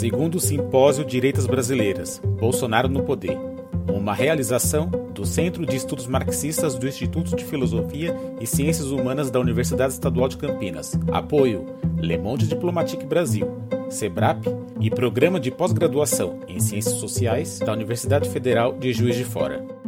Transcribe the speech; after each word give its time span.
Segundo 0.00 0.36
o 0.36 0.40
Simpósio 0.40 1.04
Direitas 1.04 1.46
Brasileiras, 1.46 2.22
Bolsonaro 2.38 2.88
no 2.88 3.02
Poder, 3.02 3.36
uma 3.92 4.14
realização 4.14 4.86
do 5.12 5.26
Centro 5.26 5.66
de 5.66 5.76
Estudos 5.76 6.06
Marxistas 6.06 6.74
do 6.74 6.88
Instituto 6.88 7.36
de 7.36 7.44
Filosofia 7.44 8.16
e 8.40 8.46
Ciências 8.46 8.90
Humanas 8.90 9.30
da 9.30 9.38
Universidade 9.38 9.92
Estadual 9.92 10.28
de 10.28 10.38
Campinas. 10.38 10.98
Apoio 11.12 11.66
Le 11.98 12.16
Monde 12.16 12.46
Diplomatique 12.46 13.04
Brasil, 13.04 13.46
SEBRAP 13.90 14.46
e 14.80 14.88
Programa 14.88 15.38
de 15.38 15.50
Pós-Graduação 15.50 16.38
em 16.48 16.60
Ciências 16.60 16.94
Sociais 16.94 17.58
da 17.58 17.72
Universidade 17.72 18.30
Federal 18.30 18.72
de 18.72 18.94
Juiz 18.94 19.16
de 19.16 19.24
Fora. 19.24 19.79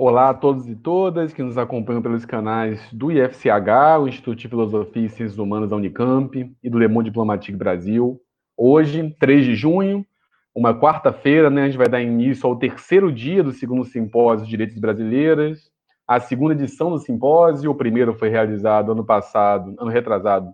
Olá 0.00 0.30
a 0.30 0.34
todos 0.34 0.68
e 0.68 0.76
todas 0.76 1.32
que 1.32 1.42
nos 1.42 1.58
acompanham 1.58 2.00
pelos 2.00 2.24
canais 2.24 2.80
do 2.92 3.10
IFCH, 3.10 3.98
o 4.00 4.06
Instituto 4.06 4.38
de 4.38 4.46
Filosofia 4.46 5.06
e 5.06 5.08
Ciências 5.08 5.40
Humanas 5.40 5.70
da 5.70 5.74
Unicamp 5.74 6.56
e 6.62 6.70
do 6.70 6.78
Le 6.78 6.86
Monde 6.86 7.10
Diplomatique 7.10 7.58
Brasil. 7.58 8.16
Hoje, 8.56 9.12
3 9.18 9.44
de 9.44 9.56
junho, 9.56 10.06
uma 10.54 10.72
quarta-feira, 10.72 11.50
né, 11.50 11.62
a 11.62 11.66
gente 11.66 11.76
vai 11.76 11.88
dar 11.88 12.00
início 12.00 12.48
ao 12.48 12.54
terceiro 12.54 13.12
dia 13.12 13.42
do 13.42 13.50
segundo 13.50 13.84
simpósio 13.84 14.44
de 14.44 14.50
Direitos 14.50 14.78
Brasileiras, 14.78 15.68
a 16.06 16.20
segunda 16.20 16.54
edição 16.54 16.90
do 16.90 17.00
simpósio, 17.00 17.68
o 17.68 17.74
primeiro 17.74 18.14
foi 18.14 18.28
realizado 18.28 18.92
ano 18.92 19.04
passado, 19.04 19.74
ano 19.80 19.90
retrasado, 19.90 20.48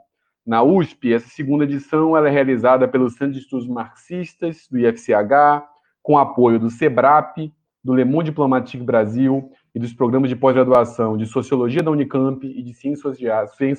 na 0.47 0.63
USP. 0.63 1.13
Essa 1.13 1.29
segunda 1.29 1.65
edição 1.65 2.17
ela 2.17 2.29
é 2.29 2.33
realizada 2.33 2.89
pelo 2.89 3.11
Centro 3.11 3.33
de 3.35 3.41
Estudos 3.41 3.69
Marxistas 3.69 4.67
do 4.71 4.79
IFCH, 4.79 5.67
com 6.03 6.17
apoio 6.17 6.59
do 6.59 6.71
SEBRAP, 6.71 7.53
do 7.85 7.93
Le 7.93 8.05
Monde 8.05 8.31
Diplomatique 8.31 8.83
Brasil 8.83 9.51
e 9.75 9.79
dos 9.79 9.93
programas 9.93 10.31
de 10.31 10.37
pós-graduação 10.37 11.19
de 11.19 11.27
Sociologia 11.27 11.83
da 11.83 11.91
Unicamp 11.91 12.47
e 12.47 12.63
de 12.63 12.73
Ciências 12.73 13.19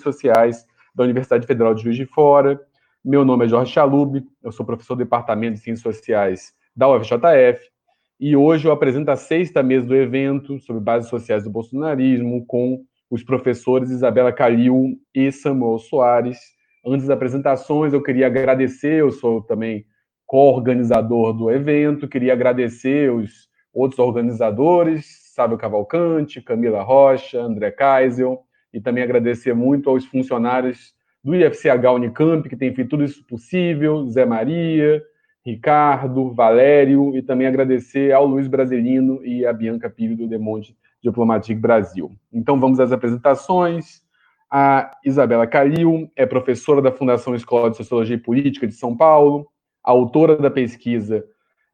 Sociais, 0.01 0.65
da 0.93 1.03
Universidade 1.03 1.47
Federal 1.47 1.73
de 1.73 1.81
Juiz 1.81 1.95
de 1.95 2.05
Fora. 2.05 2.61
Meu 3.03 3.25
nome 3.25 3.45
é 3.45 3.47
Jorge 3.47 3.73
Chalub, 3.73 4.23
eu 4.43 4.51
sou 4.51 4.63
professor 4.63 4.93
do 4.93 4.99
Departamento 4.99 5.55
de 5.55 5.61
Ciências 5.61 5.95
Sociais 5.95 6.53
da 6.75 6.87
UFJF 6.87 7.59
e 8.19 8.35
hoje 8.35 8.67
eu 8.67 8.71
apresento 8.71 9.09
a 9.09 9.15
sexta 9.15 9.63
mesa 9.63 9.87
do 9.87 9.95
evento 9.95 10.59
sobre 10.59 10.81
bases 10.81 11.09
sociais 11.09 11.43
do 11.43 11.49
bolsonarismo 11.49 12.45
com 12.45 12.83
os 13.09 13.23
professores 13.23 13.89
Isabela 13.89 14.31
Calil 14.31 14.99
e 15.15 15.31
Samuel 15.31 15.79
Soares. 15.79 16.37
Antes 16.85 17.07
das 17.07 17.15
apresentações, 17.15 17.91
eu 17.91 18.03
queria 18.03 18.27
agradecer, 18.27 19.01
eu 19.01 19.09
sou 19.09 19.41
também 19.41 19.85
co-organizador 20.27 21.33
do 21.33 21.49
evento, 21.49 22.07
queria 22.07 22.33
agradecer 22.33 23.11
os 23.11 23.47
outros 23.75 23.99
organizadores, 23.99 25.05
Sábio 25.35 25.57
Cavalcante, 25.57 26.41
Camila 26.41 26.81
Rocha, 26.81 27.41
André 27.41 27.69
Kaisel, 27.71 28.41
e 28.73 28.79
também 28.79 29.03
agradecer 29.03 29.53
muito 29.53 29.89
aos 29.89 30.05
funcionários 30.05 30.95
do 31.21 31.35
IFCH 31.35 31.85
Unicamp, 31.93 32.47
que 32.47 32.55
tem 32.55 32.73
feito 32.73 32.91
tudo 32.91 33.03
isso 33.03 33.25
possível, 33.27 34.07
Zé 34.07 34.25
Maria, 34.25 35.03
Ricardo, 35.45 36.31
Valério, 36.31 37.15
e 37.17 37.21
também 37.21 37.47
agradecer 37.47 38.13
ao 38.13 38.25
Luiz 38.25 38.47
Brasilino 38.47 39.23
e 39.25 39.45
à 39.45 39.51
Bianca 39.51 39.89
Pires 39.89 40.17
do 40.17 40.27
Demonte 40.27 40.75
Diplomatique 41.03 41.59
Brasil. 41.59 42.11
Então 42.31 42.59
vamos 42.59 42.79
às 42.79 42.91
apresentações. 42.91 44.01
A 44.49 44.95
Isabela 45.03 45.45
Calil 45.45 46.09
é 46.15 46.25
professora 46.25 46.81
da 46.81 46.91
Fundação 46.91 47.35
Escola 47.35 47.69
de 47.69 47.77
Sociologia 47.77 48.15
e 48.15 48.19
Política 48.19 48.65
de 48.65 48.73
São 48.73 48.95
Paulo, 48.95 49.47
autora 49.83 50.37
da 50.37 50.49
pesquisa 50.49 51.25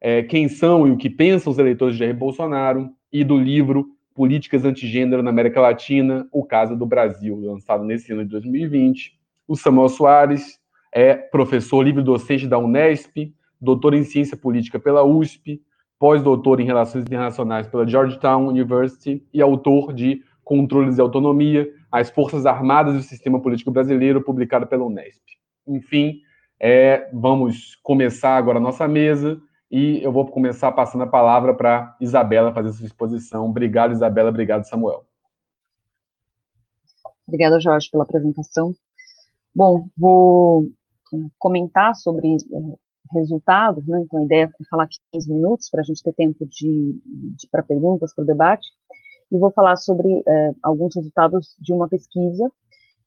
é, 0.04 0.20
quem 0.20 0.48
são 0.48 0.84
e 0.84 0.90
o 0.90 0.96
que 0.96 1.08
pensam 1.08 1.52
os 1.52 1.60
eleitores 1.60 1.94
de 1.94 2.00
Jair 2.00 2.14
Bolsonaro, 2.14 2.90
e 3.12 3.22
do 3.22 3.36
livro 3.36 3.86
Políticas 4.14 4.64
Antigênero 4.64 5.22
na 5.22 5.30
América 5.30 5.60
Latina, 5.60 6.26
o 6.32 6.44
caso 6.44 6.74
do 6.74 6.84
Brasil, 6.84 7.38
lançado 7.38 7.84
nesse 7.84 8.12
ano 8.12 8.24
de 8.24 8.30
2020. 8.30 9.16
O 9.46 9.54
Samuel 9.54 9.88
Soares 9.88 10.58
é 10.92 11.14
professor 11.14 11.82
livre-docente 11.82 12.48
da 12.48 12.58
Unesp, 12.58 13.32
doutor 13.60 13.94
em 13.94 14.02
Ciência 14.02 14.36
Política 14.36 14.80
pela 14.80 15.04
USP, 15.04 15.62
pós-doutor 15.98 16.58
em 16.58 16.64
Relações 16.64 17.02
Internacionais 17.02 17.68
pela 17.68 17.86
Georgetown 17.86 18.48
University 18.48 19.24
e 19.32 19.40
autor 19.40 19.92
de 19.92 20.22
Controles 20.42 20.96
de 20.96 21.00
Autonomia, 21.00 21.70
as 21.92 22.10
Forças 22.10 22.44
Armadas 22.44 22.96
e 22.96 22.98
o 22.98 23.02
Sistema 23.02 23.40
Político 23.40 23.70
Brasileiro, 23.70 24.20
publicado 24.20 24.66
pela 24.66 24.84
Unesp. 24.84 25.22
Enfim, 25.66 26.20
é, 26.58 27.08
vamos 27.12 27.76
começar 27.82 28.36
agora 28.36 28.58
a 28.58 28.60
nossa 28.60 28.88
mesa 28.88 29.40
e 29.72 30.02
eu 30.02 30.12
vou 30.12 30.26
começar 30.26 30.70
passando 30.70 31.04
a 31.04 31.06
palavra 31.06 31.54
para 31.54 31.96
Isabela 31.98 32.52
fazer 32.52 32.74
sua 32.74 32.84
exposição. 32.84 33.46
Obrigado, 33.46 33.92
Isabela. 33.92 34.28
Obrigado, 34.28 34.64
Samuel. 34.64 35.06
Obrigada, 37.26 37.58
Jorge, 37.58 37.88
pela 37.90 38.04
apresentação. 38.04 38.74
Bom, 39.54 39.88
vou 39.96 40.70
comentar 41.38 41.94
sobre 41.94 42.34
eh, 42.34 42.76
resultados, 43.12 43.86
né? 43.86 44.02
Então, 44.02 44.20
a 44.20 44.24
ideia 44.24 44.44
é 44.44 44.64
falar 44.68 44.86
15 45.10 45.32
minutos 45.32 45.70
para 45.70 45.80
a 45.80 45.84
gente 45.84 46.02
ter 46.02 46.12
tempo 46.12 46.44
de, 46.44 47.00
de 47.04 47.48
para 47.50 47.62
perguntas, 47.62 48.14
para 48.14 48.24
o 48.24 48.26
debate. 48.26 48.68
E 49.30 49.38
vou 49.38 49.50
falar 49.50 49.76
sobre 49.76 50.22
é, 50.28 50.50
alguns 50.62 50.94
resultados 50.94 51.56
de 51.58 51.72
uma 51.72 51.88
pesquisa 51.88 52.52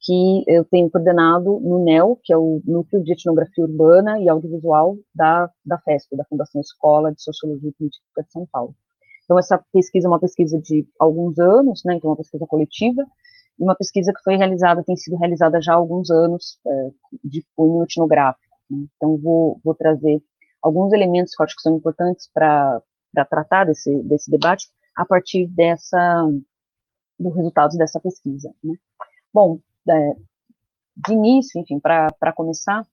que 0.06 0.44
eu 0.48 0.64
tenho 0.66 0.90
coordenado 0.90 1.60
no 1.60 1.84
NEL, 1.84 2.20
que 2.24 2.32
é 2.32 2.38
o 2.38 2.62
Núcleo 2.64 3.04
de 3.04 3.14
Etnografia 3.14 3.64
Urbana 3.64 4.20
e 4.20 4.30
Audiovisual 4.30 4.96
da, 5.16 5.50
da 5.66 5.80
FESP, 5.80 6.16
da 6.16 6.24
Fundação 6.26 6.62
Escola 6.62 7.12
de 7.12 7.24
Sociologia 7.24 7.70
e 7.70 7.74
Política 7.74 8.24
de 8.24 8.32
São 8.32 8.48
Paulo. 8.52 8.76
Então, 9.24 9.40
essa 9.40 9.60
pesquisa 9.74 10.08
é 10.08 10.10
uma 10.10 10.20
pesquisa 10.20 10.62
de 10.62 10.88
alguns 11.00 11.40
anos, 11.40 11.82
né, 11.84 11.96
então, 11.96 12.12
uma 12.12 12.16
pesquisa 12.16 12.46
coletiva, 12.46 13.02
e 13.60 13.64
uma 13.64 13.76
pesquisa 13.76 14.14
que 14.14 14.22
foi 14.24 14.36
realizada, 14.36 14.84
tem 14.84 14.96
sido 14.96 15.18
realizada 15.18 15.60
já 15.60 15.74
há 15.74 15.76
alguns 15.76 16.12
anos, 16.12 16.60
é, 16.68 16.90
de 17.24 17.44
cunho 17.56 17.84
etnográfico. 17.84 18.56
Né? 18.70 18.86
Então, 18.96 19.18
vou, 19.18 19.60
vou 19.64 19.74
trazer 19.74 20.22
alguns 20.62 20.94
elementos 20.94 21.36
que 21.36 21.42
eu 21.42 21.46
acho 21.46 21.56
que 21.56 21.64
são 21.64 21.76
importantes 21.76 22.30
para 22.32 22.80
tratar 23.28 23.66
desse, 23.66 24.04
desse 24.04 24.30
debate 24.30 24.68
a 24.96 25.04
partir 25.04 25.48
dessa, 25.48 26.30
dos 27.20 27.36
resultados 27.36 27.76
dessa 27.76 28.00
pesquisa. 28.00 28.54
Né? 28.64 28.76
Bom, 29.34 29.60
de 29.85 31.13
início, 31.13 31.59
enfim, 31.59 31.79
para 31.79 32.34
começar, 32.34 32.85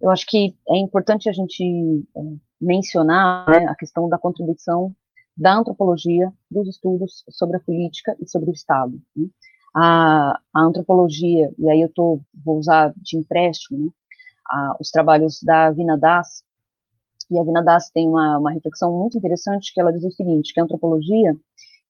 eu 0.00 0.10
acho 0.10 0.26
que 0.26 0.56
é 0.68 0.78
importante 0.78 1.28
a 1.28 1.32
gente 1.32 2.04
é, 2.16 2.20
mencionar 2.60 3.48
né, 3.48 3.66
a 3.66 3.74
questão 3.74 4.08
da 4.08 4.18
contribuição 4.18 4.94
da 5.36 5.54
antropologia 5.54 6.32
dos 6.50 6.68
estudos 6.68 7.24
sobre 7.30 7.56
a 7.56 7.60
política 7.60 8.16
e 8.20 8.26
sobre 8.28 8.50
o 8.50 8.52
Estado. 8.52 9.00
Né? 9.16 9.28
A, 9.74 10.40
a, 10.54 10.60
antropologia, 10.60 11.52
e 11.58 11.70
aí 11.70 11.80
eu 11.80 11.88
tô, 11.88 12.20
vou 12.44 12.58
usar 12.58 12.92
de 12.96 13.16
empréstimo, 13.16 13.86
né, 13.86 13.90
a, 14.50 14.76
os 14.80 14.90
trabalhos 14.90 15.40
da 15.42 15.70
Vina 15.70 15.96
Das, 15.96 16.42
e 17.30 17.38
a 17.38 17.44
Vina 17.44 17.62
Das 17.62 17.90
tem 17.90 18.08
uma, 18.08 18.38
uma 18.38 18.52
reflexão 18.52 18.92
muito 18.92 19.16
interessante 19.16 19.72
que 19.72 19.80
ela 19.80 19.92
diz 19.92 20.02
o 20.02 20.10
seguinte, 20.10 20.52
que 20.52 20.60
a 20.60 20.64
antropologia 20.64 21.36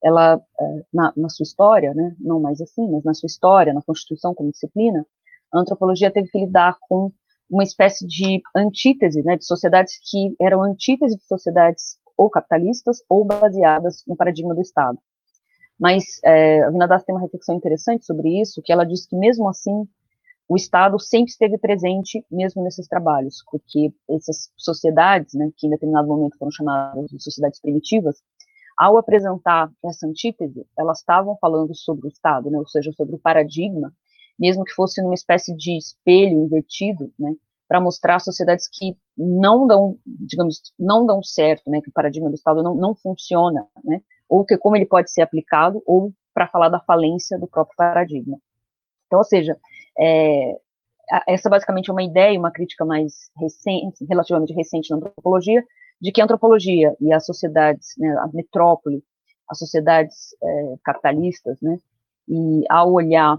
ela, 0.02 0.40
é, 0.60 0.82
na, 0.92 1.12
na, 1.16 1.28
sua 1.28 1.44
história, 1.44 1.92
né, 1.94 2.14
não 2.18 2.40
mais 2.40 2.60
assim, 2.60 2.90
mas 2.90 3.04
na 3.04 3.14
sua 3.14 3.26
história, 3.26 3.72
na 3.72 3.82
Constituição 3.82 4.34
como 4.34 4.50
disciplina, 4.50 5.06
a 5.52 5.60
antropologia 5.60 6.10
teve 6.10 6.28
que 6.28 6.38
lidar 6.38 6.76
com 6.88 7.12
uma 7.50 7.64
espécie 7.64 8.06
de 8.06 8.40
antítese, 8.54 9.22
né, 9.22 9.36
de 9.36 9.44
sociedades 9.44 9.94
que 10.08 10.34
eram 10.40 10.62
antítese 10.62 11.16
de 11.16 11.24
sociedades 11.24 11.98
ou 12.16 12.30
capitalistas 12.30 12.98
ou 13.08 13.24
baseadas 13.24 14.04
no 14.06 14.16
paradigma 14.16 14.54
do 14.54 14.60
Estado. 14.60 14.98
Mas 15.78 16.20
é, 16.22 16.62
a 16.62 16.70
Vinadas 16.70 17.02
tem 17.04 17.14
uma 17.14 17.22
reflexão 17.22 17.56
interessante 17.56 18.04
sobre 18.04 18.40
isso, 18.40 18.60
que 18.62 18.72
ela 18.72 18.84
diz 18.84 19.06
que 19.06 19.16
mesmo 19.16 19.48
assim 19.48 19.88
o 20.46 20.56
Estado 20.56 20.98
sempre 20.98 21.30
esteve 21.30 21.56
presente 21.56 22.24
mesmo 22.30 22.62
nesses 22.62 22.86
trabalhos, 22.86 23.42
porque 23.50 23.92
essas 24.10 24.50
sociedades, 24.56 25.32
né, 25.32 25.50
que 25.56 25.66
em 25.66 25.70
determinado 25.70 26.08
momento 26.08 26.36
foram 26.36 26.50
chamadas 26.50 27.08
de 27.08 27.22
sociedades 27.22 27.60
primitivas, 27.60 28.16
ao 28.80 28.96
apresentar 28.96 29.70
essa 29.84 30.06
antítese, 30.06 30.66
elas 30.78 31.00
estavam 31.00 31.36
falando 31.38 31.74
sobre 31.74 32.06
o 32.06 32.08
Estado, 32.08 32.50
né, 32.50 32.58
ou 32.58 32.66
seja, 32.66 32.90
sobre 32.92 33.14
o 33.14 33.18
paradigma, 33.18 33.92
mesmo 34.38 34.64
que 34.64 34.72
fosse 34.72 35.02
numa 35.02 35.12
espécie 35.12 35.54
de 35.54 35.76
espelho 35.76 36.42
invertido, 36.44 37.12
né, 37.18 37.34
para 37.68 37.78
mostrar 37.78 38.18
sociedades 38.20 38.66
que 38.72 38.96
não 39.14 39.66
dão, 39.66 39.98
digamos, 40.06 40.72
não 40.78 41.04
dão 41.04 41.22
certo, 41.22 41.70
né, 41.70 41.82
que 41.82 41.90
o 41.90 41.92
paradigma 41.92 42.30
do 42.30 42.34
Estado 42.34 42.62
não, 42.62 42.74
não 42.74 42.94
funciona, 42.94 43.66
né, 43.84 44.00
ou 44.26 44.46
que 44.46 44.56
como 44.56 44.76
ele 44.76 44.86
pode 44.86 45.12
ser 45.12 45.20
aplicado, 45.20 45.82
ou 45.84 46.10
para 46.32 46.48
falar 46.48 46.70
da 46.70 46.80
falência 46.80 47.38
do 47.38 47.46
próprio 47.46 47.76
paradigma. 47.76 48.38
Então, 49.08 49.18
ou 49.18 49.24
seja, 49.26 49.58
é, 49.98 50.56
essa 51.28 51.50
basicamente 51.50 51.90
é 51.90 51.92
uma 51.92 52.02
ideia, 52.02 52.38
uma 52.38 52.50
crítica 52.50 52.86
mais 52.86 53.30
recente, 53.36 54.06
relativamente 54.06 54.54
recente 54.54 54.88
na 54.88 54.96
antropologia, 54.96 55.62
de 56.00 56.10
que 56.12 56.20
a 56.20 56.24
antropologia 56.24 56.96
e 57.00 57.12
as 57.12 57.26
sociedades, 57.26 57.94
né, 57.98 58.08
a 58.18 58.28
metrópole, 58.32 59.04
as 59.48 59.58
sociedades 59.58 60.34
é, 60.42 60.74
capitalistas, 60.84 61.60
né, 61.60 61.78
e 62.28 62.64
ao 62.68 62.92
olhar 62.92 63.38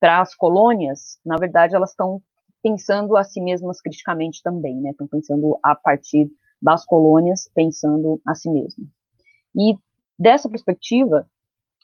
para 0.00 0.20
as 0.20 0.34
colônias, 0.34 1.18
na 1.24 1.36
verdade, 1.36 1.74
elas 1.74 1.90
estão 1.90 2.20
pensando 2.62 3.16
a 3.16 3.24
si 3.24 3.40
mesmas 3.40 3.80
criticamente 3.80 4.42
também, 4.42 4.76
né, 4.80 4.90
estão 4.90 5.06
pensando 5.06 5.58
a 5.62 5.74
partir 5.74 6.30
das 6.60 6.84
colônias, 6.84 7.50
pensando 7.54 8.20
a 8.26 8.34
si 8.34 8.50
mesmas. 8.50 8.88
E 9.56 9.76
dessa 10.18 10.48
perspectiva, 10.48 11.28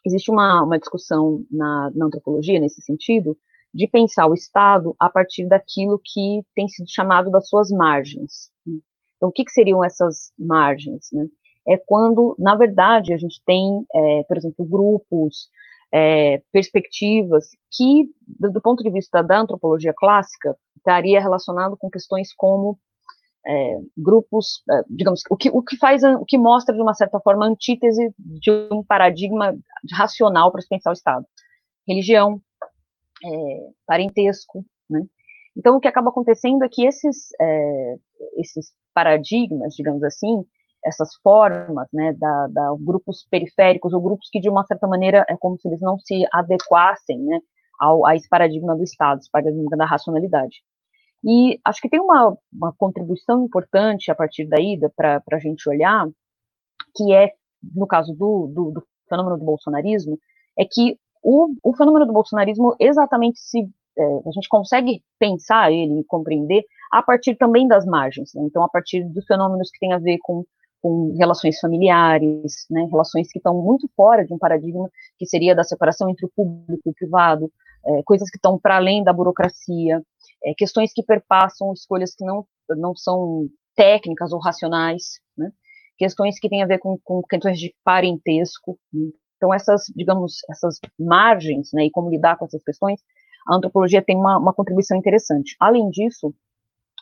existe 0.04 0.30
uma, 0.30 0.62
uma 0.62 0.78
discussão 0.78 1.44
na, 1.50 1.90
na 1.94 2.06
antropologia 2.06 2.58
nesse 2.58 2.82
sentido, 2.82 3.36
de 3.72 3.86
pensar 3.86 4.26
o 4.26 4.34
Estado 4.34 4.96
a 4.98 5.08
partir 5.08 5.46
daquilo 5.46 6.00
que 6.02 6.42
tem 6.54 6.68
sido 6.68 6.90
chamado 6.90 7.30
das 7.30 7.48
suas 7.48 7.70
margens. 7.70 8.50
Então, 9.20 9.28
o 9.28 9.32
que, 9.32 9.44
que 9.44 9.52
seriam 9.52 9.84
essas 9.84 10.32
margens? 10.38 11.10
Né? 11.12 11.26
É 11.68 11.76
quando, 11.76 12.34
na 12.38 12.56
verdade, 12.56 13.12
a 13.12 13.18
gente 13.18 13.42
tem, 13.44 13.84
é, 13.94 14.22
por 14.24 14.38
exemplo, 14.38 14.64
grupos, 14.64 15.50
é, 15.92 16.42
perspectivas 16.50 17.50
que, 17.70 18.08
do, 18.26 18.50
do, 18.50 18.62
ponto 18.62 18.82
de 18.82 18.90
vista 18.90 19.22
da 19.22 19.38
antropologia 19.38 19.92
clássica, 19.94 20.56
estaria 20.74 21.20
relacionado 21.20 21.76
com 21.76 21.90
questões 21.90 22.32
como 22.34 22.78
é, 23.46 23.78
grupos, 23.94 24.62
é, 24.70 24.82
digamos, 24.88 25.20
o 25.28 25.36
que, 25.36 25.50
o 25.50 25.62
que 25.62 25.76
faz, 25.76 26.02
o 26.02 26.24
que 26.24 26.38
mostra 26.38 26.74
de 26.74 26.80
uma 26.80 26.94
certa 26.94 27.20
forma 27.20 27.44
a 27.44 27.48
antítese 27.48 28.14
de 28.18 28.50
um 28.72 28.82
paradigma 28.82 29.54
racional 29.92 30.50
para 30.50 30.62
se 30.62 30.68
pensar 30.68 30.90
o 30.90 30.94
Estado. 30.94 31.26
Religião, 31.86 32.40
é, 33.22 33.68
parentesco, 33.86 34.64
né? 34.88 35.02
Então, 35.56 35.76
o 35.76 35.80
que 35.80 35.88
acaba 35.88 36.08
acontecendo 36.08 36.64
é 36.64 36.68
que 36.70 36.86
esses, 36.86 37.28
é, 37.38 37.96
esses 38.36 38.72
paradigmas, 38.94 39.74
digamos 39.74 40.02
assim, 40.02 40.44
essas 40.84 41.14
formas, 41.22 41.88
né, 41.92 42.12
da, 42.14 42.46
da, 42.48 42.74
grupos 42.78 43.26
periféricos 43.30 43.92
ou 43.92 44.00
grupos 44.00 44.28
que 44.30 44.40
de 44.40 44.48
uma 44.48 44.64
certa 44.64 44.86
maneira 44.86 45.24
é 45.28 45.36
como 45.36 45.58
se 45.58 45.68
eles 45.68 45.80
não 45.80 45.98
se 45.98 46.24
adequassem, 46.32 47.18
né, 47.18 47.40
ao, 47.78 48.06
a 48.06 48.16
esse 48.16 48.28
paradigma 48.28 48.76
do 48.76 48.82
Estado, 48.82 49.18
esse 49.18 49.30
paradigma 49.30 49.76
da 49.76 49.86
racionalidade. 49.86 50.62
E 51.24 51.60
acho 51.64 51.80
que 51.80 51.88
tem 51.88 52.00
uma, 52.00 52.36
uma 52.52 52.72
contribuição 52.76 53.44
importante 53.44 54.10
a 54.10 54.14
partir 54.14 54.46
daí 54.46 54.78
para 54.96 55.22
a 55.32 55.38
gente 55.38 55.68
olhar, 55.68 56.08
que 56.96 57.12
é, 57.12 57.30
no 57.74 57.86
caso 57.86 58.14
do, 58.14 58.50
do, 58.54 58.70
do, 58.72 58.86
fenômeno 59.08 59.38
do 59.38 59.44
bolsonarismo, 59.44 60.18
é 60.58 60.64
que 60.64 60.98
o, 61.22 61.54
o 61.62 61.76
fenômeno 61.76 62.06
do 62.06 62.12
bolsonarismo 62.12 62.74
exatamente 62.78 63.38
se 63.38 63.68
a 63.98 64.30
gente 64.32 64.48
consegue 64.48 65.02
pensar 65.18 65.72
ele 65.72 66.00
e 66.00 66.04
compreender 66.04 66.64
a 66.90 67.02
partir 67.02 67.36
também 67.36 67.68
das 67.68 67.84
margens, 67.84 68.32
né? 68.34 68.42
então 68.44 68.62
a 68.62 68.68
partir 68.68 69.04
dos 69.04 69.24
fenômenos 69.26 69.70
que 69.70 69.78
têm 69.78 69.92
a 69.92 69.98
ver 69.98 70.18
com, 70.22 70.44
com 70.80 71.14
relações 71.16 71.58
familiares, 71.60 72.66
né? 72.70 72.86
relações 72.90 73.30
que 73.30 73.38
estão 73.38 73.54
muito 73.60 73.88
fora 73.96 74.24
de 74.24 74.32
um 74.32 74.38
paradigma 74.38 74.88
que 75.18 75.26
seria 75.26 75.54
da 75.54 75.64
separação 75.64 76.08
entre 76.10 76.26
o 76.26 76.30
público 76.34 76.82
e 76.86 76.90
o 76.90 76.94
privado, 76.94 77.50
é, 77.86 78.02
coisas 78.04 78.28
que 78.30 78.36
estão 78.36 78.58
para 78.58 78.76
além 78.76 79.04
da 79.04 79.12
burocracia, 79.12 80.02
é, 80.44 80.54
questões 80.54 80.92
que 80.92 81.02
perpassam 81.02 81.72
escolhas 81.72 82.14
que 82.14 82.24
não, 82.24 82.46
não 82.70 82.94
são 82.96 83.46
técnicas 83.76 84.32
ou 84.32 84.40
racionais, 84.40 85.20
né? 85.36 85.50
questões 86.00 86.40
que 86.40 86.48
têm 86.48 86.62
a 86.62 86.66
ver 86.66 86.78
com, 86.78 86.98
com 87.04 87.22
questões 87.22 87.58
de 87.58 87.74
parentesco. 87.84 88.78
Então, 89.36 89.52
essas, 89.52 89.84
digamos, 89.94 90.38
essas 90.50 90.78
margens, 90.98 91.70
né, 91.72 91.84
e 91.84 91.90
como 91.90 92.10
lidar 92.10 92.38
com 92.38 92.46
essas 92.46 92.62
questões, 92.62 93.00
a 93.46 93.56
antropologia 93.56 94.02
tem 94.02 94.16
uma, 94.16 94.38
uma 94.38 94.52
contribuição 94.52 94.96
interessante. 94.96 95.56
Além 95.58 95.90
disso, 95.90 96.34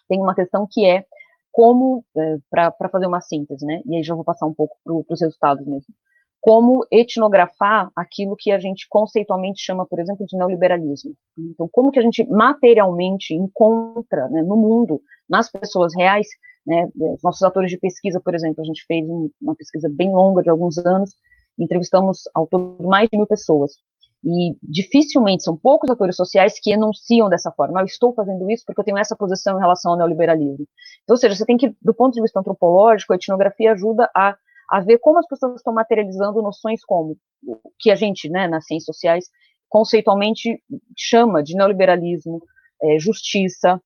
tem 0.09 0.21
uma 0.21 0.35
questão 0.35 0.67
que 0.71 0.87
é 0.87 1.05
como, 1.53 2.05
é, 2.17 2.37
para 2.51 2.89
fazer 2.91 3.07
uma 3.07 3.21
síntese, 3.21 3.65
né, 3.67 3.83
e 3.85 3.97
aí 3.97 4.03
já 4.03 4.15
vou 4.15 4.25
passar 4.25 4.47
um 4.47 4.55
pouco 4.55 4.77
para 4.85 5.15
os 5.15 5.21
resultados 5.21 5.67
mesmo, 5.67 5.93
como 6.41 6.87
etnografar 6.91 7.91
aquilo 7.97 8.37
que 8.39 8.53
a 8.53 8.59
gente 8.59 8.87
conceitualmente 8.89 9.61
chama, 9.61 9.85
por 9.85 9.99
exemplo, 9.99 10.25
de 10.25 10.37
neoliberalismo. 10.37 11.13
Então, 11.37 11.69
como 11.71 11.91
que 11.91 11.99
a 11.99 12.03
gente 12.03 12.25
materialmente 12.29 13.35
encontra 13.35 14.29
né, 14.29 14.43
no 14.43 14.57
mundo, 14.57 15.01
nas 15.29 15.51
pessoas 15.51 15.93
reais, 15.97 16.29
né, 16.65 16.89
os 16.95 17.23
nossos 17.23 17.43
atores 17.43 17.71
de 17.71 17.79
pesquisa, 17.79 18.21
por 18.21 18.35
exemplo, 18.35 18.63
a 18.63 18.65
gente 18.65 18.85
fez 18.87 19.05
uma 19.43 19.57
pesquisa 19.57 19.89
bem 19.91 20.13
longa 20.13 20.43
de 20.43 20.51
alguns 20.51 20.79
anos, 20.79 21.17
entrevistamos 21.59 22.23
ao 22.35 22.47
todo 22.47 22.87
mais 22.87 23.09
de 23.11 23.19
mil 23.19 23.27
pessoas, 23.27 23.73
e 24.25 24.57
dificilmente 24.63 25.45
são 25.45 25.57
poucos 25.57 25.89
atores 25.91 26.17
sociais 26.17 26.59
que 26.61 26.73
enunciam 26.73 27.29
dessa 27.29 27.53
forma. 27.53 27.81
Eu 27.81 27.87
estou 27.87 28.13
fazendo 28.15 28.51
isso 28.51 28.65
porque 28.67 28.81
eu 28.81 28.85
tenho 28.85 28.99
essa 28.99 29.17
posição 29.17 29.57
em 29.57 29.61
relação 29.61 29.93
ao 29.93 29.99
neoliberalismo. 29.99 30.67
Então, 31.05 31.15
ou 31.15 31.17
seja, 31.17 31.37
você 31.37 31.47
tem 31.47 31.57
que, 31.57 31.75
do 31.81 31.95
ponto 31.95 32.15
de 32.15 32.23
vista 32.23 32.41
antropológico, 32.41 33.13
a 33.13 33.17
etnografia 33.17 33.73
ajuda 33.73 34.11
a 34.15 34.37
a 34.71 34.81
ver 34.81 34.99
como 34.99 35.19
as 35.19 35.27
pessoas 35.27 35.57
estão 35.57 35.73
materializando 35.73 36.43
noções 36.43 36.85
como 36.85 37.17
que 37.79 37.91
a 37.91 37.95
gente, 37.95 38.29
né, 38.29 38.47
nas 38.47 38.67
ciências 38.67 38.95
sociais, 38.95 39.25
conceitualmente 39.69 40.63
chama 40.97 41.43
de 41.43 41.55
neoliberalismo, 41.55 42.43
é, 42.83 42.99
justiça, 42.99 43.81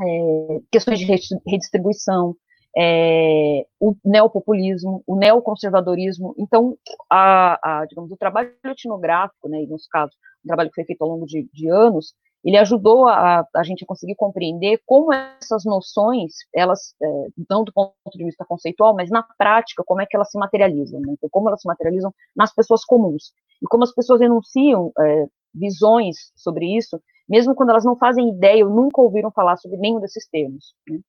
é, 0.00 0.60
questões 0.70 0.98
de 0.98 1.04
redistribuição, 1.46 2.34
é, 2.78 3.66
o 3.80 3.96
neopopulismo, 4.04 5.02
o 5.04 5.16
neoconservadorismo. 5.16 6.32
Então, 6.38 6.76
a, 7.10 7.80
a, 7.80 7.86
digamos, 7.86 8.12
o 8.12 8.16
trabalho 8.16 8.54
etnográfico, 8.64 9.48
né, 9.48 9.64
e 9.64 9.66
nesse 9.66 9.88
caso, 9.88 10.12
um 10.44 10.46
trabalho 10.46 10.68
que 10.68 10.76
foi 10.76 10.84
feito 10.84 11.02
ao 11.02 11.08
longo 11.08 11.26
de, 11.26 11.48
de 11.52 11.68
anos, 11.68 12.14
ele 12.44 12.56
ajudou 12.56 13.08
a, 13.08 13.44
a 13.54 13.62
gente 13.64 13.82
a 13.82 13.86
conseguir 13.86 14.14
compreender 14.14 14.80
como 14.86 15.12
essas 15.12 15.64
noções, 15.64 16.34
elas, 16.54 16.94
é, 17.02 17.26
não 17.50 17.64
do 17.64 17.72
ponto 17.72 17.92
de 18.14 18.24
vista 18.24 18.44
conceitual, 18.44 18.94
mas 18.94 19.10
na 19.10 19.24
prática, 19.36 19.82
como 19.84 20.00
é 20.00 20.06
que 20.06 20.14
elas 20.14 20.30
se 20.30 20.38
materializam, 20.38 21.00
né? 21.00 21.14
então, 21.14 21.28
como 21.32 21.48
elas 21.48 21.60
se 21.60 21.66
materializam 21.66 22.14
nas 22.36 22.54
pessoas 22.54 22.84
comuns, 22.84 23.32
e 23.60 23.66
como 23.66 23.82
as 23.82 23.92
pessoas 23.92 24.20
enunciam 24.20 24.92
é, 25.00 25.26
visões 25.52 26.30
sobre 26.36 26.76
isso, 26.76 27.00
mesmo 27.28 27.56
quando 27.56 27.70
elas 27.70 27.84
não 27.84 27.96
fazem 27.96 28.28
ideia 28.28 28.64
ou 28.64 28.72
nunca 28.72 29.02
ouviram 29.02 29.32
falar 29.32 29.56
sobre 29.56 29.76
nenhum 29.76 29.98
desses 29.98 30.28
termos. 30.28 30.74
Né? 30.88 31.00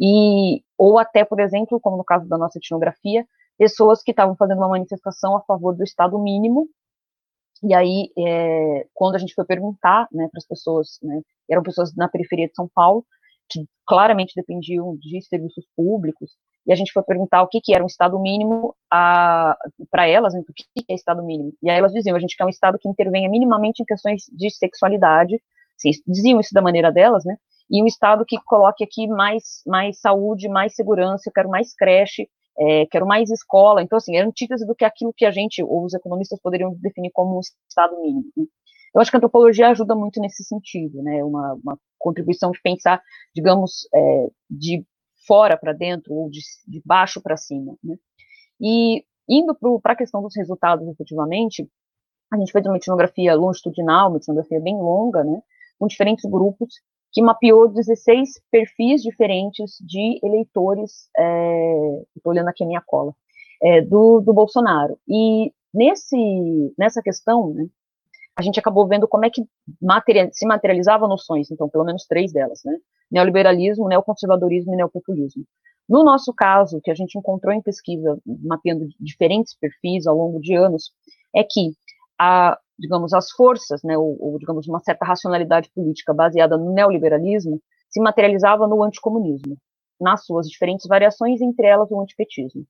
E, 0.00 0.62
ou 0.76 0.98
até, 0.98 1.24
por 1.24 1.40
exemplo, 1.40 1.80
como 1.80 1.96
no 1.96 2.04
caso 2.04 2.28
da 2.28 2.38
nossa 2.38 2.58
etnografia, 2.58 3.26
pessoas 3.58 4.02
que 4.02 4.10
estavam 4.10 4.34
fazendo 4.36 4.58
uma 4.58 4.68
manifestação 4.68 5.36
a 5.36 5.42
favor 5.42 5.74
do 5.76 5.84
Estado 5.84 6.18
mínimo, 6.18 6.68
e 7.62 7.74
aí, 7.74 8.10
é, 8.18 8.86
quando 8.92 9.14
a 9.14 9.18
gente 9.18 9.34
foi 9.34 9.44
perguntar 9.44 10.08
né, 10.10 10.28
para 10.30 10.38
as 10.38 10.46
pessoas, 10.46 10.98
né, 11.02 11.20
eram 11.48 11.62
pessoas 11.62 11.94
na 11.94 12.08
periferia 12.08 12.48
de 12.48 12.54
São 12.54 12.68
Paulo, 12.74 13.04
que 13.48 13.64
claramente 13.86 14.32
dependiam 14.34 14.96
de 14.96 15.22
serviços 15.22 15.64
públicos, 15.76 16.32
e 16.66 16.72
a 16.72 16.76
gente 16.76 16.92
foi 16.92 17.02
perguntar 17.02 17.42
o 17.42 17.48
que, 17.48 17.60
que 17.60 17.74
era 17.74 17.82
um 17.82 17.86
Estado 17.86 18.18
mínimo 18.18 18.74
para 18.88 20.08
elas, 20.08 20.34
né, 20.34 20.40
o 20.40 20.52
que, 20.52 20.64
que 20.74 20.92
é 20.92 20.94
Estado 20.94 21.22
mínimo. 21.22 21.52
E 21.62 21.70
aí 21.70 21.78
elas 21.78 21.92
diziam, 21.92 22.16
a 22.16 22.20
gente 22.20 22.36
quer 22.36 22.44
um 22.44 22.48
Estado 22.48 22.78
que 22.80 22.88
intervenha 22.88 23.28
minimamente 23.28 23.82
em 23.82 23.86
questões 23.86 24.24
de 24.32 24.50
sexualidade, 24.50 25.40
assim, 25.76 25.90
diziam 26.06 26.40
isso 26.40 26.52
da 26.52 26.62
maneira 26.62 26.90
delas, 26.90 27.24
né, 27.24 27.36
e 27.72 27.82
um 27.82 27.86
Estado 27.86 28.26
que 28.26 28.36
coloque 28.44 28.84
aqui 28.84 29.08
mais, 29.08 29.62
mais 29.66 29.98
saúde, 29.98 30.46
mais 30.46 30.74
segurança, 30.74 31.22
eu 31.26 31.32
quero 31.32 31.48
mais 31.48 31.74
creche, 31.74 32.28
é, 32.58 32.84
quero 32.84 33.06
mais 33.06 33.30
escola. 33.30 33.82
Então, 33.82 33.96
assim, 33.96 34.14
é 34.14 34.20
antítese 34.20 34.66
do 34.66 34.74
que 34.74 34.84
aquilo 34.84 35.14
que 35.16 35.24
a 35.24 35.30
gente, 35.30 35.62
ou 35.62 35.86
os 35.86 35.94
economistas, 35.94 36.38
poderiam 36.38 36.74
definir 36.74 37.10
como 37.14 37.38
um 37.38 37.40
Estado 37.40 37.98
mínimo. 37.98 38.30
Eu 38.94 39.00
acho 39.00 39.10
que 39.10 39.16
a 39.16 39.18
antropologia 39.18 39.68
ajuda 39.68 39.94
muito 39.94 40.20
nesse 40.20 40.44
sentido, 40.44 41.02
né? 41.02 41.24
Uma, 41.24 41.54
uma 41.54 41.78
contribuição 41.98 42.50
de 42.50 42.60
pensar, 42.60 43.02
digamos, 43.34 43.88
é, 43.94 44.26
de 44.50 44.84
fora 45.26 45.56
para 45.56 45.72
dentro 45.72 46.12
ou 46.12 46.28
de, 46.28 46.40
de 46.68 46.82
baixo 46.84 47.22
para 47.22 47.38
cima. 47.38 47.74
Né? 47.82 47.96
E 48.60 49.02
indo 49.26 49.56
para 49.80 49.94
a 49.94 49.96
questão 49.96 50.20
dos 50.20 50.36
resultados, 50.36 50.86
efetivamente, 50.88 51.66
a 52.30 52.36
gente 52.36 52.52
fez 52.52 52.66
uma 52.66 52.76
etnografia 52.76 53.34
longitudinal, 53.34 54.10
uma 54.10 54.18
etnografia 54.18 54.60
bem 54.60 54.76
longa, 54.76 55.24
né? 55.24 55.40
Com 55.78 55.86
diferentes 55.86 56.28
grupos 56.30 56.74
que 57.12 57.22
mapeou 57.22 57.68
16 57.68 58.40
perfis 58.50 59.02
diferentes 59.02 59.76
de 59.80 60.18
eleitores, 60.22 61.08
é, 61.16 62.02
estou 62.16 62.32
olhando 62.32 62.48
aqui 62.48 62.64
a 62.64 62.66
minha 62.66 62.82
cola, 62.84 63.14
é, 63.62 63.82
do, 63.82 64.20
do 64.20 64.32
Bolsonaro. 64.32 64.98
E 65.06 65.52
nesse, 65.72 66.74
nessa 66.78 67.02
questão, 67.02 67.52
né, 67.52 67.66
a 68.34 68.42
gente 68.42 68.58
acabou 68.58 68.88
vendo 68.88 69.06
como 69.06 69.26
é 69.26 69.30
que 69.30 69.42
material, 69.80 70.30
se 70.32 70.46
materializavam 70.46 71.08
noções, 71.08 71.50
então, 71.50 71.68
pelo 71.68 71.84
menos 71.84 72.06
três 72.06 72.32
delas, 72.32 72.60
né? 72.64 72.76
Neoliberalismo, 73.10 73.88
neoconservadorismo 73.88 74.72
e 74.72 74.76
neopopulismo. 74.76 75.44
No 75.86 76.02
nosso 76.02 76.32
caso, 76.32 76.80
que 76.82 76.90
a 76.90 76.94
gente 76.94 77.18
encontrou 77.18 77.52
em 77.52 77.60
pesquisa, 77.60 78.18
mapeando 78.24 78.88
diferentes 78.98 79.54
perfis 79.54 80.06
ao 80.06 80.16
longo 80.16 80.40
de 80.40 80.54
anos, 80.54 80.92
é 81.34 81.44
que 81.44 81.72
a, 82.18 82.58
digamos, 82.82 83.12
as 83.12 83.30
forças, 83.30 83.80
né, 83.84 83.96
ou, 83.96 84.16
ou, 84.20 84.38
digamos, 84.38 84.66
uma 84.66 84.80
certa 84.80 85.04
racionalidade 85.04 85.70
política 85.72 86.12
baseada 86.12 86.58
no 86.58 86.72
neoliberalismo, 86.72 87.62
se 87.88 88.00
materializava 88.00 88.66
no 88.66 88.82
anticomunismo, 88.82 89.56
nas 90.00 90.24
suas 90.26 90.48
diferentes 90.48 90.86
variações, 90.88 91.40
entre 91.40 91.66
elas 91.66 91.88
o 91.90 92.00
antipetismo. 92.00 92.66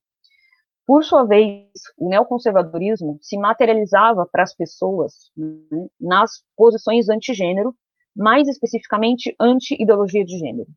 Por 0.85 1.03
sua 1.03 1.23
vez, 1.23 1.67
o 1.97 2.09
neoconservadorismo 2.09 3.17
se 3.21 3.37
materializava 3.37 4.27
para 4.31 4.43
as 4.43 4.53
pessoas 4.55 5.31
né, 5.35 5.87
nas 5.99 6.43
posições 6.55 7.09
antigênero, 7.09 7.73
mais 8.15 8.47
especificamente 8.47 9.35
anti-ideologia 9.39 10.23
de 10.23 10.37
gênero. 10.37 10.69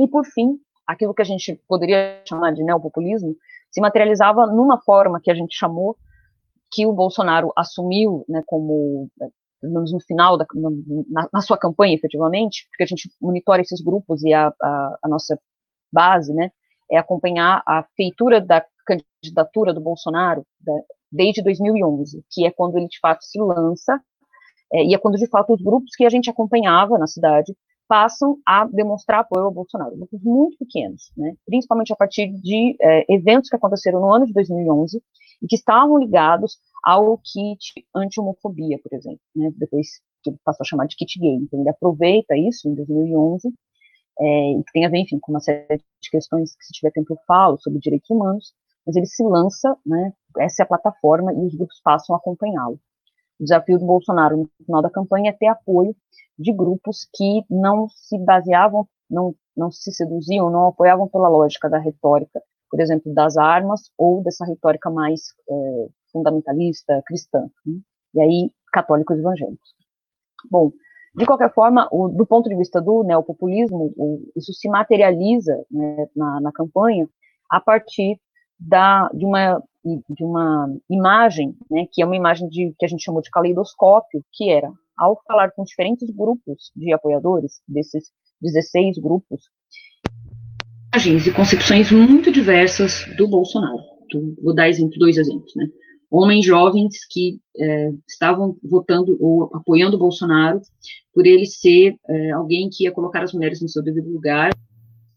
E, 0.00 0.08
por 0.08 0.24
fim, 0.24 0.58
aquilo 0.84 1.14
que 1.14 1.22
a 1.22 1.26
gente 1.26 1.62
poderia 1.68 2.22
chamar 2.26 2.52
de 2.52 2.64
neopopulismo 2.64 3.36
se 3.70 3.80
materializava 3.80 4.46
numa 4.46 4.80
forma 4.82 5.20
que 5.22 5.30
a 5.30 5.34
gente 5.34 5.56
chamou 5.56 5.96
que 6.70 6.86
o 6.86 6.92
Bolsonaro 6.92 7.52
assumiu 7.56 8.24
né, 8.28 8.42
como, 8.46 9.08
menos 9.62 9.92
no 9.92 10.00
final, 10.00 10.36
da, 10.36 10.46
na, 11.08 11.28
na, 11.32 11.40
sua 11.40 11.58
campanha, 11.58 11.94
efetivamente, 11.94 12.66
porque 12.68 12.82
a 12.82 12.86
gente 12.86 13.10
monitora 13.20 13.62
esses 13.62 13.80
grupos 13.80 14.22
e 14.22 14.32
a, 14.32 14.52
a, 14.60 14.98
a 15.04 15.08
nossa 15.08 15.38
base 15.92 16.32
né, 16.32 16.50
é 16.90 16.98
acompanhar 16.98 17.62
a 17.66 17.84
feitura 17.96 18.40
da 18.40 18.64
candidatura 18.86 19.72
do 19.74 19.80
Bolsonaro, 19.80 20.44
da, 20.60 20.72
desde 21.10 21.42
2011, 21.42 22.24
que 22.30 22.46
é 22.46 22.50
quando 22.50 22.76
ele 22.76 22.88
de 22.88 22.98
fato 23.00 23.24
se 23.24 23.40
lança, 23.40 24.00
é, 24.72 24.84
e 24.84 24.94
é 24.94 24.98
quando 24.98 25.16
de 25.16 25.26
fato 25.28 25.54
os 25.54 25.62
grupos 25.62 25.94
que 25.96 26.04
a 26.04 26.10
gente 26.10 26.28
acompanhava 26.28 26.98
na 26.98 27.06
cidade 27.06 27.56
passam 27.88 28.38
a 28.44 28.64
demonstrar 28.66 29.20
apoio 29.20 29.46
ao 29.46 29.52
Bolsonaro, 29.52 29.96
grupos 29.96 30.20
muito 30.22 30.58
pequenos, 30.58 31.12
né, 31.16 31.34
principalmente 31.46 31.92
a 31.92 31.96
partir 31.96 32.28
de 32.28 32.76
é, 32.80 33.04
eventos 33.08 33.48
que 33.48 33.56
aconteceram 33.56 34.00
no 34.00 34.12
ano 34.12 34.26
de 34.26 34.32
2011 34.32 35.00
e 35.42 35.46
que 35.46 35.56
estavam 35.56 35.98
ligados 35.98 36.58
ao 36.84 37.18
kit 37.18 37.86
anti-homofobia, 37.94 38.78
por 38.82 38.96
exemplo, 38.96 39.20
né, 39.34 39.52
depois 39.56 40.00
que 40.22 40.32
passou 40.44 40.64
a 40.64 40.66
chamar 40.66 40.86
de 40.86 40.96
kit 40.96 41.18
gay, 41.18 41.34
então 41.34 41.60
ele 41.60 41.68
aproveita 41.68 42.36
isso 42.36 42.68
em 42.68 42.74
2011 42.74 43.52
é, 44.18 44.54
que 44.64 44.72
tem 44.72 44.86
a 44.86 44.88
ver, 44.88 44.98
enfim, 44.98 45.18
com 45.20 45.32
uma 45.32 45.40
série 45.40 45.76
de 45.76 46.10
questões 46.10 46.54
que 46.56 46.64
se 46.64 46.72
tiver 46.72 46.90
tempo 46.90 47.12
eu 47.12 47.18
falo 47.26 47.58
sobre 47.58 47.78
direitos 47.78 48.08
humanos, 48.08 48.54
mas 48.86 48.96
ele 48.96 49.06
se 49.06 49.22
lança, 49.22 49.76
né, 49.84 50.12
essa 50.38 50.62
é 50.62 50.64
a 50.64 50.68
plataforma 50.68 51.32
e 51.32 51.46
os 51.46 51.54
grupos 51.54 51.80
passam 51.82 52.14
a 52.14 52.18
acompanhá-lo. 52.18 52.78
O 53.38 53.44
desafio 53.44 53.78
do 53.78 53.84
Bolsonaro 53.84 54.36
no 54.38 54.50
final 54.64 54.80
da 54.80 54.90
campanha 54.90 55.30
é 55.30 55.32
ter 55.32 55.46
apoio 55.46 55.94
de 56.38 56.52
grupos 56.52 57.06
que 57.14 57.44
não 57.50 57.88
se 57.88 58.18
baseavam, 58.18 58.88
não, 59.10 59.34
não 59.56 59.70
se 59.70 59.92
seduziam, 59.92 60.50
não 60.50 60.68
apoiavam 60.68 61.08
pela 61.08 61.28
lógica 61.28 61.68
da 61.68 61.78
retórica, 61.78 62.40
por 62.70 62.80
exemplo, 62.80 63.12
das 63.14 63.36
armas 63.36 63.90
ou 63.96 64.22
dessa 64.22 64.44
retórica 64.44 64.90
mais 64.90 65.20
é, 65.48 65.88
fundamentalista, 66.12 67.02
cristã, 67.06 67.48
né? 67.64 67.78
e 68.14 68.20
aí 68.20 68.50
católicos 68.72 69.18
evangélicos. 69.18 69.74
Bom, 70.50 70.72
de 71.14 71.24
qualquer 71.24 71.52
forma, 71.52 71.88
o, 71.90 72.08
do 72.08 72.26
ponto 72.26 72.48
de 72.48 72.56
vista 72.56 72.80
do 72.80 73.02
neopopulismo, 73.02 73.92
o, 73.96 74.20
isso 74.36 74.52
se 74.52 74.68
materializa 74.68 75.64
né, 75.70 76.06
na, 76.14 76.40
na, 76.40 76.52
campanha 76.52 77.08
a 77.50 77.58
partir 77.58 78.20
da, 78.58 79.08
de, 79.14 79.24
uma, 79.24 79.62
de 79.84 80.24
uma 80.24 80.68
imagem, 80.90 81.56
né, 81.70 81.86
que 81.90 82.02
é 82.02 82.06
uma 82.06 82.16
imagem 82.16 82.48
de, 82.48 82.74
que 82.78 82.84
a 82.84 82.88
gente 82.88 83.02
chamou 83.02 83.22
de 83.22 83.30
caleidoscópio, 83.30 84.22
que 84.32 84.50
era 84.50 84.70
ao 84.96 85.20
falar 85.26 85.52
com 85.52 85.64
diferentes 85.64 86.10
grupos 86.10 86.70
de 86.74 86.92
apoiadores, 86.92 87.60
desses 87.66 88.10
16 88.40 88.98
grupos, 88.98 89.48
imagens 90.96 91.26
e 91.26 91.32
concepções 91.32 91.92
muito 91.92 92.32
diversas 92.32 93.04
do 93.18 93.28
Bolsonaro. 93.28 93.82
Então, 94.06 94.34
vou 94.42 94.54
dar 94.54 94.66
exemplo, 94.66 94.98
dois 94.98 95.18
exemplos, 95.18 95.54
né? 95.54 95.66
Homens 96.10 96.46
jovens 96.46 97.04
que 97.10 97.38
é, 97.58 97.90
estavam 98.08 98.56
votando 98.64 99.14
ou 99.20 99.54
apoiando 99.54 99.96
o 99.96 99.98
Bolsonaro 99.98 100.58
por 101.12 101.26
ele 101.26 101.44
ser 101.44 101.96
é, 102.08 102.30
alguém 102.30 102.70
que 102.72 102.84
ia 102.84 102.92
colocar 102.92 103.22
as 103.22 103.34
mulheres 103.34 103.60
no 103.60 103.68
seu 103.68 103.82
devido 103.82 104.08
lugar, 104.08 104.52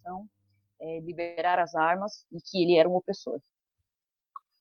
então, 0.02 0.26
é, 0.82 1.00
liberar 1.00 1.60
as 1.60 1.74
armas 1.76 2.26
e 2.30 2.40
que 2.42 2.62
ele 2.62 2.76
era 2.76 2.90
um 2.90 2.96
opressor. 2.96 3.40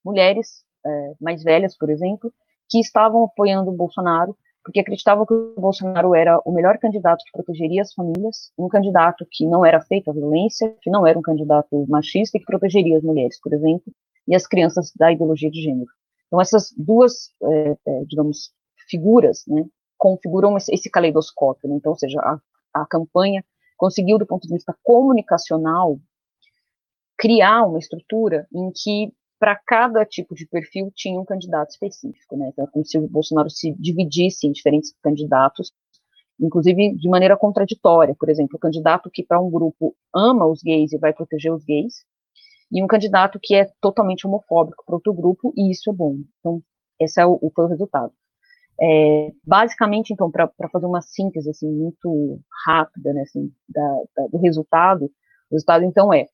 Mulheres 0.05 0.63
é, 0.85 1.13
mais 1.19 1.43
velhas, 1.43 1.77
por 1.77 1.89
exemplo, 1.89 2.33
que 2.69 2.79
estavam 2.79 3.25
apoiando 3.25 3.71
o 3.71 3.75
Bolsonaro 3.75 4.37
porque 4.69 4.81
acreditavam 4.81 5.25
que 5.25 5.33
o 5.33 5.55
Bolsonaro 5.57 6.13
era 6.13 6.39
o 6.45 6.51
melhor 6.51 6.77
candidato 6.77 7.23
que 7.25 7.31
protegeria 7.31 7.81
as 7.81 7.91
famílias, 7.91 8.51
um 8.55 8.67
candidato 8.67 9.25
que 9.31 9.43
não 9.43 9.65
era 9.65 9.81
feito 9.81 10.11
a 10.11 10.13
violência, 10.13 10.75
que 10.83 10.91
não 10.91 11.07
era 11.07 11.17
um 11.17 11.23
candidato 11.23 11.87
machista 11.87 12.37
e 12.37 12.39
que 12.39 12.45
protegeria 12.45 12.95
as 12.95 13.03
mulheres, 13.03 13.41
por 13.41 13.51
exemplo, 13.51 13.91
e 14.27 14.35
as 14.35 14.45
crianças 14.45 14.91
da 14.95 15.11
ideologia 15.11 15.49
de 15.49 15.59
gênero. 15.59 15.89
Então, 16.27 16.39
essas 16.39 16.71
duas, 16.77 17.31
é, 17.41 17.77
é, 17.83 18.03
digamos, 18.05 18.51
figuras, 18.87 19.43
né, 19.47 19.65
configuram 19.97 20.55
esse 20.55 20.87
caleidoscópio. 20.87 21.67
Né? 21.67 21.77
Então, 21.77 21.91
ou 21.91 21.97
seja, 21.97 22.19
a, 22.19 22.39
a 22.71 22.85
campanha 22.85 23.43
conseguiu, 23.75 24.19
do 24.19 24.27
ponto 24.27 24.47
de 24.47 24.53
vista 24.53 24.77
comunicacional, 24.83 25.97
criar 27.17 27.63
uma 27.63 27.79
estrutura 27.79 28.47
em 28.53 28.71
que 28.71 29.11
para 29.39 29.55
cada 29.65 30.05
tipo 30.05 30.35
de 30.35 30.45
perfil 30.45 30.91
tinha 30.93 31.19
um 31.19 31.25
candidato 31.25 31.69
específico, 31.69 32.37
né? 32.37 32.49
Então, 32.49 32.65
é 32.65 32.67
como 32.67 32.85
se 32.85 32.97
o 32.97 33.07
Bolsonaro 33.07 33.49
se 33.49 33.73
dividisse 33.79 34.45
em 34.45 34.51
diferentes 34.51 34.93
candidatos, 35.01 35.71
inclusive 36.39 36.95
de 36.95 37.09
maneira 37.09 37.37
contraditória. 37.37 38.13
Por 38.13 38.29
exemplo, 38.29 38.57
o 38.57 38.59
candidato 38.59 39.09
que 39.09 39.23
para 39.23 39.41
um 39.41 39.49
grupo 39.49 39.95
ama 40.13 40.45
os 40.45 40.61
gays 40.61 40.91
e 40.91 40.97
vai 40.97 41.13
proteger 41.13 41.53
os 41.53 41.63
gays, 41.63 42.05
e 42.71 42.83
um 42.83 42.87
candidato 42.87 43.39
que 43.41 43.55
é 43.55 43.71
totalmente 43.81 44.27
homofóbico 44.27 44.83
para 44.85 44.95
outro 44.95 45.13
grupo, 45.13 45.53
e 45.57 45.71
isso 45.71 45.89
é 45.89 45.93
bom. 45.93 46.17
Então, 46.39 46.61
esse 46.99 47.19
é 47.19 47.25
o, 47.25 47.51
foi 47.55 47.65
o 47.65 47.69
resultado. 47.69 48.13
É, 48.81 49.31
basicamente, 49.43 50.13
então, 50.13 50.29
para 50.29 50.49
fazer 50.71 50.85
uma 50.85 51.01
síntese 51.01 51.49
assim, 51.49 51.69
muito 51.69 52.39
rápida 52.65 53.11
né, 53.13 53.21
assim, 53.21 53.51
da, 53.67 54.03
da, 54.15 54.27
do 54.27 54.37
resultado, 54.37 55.05
o 55.49 55.55
resultado, 55.55 55.83
então, 55.83 56.13
é 56.13 56.27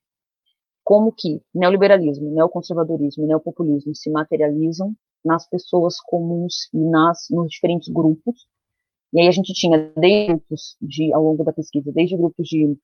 como 0.85 1.11
que 1.11 1.41
neoliberalismo, 1.53 2.31
neoconservadorismo 2.31 3.23
e 3.23 3.27
neopopulismo 3.27 3.95
se 3.95 4.09
materializam 4.11 4.95
nas 5.25 5.49
pessoas 5.49 5.99
comuns 5.99 6.69
e 6.71 6.77
nas, 6.77 7.25
nos 7.31 7.49
diferentes 7.49 7.91
grupos. 7.91 8.47
E 9.11 9.19
aí 9.19 9.27
a 9.27 9.31
gente 9.31 9.51
tinha 9.53 9.91
desde 9.97 10.27
grupos 10.27 10.77
de, 10.79 11.11
ao 11.11 11.23
longo 11.23 11.43
da 11.43 11.51
pesquisa, 11.51 11.91
desde 11.91 12.15
grupos 12.15 12.47
de 12.47 12.77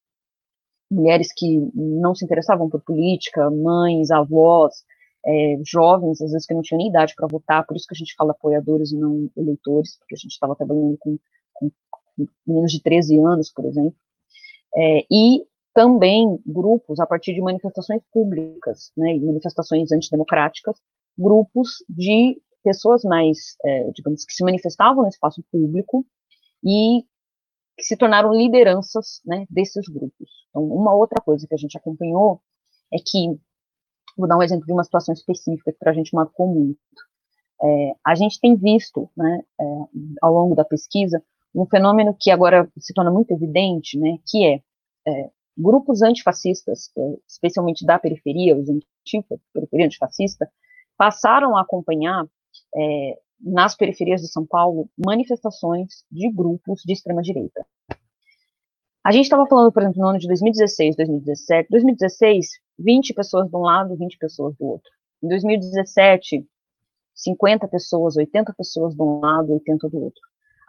mulheres 0.89 1.31
que 1.31 1.59
não 1.75 2.15
se 2.15 2.25
interessavam 2.25 2.67
por 2.67 2.81
política, 2.81 3.51
mães, 3.51 4.09
avós, 4.09 4.83
é, 5.23 5.59
jovens, 5.63 6.21
às 6.21 6.31
vezes 6.31 6.47
que 6.47 6.55
não 6.55 6.63
tinham 6.63 6.79
nem 6.79 6.89
idade 6.89 7.13
para 7.15 7.27
votar, 7.27 7.65
por 7.67 7.77
isso 7.77 7.85
que 7.87 7.93
a 7.93 7.97
gente 7.97 8.15
fala 8.15 8.31
apoiadores 8.31 8.91
e 8.91 8.97
não 8.97 9.29
eleitores, 9.37 9.97
porque 9.99 10.15
a 10.15 10.17
gente 10.17 10.31
estava 10.31 10.55
trabalhando 10.55 10.97
com, 10.99 11.19
com, 11.53 11.71
menos 12.47 12.71
de 12.71 12.81
13 12.81 13.19
anos, 13.19 13.51
por 13.51 13.65
exemplo. 13.65 13.95
É, 14.75 15.05
e 15.11 15.45
também 15.73 16.39
grupos, 16.45 16.99
a 16.99 17.05
partir 17.05 17.33
de 17.33 17.41
manifestações 17.41 18.01
públicas, 18.11 18.91
né, 18.97 19.17
manifestações 19.19 19.91
antidemocráticas, 19.91 20.75
grupos 21.17 21.83
de 21.87 22.41
pessoas 22.63 23.03
mais, 23.03 23.55
é, 23.63 23.91
digamos, 23.91 24.25
que 24.25 24.33
se 24.33 24.43
manifestavam 24.43 25.03
no 25.03 25.09
espaço 25.09 25.43
público 25.51 26.05
e 26.63 27.03
que 27.77 27.83
se 27.83 27.97
tornaram 27.97 28.33
lideranças 28.33 29.21
né, 29.25 29.45
desses 29.49 29.87
grupos. 29.87 30.29
Então, 30.49 30.63
uma 30.63 30.93
outra 30.93 31.21
coisa 31.21 31.47
que 31.47 31.53
a 31.53 31.57
gente 31.57 31.77
acompanhou 31.77 32.41
é 32.93 32.97
que, 32.97 33.39
vou 34.17 34.27
dar 34.27 34.37
um 34.37 34.43
exemplo 34.43 34.65
de 34.65 34.73
uma 34.73 34.83
situação 34.83 35.13
específica 35.13 35.71
que 35.71 35.79
para 35.79 35.91
a 35.91 35.95
gente 35.95 36.13
marcou 36.13 36.47
muito. 36.47 36.79
É, 37.63 37.93
a 38.05 38.15
gente 38.15 38.39
tem 38.39 38.55
visto, 38.55 39.09
né, 39.15 39.41
é, 39.59 39.63
ao 40.21 40.33
longo 40.33 40.55
da 40.55 40.65
pesquisa, 40.65 41.23
um 41.53 41.65
fenômeno 41.65 42.15
que 42.19 42.31
agora 42.31 42.69
se 42.77 42.93
torna 42.93 43.11
muito 43.11 43.31
evidente, 43.31 43.97
né, 43.97 44.17
que 44.27 44.45
é, 44.45 44.61
é 45.07 45.29
grupos 45.57 46.01
antifascistas, 46.01 46.91
é, 46.97 47.15
especialmente 47.27 47.85
da 47.85 47.99
periferia, 47.99 48.57
os 48.57 48.67
antifa, 48.69 49.39
periferia 49.53 49.85
antifascista, 49.85 50.49
passaram 50.97 51.57
a 51.57 51.61
acompanhar 51.61 52.25
é, 52.75 53.19
nas 53.39 53.75
periferias 53.75 54.21
de 54.21 54.27
São 54.27 54.45
Paulo 54.45 54.89
manifestações 54.97 56.05
de 56.11 56.31
grupos 56.31 56.81
de 56.85 56.93
extrema 56.93 57.21
direita. 57.21 57.65
A 59.03 59.11
gente 59.11 59.23
estava 59.23 59.47
falando, 59.47 59.71
por 59.71 59.81
exemplo, 59.81 60.01
no 60.01 60.09
ano 60.09 60.19
de 60.19 60.27
2016, 60.27 60.95
2017, 60.95 61.67
2016, 61.71 62.47
20 62.77 63.13
pessoas 63.15 63.49
de 63.49 63.55
um 63.55 63.61
lado, 63.61 63.95
20 63.95 64.17
pessoas 64.17 64.55
do 64.55 64.65
outro. 64.65 64.91
Em 65.23 65.27
2017, 65.27 66.45
50 67.15 67.67
pessoas, 67.67 68.15
80 68.15 68.53
pessoas 68.53 68.93
de 68.93 69.01
um 69.01 69.19
lado, 69.19 69.53
80 69.53 69.89
do 69.89 70.03
outro. 70.03 70.21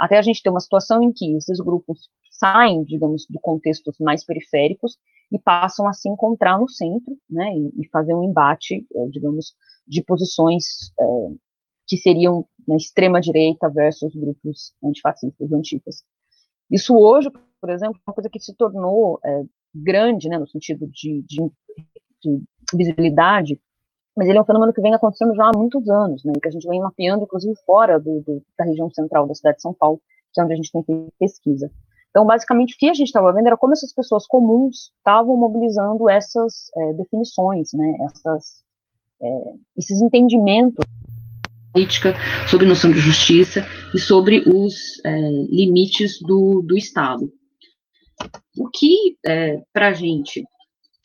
Até 0.03 0.19
a 0.19 0.23
gente 0.23 0.43
ter 0.43 0.51
uma 0.51 0.59
situação 0.59 1.01
em 1.01 1.13
que 1.13 1.37
esses 1.37 1.61
grupos 1.61 2.11
saem, 2.29 2.83
digamos, 2.83 3.25
do 3.31 3.39
contextos 3.39 3.95
mais 4.01 4.25
periféricos 4.25 4.99
e 5.31 5.39
passam 5.39 5.87
a 5.87 5.93
se 5.93 6.09
encontrar 6.09 6.59
no 6.59 6.69
centro, 6.69 7.17
né, 7.31 7.55
e, 7.57 7.83
e 7.83 7.89
fazer 7.89 8.13
um 8.13 8.25
embate, 8.25 8.85
é, 8.97 9.07
digamos, 9.07 9.55
de 9.87 10.03
posições 10.03 10.65
é, 10.99 11.05
que 11.87 11.97
seriam 11.97 12.45
na 12.67 12.75
extrema 12.75 13.21
direita 13.21 13.71
versus 13.71 14.13
grupos 14.13 14.75
antifascistas, 14.83 15.53
antifas. 15.53 16.03
Isso 16.69 16.97
hoje, 16.97 17.31
por 17.61 17.71
exemplo, 17.71 17.97
é 17.97 18.11
uma 18.11 18.15
coisa 18.15 18.29
que 18.29 18.41
se 18.41 18.57
tornou 18.57 19.21
é, 19.25 19.45
grande, 19.73 20.29
né, 20.29 20.37
no 20.37 20.49
sentido 20.49 20.85
de, 20.89 21.23
de, 21.23 21.49
de, 22.21 22.43
visibilidade, 22.75 23.57
mas 24.17 24.29
ele 24.29 24.39
é 24.39 24.41
um 24.41 24.45
fenômeno 24.45 24.73
que 24.73 24.81
vem 24.81 24.95
acontecendo 24.95 25.35
já 25.35 25.47
há 25.47 25.57
muitos 25.57 25.89
anos, 25.89 26.25
né, 26.25 26.33
que 26.41 26.49
a 26.49 26.51
gente 26.51 26.69
vem 26.69 26.81
mapeando, 26.81 27.25
inclusive, 27.25 27.55
fora 27.65 27.99
do, 27.99 28.21
do, 28.21 28.43
da 28.59 28.65
região 28.65 28.91
central 28.91 29.27
da 29.27 29.35
cidade 29.35 29.57
de 29.57 29.63
São 29.63 29.73
Paulo, 29.73 30.01
que 30.33 30.41
é 30.41 30.45
onde 30.45 30.53
a 30.53 30.57
gente 30.57 30.73
tem 30.73 30.83
feito 30.83 31.13
pesquisa. 31.19 31.71
Então, 32.11 32.27
basicamente, 32.27 32.75
o 32.75 32.79
que 32.79 32.91
a 32.91 32.95
gente 32.95 33.07
estava 33.07 33.33
vendo 33.33 33.47
era 33.47 33.57
como 33.57 33.73
essas 33.73 33.93
pessoas 33.93 34.27
comuns 34.27 34.93
estavam 34.99 35.35
mobilizando 35.35 36.11
essas 36.11 36.71
é, 36.77 36.93
definições, 36.93 37.71
né, 37.73 37.97
essas, 38.05 38.63
é, 39.23 39.55
esses 39.77 40.01
entendimentos 40.01 40.85
política, 41.73 42.15
sobre 42.51 42.67
noção 42.67 42.91
de 42.91 42.99
justiça 42.99 43.67
e 43.95 43.99
sobre 43.99 44.41
os 44.47 45.03
é, 45.07 45.11
limites 45.49 46.21
do, 46.21 46.61
do 46.61 46.77
Estado. 46.77 47.33
O 48.59 48.69
que, 48.69 49.17
para 49.73 49.89
a 49.89 49.93
gente, 49.95 50.45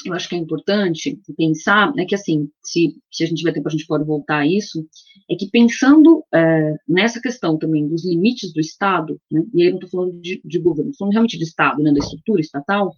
eu 0.10 0.14
acho 0.14 0.30
que 0.30 0.36
é 0.36 0.38
importante 0.38 1.20
pensar 1.36 1.94
é 1.98 2.06
que, 2.06 2.16
assim, 2.16 2.50
se, 2.64 2.96
se 3.12 3.24
a 3.24 3.28
gente 3.28 3.40
tiver 3.40 3.54
tempo, 3.54 3.68
a 3.68 3.72
gente 3.72 3.86
pode 3.86 4.04
voltar 4.04 4.40
a 4.40 4.48
isso, 4.48 4.88
é 5.30 5.36
que 5.36 5.50
pensando 5.50 6.24
é, 6.34 6.76
nessa 6.88 7.22
questão 7.22 7.58
também 7.58 7.88
dos 7.88 8.06
limites 8.06 8.54
do 8.54 8.60
Estado, 8.60 9.20
né, 9.32 9.44
e 9.54 9.64
aí 9.64 9.70
não 9.70 9.78
estou 9.78 9.90
falando 9.90 10.20
de, 10.22 10.42
de 10.44 10.60
governo, 10.60 10.92
estou 10.92 11.06
falando 11.06 11.14
realmente 11.14 11.38
de 11.38 11.44
Estado, 11.44 11.82
né, 11.82 11.92
da 11.92 12.00
estrutura 12.00 12.42
estatal, 12.42 12.94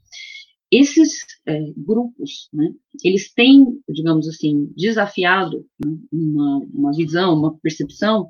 esses 0.71 1.25
é, 1.47 1.59
grupos, 1.75 2.47
né, 2.53 2.71
eles 3.03 3.33
têm, 3.33 3.65
digamos 3.89 4.27
assim, 4.27 4.71
desafiado 4.77 5.65
né, 5.83 5.97
uma, 6.11 6.59
uma 6.73 6.91
visão, 6.93 7.33
uma 7.33 7.57
percepção 7.57 8.29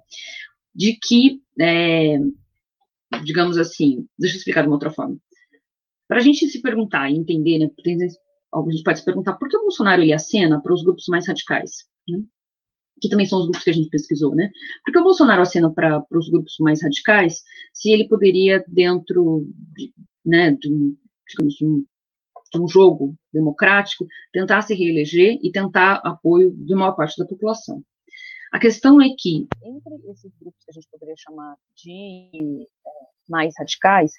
de 0.74 0.98
que, 1.01 1.41
é, 1.59 2.17
digamos 3.24 3.57
assim, 3.57 4.07
deixa 4.17 4.36
eu 4.36 4.38
explicar 4.38 4.62
de 4.62 4.67
uma 4.67 4.75
outra 4.75 4.91
forma. 4.91 5.17
Para 6.07 6.17
a 6.17 6.21
gente 6.21 6.48
se 6.48 6.62
perguntar 6.62 7.12
e 7.12 7.15
entender, 7.15 7.59
né, 7.59 7.69
a 8.53 8.71
gente 8.71 8.83
pode 8.83 8.99
se 8.99 9.05
perguntar 9.05 9.33
por 9.33 9.47
que 9.47 9.57
o 9.57 9.61
Bolsonaro 9.61 10.01
ele 10.01 10.13
acena 10.13 10.61
para 10.61 10.73
os 10.73 10.83
grupos 10.83 11.05
mais 11.07 11.27
radicais, 11.27 11.85
né, 12.07 12.19
que 13.01 13.09
também 13.09 13.25
são 13.25 13.39
os 13.39 13.45
grupos 13.45 13.63
que 13.63 13.69
a 13.69 13.73
gente 13.73 13.89
pesquisou, 13.89 14.35
né? 14.35 14.51
Porque 14.83 14.99
o 14.99 15.03
Bolsonaro 15.03 15.41
acena 15.41 15.71
para 15.71 16.03
os 16.11 16.29
grupos 16.29 16.55
mais 16.59 16.81
radicais 16.83 17.43
se 17.73 17.91
ele 17.91 18.07
poderia, 18.07 18.63
dentro 18.67 19.47
de, 19.73 19.93
né, 20.25 20.51
de, 20.51 20.97
digamos, 21.27 21.53
de 21.55 21.65
um 21.65 21.85
de 22.51 22.59
um 22.59 22.67
jogo 22.67 23.15
democrático, 23.31 24.07
tentar 24.31 24.61
se 24.61 24.73
reeleger 24.73 25.39
e 25.41 25.51
tentar 25.51 26.01
apoio 26.03 26.51
de 26.51 26.73
maior 26.73 26.93
parte 26.93 27.17
da 27.17 27.25
população. 27.25 27.83
A 28.51 28.59
questão 28.59 28.99
é 28.99 29.09
que, 29.17 29.47
entre 29.63 30.11
esses 30.11 30.31
grupos 30.39 30.63
que 30.65 30.71
a 30.71 30.73
gente 30.73 30.87
poderia 30.89 31.15
chamar 31.17 31.55
de 31.75 32.67
é, 32.85 32.89
mais 33.29 33.53
radicais, 33.57 34.11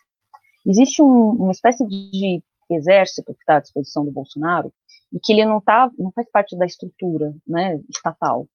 existe 0.65 1.03
um, 1.03 1.31
uma 1.33 1.51
espécie 1.51 1.85
de 1.87 2.43
exército 2.75 3.35
que 3.35 3.41
está 3.41 3.57
à 3.57 3.61
disposição 3.61 4.05
do 4.05 4.11
Bolsonaro 4.11 4.73
e 5.13 5.19
que 5.19 5.33
ele 5.33 5.45
não 5.45 5.61
tá, 5.61 5.91
não 5.99 6.13
faz 6.13 6.31
parte 6.31 6.57
da 6.57 6.67
estrutura, 6.67 7.35
né, 7.47 7.81
estatal. 7.89 8.47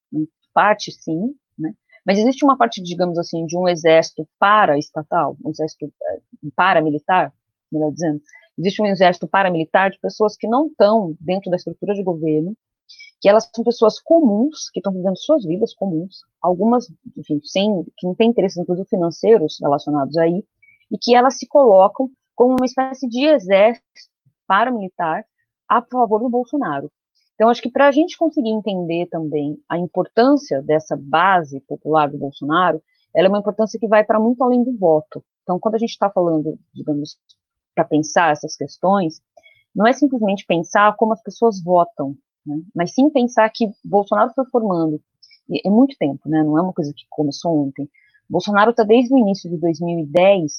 Parte, 0.54 0.92
sim, 0.92 1.36
né, 1.58 1.74
mas 2.06 2.18
existe 2.18 2.46
uma 2.46 2.58
parte, 2.58 2.82
digamos 2.82 3.18
assim, 3.18 3.46
de 3.46 3.58
um 3.58 3.68
exército 3.68 4.28
para-estatal, 4.40 5.36
um 5.44 5.50
exército 5.50 5.86
é, 5.86 6.20
paramilitar, 6.56 7.34
melhor 7.72 7.92
dizendo, 7.92 8.22
Existe 8.58 8.82
um 8.82 8.86
exército 8.86 9.28
paramilitar 9.28 9.92
de 9.92 10.00
pessoas 10.00 10.38
que 10.38 10.48
não 10.48 10.68
estão 10.68 11.16
dentro 11.20 11.52
da 11.52 11.58
estrutura 11.58 11.94
de 11.94 12.04
governo, 12.04 12.56
que 13.20 13.28
elas 13.28 13.50
são 13.54 13.64
pessoas 13.64 14.00
comuns, 14.00 14.70
que 14.72 14.80
estão 14.80 14.94
vivendo 14.94 15.18
suas 15.18 15.44
vidas 15.44 15.74
comuns, 15.74 16.20
algumas, 16.42 16.88
enfim, 17.18 17.42
sem, 17.44 17.84
que 17.98 18.08
não 18.08 18.16
têm 18.16 18.30
interesses, 18.30 18.58
inclusive 18.58 18.88
financeiros, 18.88 19.58
relacionados 19.62 20.16
aí, 20.18 20.44
e 20.92 20.98
que 20.98 21.16
elas 21.16 21.38
se 21.38 21.48
colocam 21.48 22.10
como 22.36 22.56
uma 22.60 22.66
espécie 22.66 23.08
de 23.08 23.26
exército 23.26 23.86
paramilitar 24.48 25.26
a 25.68 25.82
favor 25.82 26.20
do 26.20 26.30
Bolsonaro. 26.30 26.92
Então, 27.34 27.50
acho 27.50 27.62
que 27.62 27.72
para 27.72 27.88
a 27.88 27.92
gente 27.92 28.18
conseguir 28.18 28.50
entender 28.50 29.08
também 29.08 29.58
a 29.68 29.78
importância 29.78 30.62
dessa 30.62 30.96
base 30.96 31.60
popular 31.62 32.10
do 32.10 32.18
Bolsonaro, 32.18 32.82
ela 33.14 33.28
é 33.28 33.30
uma 33.30 33.40
importância 33.40 33.80
que 33.80 33.88
vai 33.88 34.04
para 34.04 34.20
muito 34.20 34.44
além 34.44 34.64
do 34.64 34.78
voto. 34.78 35.24
Então, 35.44 35.60
quando 35.60 35.76
a 35.76 35.78
gente 35.78 35.92
está 35.92 36.10
falando, 36.10 36.58
digamos, 36.74 37.18
para 37.74 37.84
pensar 37.84 38.32
essas 38.32 38.56
questões, 38.56 39.22
não 39.76 39.86
é 39.86 39.94
simplesmente 39.94 40.46
pensar 40.46 40.96
como 40.96 41.14
as 41.14 41.22
pessoas 41.22 41.62
votam, 41.62 42.16
né, 42.46 42.58
mas 42.74 42.94
sim 42.94 43.10
pensar 43.10 43.50
que 43.50 43.70
Bolsonaro 43.84 44.32
foi 44.34 44.46
formando, 44.46 45.02
é 45.64 45.70
muito 45.70 45.96
tempo, 45.98 46.28
né, 46.30 46.42
não 46.44 46.58
é 46.58 46.62
uma 46.62 46.74
coisa 46.74 46.94
que 46.96 47.06
começou 47.10 47.68
ontem. 47.68 47.90
Bolsonaro 48.30 48.72
está 48.72 48.84
desde 48.84 49.14
o 49.14 49.18
início 49.18 49.50
de 49.50 49.58
2010, 49.58 50.54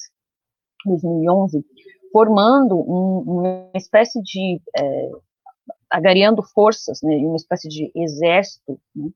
2011, 0.87 1.65
formando 2.11 2.75
um, 2.77 3.19
uma 3.19 3.69
espécie 3.75 4.21
de, 4.21 4.61
é, 4.77 5.09
agariando 5.89 6.41
forças, 6.43 7.01
né, 7.01 7.15
uma 7.17 7.35
espécie 7.35 7.67
de 7.67 7.91
exército, 7.95 8.79
né, 8.95 9.09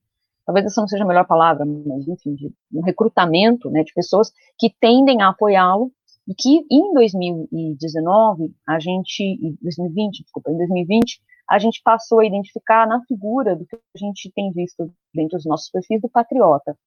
talvez 0.46 0.66
essa 0.66 0.82
não 0.82 0.88
seja 0.88 1.04
a 1.04 1.08
melhor 1.08 1.26
palavra, 1.26 1.66
mas 1.66 2.08
enfim, 2.08 2.36
de 2.36 2.54
um 2.74 2.82
recrutamento, 2.82 3.70
né, 3.70 3.84
de 3.84 3.94
pessoas 3.94 4.32
que 4.58 4.74
tendem 4.80 5.22
a 5.22 5.30
apoiá-lo 5.30 5.92
e 6.28 6.36
que 6.36 6.66
em 6.70 6.94
2019, 6.94 8.54
a 8.68 8.80
gente, 8.80 9.58
2020, 9.62 10.24
desculpa, 10.24 10.52
em 10.52 10.58
2020, 10.58 11.22
a 11.50 11.60
gente 11.60 11.82
passou 11.84 12.20
a 12.20 12.26
identificar 12.26 12.88
na 12.88 13.02
figura 13.06 13.56
do 13.56 13.66
que 13.66 13.76
a 13.76 13.98
gente 13.98 14.32
tem 14.34 14.52
visto 14.52 14.92
dentro 15.14 15.38
dos 15.38 15.46
nossos 15.46 15.70
perfis 15.70 16.00
do 16.02 16.10
patriota, 16.10 16.78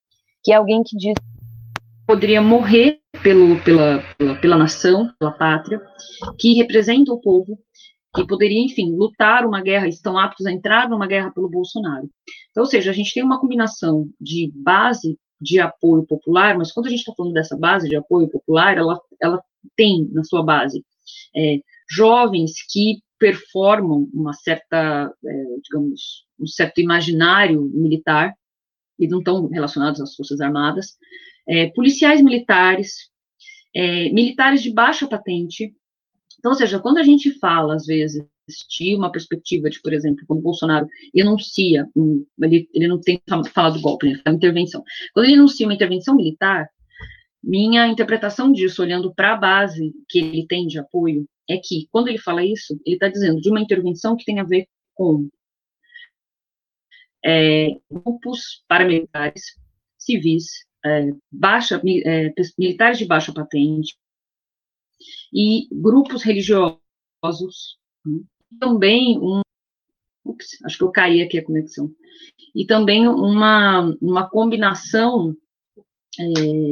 que 0.43 0.53
é 0.53 0.57
alguém 0.57 0.83
que 0.83 0.97
diz 0.97 1.15
poderia 2.07 2.41
morrer 2.43 3.01
pelo, 3.23 3.61
pela, 3.63 4.03
pela, 4.17 4.35
pela 4.37 4.57
nação, 4.57 5.11
pela 5.19 5.33
pátria, 5.33 5.81
que 6.39 6.55
representa 6.55 7.13
o 7.13 7.21
povo, 7.21 7.59
que 8.15 8.27
poderia, 8.27 8.61
enfim, 8.61 8.95
lutar 8.95 9.45
uma 9.45 9.61
guerra, 9.61 9.89
estão 9.89 10.19
aptos 10.19 10.47
a 10.47 10.53
entrar 10.53 10.89
numa 10.89 11.07
guerra 11.07 11.33
pelo 11.33 11.49
Bolsonaro. 11.49 12.09
Então, 12.51 12.63
ou 12.63 12.69
seja, 12.69 12.91
a 12.91 12.95
gente 12.95 13.13
tem 13.13 13.25
uma 13.25 13.41
combinação 13.41 14.09
de 14.21 14.53
base 14.55 15.19
de 15.41 15.59
apoio 15.59 16.07
popular, 16.07 16.57
mas 16.57 16.73
quando 16.73 16.87
a 16.87 16.91
gente 16.91 17.01
está 17.01 17.13
falando 17.15 17.33
dessa 17.33 17.57
base 17.57 17.89
de 17.89 17.97
apoio 17.97 18.29
popular, 18.29 18.77
ela, 18.77 18.99
ela 19.21 19.43
tem 19.77 20.09
na 20.13 20.23
sua 20.23 20.43
base 20.43 20.85
é, 21.37 21.59
jovens 21.91 22.53
que 22.71 23.03
performam 23.19 24.09
uma 24.13 24.33
certa, 24.33 25.13
é, 25.25 25.45
digamos, 25.63 26.25
um 26.39 26.47
certo 26.47 26.81
imaginário 26.81 27.63
militar, 27.63 28.35
e 28.99 29.09
não 29.09 29.19
estão 29.19 29.49
relacionados 29.49 30.01
às 30.01 30.15
Forças 30.15 30.41
Armadas, 30.41 30.97
é, 31.49 31.67
policiais 31.69 32.23
militares, 32.23 33.11
é, 33.75 34.11
militares 34.11 34.63
de 34.63 34.73
baixa 34.73 35.07
patente. 35.07 35.75
Então, 36.39 36.53
ou 36.53 36.59
seja, 36.59 36.79
quando 36.79 36.99
a 36.99 37.03
gente 37.03 37.39
fala, 37.39 37.75
às 37.75 37.87
vezes, 37.87 38.25
existir 38.49 38.95
uma 38.95 39.11
perspectiva 39.11 39.71
de, 39.71 39.81
por 39.81 39.93
exemplo, 39.93 40.25
quando 40.27 40.41
o 40.41 40.43
Bolsonaro 40.43 40.87
enuncia, 41.15 41.89
um, 41.97 42.27
ele, 42.43 42.69
ele 42.75 42.87
não 42.87 43.01
tem 43.01 43.21
falado 43.53 43.75
do 43.75 43.81
golpe, 43.81 44.07
ele 44.07 44.23
fala 44.23 44.37
intervenção. 44.37 44.83
Quando 45.13 45.27
ele 45.27 45.35
enuncia 45.35 45.67
uma 45.67 45.75
intervenção 45.75 46.15
militar, 46.15 46.69
minha 47.43 47.87
interpretação 47.87 48.53
disso, 48.53 48.83
olhando 48.83 49.15
para 49.15 49.35
a 49.35 49.37
base 49.37 49.93
que 50.09 50.19
ele 50.19 50.47
tem 50.47 50.67
de 50.67 50.79
apoio, 50.79 51.27
é 51.49 51.59
que, 51.59 51.87
quando 51.91 52.09
ele 52.09 52.19
fala 52.19 52.45
isso, 52.45 52.81
ele 52.87 52.97
está 52.97 53.09
dizendo 53.09 53.41
de 53.41 53.51
uma 53.51 53.61
intervenção 53.61 54.17
que 54.17 54.25
tem 54.25 54.41
a 54.41 54.45
ver 54.45 54.67
com 54.95 55.29
é, 57.25 57.69
grupos 57.91 58.65
paramilitares, 58.69 59.57
civis, 59.99 60.67
é, 60.85 61.11
baixa, 61.33 61.81
é, 62.05 62.33
militares 62.59 62.99
de 62.99 63.07
baixa 63.07 63.33
patente 63.33 63.97
e 65.33 65.67
grupos 65.73 66.23
religiosos, 66.23 66.79
né, 68.05 68.21
também 68.59 69.19
um. 69.19 69.41
Ups, 70.25 70.59
acho 70.65 70.79
que 70.79 70.85
eu 70.85 70.91
caí 70.91 71.21
aqui 71.21 71.39
a 71.39 71.45
conexão. 71.45 71.91
E 72.55 72.65
também 72.65 73.07
uma, 73.07 73.95
uma 74.01 74.29
combinação 74.29 75.37
é, 76.19 76.25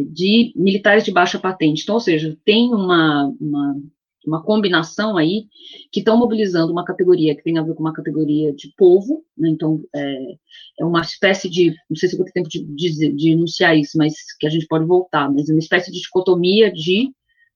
de 0.07 0.53
militares 0.57 1.05
de 1.05 1.13
baixa 1.13 1.39
patente. 1.39 1.83
Então, 1.83 1.97
ou 1.97 2.01
seja, 2.01 2.39
tem 2.45 2.73
uma, 2.73 3.27
uma, 3.39 3.83
uma 4.27 4.43
combinação 4.43 5.17
aí 5.17 5.47
que 5.91 6.01
estão 6.01 6.17
mobilizando 6.17 6.73
uma 6.73 6.85
categoria 6.85 7.35
que 7.35 7.43
tem 7.43 7.59
a 7.59 7.63
ver 7.63 7.75
com 7.75 7.81
uma 7.81 7.93
categoria 7.93 8.53
de 8.53 8.73
povo, 8.77 9.25
né, 9.37 9.49
então 9.51 9.83
é, 9.95 10.37
é, 10.81 10.85
uma 10.85 11.01
espécie 11.01 11.49
de, 11.49 11.75
não 11.89 11.97
sei 11.97 12.09
se 12.09 12.17
vou 12.17 12.25
ter 12.25 12.33
tempo 12.33 12.49
de, 12.49 12.65
de, 12.65 13.13
de, 13.13 13.31
enunciar 13.31 13.77
isso, 13.77 13.99
mas 13.99 14.15
que 14.39 14.47
a 14.47 14.51
gente 14.51 14.67
pode 14.67 14.85
voltar, 14.85 15.31
mas 15.33 15.49
uma 15.49 15.59
espécie 15.59 15.91
de 15.91 16.01
dicotomia 16.01 16.73
de 16.73 17.11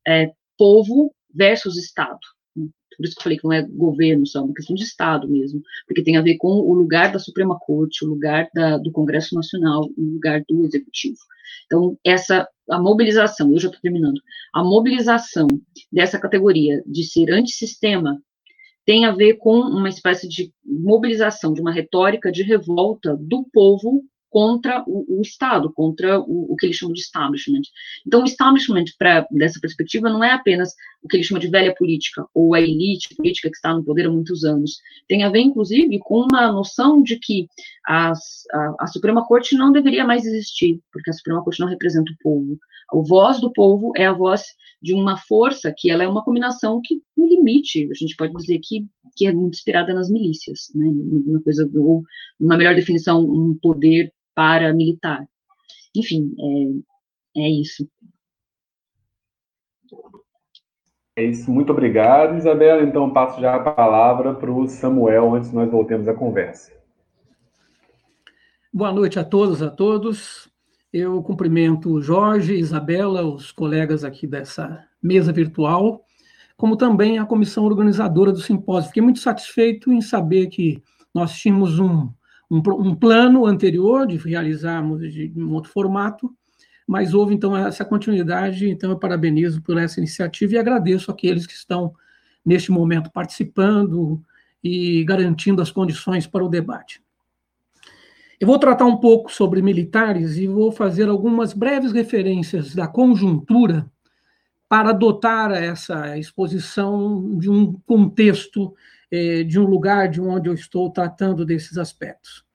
é, 0.06 0.32
povo 0.58 1.14
versus 1.34 1.76
Estado. 1.76 2.18
Por 2.54 3.04
isso 3.04 3.14
que 3.14 3.20
eu 3.20 3.24
falei 3.24 3.38
que 3.38 3.44
não 3.44 3.52
é 3.52 3.62
governo 3.62 4.26
só, 4.26 4.38
é 4.38 4.42
uma 4.42 4.54
questão 4.54 4.74
de 4.74 4.82
Estado 4.82 5.28
mesmo, 5.28 5.62
porque 5.86 6.02
tem 6.02 6.16
a 6.16 6.22
ver 6.22 6.38
com 6.38 6.48
o 6.48 6.72
lugar 6.72 7.12
da 7.12 7.18
Suprema 7.18 7.58
Corte, 7.58 8.04
o 8.04 8.08
lugar 8.08 8.48
da, 8.54 8.78
do 8.78 8.90
Congresso 8.90 9.34
Nacional, 9.34 9.88
o 9.96 10.02
lugar 10.02 10.42
do 10.48 10.64
Executivo. 10.64 11.18
Então, 11.66 11.98
essa, 12.04 12.48
a 12.70 12.78
mobilização, 12.78 13.52
eu 13.52 13.58
já 13.58 13.68
estou 13.68 13.80
terminando, 13.80 14.20
a 14.52 14.62
mobilização 14.62 15.46
dessa 15.92 16.18
categoria 16.18 16.82
de 16.86 17.04
ser 17.04 17.30
antissistema 17.30 18.20
tem 18.84 19.04
a 19.04 19.12
ver 19.12 19.34
com 19.34 19.58
uma 19.58 19.88
espécie 19.88 20.28
de 20.28 20.52
mobilização 20.64 21.52
de 21.52 21.60
uma 21.60 21.72
retórica 21.72 22.30
de 22.30 22.42
revolta 22.42 23.16
do 23.16 23.44
povo 23.52 24.04
contra 24.36 24.84
o, 24.86 25.18
o 25.18 25.22
Estado, 25.22 25.72
contra 25.72 26.20
o, 26.20 26.52
o, 26.52 26.56
que 26.56 26.66
ele 26.66 26.74
chama 26.74 26.92
de 26.92 27.00
establishment. 27.00 27.62
Então, 28.06 28.20
o 28.20 28.26
establishment, 28.26 28.84
pra, 28.98 29.26
dessa 29.30 29.58
perspectiva, 29.58 30.10
não 30.10 30.22
é 30.22 30.30
apenas 30.30 30.74
o 31.02 31.08
que 31.08 31.16
ele 31.16 31.24
chama 31.24 31.40
de 31.40 31.48
velha 31.48 31.74
política, 31.74 32.22
ou 32.34 32.52
a 32.52 32.60
elite 32.60 33.14
política 33.14 33.48
que 33.48 33.56
está 33.56 33.72
no 33.72 33.82
poder 33.82 34.06
há 34.06 34.10
muitos 34.10 34.44
anos. 34.44 34.72
Tem 35.08 35.24
a 35.24 35.30
ver, 35.30 35.38
inclusive, 35.38 35.98
com 36.00 36.26
uma 36.30 36.52
noção 36.52 37.02
de 37.02 37.18
que 37.18 37.48
as, 37.86 38.42
a, 38.52 38.74
a 38.80 38.86
Suprema 38.88 39.26
Corte 39.26 39.56
não 39.56 39.72
deveria 39.72 40.04
mais 40.04 40.26
existir, 40.26 40.80
porque 40.92 41.08
a 41.08 41.14
Suprema 41.14 41.42
Corte 41.42 41.60
não 41.60 41.68
representa 41.68 42.12
o 42.12 42.16
povo. 42.22 42.58
A 42.92 42.98
voz 43.08 43.40
do 43.40 43.50
povo 43.50 43.92
é 43.96 44.04
a 44.04 44.12
voz 44.12 44.42
de 44.82 44.92
uma 44.92 45.16
força 45.16 45.72
que 45.74 45.90
ela 45.90 46.04
é 46.04 46.08
uma 46.08 46.22
combinação 46.22 46.82
que, 46.84 47.00
no 47.16 47.26
limite, 47.26 47.88
a 47.90 47.94
gente 47.94 48.14
pode 48.14 48.34
dizer 48.34 48.60
que, 48.62 48.86
que 49.16 49.26
é 49.26 49.32
muito 49.32 49.54
inspirada 49.54 49.94
nas 49.94 50.10
milícias, 50.10 50.70
né, 50.74 50.86
uma 50.86 51.40
coisa, 51.40 51.66
ou, 51.74 52.04
uma 52.38 52.58
melhor 52.58 52.74
definição, 52.74 53.22
um 53.22 53.58
poder 53.60 54.12
paramilitar. 54.36 55.26
Enfim, 55.96 56.32
é, 57.34 57.40
é 57.40 57.50
isso. 57.50 57.88
É 61.18 61.24
isso, 61.24 61.50
muito 61.50 61.72
obrigado, 61.72 62.36
Isabela. 62.36 62.82
Então, 62.82 63.10
passo 63.10 63.40
já 63.40 63.54
a 63.54 63.60
palavra 63.60 64.34
para 64.34 64.52
o 64.52 64.68
Samuel, 64.68 65.34
antes 65.34 65.50
nós 65.50 65.70
voltemos 65.70 66.06
à 66.06 66.12
conversa. 66.12 66.70
Boa 68.70 68.92
noite 68.92 69.18
a 69.18 69.24
todos, 69.24 69.62
a 69.62 69.70
todos. 69.70 70.50
Eu 70.92 71.22
cumprimento 71.22 71.90
o 71.90 72.02
Jorge, 72.02 72.54
Isabela, 72.54 73.24
os 73.24 73.50
colegas 73.50 74.04
aqui 74.04 74.26
dessa 74.26 74.86
mesa 75.02 75.32
virtual, 75.32 76.04
como 76.58 76.76
também 76.76 77.18
a 77.18 77.24
comissão 77.24 77.64
organizadora 77.64 78.30
do 78.30 78.40
simpósio. 78.40 78.88
Fiquei 78.88 79.02
muito 79.02 79.20
satisfeito 79.20 79.90
em 79.90 80.02
saber 80.02 80.48
que 80.48 80.82
nós 81.14 81.32
tínhamos 81.32 81.78
um, 81.78 82.10
um, 82.50 82.58
um 82.58 82.94
plano 82.94 83.46
anterior 83.46 84.06
de 84.06 84.16
realizarmos 84.16 85.00
de, 85.00 85.28
de 85.28 85.42
um 85.42 85.52
outro 85.52 85.70
formato, 85.70 86.32
mas 86.86 87.14
houve 87.14 87.34
então 87.34 87.56
essa 87.56 87.84
continuidade, 87.84 88.68
então 88.68 88.90
eu 88.90 88.98
parabenizo 88.98 89.60
por 89.60 89.76
essa 89.76 89.98
iniciativa 89.98 90.54
e 90.54 90.58
agradeço 90.58 91.10
aqueles 91.10 91.46
que 91.46 91.54
estão 91.54 91.92
neste 92.44 92.70
momento 92.70 93.10
participando 93.10 94.22
e 94.62 95.02
garantindo 95.04 95.60
as 95.60 95.70
condições 95.70 96.26
para 96.26 96.44
o 96.44 96.48
debate. 96.48 97.02
Eu 98.38 98.46
vou 98.46 98.58
tratar 98.58 98.84
um 98.84 98.98
pouco 98.98 99.32
sobre 99.32 99.62
militares 99.62 100.36
e 100.36 100.46
vou 100.46 100.70
fazer 100.70 101.08
algumas 101.08 101.52
breves 101.52 101.92
referências 101.92 102.74
da 102.74 102.86
conjuntura 102.86 103.90
para 104.68 104.90
adotar 104.90 105.52
essa 105.52 106.18
exposição 106.18 107.38
de 107.38 107.48
um 107.48 107.72
contexto, 107.86 108.74
eh, 109.10 109.42
de 109.44 109.58
um 109.58 109.64
lugar 109.64 110.08
de 110.08 110.20
onde 110.20 110.48
eu 110.48 110.54
estou 110.54 110.90
tratando 110.90 111.44
desses 111.44 111.78
aspectos 111.78 112.46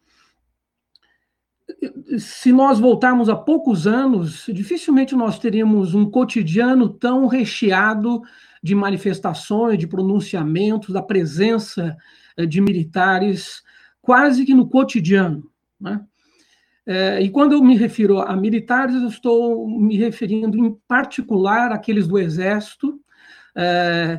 se 2.18 2.52
nós 2.52 2.80
voltarmos 2.80 3.30
a 3.30 3.36
poucos 3.36 3.88
anos, 3.88 4.46
dificilmente 4.54 5.16
nós 5.16 5.40
teríamos 5.40 5.94
um 5.94 6.10
cotidiano 6.10 6.90
tão 6.90 7.28
recheado 7.28 8.22
de 8.62 8.76
manifestações, 8.76 9.78
de 9.78 9.88
pronunciamentos, 9.88 10.94
da 10.94 11.02
presença 11.02 11.98
eh, 12.38 12.46
de 12.46 12.62
militares, 12.62 13.64
quase 14.02 14.46
que 14.46 14.54
no 14.54 14.68
cotidiano. 14.70 15.50
Né? 15.80 16.02
É, 16.86 17.22
e 17.22 17.30
quando 17.30 17.54
eu 17.54 17.64
me 17.64 17.76
refiro 17.76 18.20
a 18.20 18.36
militares, 18.36 18.96
eu 18.96 19.08
estou 19.08 19.68
me 19.68 19.98
referindo 19.98 20.58
em 20.58 20.76
particular 20.88 21.72
àqueles 21.72 22.08
do 22.08 22.18
Exército, 22.18 23.00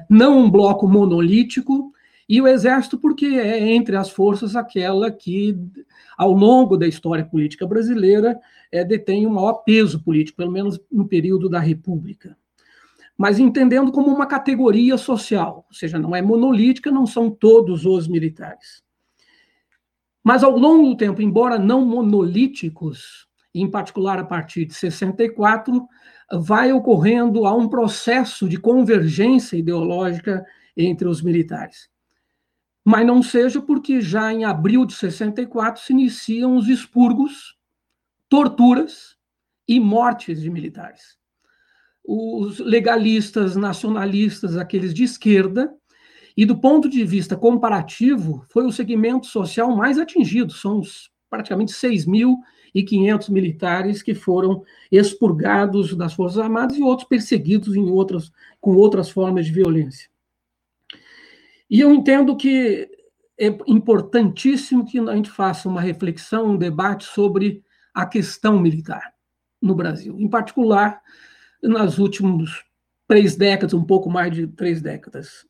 não 0.09 0.39
um 0.39 0.51
bloco 0.51 0.87
monolítico, 0.87 1.93
e 2.33 2.41
o 2.41 2.49
Exército, 2.49 2.99
porque 2.99 3.27
é 3.27 3.75
entre 3.75 3.95
as 3.95 4.09
forças 4.09 4.57
aquela 4.57 5.11
que, 5.11 5.55
ao 6.17 6.33
longo 6.33 6.79
da 6.79 6.89
história 6.89 7.27
política 7.27 7.67
brasileira, 7.67 8.41
é, 8.73 8.83
detém 8.83 9.27
o 9.27 9.31
maior 9.31 9.53
peso 9.65 10.03
político, 10.03 10.39
pelo 10.39 10.51
menos 10.51 10.81
no 10.91 11.07
período 11.07 11.47
da 11.47 11.61
República. 11.61 12.35
Mas 13.19 13.39
entendendo 13.39 13.93
como 13.93 14.07
uma 14.07 14.25
categoria 14.25 14.97
social, 14.97 15.67
ou 15.69 15.77
seja, 15.77 15.99
não 15.99 16.17
é 16.17 16.23
monolítica, 16.23 16.91
não 16.91 17.07
são 17.07 17.31
todos 17.31 17.85
os 17.85 18.09
militares. 18.09 18.83
Mas 20.25 20.43
ao 20.43 20.57
longo 20.57 20.89
do 20.89 20.97
tempo, 20.97 21.21
embora 21.21 21.59
não 21.59 21.85
monolíticos, 21.85 23.29
em 23.55 23.71
particular 23.71 24.19
a 24.19 24.25
partir 24.25 24.65
de 24.65 24.73
64, 24.73 25.87
vai 26.33 26.73
ocorrendo 26.73 27.45
há 27.45 27.55
um 27.55 27.69
processo 27.69 28.49
de 28.49 28.57
convergência 28.57 29.55
ideológica 29.55 30.43
entre 30.75 31.07
os 31.07 31.21
militares 31.21 31.92
mas 32.85 33.07
não 33.07 33.23
seja 33.23 33.61
porque 33.61 34.01
já 34.01 34.33
em 34.33 34.45
abril 34.45 34.85
de 34.85 34.95
64 34.95 35.83
se 35.83 35.93
iniciam 35.93 36.57
os 36.57 36.69
expurgos, 36.69 37.57
torturas 38.29 39.17
e 39.69 39.79
mortes 39.79 40.41
de 40.41 40.51
militares. 40.51 41.17
Os 42.05 42.59
legalistas 42.59 43.55
nacionalistas, 43.55 44.57
aqueles 44.57 44.93
de 44.93 45.05
esquerda, 45.05 45.73
e 46.37 46.45
do 46.45 46.59
ponto 46.59 46.89
de 46.89 47.05
vista 47.05 47.37
comparativo, 47.37 48.45
foi 48.51 48.67
o 48.67 48.73
segmento 48.73 49.27
social 49.27 49.77
mais 49.77 49.99
atingido, 49.99 50.53
são 50.53 50.81
os 50.81 51.11
praticamente 51.31 51.73
6.500 51.73 53.31
militares 53.31 54.03
que 54.03 54.15
foram 54.15 54.63
expurgados 54.91 55.95
das 55.95 56.15
Forças 56.15 56.39
Armadas 56.39 56.77
e 56.77 56.83
outros 56.83 57.09
perseguidos 57.09 57.77
em 57.77 57.89
outras, 57.89 58.33
com 58.61 58.75
outras 58.75 59.09
formas 59.09 59.47
de 59.47 59.53
violência. 59.53 60.12
E 61.73 61.81
eu 61.81 61.91
entendo 61.91 62.37
que 62.37 62.87
é 63.41 63.47
importantíssimo 63.67 64.85
que 64.85 64.99
a 64.99 65.17
gente 65.17 65.31
faça 65.31 65.71
uma 65.71 65.81
reflexão, 65.81 66.51
um 66.51 66.59
debate 66.59 67.05
sobre 67.07 67.65
a 67.95 68.05
questão 68.05 68.61
militar 68.61 69.15
no 69.61 69.75
Brasil, 69.75 70.21
em 70.21 70.29
particular 70.29 71.01
nas 71.63 71.97
últimas 71.97 72.51
três 73.09 73.37
décadas, 73.37 73.73
um 73.73 73.85
pouco 73.85 74.11
mais 74.11 74.35
de 74.35 74.47
três 74.49 74.83
décadas. 74.83 75.47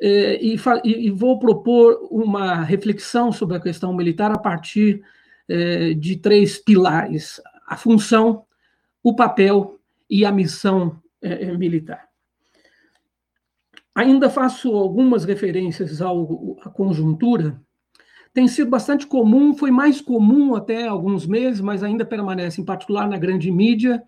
É, 0.00 0.42
e, 0.42 0.56
e 0.84 1.10
vou 1.12 1.38
propor 1.38 2.08
uma 2.10 2.64
reflexão 2.64 3.30
sobre 3.30 3.56
a 3.56 3.60
questão 3.60 3.94
militar 3.94 4.32
a 4.32 4.38
partir 4.38 5.00
é, 5.48 5.94
de 5.94 6.16
três 6.16 6.58
pilares: 6.58 7.40
a 7.68 7.76
função, 7.76 8.44
o 9.00 9.14
papel 9.14 9.78
e 10.10 10.24
a 10.24 10.32
missão 10.32 11.00
é, 11.22 11.56
militar. 11.56 12.11
Ainda 13.94 14.30
faço 14.30 14.74
algumas 14.74 15.24
referências 15.24 16.00
ao, 16.00 16.56
à 16.62 16.70
conjuntura. 16.70 17.60
Tem 18.32 18.48
sido 18.48 18.70
bastante 18.70 19.06
comum, 19.06 19.54
foi 19.54 19.70
mais 19.70 20.00
comum 20.00 20.54
até 20.54 20.86
alguns 20.86 21.26
meses, 21.26 21.60
mas 21.60 21.82
ainda 21.82 22.04
permanece, 22.04 22.60
em 22.60 22.64
particular 22.64 23.06
na 23.06 23.18
grande 23.18 23.50
mídia, 23.50 24.02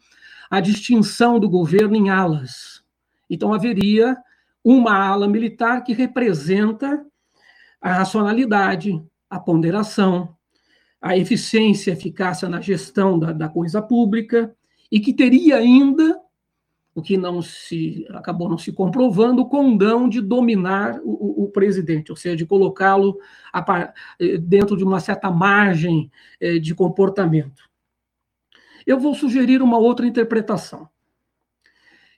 a 0.51 0.61
distinção 0.61 1.39
do 1.39 1.49
governo 1.49 1.97
em 1.97 2.09
alas. 2.09 2.83
Então, 3.29 3.53
haveria 3.53 4.17
uma 4.63 4.97
ala 4.97 5.29
militar 5.29 5.83
que 5.85 5.93
representa 5.93 7.05
a 7.81 7.93
racionalidade, 7.93 9.05
a 9.29 9.39
ponderação, 9.39 10.35
a 11.03 11.19
eficiência, 11.19 11.93
a 11.93 11.97
eficácia 11.97 12.49
na 12.49 12.63
gestão 12.63 13.19
da, 13.19 13.31
da 13.31 13.49
coisa 13.49 13.83
pública, 13.83 14.55
e 14.91 15.01
que 15.01 15.13
teria 15.13 15.57
ainda 15.57 16.19
o 16.95 17.03
que 17.03 17.17
não 17.17 17.43
se 17.43 18.07
acabou 18.11 18.49
não 18.49 18.57
se 18.57 18.73
comprovando, 18.73 19.43
o 19.43 19.49
condão 19.49 20.09
de 20.09 20.21
dominar 20.21 21.01
o, 21.03 21.45
o 21.45 21.49
presidente, 21.49 22.13
ou 22.13 22.17
seja, 22.17 22.37
de 22.37 22.47
colocá-lo 22.47 23.19
eh, 24.21 24.39
dentro 24.39 24.77
de 24.77 24.85
uma 24.85 25.01
certa 25.01 25.31
margem 25.31 26.11
eh, 26.41 26.59
de 26.59 26.75
comportamento. 26.75 27.69
Eu 28.87 29.01
vou 29.01 29.15
sugerir 29.15 29.61
uma 29.61 29.79
outra 29.79 30.07
interpretação. 30.07 30.89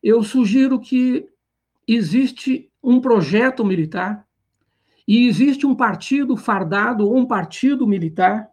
Eu 0.02 0.22
sugiro 0.22 0.78
que 0.78 1.26
existe 1.88 2.70
um 2.82 3.00
projeto 3.00 3.64
militar 3.64 4.26
e 5.08 5.26
existe 5.26 5.64
um 5.64 5.74
partido 5.74 6.36
fardado 6.36 7.06
ou 7.06 7.16
um 7.16 7.24
partido 7.24 7.86
militar 7.86 8.50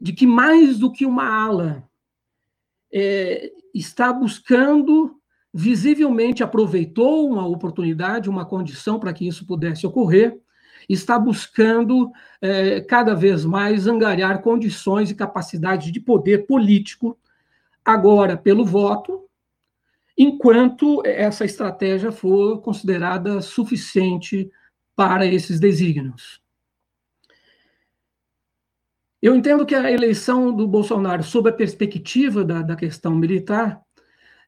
de 0.00 0.12
que 0.12 0.26
mais 0.26 0.78
do 0.78 0.92
que 0.92 1.04
uma 1.04 1.26
ala 1.26 1.87
é, 2.92 3.50
está 3.74 4.12
buscando, 4.12 5.16
visivelmente 5.52 6.42
aproveitou 6.42 7.28
uma 7.30 7.46
oportunidade, 7.46 8.30
uma 8.30 8.44
condição 8.44 8.98
para 8.98 9.12
que 9.12 9.26
isso 9.26 9.46
pudesse 9.46 9.86
ocorrer, 9.86 10.38
está 10.88 11.18
buscando 11.18 12.10
é, 12.40 12.80
cada 12.80 13.14
vez 13.14 13.44
mais 13.44 13.86
angariar 13.86 14.42
condições 14.42 15.10
e 15.10 15.14
capacidade 15.14 15.90
de 15.90 16.00
poder 16.00 16.46
político, 16.46 17.18
agora 17.84 18.36
pelo 18.36 18.64
voto, 18.64 19.24
enquanto 20.16 21.02
essa 21.04 21.44
estratégia 21.44 22.10
for 22.10 22.60
considerada 22.60 23.40
suficiente 23.40 24.50
para 24.96 25.26
esses 25.26 25.60
desígnios. 25.60 26.40
Eu 29.20 29.34
entendo 29.34 29.66
que 29.66 29.74
a 29.74 29.90
eleição 29.90 30.54
do 30.54 30.66
Bolsonaro, 30.66 31.24
sob 31.24 31.50
a 31.50 31.52
perspectiva 31.52 32.44
da, 32.44 32.62
da 32.62 32.76
questão 32.76 33.16
militar, 33.16 33.80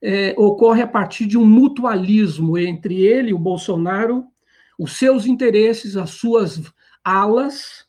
é, 0.02 0.32
ocorre 0.38 0.82
a 0.82 0.86
partir 0.86 1.26
de 1.26 1.36
um 1.36 1.44
mutualismo 1.44 2.56
entre 2.56 3.02
ele, 3.02 3.34
o 3.34 3.38
Bolsonaro, 3.38 4.26
os 4.78 4.96
seus 4.96 5.26
interesses, 5.26 5.96
as 5.96 6.10
suas 6.10 6.62
alas 7.04 7.84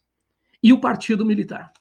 e 0.61 0.73
o 0.73 0.81
partido 0.81 1.25
militar. 1.25 1.71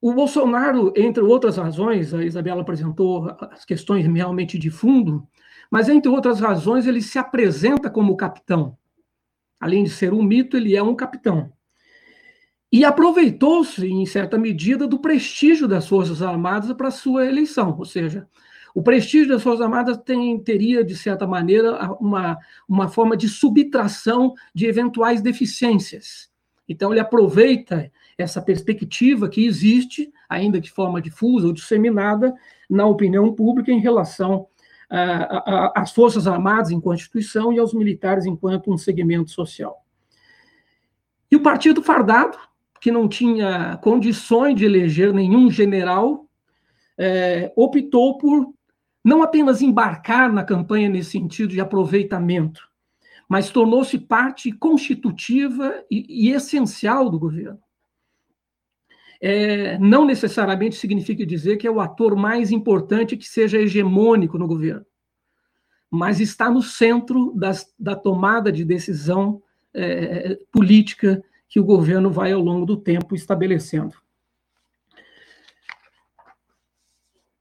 O 0.00 0.14
Bolsonaro, 0.14 0.92
entre 0.96 1.22
outras 1.22 1.58
razões, 1.58 2.14
a 2.14 2.24
Isabela 2.24 2.62
apresentou 2.62 3.36
as 3.50 3.64
questões 3.64 4.06
realmente 4.06 4.58
de 4.58 4.70
fundo, 4.70 5.28
mas 5.70 5.88
entre 5.88 6.10
outras 6.10 6.40
razões, 6.40 6.86
ele 6.86 7.02
se 7.02 7.18
apresenta 7.18 7.90
como 7.90 8.16
capitão. 8.16 8.78
Além 9.60 9.84
de 9.84 9.90
ser 9.90 10.14
um 10.14 10.22
mito, 10.22 10.56
ele 10.56 10.74
é 10.74 10.82
um 10.82 10.94
capitão. 10.94 11.52
E 12.72 12.84
aproveitou-se, 12.84 13.84
em 13.86 14.06
certa 14.06 14.38
medida, 14.38 14.86
do 14.86 14.98
prestígio 14.98 15.66
das 15.66 15.88
Forças 15.88 16.22
Armadas 16.22 16.72
para 16.74 16.90
sua 16.90 17.26
eleição. 17.26 17.76
Ou 17.76 17.84
seja, 17.84 18.28
o 18.74 18.82
prestígio 18.82 19.28
das 19.28 19.42
Forças 19.42 19.62
Armadas 19.62 19.98
tem, 19.98 20.38
teria, 20.38 20.84
de 20.84 20.96
certa 20.96 21.26
maneira, 21.26 21.92
uma, 21.94 22.38
uma 22.68 22.88
forma 22.88 23.16
de 23.16 23.28
subtração 23.28 24.34
de 24.54 24.66
eventuais 24.66 25.20
deficiências. 25.20 26.30
Então, 26.68 26.92
ele 26.92 27.00
aproveita 27.00 27.90
essa 28.16 28.40
perspectiva 28.40 29.28
que 29.28 29.44
existe, 29.44 30.12
ainda 30.28 30.60
de 30.60 30.70
forma 30.70 31.02
difusa 31.02 31.48
ou 31.48 31.52
disseminada, 31.52 32.32
na 32.68 32.86
opinião 32.86 33.34
pública 33.34 33.72
em 33.72 33.80
relação 33.80 34.46
às 35.74 35.92
Forças 35.92 36.26
Armadas 36.26 36.70
em 36.70 36.80
Constituição 36.80 37.52
e 37.52 37.58
aos 37.58 37.74
militares 37.74 38.26
enquanto 38.26 38.72
um 38.72 38.78
segmento 38.78 39.30
social. 39.30 39.84
E 41.30 41.36
o 41.36 41.42
Partido 41.42 41.82
Fardado, 41.82 42.36
que 42.80 42.90
não 42.90 43.08
tinha 43.08 43.76
condições 43.82 44.56
de 44.56 44.64
eleger 44.64 45.12
nenhum 45.12 45.50
general, 45.50 46.26
é, 46.98 47.52
optou 47.54 48.16
por 48.16 48.54
não 49.04 49.22
apenas 49.22 49.62
embarcar 49.62 50.32
na 50.32 50.44
campanha 50.44 50.88
nesse 50.88 51.12
sentido 51.12 51.50
de 51.50 51.60
aproveitamento, 51.60 52.60
mas 53.28 53.50
tornou-se 53.50 53.98
parte 53.98 54.50
constitutiva 54.52 55.84
e, 55.90 56.28
e, 56.28 56.32
essencial 56.32 57.08
do 57.08 57.18
governo. 57.18 57.60
É, 59.22 59.78
não 59.78 60.06
necessariamente 60.06 60.76
significa 60.76 61.24
dizer 61.26 61.58
que 61.58 61.66
é 61.66 61.70
o 61.70 61.80
ator 61.80 62.16
mais 62.16 62.50
importante 62.50 63.16
que 63.16 63.28
seja 63.28 63.58
hegemônico 63.58 64.38
no 64.38 64.46
governo, 64.46 64.86
mas 65.90 66.20
está 66.20 66.50
no 66.50 66.62
centro 66.62 67.32
das, 67.36 67.70
da 67.78 67.94
tomada 67.94 68.50
de 68.50 68.64
decisão 68.64 69.42
é, 69.74 70.38
política 70.50 71.22
que 71.50 71.58
o 71.58 71.64
governo 71.64 72.10
vai 72.10 72.30
ao 72.30 72.40
longo 72.40 72.64
do 72.64 72.76
tempo 72.76 73.16
estabelecendo. 73.16 73.96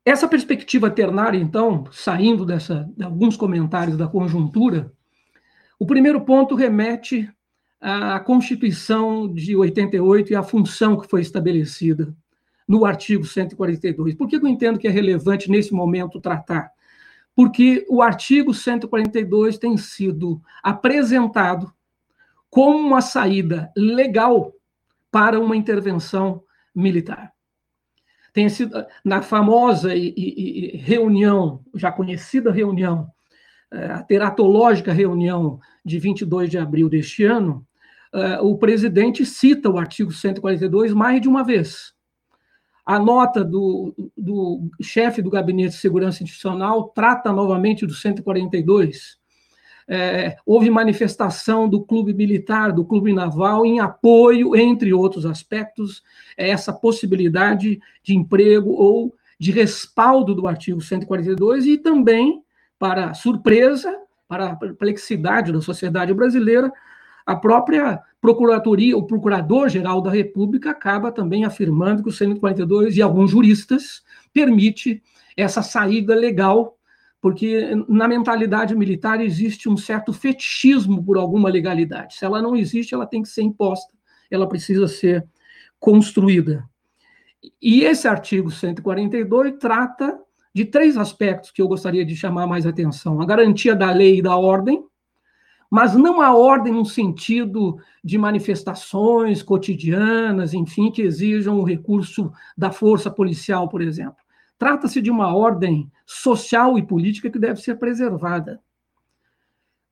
Essa 0.03 0.27
perspectiva 0.27 0.89
ternária, 0.89 1.37
então, 1.37 1.85
saindo 1.91 2.43
dessa, 2.43 2.89
de 2.97 3.03
alguns 3.03 3.37
comentários 3.37 3.95
da 3.95 4.07
conjuntura, 4.07 4.91
o 5.77 5.85
primeiro 5.85 6.21
ponto 6.21 6.55
remete 6.55 7.29
à 7.79 8.19
Constituição 8.19 9.31
de 9.31 9.55
88 9.55 10.33
e 10.33 10.35
à 10.35 10.41
função 10.41 10.99
que 10.99 11.07
foi 11.07 11.21
estabelecida 11.21 12.11
no 12.67 12.85
artigo 12.85 13.23
142. 13.23 14.15
Por 14.15 14.27
que 14.27 14.37
eu 14.37 14.47
entendo 14.47 14.79
que 14.79 14.87
é 14.87 14.91
relevante 14.91 15.51
nesse 15.51 15.71
momento 15.71 16.19
tratar? 16.19 16.71
Porque 17.35 17.85
o 17.87 18.01
artigo 18.01 18.55
142 18.55 19.59
tem 19.59 19.77
sido 19.77 20.41
apresentado 20.63 21.71
como 22.49 22.77
uma 22.77 23.01
saída 23.01 23.71
legal 23.75 24.53
para 25.11 25.39
uma 25.39 25.55
intervenção 25.55 26.43
militar. 26.73 27.31
Tem 28.33 28.47
sido 28.47 28.85
na 29.03 29.21
famosa 29.21 29.95
e, 29.95 30.13
e, 30.15 30.75
e 30.75 30.77
reunião, 30.77 31.63
já 31.75 31.91
conhecida 31.91 32.51
reunião, 32.51 33.09
é, 33.71 33.85
a 33.85 34.03
teratológica 34.03 34.91
reunião 34.91 35.59
de 35.85 35.99
22 35.99 36.49
de 36.49 36.57
abril 36.57 36.89
deste 36.89 37.23
ano, 37.23 37.65
é, 38.13 38.39
o 38.39 38.57
presidente 38.57 39.25
cita 39.25 39.69
o 39.69 39.77
artigo 39.77 40.11
142 40.11 40.93
mais 40.93 41.21
de 41.21 41.27
uma 41.27 41.43
vez. 41.43 41.93
A 42.85 42.97
nota 42.97 43.43
do, 43.43 43.93
do 44.17 44.71
chefe 44.81 45.21
do 45.21 45.29
Gabinete 45.29 45.75
de 45.75 45.81
Segurança 45.81 46.23
Institucional 46.23 46.89
trata 46.89 47.31
novamente 47.31 47.85
do 47.85 47.93
142 47.93 49.18
é, 49.89 50.37
houve 50.45 50.69
manifestação 50.69 51.67
do 51.67 51.81
clube 51.81 52.13
militar, 52.13 52.71
do 52.71 52.85
clube 52.85 53.11
naval, 53.11 53.65
em 53.65 53.79
apoio, 53.79 54.55
entre 54.55 54.93
outros 54.93 55.25
aspectos, 55.25 56.03
a 56.37 56.43
essa 56.43 56.71
possibilidade 56.71 57.81
de 58.03 58.15
emprego 58.15 58.69
ou 58.69 59.15
de 59.39 59.51
respaldo 59.51 60.35
do 60.35 60.47
artigo 60.47 60.79
142 60.79 61.65
e 61.65 61.77
também, 61.77 62.43
para 62.77 63.15
surpresa, 63.15 63.97
para 64.27 64.51
a 64.51 64.55
perplexidade 64.55 65.51
da 65.51 65.59
sociedade 65.59 66.13
brasileira, 66.13 66.71
a 67.25 67.35
própria 67.35 67.99
Procuradoria, 68.21 68.97
o 68.97 69.07
Procurador-Geral 69.07 70.01
da 70.01 70.11
República 70.11 70.71
acaba 70.71 71.11
também 71.11 71.45
afirmando 71.45 72.03
que 72.03 72.09
o 72.09 72.11
142 72.11 72.97
e 72.97 73.01
alguns 73.01 73.31
juristas 73.31 74.03
permite 74.33 75.01
essa 75.37 75.61
saída 75.61 76.13
legal 76.13 76.77
porque 77.21 77.75
na 77.87 78.07
mentalidade 78.07 78.75
militar 78.75 79.19
existe 79.21 79.67
um 79.67 79.75
certo 79.75 80.13
fetichismo 80.13 81.03
por 81.03 81.17
alguma 81.17 81.49
legalidade. 81.49 82.15
Se 82.15 82.25
ela 82.25 82.41
não 82.41 82.55
existe, 82.55 82.93
ela 82.93 83.05
tem 83.05 83.21
que 83.21 83.29
ser 83.29 83.41
imposta, 83.41 83.91
ela 84.31 84.47
precisa 84.47 84.87
ser 84.87 85.25
construída. 85.79 86.63
E 87.61 87.83
esse 87.83 88.07
artigo 88.07 88.49
142 88.49 89.57
trata 89.59 90.19
de 90.53 90.65
três 90.65 90.97
aspectos 90.97 91.51
que 91.51 91.61
eu 91.61 91.67
gostaria 91.67 92.05
de 92.05 92.15
chamar 92.15 92.47
mais 92.47 92.65
atenção: 92.65 93.21
a 93.21 93.25
garantia 93.25 93.75
da 93.75 93.91
lei 93.91 94.19
e 94.19 94.21
da 94.21 94.35
ordem, 94.35 94.83
mas 95.69 95.95
não 95.95 96.21
a 96.21 96.33
ordem 96.33 96.73
no 96.73 96.85
sentido 96.85 97.77
de 98.03 98.17
manifestações 98.17 99.43
cotidianas, 99.43 100.53
enfim, 100.53 100.89
que 100.89 101.01
exijam 101.01 101.59
o 101.59 101.63
recurso 101.63 102.31
da 102.57 102.71
força 102.71 103.11
policial, 103.11 103.69
por 103.69 103.81
exemplo. 103.81 104.17
Trata-se 104.59 105.01
de 105.01 105.09
uma 105.09 105.33
ordem 105.33 105.89
social 106.05 106.77
e 106.77 106.85
política 106.85 107.29
que 107.29 107.39
deve 107.39 107.61
ser 107.61 107.75
preservada. 107.75 108.61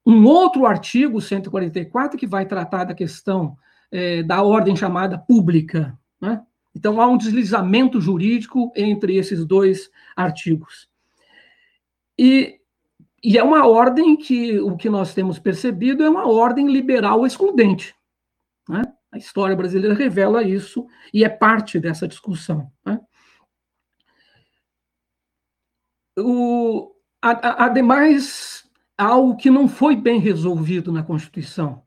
Um 0.05 0.25
outro 0.25 0.65
artigo, 0.65 1.21
144, 1.21 2.19
que 2.19 2.27
vai 2.27 2.45
tratar 2.45 2.83
da 2.83 2.93
questão 2.93 3.57
é, 3.89 4.21
da 4.23 4.43
ordem 4.43 4.75
chamada 4.75 5.17
pública. 5.17 5.97
Né? 6.19 6.41
Então, 6.75 6.99
há 6.99 7.07
um 7.07 7.17
deslizamento 7.17 8.01
jurídico 8.01 8.71
entre 8.75 9.15
esses 9.15 9.45
dois 9.45 9.89
artigos. 10.15 10.89
E, 12.19 12.59
e 13.23 13.37
é 13.37 13.43
uma 13.43 13.65
ordem 13.65 14.17
que 14.17 14.59
o 14.59 14.75
que 14.75 14.89
nós 14.89 15.13
temos 15.13 15.39
percebido 15.39 16.03
é 16.03 16.09
uma 16.09 16.27
ordem 16.27 16.69
liberal 16.69 17.25
excludente. 17.25 17.95
Né? 18.67 18.81
A 19.11 19.17
história 19.17 19.55
brasileira 19.55 19.95
revela 19.95 20.43
isso 20.43 20.85
e 21.13 21.23
é 21.23 21.29
parte 21.29 21.79
dessa 21.79 22.07
discussão. 22.07 22.69
Né? 22.85 22.99
O, 26.17 26.91
ademais, 27.21 28.63
algo 28.97 29.35
que 29.35 29.49
não 29.49 29.67
foi 29.67 29.95
bem 29.95 30.19
resolvido 30.19 30.91
na 30.91 31.03
Constituição, 31.03 31.83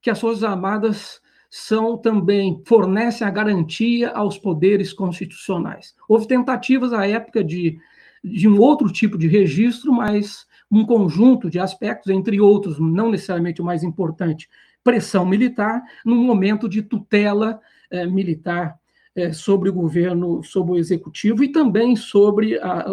que 0.00 0.10
as 0.10 0.20
Forças 0.20 0.44
Armadas 0.44 1.20
são 1.50 1.96
também 1.96 2.62
fornecem 2.66 3.26
a 3.26 3.30
garantia 3.30 4.10
aos 4.10 4.38
poderes 4.38 4.92
constitucionais. 4.92 5.94
Houve 6.08 6.28
tentativas 6.28 6.92
à 6.92 7.06
época 7.06 7.42
de, 7.42 7.78
de 8.22 8.48
um 8.48 8.60
outro 8.60 8.92
tipo 8.92 9.16
de 9.16 9.26
registro, 9.26 9.92
mas 9.92 10.46
um 10.70 10.84
conjunto 10.84 11.48
de 11.48 11.58
aspectos, 11.58 12.10
entre 12.12 12.40
outros, 12.40 12.78
não 12.78 13.10
necessariamente 13.10 13.62
o 13.62 13.64
mais 13.64 13.82
importante, 13.82 14.48
pressão 14.82 15.24
militar, 15.24 15.82
num 16.04 16.22
momento 16.22 16.68
de 16.68 16.82
tutela 16.82 17.60
eh, 17.90 18.06
militar 18.06 18.78
é, 19.16 19.32
sobre 19.32 19.70
o 19.70 19.72
governo, 19.72 20.42
sobre 20.44 20.72
o 20.72 20.76
executivo 20.76 21.42
e 21.42 21.48
também 21.48 21.96
sobre 21.96 22.58
a, 22.58 22.86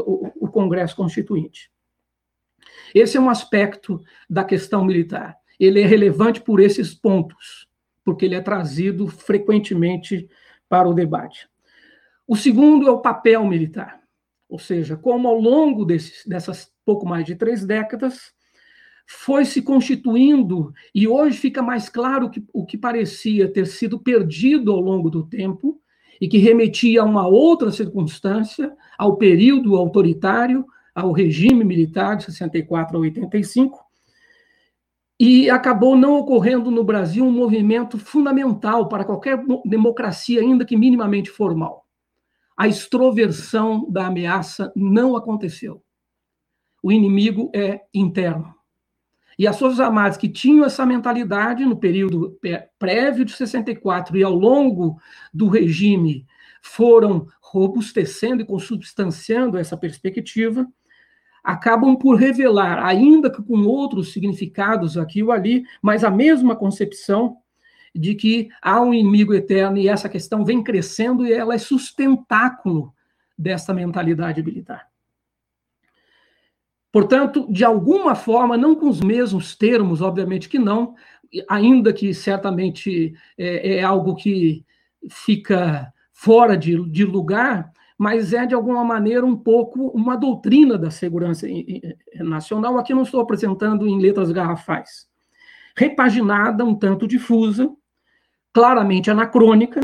Congresso 0.53 0.95
Constituinte. 0.95 1.69
Esse 2.95 3.17
é 3.17 3.19
um 3.19 3.29
aspecto 3.29 3.99
da 4.29 4.43
questão 4.43 4.85
militar. 4.85 5.35
Ele 5.59 5.81
é 5.81 5.85
relevante 5.85 6.39
por 6.41 6.59
esses 6.59 6.93
pontos, 6.93 7.67
porque 8.05 8.25
ele 8.25 8.35
é 8.35 8.41
trazido 8.41 9.07
frequentemente 9.07 10.29
para 10.69 10.87
o 10.87 10.93
debate. 10.93 11.49
O 12.27 12.35
segundo 12.35 12.87
é 12.87 12.91
o 12.91 13.01
papel 13.01 13.45
militar, 13.45 14.01
ou 14.47 14.57
seja, 14.57 14.95
como 14.95 15.27
ao 15.27 15.39
longo 15.39 15.83
desses, 15.83 16.25
dessas 16.25 16.71
pouco 16.85 17.05
mais 17.05 17.25
de 17.25 17.35
três 17.35 17.65
décadas 17.65 18.33
foi 19.05 19.43
se 19.43 19.61
constituindo, 19.61 20.73
e 20.95 21.07
hoje 21.07 21.37
fica 21.37 21.61
mais 21.61 21.89
claro 21.89 22.29
que 22.29 22.43
o 22.53 22.65
que 22.65 22.77
parecia 22.77 23.51
ter 23.51 23.67
sido 23.67 23.99
perdido 23.99 24.71
ao 24.71 24.79
longo 24.79 25.09
do 25.09 25.27
tempo, 25.27 25.81
e 26.23 26.27
que 26.29 26.37
remetia 26.37 27.01
a 27.01 27.03
uma 27.03 27.27
outra 27.27 27.69
circunstância, 27.69 28.73
ao 28.97 29.17
período 29.17 29.75
autoritário, 29.75 30.65
ao 30.95 31.11
regime 31.11 31.65
militar 31.65 32.15
de 32.15 32.23
64 32.23 32.95
a 32.95 33.01
85, 33.01 33.77
e 35.19 35.49
acabou 35.49 35.97
não 35.97 36.17
ocorrendo 36.17 36.71
no 36.71 36.81
Brasil 36.81 37.25
um 37.25 37.31
movimento 37.31 37.97
fundamental 37.97 38.87
para 38.87 39.03
qualquer 39.03 39.43
democracia, 39.65 40.39
ainda 40.39 40.63
que 40.63 40.77
minimamente 40.77 41.29
formal. 41.29 41.85
A 42.55 42.69
extroversão 42.69 43.85
da 43.91 44.07
ameaça 44.07 44.71
não 44.77 45.17
aconteceu. 45.17 45.83
O 46.81 46.89
inimigo 46.89 47.51
é 47.53 47.81
interno. 47.93 48.55
E 49.37 49.47
as 49.47 49.57
Forças 49.57 49.79
Armadas 49.79 50.17
que 50.17 50.29
tinham 50.29 50.65
essa 50.65 50.85
mentalidade 50.85 51.65
no 51.65 51.75
período 51.75 52.37
prévio 52.77 53.25
de 53.25 53.31
64 53.33 54.17
e 54.17 54.23
ao 54.23 54.33
longo 54.33 54.99
do 55.33 55.47
regime 55.47 56.25
foram 56.61 57.27
robustecendo 57.41 58.41
e 58.41 58.45
consubstanciando 58.45 59.57
essa 59.57 59.77
perspectiva, 59.77 60.67
acabam 61.43 61.95
por 61.95 62.15
revelar, 62.15 62.83
ainda 62.83 63.29
que 63.29 63.43
com 63.43 63.63
outros 63.63 64.13
significados 64.13 64.97
aqui 64.97 65.21
ou 65.21 65.31
ali, 65.31 65.63
mas 65.81 66.03
a 66.03 66.09
mesma 66.09 66.55
concepção 66.55 67.37
de 67.93 68.15
que 68.15 68.49
há 68.61 68.81
um 68.81 68.93
inimigo 68.93 69.33
eterno 69.33 69.77
e 69.77 69.87
essa 69.87 70.09
questão 70.09 70.43
vem 70.43 70.63
crescendo 70.63 71.25
e 71.25 71.33
ela 71.33 71.53
é 71.53 71.57
sustentáculo 71.57 72.93
dessa 73.37 73.73
mentalidade 73.73 74.41
militar. 74.41 74.92
Portanto, 76.93 77.47
de 77.49 77.65
alguma 77.65 78.13
forma, 78.13 78.55
não 78.55 78.75
com 78.75 78.87
os 78.87 79.01
mesmos 79.01 79.55
termos, 79.55 79.99
obviamente 79.99 80.47
que 80.47 80.59
não, 80.59 80.93
ainda 81.49 81.91
que 81.91 82.13
certamente 82.13 83.15
é, 83.35 83.77
é 83.77 83.83
algo 83.83 84.15
que 84.15 84.63
fica 85.09 85.91
fora 86.11 86.55
de, 86.55 86.87
de, 86.91 87.03
lugar, 87.03 87.73
mas 87.97 88.31
é 88.31 88.45
de 88.45 88.53
alguma 88.53 88.85
maneira 88.85 89.25
um 89.25 89.35
pouco 89.35 89.87
uma 89.87 90.15
doutrina 90.15 90.77
da 90.77 90.91
segurança 90.91 91.47
nacional. 92.19 92.77
Aqui 92.77 92.93
não 92.93 93.01
estou 93.01 93.21
apresentando 93.21 93.87
em 93.87 93.99
letras 93.99 94.31
garrafais. 94.31 95.07
Repaginada, 95.75 96.63
um 96.63 96.75
tanto 96.75 97.07
difusa, 97.07 97.71
claramente 98.53 99.09
anacrônica, 99.09 99.81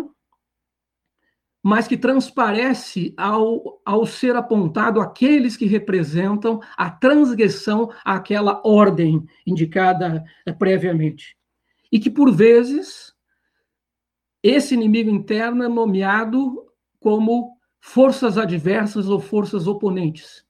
mas 1.61 1.87
que 1.87 1.97
transparece 1.97 3.13
ao, 3.17 3.81
ao 3.85 4.05
ser 4.05 4.35
apontado 4.35 5.01
aqueles 5.01 5.57
que 5.57 5.65
representam 5.65 6.61
a 6.77 6.89
transgressão 6.89 7.91
àquela 8.05 8.61
ordem 8.65 9.25
indicada 9.45 10.23
eh, 10.45 10.53
previamente. 10.53 11.37
E 11.91 11.99
que, 11.99 12.09
por 12.09 12.31
vezes, 12.31 13.13
esse 14.41 14.73
inimigo 14.73 15.09
interno 15.09 15.63
é 15.63 15.67
nomeado 15.67 16.65
como 16.99 17.57
forças 17.81 18.37
adversas 18.37 19.07
ou 19.09 19.19
forças 19.19 19.67
oponentes. 19.67 20.45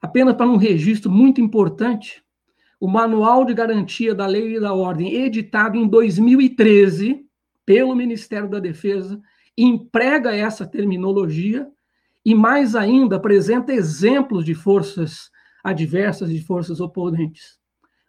Apenas 0.00 0.36
para 0.36 0.46
um 0.46 0.56
registro 0.56 1.10
muito 1.10 1.40
importante, 1.40 2.22
o 2.78 2.86
Manual 2.86 3.46
de 3.46 3.54
Garantia 3.54 4.14
da 4.14 4.26
Lei 4.26 4.56
e 4.56 4.60
da 4.60 4.74
Ordem, 4.74 5.14
editado 5.14 5.78
em 5.78 5.88
2013 5.88 7.24
pelo 7.64 7.94
Ministério 7.94 8.50
da 8.50 8.58
Defesa, 8.58 9.22
emprega 9.56 10.34
essa 10.34 10.66
terminologia 10.66 11.70
e, 12.24 12.34
mais 12.34 12.74
ainda, 12.74 13.16
apresenta 13.16 13.72
exemplos 13.72 14.44
de 14.44 14.54
forças 14.54 15.30
adversas 15.62 16.30
e 16.30 16.34
de 16.34 16.44
forças 16.44 16.80
oponentes. 16.80 17.58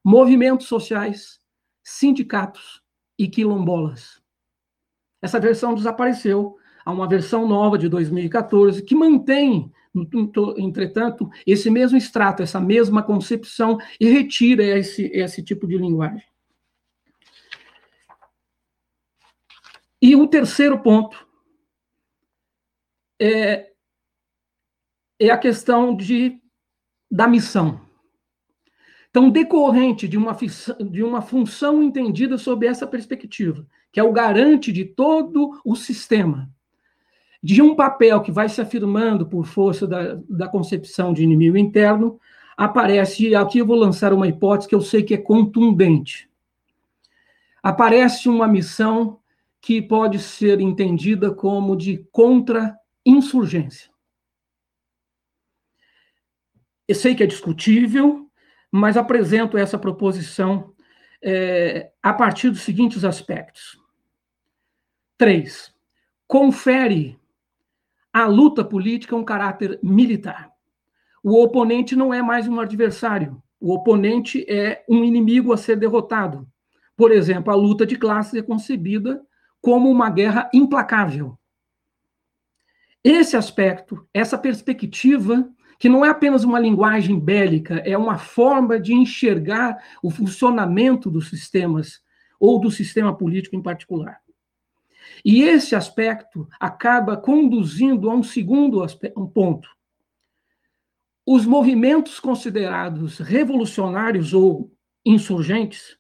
Movimentos 0.04 0.68
sociais, 0.68 1.40
sindicatos 1.84 2.82
e 3.18 3.28
quilombolas. 3.28 4.22
Essa 5.22 5.40
versão 5.40 5.74
desapareceu. 5.74 6.58
Há 6.86 6.92
uma 6.92 7.08
versão 7.08 7.48
nova 7.48 7.78
de 7.78 7.90
2014 7.90 8.84
que 8.84 8.94
mantém, 8.94 9.72
entretanto, 10.58 11.30
esse 11.48 11.70
mesmo 11.72 11.98
extrato, 11.98 12.44
essa 12.44 12.60
mesma 12.60 13.02
concepção 13.02 13.80
e 14.00 14.08
retira 14.08 14.64
esse, 14.64 15.06
esse 15.08 15.42
tipo 15.42 15.66
de 15.66 15.78
linguagem. 15.78 16.28
E 20.00 20.16
o 20.16 20.28
terceiro 20.28 20.78
ponto 20.80 21.25
é, 23.20 23.72
é 25.20 25.30
a 25.30 25.38
questão 25.38 25.96
de, 25.96 26.40
da 27.10 27.28
missão. 27.28 27.82
Então, 29.10 29.30
decorrente 29.30 30.08
de 30.08 30.18
uma, 30.18 30.36
de 30.92 31.02
uma 31.02 31.22
função 31.22 31.82
entendida 31.82 32.38
sob 32.38 32.68
essa 32.68 32.86
perspectiva, 32.86 33.66
que 33.92 34.00
é 34.00 34.04
o 34.04 34.12
garante 34.12 34.74
de 34.74 34.84
todo 34.84 35.58
o 35.64 35.74
sistema, 35.74 36.50
de 37.42 37.62
um 37.62 37.76
papel 37.76 38.22
que 38.22 38.32
vai 38.32 38.50
se 38.50 38.60
afirmando 38.60 39.26
por 39.26 39.46
força 39.46 39.88
da, 39.88 40.20
da 40.28 40.48
concepção 40.50 41.14
de 41.14 41.24
inimigo 41.24 41.56
interno, 41.56 42.20
aparece, 42.58 43.34
aqui 43.36 43.60
eu 43.60 43.66
vou 43.66 43.78
lançar 43.78 44.12
uma 44.12 44.28
hipótese 44.28 44.68
que 44.68 44.76
eu 44.76 44.82
sei 44.82 45.04
que 45.04 45.14
é 45.14 45.18
contundente. 45.18 46.30
Aparece 47.64 48.28
uma 48.28 48.48
missão 48.48 49.20
que 49.62 49.82
pode 49.82 50.20
ser 50.20 50.60
entendida 50.60 51.32
como 51.32 51.76
de 51.76 52.06
contra-insurgência. 53.06 53.90
Eu 56.88 56.96
sei 56.96 57.16
que 57.16 57.24
é 57.24 57.28
discutível, 57.28 58.30
mas 58.72 58.98
apresento 58.98 59.58
essa 59.58 59.78
proposição 59.78 60.74
é, 61.22 61.92
a 62.02 62.14
partir 62.14 62.50
dos 62.50 62.62
seguintes 62.62 63.04
aspectos. 63.04 63.80
Três, 65.18 65.74
confere 66.28 67.18
à 68.12 68.26
luta 68.26 68.64
política 68.64 69.16
um 69.16 69.24
caráter 69.24 69.80
militar. 69.82 70.52
O 71.24 71.42
oponente 71.42 71.96
não 71.96 72.14
é 72.14 72.22
mais 72.22 72.48
um 72.48 72.60
adversário, 72.60 73.42
o 73.60 73.74
oponente 73.74 74.46
é 74.48 74.84
um 74.88 75.04
inimigo 75.04 75.54
a 75.54 75.58
ser 75.58 75.78
derrotado. 75.78 76.48
Por 76.96 77.12
exemplo, 77.12 77.52
a 77.52 77.56
luta 77.56 77.86
de 77.86 77.98
classes 77.98 78.36
é 78.36 78.44
concebida 78.44 79.26
como 79.60 79.90
uma 79.90 80.10
guerra 80.10 80.50
implacável. 80.54 81.38
Esse 83.08 83.38
aspecto, 83.38 84.04
essa 84.12 84.36
perspectiva, 84.36 85.48
que 85.78 85.88
não 85.88 86.04
é 86.04 86.10
apenas 86.10 86.44
uma 86.44 86.60
linguagem 86.60 87.20
bélica, 87.20 87.76
é 87.86 87.96
uma 87.96 88.18
forma 88.18 88.80
de 88.80 88.96
enxergar 88.96 89.78
o 90.02 90.10
funcionamento 90.10 91.12
dos 91.12 91.30
sistemas, 91.30 92.02
ou 92.40 92.60
do 92.60 92.72
sistema 92.72 93.16
político 93.16 93.56
em 93.56 93.62
particular. 93.62 94.20
E 95.24 95.44
esse 95.44 95.76
aspecto 95.76 96.50
acaba 96.60 97.16
conduzindo 97.16 98.10
a 98.10 98.16
um 98.16 98.24
segundo 98.24 98.82
aspecto, 98.82 99.22
um 99.22 99.28
ponto. 99.28 99.70
Os 101.24 101.46
movimentos 101.46 102.20
considerados 102.20 103.20
revolucionários 103.20 104.34
ou 104.34 104.74
insurgentes, 105.06 105.96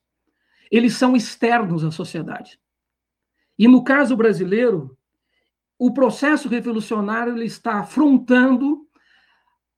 eles 0.71 0.95
são 0.95 1.15
externos 1.15 1.83
à 1.83 1.91
sociedade. 1.91 2.59
E 3.59 3.67
no 3.67 3.83
caso 3.83 4.17
brasileiro, 4.17 4.94
o 5.77 5.93
processo 5.93 6.47
revolucionário 6.47 7.35
ele 7.35 7.45
está 7.45 7.79
afrontando 7.79 8.87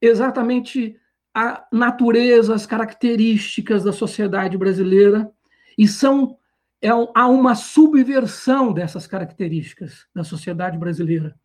exatamente 0.01 0.95
a 1.33 1.65
natureza, 1.71 2.53
as 2.53 2.65
características 2.65 3.83
da 3.83 3.91
sociedade 3.91 4.57
brasileira 4.57 5.31
e 5.77 5.87
são 5.87 6.37
é, 6.81 6.89
há 6.89 7.27
uma 7.27 7.55
subversão 7.55 8.71
dessas 8.71 9.07
características 9.07 10.05
da 10.13 10.23
sociedade 10.23 10.77
brasileira. 10.77 11.35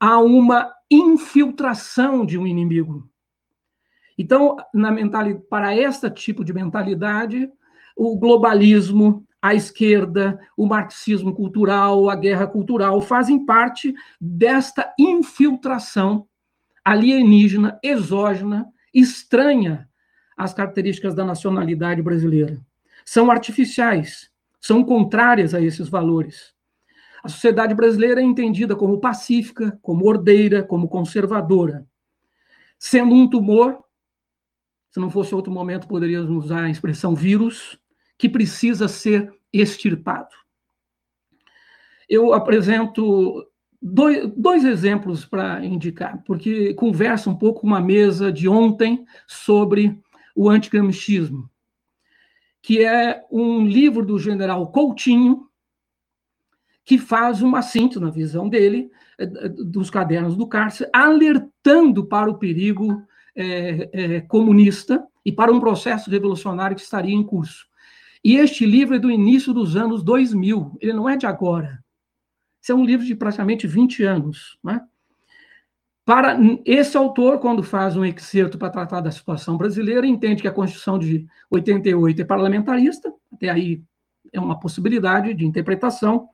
Há 0.00 0.18
uma 0.18 0.72
infiltração 0.90 2.24
de 2.24 2.38
um 2.38 2.46
inimigo. 2.46 3.08
Então, 4.16 4.56
na 4.72 4.90
mentalidade, 4.90 5.44
para 5.48 5.76
este 5.76 6.08
tipo 6.10 6.44
de 6.44 6.52
mentalidade, 6.52 7.50
o 7.96 8.16
globalismo, 8.18 9.26
a 9.44 9.54
esquerda, 9.54 10.40
o 10.56 10.64
marxismo 10.64 11.34
cultural, 11.34 12.08
a 12.08 12.16
guerra 12.16 12.46
cultural 12.46 12.98
fazem 13.02 13.44
parte 13.44 13.94
desta 14.18 14.90
infiltração 14.98 16.26
alienígena, 16.82 17.78
exógena, 17.82 18.66
estranha 18.94 19.86
às 20.34 20.54
características 20.54 21.14
da 21.14 21.26
nacionalidade 21.26 22.00
brasileira. 22.00 22.58
São 23.04 23.30
artificiais, 23.30 24.30
são 24.58 24.82
contrárias 24.82 25.52
a 25.52 25.60
esses 25.60 25.90
valores. 25.90 26.54
A 27.22 27.28
sociedade 27.28 27.74
brasileira 27.74 28.22
é 28.22 28.24
entendida 28.24 28.74
como 28.74 28.98
pacífica, 28.98 29.78
como 29.82 30.08
ordeira, 30.08 30.62
como 30.62 30.88
conservadora. 30.88 31.86
Sendo 32.78 33.14
um 33.14 33.28
tumor, 33.28 33.84
se 34.90 34.98
não 34.98 35.10
fosse 35.10 35.34
outro 35.34 35.52
momento, 35.52 35.86
poderíamos 35.86 36.30
usar 36.30 36.64
a 36.64 36.70
expressão 36.70 37.14
vírus, 37.14 37.78
que 38.18 38.28
precisa 38.28 38.88
ser 38.88 39.32
extirpado. 39.52 40.34
Eu 42.08 42.32
apresento 42.32 43.46
dois, 43.80 44.30
dois 44.36 44.64
exemplos 44.64 45.24
para 45.24 45.64
indicar, 45.64 46.22
porque 46.24 46.74
conversa 46.74 47.30
um 47.30 47.36
pouco 47.36 47.66
uma 47.66 47.80
mesa 47.80 48.32
de 48.32 48.48
ontem 48.48 49.04
sobre 49.26 49.98
o 50.34 50.50
antigramichismo 50.50 51.50
que 52.64 52.82
é 52.82 53.22
um 53.30 53.66
livro 53.66 54.02
do 54.06 54.18
general 54.18 54.66
Coutinho, 54.68 55.46
que 56.82 56.96
faz 56.96 57.42
uma 57.42 57.60
síntese, 57.60 58.00
na 58.00 58.08
visão 58.08 58.48
dele, 58.48 58.90
eh, 59.18 59.26
dos 59.26 59.90
cadernos 59.90 60.34
do 60.34 60.46
cárcere, 60.46 60.88
alertando 60.90 62.06
para 62.06 62.30
o 62.30 62.38
perigo 62.38 63.02
é, 63.36 63.90
é, 63.92 64.20
comunista 64.22 65.06
e 65.22 65.30
para 65.30 65.52
um 65.52 65.60
processo 65.60 66.08
revolucionário 66.08 66.74
que 66.74 66.80
estaria 66.80 67.14
em 67.14 67.22
curso. 67.22 67.66
E 68.24 68.36
este 68.36 68.64
livro 68.64 68.96
é 68.96 68.98
do 68.98 69.10
início 69.10 69.52
dos 69.52 69.76
anos 69.76 70.02
2000, 70.02 70.78
ele 70.80 70.94
não 70.94 71.06
é 71.06 71.16
de 71.16 71.26
agora. 71.26 71.84
Esse 72.62 72.72
é 72.72 72.74
um 72.74 72.84
livro 72.84 73.04
de 73.04 73.14
praticamente 73.14 73.66
20 73.66 74.02
anos. 74.02 74.58
Né? 74.64 74.80
Para 76.06 76.38
esse 76.64 76.96
autor, 76.96 77.38
quando 77.38 77.62
faz 77.62 77.94
um 77.96 78.04
excerto 78.04 78.56
para 78.56 78.70
tratar 78.70 79.02
da 79.02 79.10
situação 79.10 79.58
brasileira, 79.58 80.06
entende 80.06 80.40
que 80.40 80.48
a 80.48 80.52
Constituição 80.52 80.98
de 80.98 81.26
88 81.50 82.22
é 82.22 82.24
parlamentarista, 82.24 83.12
até 83.30 83.50
aí 83.50 83.82
é 84.32 84.40
uma 84.40 84.58
possibilidade 84.58 85.34
de 85.34 85.44
interpretação, 85.44 86.28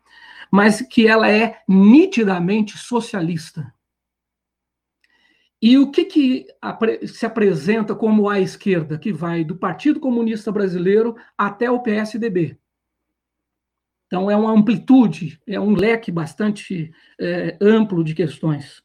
mas 0.51 0.81
que 0.81 1.09
ela 1.09 1.29
é 1.29 1.59
nitidamente 1.69 2.79
socialista. 2.79 3.75
E 5.63 5.77
o 5.77 5.91
que, 5.91 6.05
que 6.07 6.47
se 7.07 7.27
apresenta 7.27 7.95
como 7.95 8.29
a 8.29 8.41
esquerda, 8.41 8.99
que 8.99 9.13
vai 9.13 9.45
do 9.45 9.57
Partido 9.57 10.01
Comunista 10.01 10.51
Brasileiro 10.51 11.15
até 11.37 11.71
o 11.71 11.81
PSDB? 11.81 12.59
Então, 14.07 14.31
é 14.31 14.37
uma 14.37 14.53
amplitude, 14.53 15.41
é 15.47 15.61
um 15.61 15.75
leque 15.75 16.11
bastante 16.11 16.91
é, 17.21 17.57
amplo 17.61 18.03
de 18.03 18.15
questões. 18.15 18.83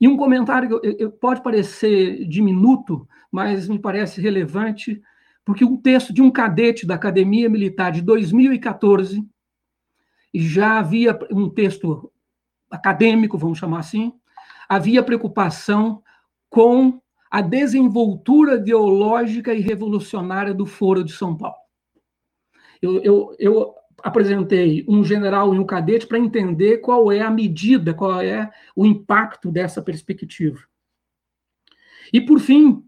E 0.00 0.08
um 0.08 0.16
comentário 0.16 0.80
que 0.80 1.08
pode 1.20 1.42
parecer 1.42 2.24
diminuto, 2.26 3.06
mas 3.30 3.68
me 3.68 3.78
parece 3.78 4.20
relevante, 4.20 5.02
porque 5.44 5.64
um 5.64 5.76
texto 5.76 6.12
de 6.12 6.22
um 6.22 6.30
cadete 6.30 6.86
da 6.86 6.94
Academia 6.94 7.50
Militar 7.50 7.92
de 7.92 8.00
2014, 8.00 9.26
e 10.32 10.40
já 10.40 10.78
havia 10.78 11.16
um 11.30 11.50
texto 11.50 12.10
acadêmico, 12.70 13.36
vamos 13.36 13.58
chamar 13.58 13.80
assim, 13.80 14.12
havia 14.68 15.02
preocupação 15.02 16.02
com 16.48 17.00
a 17.30 17.40
desenvoltura 17.40 18.54
ideológica 18.54 19.52
e 19.52 19.60
revolucionária 19.60 20.54
do 20.54 20.66
Foro 20.66 21.02
de 21.02 21.12
São 21.12 21.36
Paulo. 21.36 21.56
Eu, 22.80 23.02
eu, 23.02 23.36
eu 23.38 23.74
apresentei 24.02 24.84
um 24.88 25.02
general 25.02 25.54
e 25.54 25.58
um 25.58 25.66
cadete 25.66 26.06
para 26.06 26.18
entender 26.18 26.78
qual 26.78 27.10
é 27.10 27.20
a 27.22 27.30
medida, 27.30 27.94
qual 27.94 28.20
é 28.20 28.50
o 28.76 28.86
impacto 28.86 29.50
dessa 29.50 29.82
perspectiva. 29.82 30.60
E, 32.12 32.20
por 32.20 32.38
fim, 32.38 32.84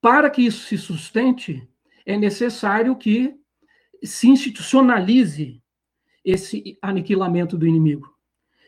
para 0.00 0.28
que 0.28 0.42
isso 0.42 0.66
se 0.66 0.76
sustente, 0.76 1.66
é 2.04 2.16
necessário 2.16 2.96
que 2.96 3.34
se 4.02 4.28
institucionalize 4.28 5.62
esse 6.24 6.78
aniquilamento 6.82 7.56
do 7.56 7.66
inimigo. 7.66 8.14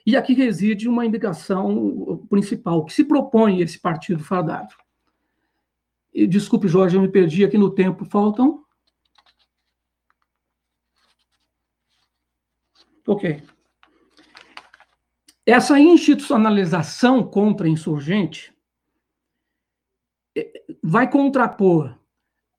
E 0.05 0.17
aqui 0.17 0.35
reside 0.35 0.89
uma 0.89 1.07
indicação 1.07 2.27
principal, 2.29 2.85
que 2.85 2.93
se 2.93 3.05
propõe 3.05 3.61
esse 3.61 3.79
partido 3.79 4.25
fadado. 4.25 4.75
E, 6.13 6.27
desculpe, 6.27 6.69
Jorge, 6.69 6.97
eu 6.97 7.03
me 7.03 7.09
perdi 7.09 7.45
aqui 7.45 7.57
no 7.57 7.71
tempo. 7.71 8.05
Faltam 8.05 8.63
Ok. 13.07 13.43
Essa 15.45 15.79
institucionalização 15.79 17.29
contra 17.29 17.69
insurgente 17.69 18.55
eh, 20.37 20.53
vai 20.81 21.11
contrapor 21.11 21.99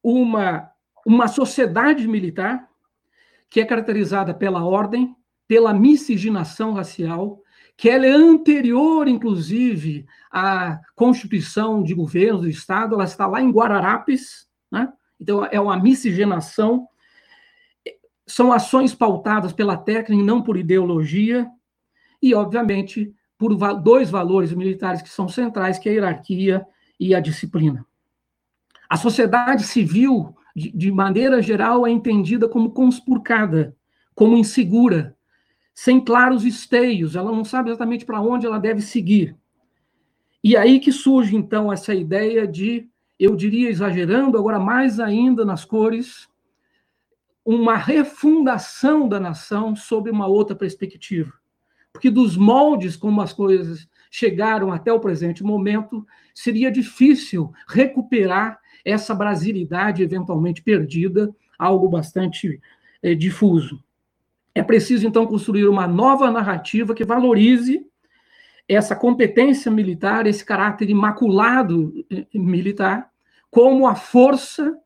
uma, 0.03 0.69
uma 1.05 1.29
sociedade 1.29 2.05
militar 2.07 2.69
que 3.49 3.61
é 3.61 3.65
caracterizada 3.65 4.33
pela 4.33 4.65
ordem, 4.65 5.15
pela 5.47 5.73
miscigenação 5.73 6.73
racial, 6.73 7.41
que 7.75 7.89
ela 7.89 8.05
é 8.05 8.11
anterior, 8.11 9.07
inclusive, 9.07 10.05
à 10.31 10.79
constituição 10.95 11.83
de 11.83 11.93
governo 11.93 12.41
do 12.41 12.49
Estado, 12.49 12.95
ela 12.95 13.03
está 13.03 13.27
lá 13.27 13.41
em 13.41 13.51
Guararapes, 13.51 14.47
né? 14.71 14.91
então 15.19 15.45
é 15.45 15.59
uma 15.59 15.77
miscigenação 15.77 16.87
são 18.25 18.51
ações 18.51 18.95
pautadas 18.95 19.53
pela 19.53 19.77
técnica 19.77 20.13
e 20.13 20.25
não 20.25 20.41
por 20.41 20.57
ideologia, 20.57 21.49
e, 22.21 22.33
obviamente, 22.33 23.13
por 23.37 23.53
dois 23.81 24.09
valores 24.09 24.53
militares 24.53 25.01
que 25.01 25.09
são 25.09 25.27
centrais, 25.27 25.77
que 25.77 25.89
é 25.89 25.91
a 25.91 25.95
hierarquia 25.95 26.65
e 26.99 27.13
a 27.13 27.19
disciplina. 27.19 27.85
A 28.89 28.95
sociedade 28.95 29.63
civil, 29.63 30.35
de, 30.55 30.71
de 30.71 30.91
maneira 30.91 31.41
geral, 31.41 31.85
é 31.85 31.91
entendida 31.91 32.47
como 32.47 32.71
conspurcada, 32.71 33.75
como 34.15 34.37
insegura, 34.37 35.17
sem 35.73 35.99
claros 35.99 36.45
esteios, 36.45 37.15
ela 37.15 37.31
não 37.31 37.43
sabe 37.43 37.69
exatamente 37.69 38.05
para 38.05 38.21
onde 38.21 38.45
ela 38.45 38.59
deve 38.59 38.81
seguir. 38.81 39.35
E 40.43 40.55
aí 40.57 40.79
que 40.79 40.91
surge, 40.91 41.35
então, 41.35 41.71
essa 41.71 41.93
ideia 41.93 42.47
de, 42.47 42.87
eu 43.19 43.35
diria 43.35 43.69
exagerando, 43.69 44.37
agora 44.37 44.59
mais 44.59 44.99
ainda 44.99 45.45
nas 45.45 45.63
cores, 45.63 46.27
uma 47.45 47.75
refundação 47.75 49.07
da 49.07 49.19
nação 49.19 49.75
sob 49.75 50.09
uma 50.09 50.27
outra 50.27 50.55
perspectiva. 50.55 51.33
Porque 51.91 52.09
dos 52.09 52.35
moldes 52.35 52.95
como 52.95 53.21
as 53.21 53.33
coisas 53.33 53.87
chegaram 54.11 54.71
até 54.71 54.91
o 54.91 54.99
presente 54.99 55.43
momento, 55.43 56.05
seria 56.33 56.71
difícil 56.71 57.51
recuperar 57.67 58.59
essa 58.85 59.13
brasilidade 59.15 60.03
eventualmente 60.03 60.61
perdida, 60.61 61.33
algo 61.57 61.87
bastante 61.87 62.61
é, 63.01 63.15
difuso. 63.15 63.83
É 64.55 64.61
preciso, 64.61 65.07
então, 65.07 65.25
construir 65.25 65.67
uma 65.67 65.87
nova 65.87 66.29
narrativa 66.29 66.93
que 66.93 67.03
valorize 67.03 67.85
essa 68.67 68.95
competência 68.95 69.71
militar, 69.71 70.27
esse 70.27 70.45
caráter 70.45 70.89
imaculado 70.89 72.05
eh, 72.09 72.25
militar, 72.33 73.11
como 73.49 73.87
a 73.87 73.95
força 73.95 74.77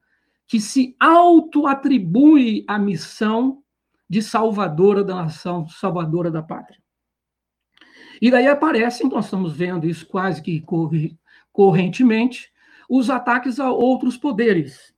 que 0.48 0.60
se 0.60 0.96
auto-atribui 1.00 2.64
a 2.68 2.80
missão 2.80 3.62
de 4.10 4.22
salvadora 4.22 5.04
da 5.04 5.16
nação, 5.16 5.68
salvadora 5.68 6.32
da 6.32 6.42
pátria. 6.42 6.80
E 8.22 8.32
daí 8.32 8.48
aparecem, 8.48 9.10
nós 9.10 9.26
estamos 9.26 9.54
vendo 9.56 9.86
isso 9.86 10.08
quase 10.08 10.42
que 10.42 10.64
correntemente, 11.52 12.52
os 12.90 13.10
ataques 13.10 13.60
a 13.60 13.70
outros 13.70 14.18
poderes, 14.18 14.94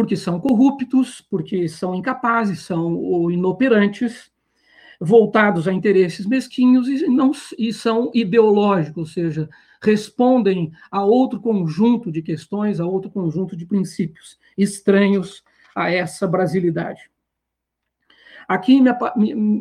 porque 0.00 0.16
são 0.16 0.40
corruptos, 0.40 1.20
porque 1.20 1.68
são 1.68 1.94
incapazes, 1.94 2.60
são 2.60 3.30
inoperantes, 3.30 4.32
voltados 4.98 5.68
a 5.68 5.74
interesses 5.74 6.24
mesquinhos 6.24 6.88
e, 6.88 7.06
não, 7.06 7.32
e 7.58 7.70
são 7.70 8.10
ideológicos, 8.14 8.96
ou 8.96 9.04
seja, 9.04 9.48
respondem 9.82 10.72
a 10.90 11.04
outro 11.04 11.38
conjunto 11.38 12.10
de 12.10 12.22
questões, 12.22 12.80
a 12.80 12.86
outro 12.86 13.10
conjunto 13.10 13.54
de 13.54 13.66
princípios 13.66 14.38
estranhos 14.56 15.44
a 15.76 15.90
essa 15.90 16.26
brasilidade. 16.26 17.10
Aqui, 18.48 18.82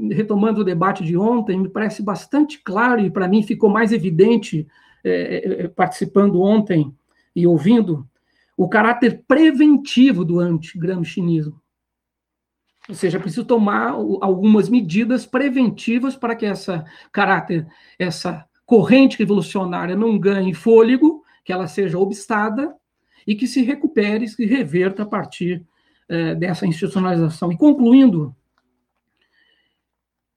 retomando 0.10 0.62
o 0.62 0.66
debate 0.66 1.04
de 1.04 1.18
ontem, 1.18 1.60
me 1.60 1.68
parece 1.68 2.02
bastante 2.02 2.64
claro 2.64 3.02
e 3.02 3.12
para 3.12 3.28
mim 3.28 3.44
ficou 3.44 3.70
mais 3.70 3.92
evidente 3.92 4.66
é, 5.04 5.64
é, 5.64 5.68
participando 5.68 6.42
ontem 6.42 6.96
e 7.36 7.46
ouvindo 7.46 8.08
o 8.60 8.68
caráter 8.68 9.24
preventivo 9.26 10.26
do 10.26 10.38
anti-gramscianismo. 10.38 11.62
Ou 12.90 12.94
seja, 12.94 13.18
é 13.18 13.22
preciso 13.22 13.46
tomar 13.46 13.92
algumas 13.92 14.68
medidas 14.68 15.26
preventivas 15.26 16.14
para 16.14 16.36
que 16.36 16.46
essa 16.46 16.84
caráter, 17.10 17.66
essa 17.98 18.46
corrente 18.66 19.18
revolucionária 19.18 19.96
não 19.96 20.20
ganhe 20.20 20.54
fôlego, 20.54 21.24
que 21.46 21.54
ela 21.54 21.68
seja 21.68 21.98
obstada 21.98 22.76
e 23.26 23.34
que 23.34 23.48
se 23.48 23.62
recupere, 23.62 24.28
se 24.28 24.46
reverta 24.46 25.04
a 25.04 25.06
partir 25.06 25.66
eh, 26.10 26.36
dessa 26.36 26.68
institucionalização. 26.68 27.54
E 27.54 27.58
concluindo, 27.58 28.36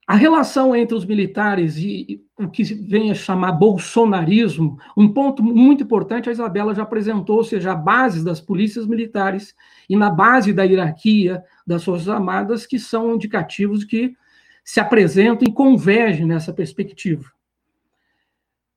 a 0.07 0.15
relação 0.15 0.73
entre 0.73 0.95
os 0.95 1.03
militares 1.03 1.75
e, 1.75 2.05
e 2.07 2.22
o 2.37 2.47
que 2.47 2.63
vem 2.63 3.11
a 3.11 3.15
chamar 3.15 3.51
bolsonarismo, 3.51 4.79
um 4.97 5.07
ponto 5.07 5.43
muito 5.43 5.83
importante, 5.83 6.29
a 6.29 6.31
Isabela 6.31 6.73
já 6.73 6.81
apresentou, 6.81 7.37
ou 7.37 7.43
seja, 7.43 7.73
a 7.73 7.75
base 7.75 8.25
das 8.25 8.41
polícias 8.41 8.87
militares 8.87 9.55
e 9.87 9.95
na 9.95 10.09
base 10.09 10.51
da 10.51 10.63
hierarquia 10.63 11.43
das 11.65 11.83
Forças 11.83 12.09
Armadas, 12.09 12.65
que 12.65 12.79
são 12.79 13.13
indicativos 13.13 13.83
que 13.83 14.15
se 14.63 14.79
apresentam 14.79 15.47
e 15.47 15.53
convergem 15.53 16.25
nessa 16.25 16.51
perspectiva. 16.51 17.31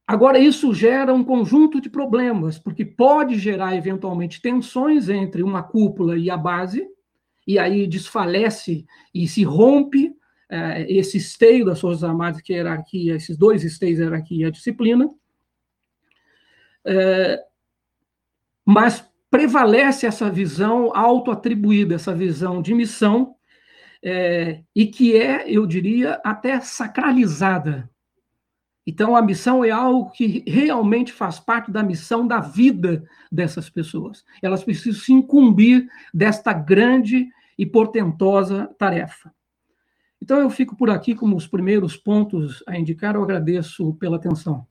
Agora, 0.07 0.39
isso 0.39 0.73
gera 0.73 1.13
um 1.13 1.25
conjunto 1.25 1.81
de 1.81 1.91
problemas, 1.91 2.59
porque 2.59 2.85
pode 2.85 3.39
gerar, 3.39 3.75
eventualmente, 3.75 4.41
tensões 4.41 5.09
entre 5.09 5.43
uma 5.43 5.63
cúpula 5.63 6.17
e 6.17 6.31
a 6.31 6.37
base, 6.37 6.87
e 7.47 7.59
aí 7.59 7.87
desfalece 7.87 8.85
e 9.15 9.27
se 9.27 9.43
rompe 9.43 10.16
esse 10.89 11.17
esteio 11.17 11.65
das 11.65 11.81
Forças 11.81 12.05
Armadas, 12.05 12.41
que 12.41 12.53
é 12.53 12.57
a 12.57 12.59
hierarquia, 12.59 13.17
esses 13.17 13.37
dois 13.37 13.65
esteios, 13.65 14.01
a 14.01 14.05
hierarquia 14.05 14.45
e 14.45 14.49
a 14.49 14.51
disciplina. 14.51 15.11
É, 16.85 17.43
mas 18.65 19.05
prevalece 19.31 20.07
essa 20.07 20.31
visão 20.31 20.93
auto-atribuída, 20.95 21.97
essa 21.97 22.15
visão 22.15 22.63
de 22.63 22.75
missão, 22.75 23.35
é, 24.03 24.63
e 24.75 24.87
que 24.87 25.17
é, 25.17 25.51
eu 25.51 25.67
diria, 25.67 26.21
até 26.25 26.61
sacralizada 26.61 27.91
então, 28.87 29.17
a 29.17 29.23
missão 29.23 29.65
é 29.65 29.71
algo 29.71 30.13
que 30.13 30.45
realmente 30.47 31.13
faz 31.13 31.41
parte 31.41 31.73
da 31.73 31.83
missão 31.83 32.25
da 32.25 32.39
vida 32.39 33.05
dessas 33.33 33.69
pessoas. 33.69 34.25
Elas 34.41 34.63
precisam 34.63 35.01
se 35.01 35.13
incumbir 35.13 35.89
desta 36.15 36.53
grande 36.53 37.29
e 37.59 37.67
portentosa 37.67 38.73
tarefa. 38.79 39.35
Então, 40.27 40.41
eu 40.41 40.51
fico 40.51 40.75
por 40.75 40.91
aqui 40.91 41.15
como 41.15 41.37
os 41.37 41.47
primeiros 41.47 41.97
pontos 41.97 42.61
a 42.67 42.77
indicar. 42.77 43.15
Eu 43.15 43.23
agradeço 43.23 43.95
pela 43.95 44.17
atenção. 44.17 44.67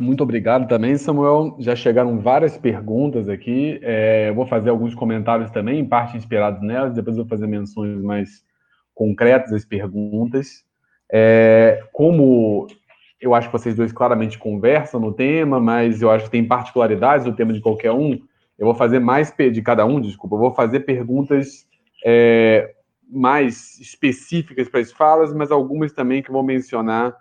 Muito 0.00 0.22
obrigado 0.22 0.66
também, 0.66 0.96
Samuel. 0.96 1.54
Já 1.58 1.76
chegaram 1.76 2.18
várias 2.18 2.56
perguntas 2.56 3.28
aqui. 3.28 3.78
É, 3.82 4.30
eu 4.30 4.34
vou 4.34 4.46
fazer 4.46 4.70
alguns 4.70 4.94
comentários 4.94 5.50
também, 5.50 5.78
em 5.78 5.84
parte 5.84 6.16
inspirados 6.16 6.62
nelas, 6.62 6.94
depois 6.94 7.18
eu 7.18 7.24
vou 7.24 7.28
fazer 7.28 7.46
menções 7.46 8.00
mais 8.00 8.42
concretas 8.94 9.52
às 9.52 9.66
perguntas. 9.66 10.64
É, 11.12 11.84
como 11.92 12.68
eu 13.20 13.34
acho 13.34 13.48
que 13.48 13.52
vocês 13.52 13.76
dois 13.76 13.92
claramente 13.92 14.38
conversam 14.38 14.98
no 14.98 15.12
tema, 15.12 15.60
mas 15.60 16.00
eu 16.00 16.10
acho 16.10 16.24
que 16.24 16.30
tem 16.30 16.48
particularidades 16.48 17.26
no 17.26 17.36
tema 17.36 17.52
de 17.52 17.60
qualquer 17.60 17.92
um, 17.92 18.12
eu 18.58 18.64
vou 18.64 18.74
fazer 18.74 19.00
mais 19.00 19.30
de 19.36 19.60
cada 19.60 19.84
um, 19.84 20.00
desculpa, 20.00 20.34
eu 20.36 20.40
vou 20.40 20.54
fazer 20.54 20.80
perguntas 20.80 21.66
é, 22.02 22.75
mais 23.08 23.78
específicas 23.78 24.68
para 24.68 24.80
as 24.80 24.92
falas, 24.92 25.32
mas 25.32 25.50
algumas 25.50 25.92
também 25.92 26.22
que 26.22 26.30
vou 26.30 26.42
mencionar 26.42 27.16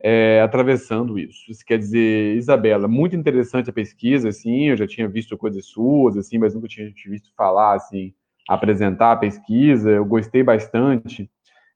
é, 0.00 0.40
atravessando 0.42 1.18
isso. 1.18 1.50
Isso 1.50 1.64
quer 1.64 1.78
dizer, 1.78 2.36
Isabela, 2.36 2.86
muito 2.86 3.16
interessante 3.16 3.70
a 3.70 3.72
pesquisa, 3.72 4.28
assim, 4.28 4.68
eu 4.68 4.76
já 4.76 4.86
tinha 4.86 5.08
visto 5.08 5.36
coisas 5.36 5.66
suas, 5.66 6.16
assim, 6.16 6.38
mas 6.38 6.54
nunca 6.54 6.68
tinha 6.68 6.92
visto 7.06 7.32
falar, 7.36 7.74
assim, 7.74 8.12
apresentar 8.48 9.12
a 9.12 9.16
pesquisa, 9.16 9.90
eu 9.90 10.04
gostei 10.04 10.42
bastante. 10.42 11.30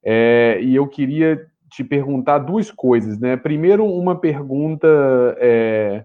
É, 0.05 0.59
e 0.63 0.77
eu 0.77 0.87
queria 0.87 1.47
te 1.71 1.83
perguntar 1.85 2.39
duas 2.39 2.71
coisas, 2.71 3.19
né? 3.19 3.37
Primeiro, 3.37 3.85
uma 3.85 4.19
pergunta 4.19 4.87
é, 5.39 6.05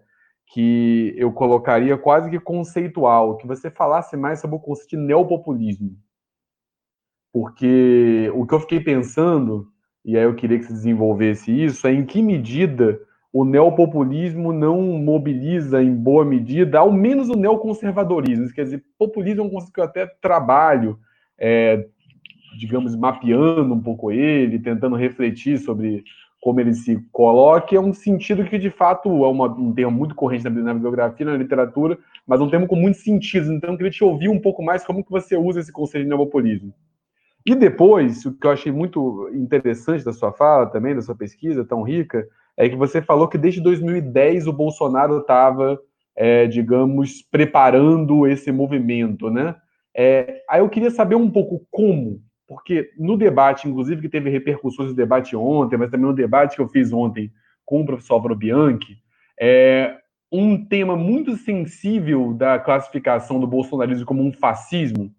que 0.53 1.13
eu 1.17 1.31
colocaria 1.31 1.97
quase 1.97 2.29
que 2.29 2.39
conceitual, 2.39 3.37
que 3.37 3.47
você 3.47 3.69
falasse 3.69 4.15
mais 4.15 4.39
sobre 4.39 4.55
o 4.55 4.59
conceito 4.59 4.91
de 4.91 4.97
neopopulismo. 4.97 5.97
Porque 7.33 8.31
o 8.35 8.45
que 8.45 8.53
eu 8.53 8.59
fiquei 8.59 8.79
pensando, 8.79 9.67
e 10.05 10.15
aí 10.15 10.23
eu 10.23 10.35
queria 10.35 10.59
que 10.59 10.65
você 10.65 10.73
desenvolvesse 10.73 11.51
isso, 11.51 11.87
é 11.87 11.91
em 11.91 12.05
que 12.05 12.21
medida 12.21 13.01
o 13.33 13.43
neopopulismo 13.43 14.53
não 14.53 14.79
mobiliza 14.99 15.81
em 15.81 15.91
boa 15.91 16.23
medida, 16.23 16.77
ao 16.77 16.91
menos 16.91 17.29
o 17.29 17.35
neoconservadorismo. 17.35 18.53
Quer 18.53 18.65
dizer, 18.65 18.83
populismo 18.99 19.41
é 19.41 19.45
um 19.45 19.49
conceito 19.49 19.73
que 19.73 19.79
eu 19.79 19.83
até 19.83 20.05
trabalho, 20.05 20.99
é, 21.39 21.87
digamos, 22.59 22.95
mapeando 22.95 23.73
um 23.73 23.81
pouco 23.81 24.11
ele, 24.11 24.59
tentando 24.59 24.95
refletir 24.95 25.57
sobre 25.57 26.03
como 26.39 26.59
ele 26.59 26.73
se 26.75 27.03
coloca, 27.11 27.75
é 27.75 27.79
um 27.79 27.93
sentido 27.93 28.43
que, 28.43 28.59
de 28.59 28.69
fato, 28.69 29.07
é 29.09 29.27
uma, 29.27 29.47
um 29.47 29.73
termo 29.73 29.97
muito 29.97 30.13
corrente 30.13 30.43
na, 30.43 30.51
na 30.51 30.73
bibliografia, 30.73 31.25
na 31.25 31.37
literatura, 31.37 31.97
mas 32.27 32.41
um 32.41 32.49
termo 32.49 32.67
com 32.67 32.75
muitos 32.75 33.01
sentidos. 33.01 33.49
Então, 33.49 33.71
eu 33.71 33.77
queria 33.77 33.91
te 33.91 34.03
ouvir 34.03 34.27
um 34.27 34.39
pouco 34.39 34.61
mais 34.61 34.85
como 34.85 35.03
que 35.03 35.09
você 35.09 35.35
usa 35.35 35.61
esse 35.61 35.71
conceito 35.71 36.03
de 36.03 36.09
neopopulismo. 36.09 36.71
E 37.45 37.53
depois, 37.55 38.25
o 38.25 38.33
que 38.37 38.47
eu 38.47 38.51
achei 38.51 38.71
muito 38.71 39.29
interessante 39.33 40.05
da 40.05 40.13
sua 40.13 40.31
fala 40.31 40.65
também, 40.67 40.95
da 40.95 41.01
sua 41.01 41.15
pesquisa 41.15 41.65
tão 41.65 41.83
rica, 41.83 42.25
é 42.55 42.69
que 42.69 42.75
você 42.75 43.01
falou 43.01 43.27
que 43.27 43.37
desde 43.37 43.61
2010 43.61 44.47
o 44.47 44.53
Bolsonaro 44.53 45.19
estava, 45.19 45.77
é, 46.15 46.47
digamos, 46.47 47.21
preparando 47.21 48.25
esse 48.27 48.51
movimento, 48.51 49.29
né? 49.29 49.55
É, 49.95 50.41
aí 50.49 50.61
eu 50.61 50.69
queria 50.69 50.89
saber 50.89 51.15
um 51.15 51.29
pouco 51.29 51.65
como, 51.69 52.21
porque 52.47 52.91
no 52.97 53.17
debate, 53.17 53.67
inclusive 53.67 54.01
que 54.01 54.09
teve 54.09 54.29
repercussões 54.29 54.89
no 54.89 54.95
debate 54.95 55.35
ontem, 55.35 55.77
mas 55.77 55.91
também 55.91 56.07
no 56.07 56.15
debate 56.15 56.55
que 56.55 56.61
eu 56.61 56.69
fiz 56.69 56.93
ontem 56.93 57.31
com 57.65 57.81
o 57.81 57.85
professor 57.85 58.15
Álvaro 58.15 58.35
Bianchi, 58.35 58.97
é, 59.39 59.97
um 60.31 60.65
tema 60.65 60.95
muito 60.95 61.35
sensível 61.37 62.33
da 62.33 62.57
classificação 62.57 63.39
do 63.39 63.45
bolsonarismo 63.45 64.05
como 64.05 64.23
um 64.23 64.31
fascismo, 64.31 65.13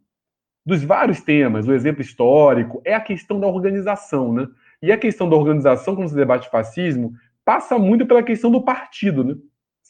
dos 0.64 0.82
vários 0.82 1.20
temas, 1.20 1.68
o 1.68 1.72
exemplo 1.72 2.00
histórico, 2.00 2.80
é 2.84 2.94
a 2.94 3.00
questão 3.00 3.38
da 3.38 3.46
organização, 3.46 4.32
né? 4.32 4.48
E 4.82 4.90
a 4.90 4.96
questão 4.96 5.28
da 5.28 5.36
organização, 5.36 5.94
quando 5.94 6.08
se 6.08 6.14
debate 6.14 6.50
fascismo, 6.50 7.12
passa 7.44 7.78
muito 7.78 8.06
pela 8.06 8.22
questão 8.22 8.50
do 8.50 8.62
partido, 8.62 9.24
né? 9.24 9.34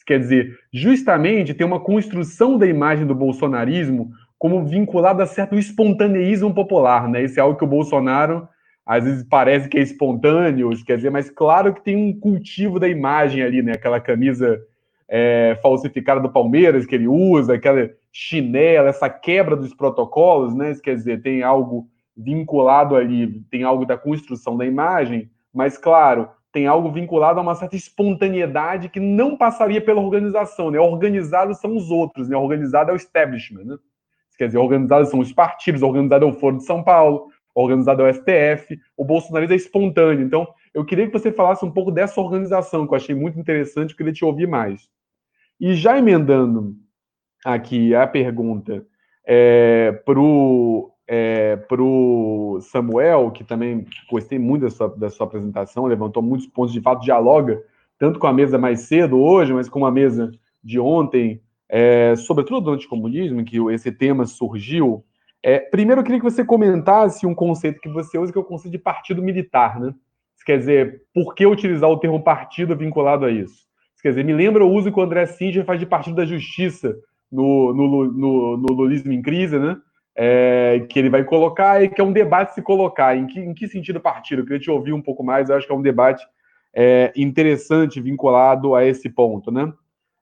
Quer 0.05 0.19
dizer, 0.19 0.59
justamente 0.71 1.53
tem 1.53 1.65
uma 1.65 1.79
construção 1.79 2.59
da 2.59 2.67
imagem 2.67 3.07
do 3.07 3.15
bolsonarismo 3.15 4.11
como 4.37 4.63
vinculada 4.63 5.23
a 5.23 5.25
certo 5.25 5.55
espontaneísmo 5.55 6.53
popular, 6.53 7.09
né? 7.09 7.23
Isso 7.23 7.39
é 7.39 7.41
algo 7.41 7.57
que 7.57 7.63
o 7.63 7.67
Bolsonaro 7.67 8.47
às 8.85 9.03
vezes 9.03 9.23
parece 9.23 9.67
que 9.67 9.79
é 9.79 9.81
espontâneo, 9.81 10.69
quer 10.85 10.97
dizer, 10.97 11.09
mas 11.09 11.31
claro 11.31 11.73
que 11.73 11.83
tem 11.83 11.95
um 11.95 12.19
cultivo 12.19 12.79
da 12.79 12.87
imagem 12.87 13.41
ali, 13.41 13.63
né? 13.63 13.71
Aquela 13.71 13.99
camisa 13.99 14.61
é, 15.09 15.57
falsificada 15.61 16.21
do 16.21 16.31
Palmeiras 16.31 16.85
que 16.85 16.93
ele 16.93 17.07
usa, 17.07 17.55
aquela 17.55 17.89
chinela, 18.17 18.87
essa 18.87 19.09
quebra 19.09 19.57
dos 19.57 19.73
protocolos, 19.73 20.55
né? 20.55 20.71
Isso 20.71 20.81
quer 20.81 20.95
dizer, 20.95 21.21
tem 21.21 21.43
algo 21.43 21.89
vinculado 22.15 22.95
ali, 22.95 23.41
tem 23.51 23.63
algo 23.63 23.85
da 23.85 23.97
construção 23.97 24.55
da 24.55 24.65
imagem, 24.65 25.29
mas 25.53 25.77
claro, 25.77 26.29
tem 26.49 26.65
algo 26.65 26.89
vinculado 26.89 27.39
a 27.39 27.43
uma 27.43 27.55
certa 27.55 27.75
espontaneidade 27.75 28.87
que 28.87 29.01
não 29.01 29.35
passaria 29.35 29.81
pela 29.81 29.99
organização, 29.99 30.71
né? 30.71 30.79
Organizados 30.79 31.57
são 31.59 31.75
os 31.75 31.91
outros, 31.91 32.29
né? 32.29 32.37
Organizado 32.37 32.89
é 32.89 32.93
o 32.93 32.95
establishment, 32.95 33.65
né? 33.65 33.77
Quer 34.37 34.45
dizer, 34.45 34.59
organizados 34.59 35.09
são 35.09 35.19
os 35.19 35.33
partidos, 35.33 35.81
organizado 35.81 36.23
é 36.23 36.29
o 36.29 36.33
Foro 36.33 36.55
de 36.55 36.63
São 36.63 36.81
Paulo, 36.81 37.27
organizado 37.53 38.01
é 38.01 38.09
o 38.09 38.13
STF, 38.13 38.79
o 38.95 39.03
bolsonarismo 39.03 39.53
é 39.53 39.57
espontâneo. 39.57 40.25
Então, 40.25 40.47
eu 40.73 40.85
queria 40.85 41.05
que 41.05 41.11
você 41.11 41.33
falasse 41.33 41.65
um 41.65 41.71
pouco 41.71 41.91
dessa 41.91 42.21
organização, 42.21 42.87
que 42.87 42.93
eu 42.93 42.97
achei 42.97 43.13
muito 43.13 43.37
interessante, 43.37 43.91
eu 43.91 43.97
queria 43.97 44.13
te 44.13 44.23
ouvir 44.23 44.47
mais. 44.47 44.87
E 45.59 45.73
já 45.73 45.97
emendando 45.97 46.77
aqui 47.45 47.93
a 47.93 48.07
pergunta 48.07 48.85
é, 49.25 49.91
para 50.05 50.19
o 50.19 50.91
é, 51.07 51.55
para 51.55 51.83
o 51.83 52.59
Samuel, 52.61 53.29
que 53.29 53.43
também 53.43 53.85
gostei 54.09 54.39
muito 54.39 54.63
da 54.63 54.71
sua, 54.71 54.87
da 54.89 55.09
sua 55.09 55.27
apresentação, 55.27 55.85
levantou 55.85 56.23
muitos 56.23 56.47
pontos 56.47 56.73
de 56.73 56.81
fato, 56.81 57.03
dialoga 57.03 57.61
tanto 57.99 58.19
com 58.19 58.25
a 58.25 58.33
mesa 58.33 58.57
mais 58.57 58.81
cedo 58.81 59.19
hoje, 59.21 59.53
mas 59.53 59.69
com 59.69 59.85
a 59.85 59.91
mesa 59.91 60.31
de 60.63 60.79
ontem, 60.79 61.39
é, 61.69 62.15
sobretudo 62.15 62.61
do 62.61 62.71
anticomunismo, 62.71 63.45
que 63.45 63.57
esse 63.71 63.91
tema 63.91 64.25
surgiu. 64.25 65.05
É, 65.43 65.59
primeiro, 65.59 66.01
eu 66.01 66.03
queria 66.03 66.19
que 66.19 66.25
você 66.25 66.43
comentasse 66.43 67.25
um 67.25 67.35
conceito 67.35 67.79
que 67.79 67.87
você 67.87 68.17
usa, 68.17 68.31
que 68.31 68.37
é 68.37 68.41
o 68.41 68.45
conceito 68.45 68.71
de 68.71 68.79
partido 68.79 69.21
militar, 69.21 69.79
né? 69.79 69.93
quer 70.45 70.59
dizer, 70.59 71.03
por 71.13 71.33
que 71.33 71.45
utilizar 71.45 71.89
o 71.89 71.97
termo 71.97 72.21
partido 72.21 72.75
vinculado 72.75 73.25
a 73.25 73.31
isso? 73.31 73.65
quer 74.01 74.09
dizer, 74.09 74.23
me 74.23 74.33
lembra 74.33 74.63
o 74.63 74.71
uso 74.71 74.91
que 74.91 74.99
o 74.99 75.01
André 75.01 75.25
Singer 75.25 75.65
faz 75.65 75.79
de 75.79 75.85
partido 75.87 76.15
da 76.15 76.25
justiça 76.25 76.95
no, 77.31 77.73
no, 77.73 78.05
no, 78.05 78.57
no 78.57 78.73
Lulismo 78.73 79.11
em 79.11 79.21
Crise, 79.21 79.59
né? 79.59 79.77
é, 80.15 80.85
que 80.89 80.97
ele 80.97 81.09
vai 81.09 81.23
colocar 81.23 81.83
e 81.83 81.89
que 81.89 81.99
é 81.99 82.03
um 82.03 82.13
debate 82.13 82.53
se 82.53 82.61
colocar. 82.61 83.17
Em 83.17 83.27
que, 83.27 83.39
em 83.39 83.53
que 83.53 83.67
sentido 83.67 83.99
partido? 83.99 84.41
Eu 84.41 84.45
queria 84.45 84.59
te 84.59 84.71
ouvir 84.71 84.93
um 84.93 85.01
pouco 85.01 85.23
mais, 85.23 85.49
eu 85.49 85.57
acho 85.57 85.67
que 85.67 85.73
é 85.73 85.75
um 85.75 85.81
debate 85.81 86.25
é, 86.73 87.11
interessante 87.15 87.99
vinculado 87.99 88.73
a 88.73 88.85
esse 88.85 89.09
ponto, 89.09 89.51
né? 89.51 89.71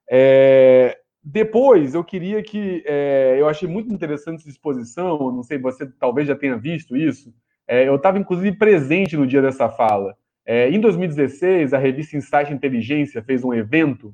É, 0.10 0.98
depois, 1.24 1.94
eu 1.94 2.04
queria 2.04 2.42
que. 2.42 2.84
É, 2.86 3.38
eu 3.40 3.48
achei 3.48 3.68
muito 3.68 3.94
interessante 3.94 4.42
essa 4.42 4.50
exposição, 4.50 5.32
não 5.32 5.44
sei, 5.44 5.58
você 5.58 5.86
talvez 6.00 6.28
já 6.28 6.36
tenha 6.36 6.58
visto 6.58 6.98
isso. 6.98 7.34
É, 7.68 7.88
eu 7.88 7.96
estava, 7.96 8.20
inclusive, 8.20 8.58
presente 8.58 9.16
no 9.16 9.28
dia 9.28 9.42
dessa 9.42 9.70
fala. 9.70 10.18
É, 10.46 10.70
em 10.70 10.80
2016, 10.82 11.74
a 11.74 11.78
revista 11.78 12.18
Insight 12.18 12.52
Inteligência 12.52 13.24
fez 13.24 13.44
um 13.46 13.54
evento 13.54 14.14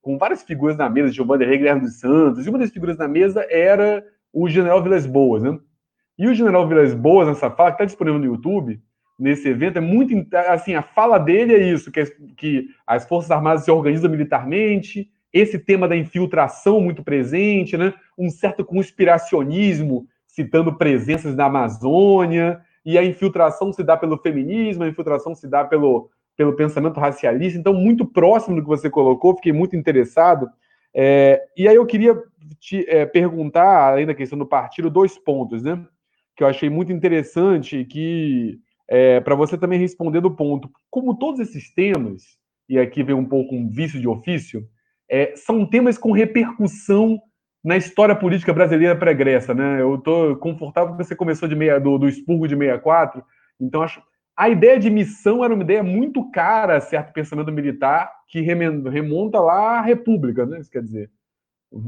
com 0.00 0.16
várias 0.18 0.42
figuras 0.42 0.76
na 0.76 0.88
mesa, 0.88 1.12
Giovanni 1.12 1.46
Guilherme 1.46 1.82
dos 1.82 1.98
Santos, 1.98 2.46
e 2.46 2.48
uma 2.48 2.58
das 2.58 2.70
figuras 2.70 2.96
na 2.96 3.06
mesa 3.06 3.46
era 3.50 4.04
o 4.32 4.48
General 4.48 4.82
Vilas 4.82 5.06
Boas, 5.06 5.42
né? 5.42 5.58
E 6.18 6.26
o 6.26 6.34
General 6.34 6.66
Vilas 6.66 6.94
Boas, 6.94 7.28
nessa 7.28 7.50
fala, 7.50 7.70
que 7.70 7.76
está 7.76 7.84
disponível 7.84 8.18
no 8.18 8.26
YouTube, 8.26 8.80
nesse 9.18 9.48
evento, 9.48 9.78
é 9.78 9.80
muito. 9.80 10.14
Assim, 10.48 10.74
a 10.74 10.82
fala 10.82 11.18
dele 11.18 11.54
é 11.54 11.62
isso: 11.70 11.90
que, 11.90 12.04
que 12.36 12.68
as 12.86 13.06
Forças 13.06 13.30
Armadas 13.30 13.64
se 13.64 13.70
organizam 13.70 14.10
militarmente, 14.10 15.10
esse 15.32 15.58
tema 15.58 15.86
da 15.86 15.96
infiltração 15.96 16.80
muito 16.80 17.02
presente, 17.02 17.76
né? 17.76 17.94
Um 18.18 18.30
certo 18.30 18.64
conspiracionismo, 18.64 20.06
citando 20.26 20.76
presenças 20.76 21.34
na 21.36 21.46
Amazônia, 21.46 22.60
e 22.84 22.96
a 22.96 23.04
infiltração 23.04 23.72
se 23.72 23.82
dá 23.82 23.96
pelo 23.96 24.18
feminismo, 24.18 24.84
a 24.84 24.88
infiltração 24.88 25.34
se 25.34 25.46
dá 25.46 25.64
pelo, 25.64 26.10
pelo 26.40 26.56
pensamento 26.56 26.98
racialista. 26.98 27.58
Então, 27.58 27.74
muito 27.74 28.06
próximo 28.06 28.56
do 28.56 28.62
que 28.62 28.68
você 28.68 28.88
colocou, 28.88 29.36
fiquei 29.36 29.52
muito 29.52 29.76
interessado. 29.76 30.48
É, 30.94 31.38
e 31.54 31.68
aí 31.68 31.74
eu 31.74 31.84
queria 31.84 32.16
te 32.58 32.82
é, 32.88 33.04
perguntar, 33.04 33.90
além 33.90 34.06
da 34.06 34.14
questão 34.14 34.38
do 34.38 34.46
partido, 34.46 34.88
dois 34.88 35.18
pontos, 35.18 35.62
né? 35.62 35.84
Que 36.34 36.42
eu 36.42 36.48
achei 36.48 36.70
muito 36.70 36.94
interessante 36.94 37.84
que 37.84 38.58
é, 38.88 39.20
para 39.20 39.34
você 39.34 39.58
também 39.58 39.78
responder 39.78 40.22
do 40.22 40.30
ponto. 40.30 40.70
Como 40.88 41.14
todos 41.14 41.40
esses 41.40 41.74
temas, 41.74 42.38
e 42.66 42.78
aqui 42.78 43.02
vem 43.02 43.14
um 43.14 43.26
pouco 43.26 43.54
um 43.54 43.68
vício 43.68 44.00
de 44.00 44.08
ofício, 44.08 44.66
é, 45.10 45.34
são 45.36 45.66
temas 45.66 45.98
com 45.98 46.10
repercussão 46.10 47.20
na 47.62 47.76
história 47.76 48.16
política 48.16 48.54
brasileira 48.54 48.96
pregressa, 48.96 49.52
né? 49.52 49.82
Eu 49.82 49.96
estou 49.96 50.34
confortável 50.36 50.96
que 50.96 51.04
você 51.04 51.14
começou 51.14 51.46
de 51.46 51.54
meia, 51.54 51.78
do, 51.78 51.98
do 51.98 52.08
expurgo 52.08 52.48
de 52.48 52.56
64, 52.56 53.22
então 53.60 53.82
acho 53.82 54.02
a 54.40 54.48
ideia 54.48 54.78
de 54.78 54.88
missão 54.88 55.44
era 55.44 55.52
uma 55.52 55.62
ideia 55.62 55.82
muito 55.82 56.30
cara 56.30 56.78
a 56.78 56.80
certo 56.80 57.12
pensamento 57.12 57.52
militar 57.52 58.10
que 58.26 58.40
remonta 58.40 59.38
lá 59.38 59.80
à 59.80 59.80
República, 59.82 60.46
né? 60.46 60.58
Isso 60.58 60.70
quer 60.70 60.82
dizer, 60.82 61.10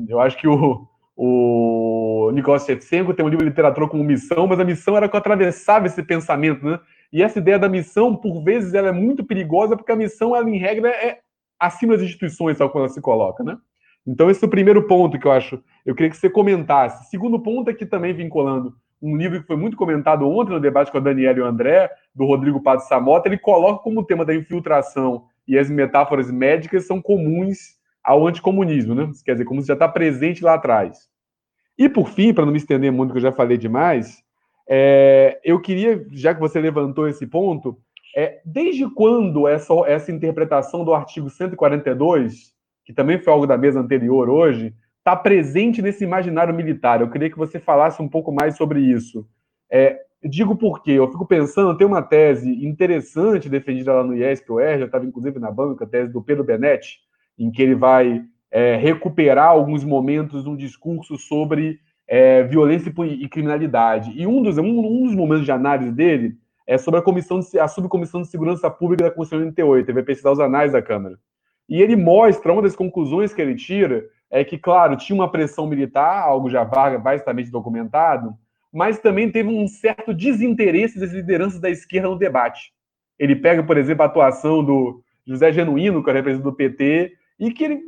eu 0.06 0.20
acho 0.20 0.36
que 0.36 0.46
o, 0.46 0.86
o 1.16 2.30
Nicolau 2.34 2.60
Shevchenko 2.60 3.14
tem 3.14 3.24
um 3.24 3.30
livro 3.30 3.42
de 3.42 3.48
literatura 3.48 3.88
como 3.88 4.04
missão, 4.04 4.46
mas 4.46 4.60
a 4.60 4.64
missão 4.64 4.94
era 4.94 5.08
que 5.08 5.16
atravessava 5.16 5.86
esse 5.86 6.02
pensamento, 6.02 6.62
né? 6.62 6.78
E 7.10 7.22
essa 7.22 7.38
ideia 7.38 7.58
da 7.58 7.70
missão, 7.70 8.14
por 8.14 8.44
vezes, 8.44 8.74
ela 8.74 8.88
é 8.88 8.92
muito 8.92 9.24
perigosa, 9.24 9.74
porque 9.74 9.92
a 9.92 9.96
missão, 9.96 10.36
ela, 10.36 10.50
em 10.50 10.58
regra, 10.58 10.90
é 10.90 11.20
acima 11.58 11.94
das 11.94 12.02
instituições, 12.02 12.58
tal 12.58 12.68
como 12.68 12.84
ela 12.84 12.92
se 12.92 13.00
coloca, 13.00 13.42
né? 13.42 13.56
Então, 14.06 14.28
esse 14.28 14.44
é 14.44 14.46
o 14.46 14.50
primeiro 14.50 14.86
ponto 14.86 15.18
que 15.18 15.26
eu 15.26 15.32
acho, 15.32 15.58
eu 15.86 15.94
queria 15.94 16.10
que 16.10 16.18
você 16.18 16.28
comentasse. 16.28 17.08
Segundo 17.08 17.40
ponto 17.40 17.70
aqui 17.70 17.86
também 17.86 18.12
vinculando 18.12 18.74
um 19.02 19.16
livro 19.16 19.40
que 19.40 19.46
foi 19.46 19.56
muito 19.56 19.76
comentado 19.76 20.28
ontem 20.28 20.52
no 20.52 20.60
debate 20.60 20.92
com 20.92 20.98
a 20.98 21.00
Daniela 21.00 21.38
e 21.38 21.42
o 21.42 21.46
André, 21.46 21.90
do 22.14 22.24
Rodrigo 22.24 22.62
Pato 22.62 22.84
Samota, 22.84 23.28
ele 23.28 23.36
coloca 23.36 23.82
como 23.82 24.04
tema 24.04 24.24
da 24.24 24.34
infiltração 24.34 25.24
e 25.46 25.58
as 25.58 25.68
metáforas 25.68 26.30
médicas 26.30 26.86
são 26.86 27.02
comuns 27.02 27.58
ao 28.02 28.26
anticomunismo, 28.26 28.94
né? 28.94 29.10
Quer 29.24 29.32
dizer, 29.32 29.44
como 29.44 29.60
se 29.60 29.68
já 29.68 29.74
está 29.74 29.88
presente 29.88 30.44
lá 30.44 30.54
atrás. 30.54 31.08
E 31.76 31.88
por 31.88 32.08
fim, 32.08 32.32
para 32.32 32.44
não 32.44 32.52
me 32.52 32.58
estender 32.58 32.92
muito, 32.92 33.12
que 33.12 33.18
eu 33.18 33.22
já 33.22 33.32
falei 33.32 33.58
demais, 33.58 34.22
é, 34.68 35.40
eu 35.44 35.60
queria, 35.60 36.06
já 36.12 36.34
que 36.34 36.40
você 36.40 36.60
levantou 36.60 37.08
esse 37.08 37.26
ponto, 37.26 37.76
é, 38.16 38.40
desde 38.44 38.88
quando 38.90 39.48
essa, 39.48 39.74
essa 39.86 40.12
interpretação 40.12 40.84
do 40.84 40.94
artigo 40.94 41.28
142, 41.28 42.52
que 42.84 42.92
também 42.92 43.18
foi 43.18 43.32
algo 43.32 43.46
da 43.46 43.56
mesa 43.56 43.80
anterior 43.80 44.28
hoje, 44.28 44.74
está 45.02 45.16
presente 45.16 45.82
nesse 45.82 46.04
imaginário 46.04 46.54
militar? 46.54 47.00
Eu 47.00 47.10
queria 47.10 47.28
que 47.28 47.36
você 47.36 47.58
falasse 47.58 48.00
um 48.00 48.08
pouco 48.08 48.32
mais 48.32 48.56
sobre 48.56 48.80
isso. 48.80 49.26
É, 49.70 50.00
digo 50.22 50.54
porque 50.56 50.92
eu 50.92 51.10
fico 51.10 51.26
pensando, 51.26 51.76
tem 51.76 51.86
uma 51.86 52.00
tese 52.00 52.48
interessante 52.64 53.48
defendida 53.48 53.92
lá 53.92 54.04
no 54.04 54.14
IESP-UER, 54.14 54.78
já 54.78 54.84
estava 54.86 55.04
inclusive 55.04 55.38
na 55.40 55.50
banca, 55.50 55.84
a 55.84 55.88
tese 55.88 56.12
do 56.12 56.22
Pedro 56.22 56.44
Benetti, 56.44 57.00
em 57.36 57.50
que 57.50 57.60
ele 57.60 57.74
vai 57.74 58.22
é, 58.50 58.76
recuperar 58.76 59.48
alguns 59.48 59.82
momentos 59.82 60.44
de 60.44 60.48
um 60.48 60.56
discurso 60.56 61.18
sobre 61.18 61.80
é, 62.06 62.44
violência 62.44 62.92
e 63.04 63.28
criminalidade. 63.28 64.12
E 64.14 64.26
um 64.26 64.42
dos, 64.42 64.58
um, 64.58 64.64
um, 64.64 65.06
dos 65.06 65.16
momentos 65.16 65.44
de 65.44 65.50
análise 65.50 65.90
dele 65.90 66.36
é 66.66 66.78
sobre 66.78 67.00
a, 67.00 67.02
comissão 67.02 67.40
de, 67.40 67.58
a 67.58 67.66
Subcomissão 67.66 68.22
de 68.22 68.28
Segurança 68.28 68.70
Pública 68.70 69.04
da 69.04 69.10
Constituição 69.10 69.48
88, 69.48 69.86
ele 69.86 69.94
vai 69.94 70.02
pesquisar 70.04 70.30
os 70.30 70.38
anais 70.38 70.72
da 70.72 70.82
Câmara. 70.82 71.18
E 71.68 71.80
ele 71.80 71.96
mostra, 71.96 72.52
uma 72.52 72.62
das 72.62 72.76
conclusões 72.76 73.32
que 73.32 73.40
ele 73.40 73.54
tira, 73.54 74.04
é 74.32 74.42
que, 74.42 74.56
claro, 74.56 74.96
tinha 74.96 75.14
uma 75.14 75.30
pressão 75.30 75.66
militar, 75.66 76.22
algo 76.22 76.48
já 76.48 76.64
vastamente 76.64 77.50
documentado, 77.50 78.34
mas 78.72 78.98
também 78.98 79.30
teve 79.30 79.50
um 79.50 79.68
certo 79.68 80.14
desinteresse 80.14 80.98
das 80.98 81.12
lideranças 81.12 81.60
da 81.60 81.68
esquerda 81.68 82.08
no 82.08 82.16
debate. 82.16 82.72
Ele 83.18 83.36
pega, 83.36 83.62
por 83.62 83.76
exemplo, 83.76 84.02
a 84.02 84.06
atuação 84.06 84.64
do 84.64 85.02
José 85.26 85.52
Genuíno, 85.52 86.02
que 86.02 86.08
é 86.08 86.14
representante 86.14 86.50
do 86.50 86.56
PT, 86.56 87.12
e 87.38 87.52
que 87.52 87.62
ele 87.62 87.82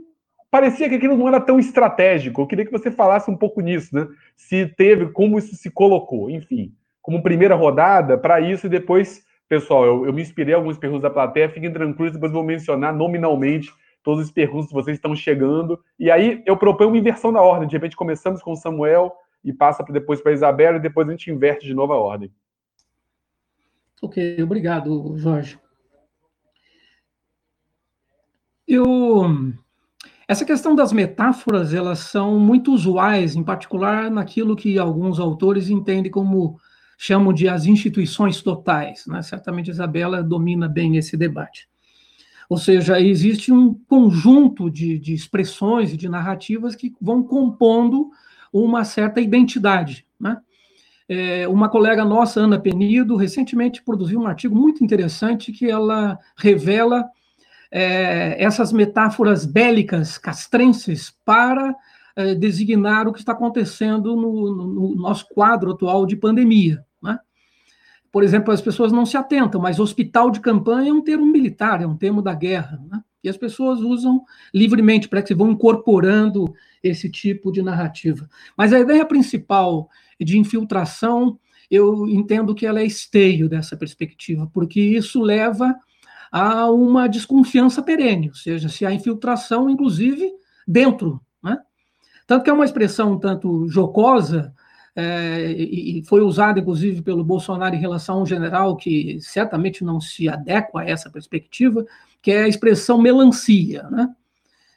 parecia 0.51 0.87
que 0.87 0.97
aquilo 0.97 1.17
não 1.17 1.29
era 1.29 1.41
tão 1.41 1.59
estratégico. 1.59 2.43
Eu 2.43 2.47
queria 2.47 2.67
que 2.67 2.71
você 2.71 2.91
falasse 2.91 3.31
um 3.31 3.37
pouco 3.37 3.63
nisso, 3.63 3.95
né? 3.97 4.07
Se 4.37 4.67
teve, 4.67 5.07
como 5.07 5.39
isso 5.39 5.57
se 5.57 5.71
colocou, 5.71 6.29
enfim, 6.29 6.75
como 7.01 7.23
primeira 7.23 7.55
rodada 7.55 8.19
para 8.19 8.39
isso 8.39 8.67
e 8.67 8.71
depois, 8.71 9.25
pessoal, 9.49 9.87
eu, 9.87 10.07
eu 10.07 10.13
me 10.13 10.21
inspirei 10.21 10.53
em 10.53 10.57
algumas 10.57 10.77
perguntas 10.77 11.05
da 11.05 11.11
plateia, 11.11 11.49
fiquem 11.49 11.73
tranquilos, 11.73 12.13
depois 12.13 12.31
vou 12.31 12.45
mencionar 12.45 12.95
nominalmente 12.95 13.73
todas 14.05 14.27
as 14.27 14.31
perguntas 14.31 14.69
que 14.69 14.75
vocês 14.75 14.97
estão 14.97 15.17
chegando. 15.17 15.83
E 15.99 16.11
aí 16.11 16.43
eu 16.47 16.57
proponho 16.57 16.91
uma 16.91 16.99
inversão 16.99 17.33
da 17.33 17.43
ordem. 17.43 17.67
De 17.67 17.75
repente 17.75 17.97
começamos 17.97 18.41
com 18.43 18.53
o 18.53 18.57
Samuel 18.57 19.13
e 19.43 19.53
passa 19.53 19.83
depois 19.91 20.21
para 20.21 20.31
a 20.31 20.35
Isabela 20.35 20.77
e 20.77 20.81
depois 20.81 21.09
a 21.09 21.11
gente 21.11 21.31
inverte 21.31 21.67
de 21.67 21.75
novo 21.75 21.93
a 21.93 21.99
ordem. 21.99 22.31
Ok, 24.01 24.41
obrigado, 24.43 25.17
Jorge. 25.17 25.59
Eu, 28.69 29.55
essa 30.29 30.45
questão 30.45 30.75
das 30.75 30.93
metáforas, 30.93 31.73
elas 31.73 32.01
são 32.01 32.39
muito 32.39 32.73
usuais, 32.73 33.35
em 33.35 33.43
particular 33.43 34.11
naquilo 34.11 34.57
que 34.57 34.79
alguns 34.79 35.19
autores 35.19 35.71
entendem 35.71 36.11
como 36.11 36.59
chamam 36.99 37.33
de 37.33 37.49
as 37.49 37.67
instituições 37.67 38.43
totais. 38.43 39.07
Né? 39.07 39.23
Certamente 39.23 39.71
Isabela 39.71 40.23
domina 40.23 40.69
bem 40.69 40.97
esse 40.97 41.17
debate. 41.17 41.69
Ou 42.49 42.59
seja, 42.59 43.01
existe 43.01 43.53
um 43.53 43.75
conjunto 43.89 44.71
de, 44.71 44.99
de 44.99 45.15
expressões 45.15 45.93
e 45.93 45.97
de 45.97 46.09
narrativas 46.09 46.75
que 46.75 46.95
vão 47.01 47.23
compondo 47.23 48.11
uma 48.53 48.85
certa 48.85 49.21
identidade. 49.21 50.07
Né? 50.21 50.37
É, 51.09 51.49
uma 51.49 51.69
colega 51.69 52.05
nossa, 52.05 52.41
Ana 52.41 52.59
Penido, 52.59 53.17
recentemente 53.17 53.83
produziu 53.83 54.21
um 54.21 54.27
artigo 54.27 54.55
muito 54.55 54.83
interessante 54.83 55.53
que 55.53 55.71
ela 55.71 56.19
revela 56.37 57.05
é, 57.71 58.43
essas 58.43 58.73
metáforas 58.73 59.45
bélicas 59.45 60.17
castrenses 60.17 61.13
para 61.25 61.75
é, 62.17 62.35
designar 62.35 63.09
o 63.09 63.13
que 63.13 63.19
está 63.19 63.33
acontecendo 63.33 64.15
no, 64.15 64.55
no, 64.55 64.95
nosso 64.95 65.27
quadro 65.35 65.73
atual 65.73 66.07
de 66.07 66.17
pandemia. 66.17 66.85
Né? 67.03 67.19
Por 68.15 68.23
exemplo, 68.23 68.55
as 68.55 68.61
pessoas 68.61 68.93
não 68.93 69.05
se 69.05 69.17
atentam, 69.17 69.61
mas 69.61 69.81
hospital 69.81 70.31
de 70.31 70.39
campanha 70.39 70.91
é 70.91 70.93
um 70.93 71.03
termo 71.03 71.27
militar, 71.27 71.83
é 71.83 71.87
um 71.87 71.97
termo 71.97 72.23
da 72.23 72.33
guerra. 72.33 72.81
Né? 72.89 73.03
E 73.25 73.29
as 73.29 73.37
pessoas 73.37 73.81
usam 73.81 74.23
livremente, 74.55 75.09
para 75.09 75.21
que 75.21 75.27
se 75.27 75.35
vão 75.35 75.51
incorporando 75.51 76.55
esse 76.81 77.11
tipo 77.11 77.51
de 77.51 77.61
narrativa. 77.61 78.31
Mas 78.57 78.73
a 78.73 78.79
ideia 78.79 79.05
principal 79.05 79.89
de 80.21 80.39
infiltração, 80.39 81.41
eu 81.69 82.09
entendo 82.09 82.55
que 82.55 82.65
ela 82.65 82.79
é 82.79 82.87
esteio 82.87 83.49
dessa 83.49 83.77
perspectiva, 83.77 84.49
porque 84.55 84.81
isso 84.81 85.21
leva 85.21 85.75
a 86.31 86.71
uma 86.71 87.09
desconfiança 87.09 87.83
perene, 87.83 88.29
ou 88.29 88.37
seja, 88.37 88.69
se 88.69 88.87
há 88.87 88.93
infiltração, 88.93 89.69
inclusive, 89.69 90.31
dentro. 90.69 91.21
Né? 91.43 91.59
Tanto 92.29 92.45
que 92.45 92.51
é 92.51 92.53
uma 92.53 92.65
expressão 92.65 93.15
um 93.15 93.19
tanto 93.19 93.67
jocosa, 93.67 94.55
é, 94.97 95.51
e 95.51 96.05
foi 96.05 96.21
usado, 96.21 96.61
inclusive, 96.61 97.03
pelo 97.03 97.25
Bolsonaro 97.25 97.75
em 97.75 97.81
relação 97.81 98.19
a 98.19 98.23
um 98.23 98.27
general 98.27 98.77
que 98.77 99.19
certamente 99.21 99.83
não 99.83 100.01
se 100.01 100.29
adequa 100.29 100.83
a 100.83 100.89
essa 100.89 101.11
perspectiva, 101.11 101.85
que 102.23 102.31
é 102.31 102.45
a 102.45 102.49
expressão 102.49 103.01
melancia, 103.01 103.83
né? 103.91 104.15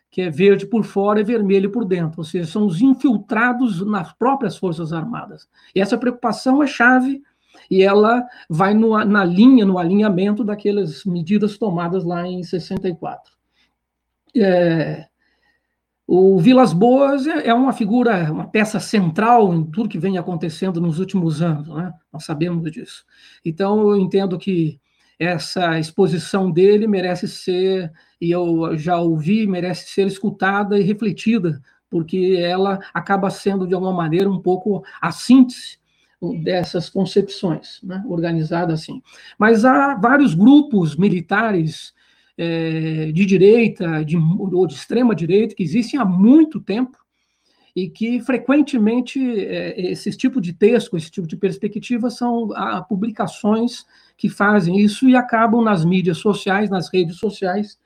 que 0.09 0.21
é 0.21 0.29
verde 0.29 0.65
por 0.65 0.83
fora 0.83 1.19
e 1.19 1.23
vermelho 1.23 1.69
por 1.69 1.85
dentro, 1.85 2.19
ou 2.19 2.23
seja, 2.23 2.49
são 2.49 2.65
os 2.65 2.81
infiltrados 2.81 3.85
nas 3.85 4.11
próprias 4.13 4.57
Forças 4.57 4.91
Armadas. 4.91 5.47
E 5.75 5.79
essa 5.79 5.97
preocupação 5.97 6.63
é 6.63 6.67
chave 6.67 7.21
e 7.69 7.83
ela 7.83 8.25
vai 8.49 8.73
no, 8.73 8.97
na 9.05 9.23
linha, 9.23 9.65
no 9.65 9.77
alinhamento 9.77 10.43
daquelas 10.43 11.03
medidas 11.05 11.57
tomadas 11.57 12.03
lá 12.03 12.25
em 12.25 12.41
64. 12.41 13.33
É, 14.35 15.07
o 16.07 16.39
Vilas 16.39 16.71
Boas 16.71 17.27
é, 17.27 17.47
é 17.47 17.53
uma 17.53 17.73
figura, 17.73 18.31
uma 18.31 18.47
peça 18.47 18.79
central 18.79 19.53
em 19.53 19.65
tudo 19.65 19.89
que 19.89 19.99
vem 19.99 20.17
acontecendo 20.17 20.79
nos 20.79 20.99
últimos 20.99 21.41
anos, 21.41 21.67
né? 21.67 21.93
nós 22.11 22.23
sabemos 22.23 22.71
disso. 22.71 23.03
Então, 23.43 23.81
eu 23.89 23.97
entendo 23.97 24.37
que 24.37 24.79
essa 25.19 25.77
exposição 25.77 26.49
dele 26.49 26.87
merece 26.87 27.27
ser, 27.27 27.91
e 28.21 28.31
eu 28.31 28.77
já 28.77 28.97
ouvi, 28.97 29.45
merece 29.45 29.89
ser 29.89 30.07
escutada 30.07 30.79
e 30.79 30.83
refletida, 30.83 31.61
porque 31.89 32.37
ela 32.39 32.79
acaba 32.93 33.29
sendo, 33.29 33.67
de 33.67 33.73
alguma 33.73 33.93
maneira, 33.93 34.29
um 34.29 34.41
pouco 34.41 34.83
a 35.01 35.11
síntese 35.11 35.77
dessas 36.41 36.89
concepções, 36.89 37.81
né? 37.83 38.01
organizada 38.07 38.73
assim. 38.73 39.01
Mas 39.37 39.65
há 39.65 39.95
vários 39.95 40.33
grupos 40.33 40.95
militares 40.95 41.93
é, 42.37 43.11
de 43.11 43.25
direita 43.25 44.05
de, 44.05 44.15
ou 44.17 44.67
de 44.67 44.75
extrema 44.75 45.15
direita 45.15 45.55
que 45.55 45.63
existem 45.63 45.99
há 45.99 46.05
muito 46.05 46.61
tempo 46.61 46.97
e 47.75 47.89
que 47.89 48.19
frequentemente 48.21 49.19
é, 49.19 49.79
esses 49.91 50.17
tipos 50.17 50.41
de 50.41 50.53
texto, 50.53 50.97
esse 50.97 51.11
tipo 51.11 51.27
de 51.27 51.37
perspectiva 51.37 52.09
são 52.09 52.51
há 52.53 52.81
publicações 52.81 53.85
que 54.17 54.29
fazem 54.29 54.79
isso 54.79 55.07
e 55.07 55.15
acabam 55.15 55.63
nas 55.63 55.85
mídias 55.85 56.17
sociais, 56.17 56.69
nas 56.69 56.91
redes 56.91 57.17
sociais, 57.17 57.79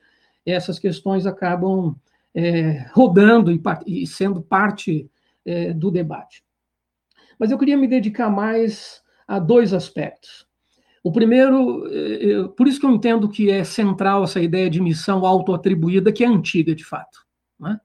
essas 0.46 0.78
questões 0.78 1.26
acabam 1.26 1.94
é, 2.34 2.86
rodando 2.92 3.52
e, 3.52 3.60
e, 3.86 4.06
sendo 4.06 4.40
parte 4.40 5.08
é, 5.44 5.72
do 5.72 5.90
debate. 5.90 6.42
Mas 7.38 7.50
eu 7.50 7.58
queria 7.58 7.76
me 7.76 7.86
dedicar 7.86 8.30
mais 8.30 9.02
a 9.26 9.38
dois 9.38 9.72
aspectos. 9.72 10.46
O 11.02 11.10
primeiro, 11.10 11.86
é, 11.90 12.30
é, 12.30 12.48
por 12.48 12.68
isso 12.68 12.78
que 12.78 12.86
eu 12.86 12.90
entendo 12.90 13.28
que 13.28 13.50
é 13.50 13.64
central 13.64 14.22
essa 14.22 14.40
ideia 14.40 14.70
de 14.70 14.80
missão 14.80 15.26
autoatribuída, 15.26 16.12
que 16.12 16.22
é 16.22 16.28
antiga, 16.28 16.74
de 16.74 16.84
fato. 16.84 17.18
Né? 17.58 17.80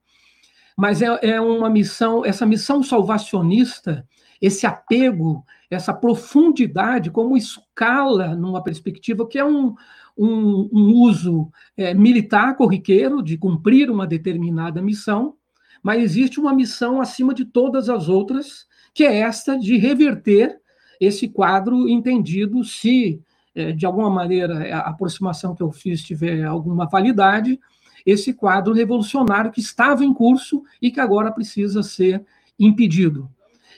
Mas 0.76 1.02
é, 1.02 1.18
é 1.22 1.40
uma 1.40 1.68
missão, 1.68 2.24
essa 2.24 2.46
missão 2.46 2.82
salvacionista, 2.82 4.06
esse 4.40 4.66
apego, 4.66 5.44
essa 5.68 5.92
profundidade, 5.92 7.10
como 7.10 7.36
escala 7.36 8.36
numa 8.36 8.62
perspectiva 8.62 9.26
que 9.26 9.38
é 9.38 9.44
um, 9.44 9.74
um, 10.16 10.68
um 10.72 10.94
uso 10.94 11.50
é, 11.76 11.92
militar 11.94 12.56
corriqueiro 12.56 13.20
de 13.20 13.36
cumprir 13.36 13.90
uma 13.90 14.06
determinada 14.06 14.80
missão, 14.80 15.34
mas 15.82 16.02
existe 16.02 16.38
uma 16.38 16.54
missão 16.54 17.00
acima 17.00 17.34
de 17.34 17.44
todas 17.44 17.88
as 17.88 18.08
outras, 18.08 18.66
que 18.94 19.04
é 19.04 19.18
esta 19.18 19.58
de 19.58 19.76
reverter 19.76 20.60
esse 21.00 21.28
quadro 21.28 21.88
entendido, 21.88 22.62
se 22.64 23.20
é, 23.54 23.72
de 23.72 23.84
alguma 23.86 24.10
maneira 24.10 24.74
a 24.76 24.90
aproximação 24.90 25.54
que 25.54 25.62
eu 25.62 25.72
fiz 25.72 26.02
tiver 26.02 26.44
alguma 26.44 26.86
validade, 26.86 27.58
esse 28.06 28.32
quadro 28.32 28.72
revolucionário 28.72 29.50
que 29.50 29.60
estava 29.60 30.04
em 30.04 30.14
curso 30.14 30.62
e 30.80 30.90
que 30.90 31.00
agora 31.00 31.32
precisa 31.32 31.82
ser 31.82 32.24
impedido. 32.58 33.28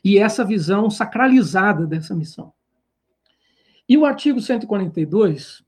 E 0.05 0.19
essa 0.19 0.45
visão 0.45 0.91
sacralizada 0.91 1.87
dessa 1.87 2.15
missão. 2.15 2.53
E 3.89 3.97
o 3.97 4.05
artigo 4.05 4.41
142, 4.41 5.63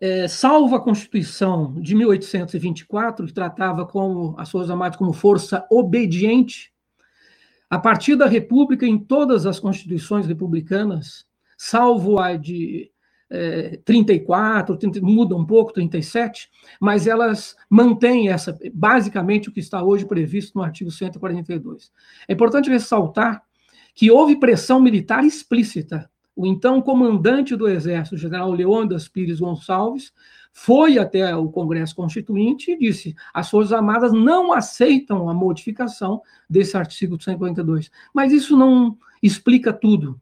é, 0.00 0.26
salvo 0.26 0.74
a 0.74 0.80
Constituição 0.80 1.80
de 1.80 1.94
1824, 1.94 3.26
que 3.26 3.32
tratava 3.32 3.86
como 3.86 4.34
as 4.36 4.50
Forças 4.50 4.70
Armadas 4.70 4.98
como 4.98 5.12
força 5.12 5.64
obediente, 5.70 6.71
a 7.72 7.78
partir 7.78 8.16
da 8.16 8.26
República, 8.26 8.86
em 8.86 8.98
todas 8.98 9.46
as 9.46 9.58
constituições 9.58 10.26
republicanas, 10.26 11.24
salvo 11.56 12.18
a 12.18 12.36
de 12.36 12.92
é, 13.30 13.80
34, 13.82 14.76
30, 14.76 15.00
muda 15.00 15.34
um 15.34 15.46
pouco, 15.46 15.72
37, 15.72 16.50
mas 16.78 17.06
elas 17.06 17.56
mantêm 17.70 18.28
essa, 18.28 18.54
basicamente 18.74 19.48
o 19.48 19.52
que 19.52 19.60
está 19.60 19.82
hoje 19.82 20.04
previsto 20.04 20.58
no 20.58 20.62
artigo 20.62 20.90
142. 20.90 21.90
É 22.28 22.34
importante 22.34 22.68
ressaltar 22.68 23.42
que 23.94 24.10
houve 24.10 24.36
pressão 24.36 24.78
militar 24.78 25.24
explícita. 25.24 26.10
O 26.36 26.46
então 26.46 26.82
comandante 26.82 27.56
do 27.56 27.66
Exército, 27.66 28.18
general 28.18 28.52
Leônidas 28.52 29.08
Pires 29.08 29.40
Gonçalves, 29.40 30.12
foi 30.52 30.98
até 30.98 31.34
o 31.34 31.48
Congresso 31.48 31.96
Constituinte 31.96 32.72
e 32.72 32.78
disse: 32.78 33.14
as 33.32 33.48
Forças 33.48 33.72
Armadas 33.72 34.12
não 34.12 34.52
aceitam 34.52 35.28
a 35.28 35.34
modificação 35.34 36.20
desse 36.48 36.76
artigo 36.76 37.20
142. 37.20 37.90
Mas 38.12 38.32
isso 38.32 38.56
não 38.56 38.96
explica 39.22 39.72
tudo, 39.72 40.20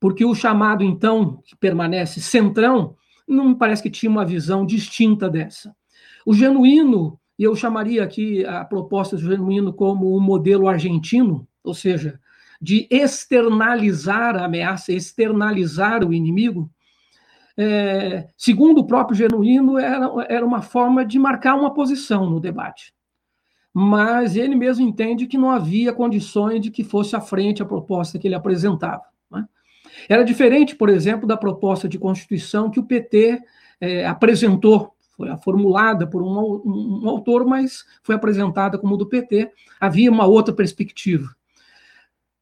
porque 0.00 0.24
o 0.24 0.34
chamado, 0.34 0.82
então, 0.82 1.40
que 1.44 1.54
permanece 1.56 2.20
centrão, 2.20 2.96
não 3.28 3.54
parece 3.54 3.82
que 3.82 3.90
tinha 3.90 4.10
uma 4.10 4.24
visão 4.24 4.66
distinta 4.66 5.30
dessa. 5.30 5.74
O 6.26 6.34
genuíno, 6.34 7.18
e 7.38 7.44
eu 7.44 7.54
chamaria 7.54 8.02
aqui 8.02 8.44
a 8.44 8.64
proposta 8.64 9.16
do 9.16 9.22
genuíno 9.22 9.72
como 9.72 10.16
um 10.16 10.20
modelo 10.20 10.68
argentino, 10.68 11.46
ou 11.62 11.74
seja, 11.74 12.18
de 12.60 12.86
externalizar 12.90 14.36
a 14.36 14.44
ameaça, 14.44 14.92
externalizar 14.92 16.04
o 16.04 16.12
inimigo, 16.12 16.70
é, 17.62 18.26
segundo 18.38 18.78
o 18.78 18.86
próprio 18.86 19.14
Genuíno, 19.14 19.76
era, 19.76 20.10
era 20.30 20.46
uma 20.46 20.62
forma 20.62 21.04
de 21.04 21.18
marcar 21.18 21.54
uma 21.54 21.74
posição 21.74 22.24
no 22.24 22.40
debate. 22.40 22.94
Mas 23.70 24.34
ele 24.34 24.56
mesmo 24.56 24.88
entende 24.88 25.26
que 25.26 25.36
não 25.36 25.50
havia 25.50 25.92
condições 25.92 26.62
de 26.62 26.70
que 26.70 26.82
fosse 26.82 27.14
à 27.14 27.20
frente 27.20 27.62
a 27.62 27.66
proposta 27.66 28.18
que 28.18 28.26
ele 28.26 28.34
apresentava. 28.34 29.02
Né? 29.30 29.46
Era 30.08 30.24
diferente, 30.24 30.74
por 30.74 30.88
exemplo, 30.88 31.28
da 31.28 31.36
proposta 31.36 31.86
de 31.86 31.98
Constituição 31.98 32.70
que 32.70 32.80
o 32.80 32.86
PT 32.86 33.38
é, 33.78 34.06
apresentou, 34.06 34.94
foi 35.14 35.28
formulada 35.44 36.06
por 36.06 36.22
um, 36.22 36.62
um, 36.64 37.00
um 37.04 37.08
autor, 37.10 37.44
mas 37.44 37.84
foi 38.02 38.14
apresentada 38.14 38.78
como 38.78 38.96
do 38.96 39.06
PT. 39.06 39.52
Havia 39.78 40.10
uma 40.10 40.24
outra 40.24 40.54
perspectiva. 40.54 41.28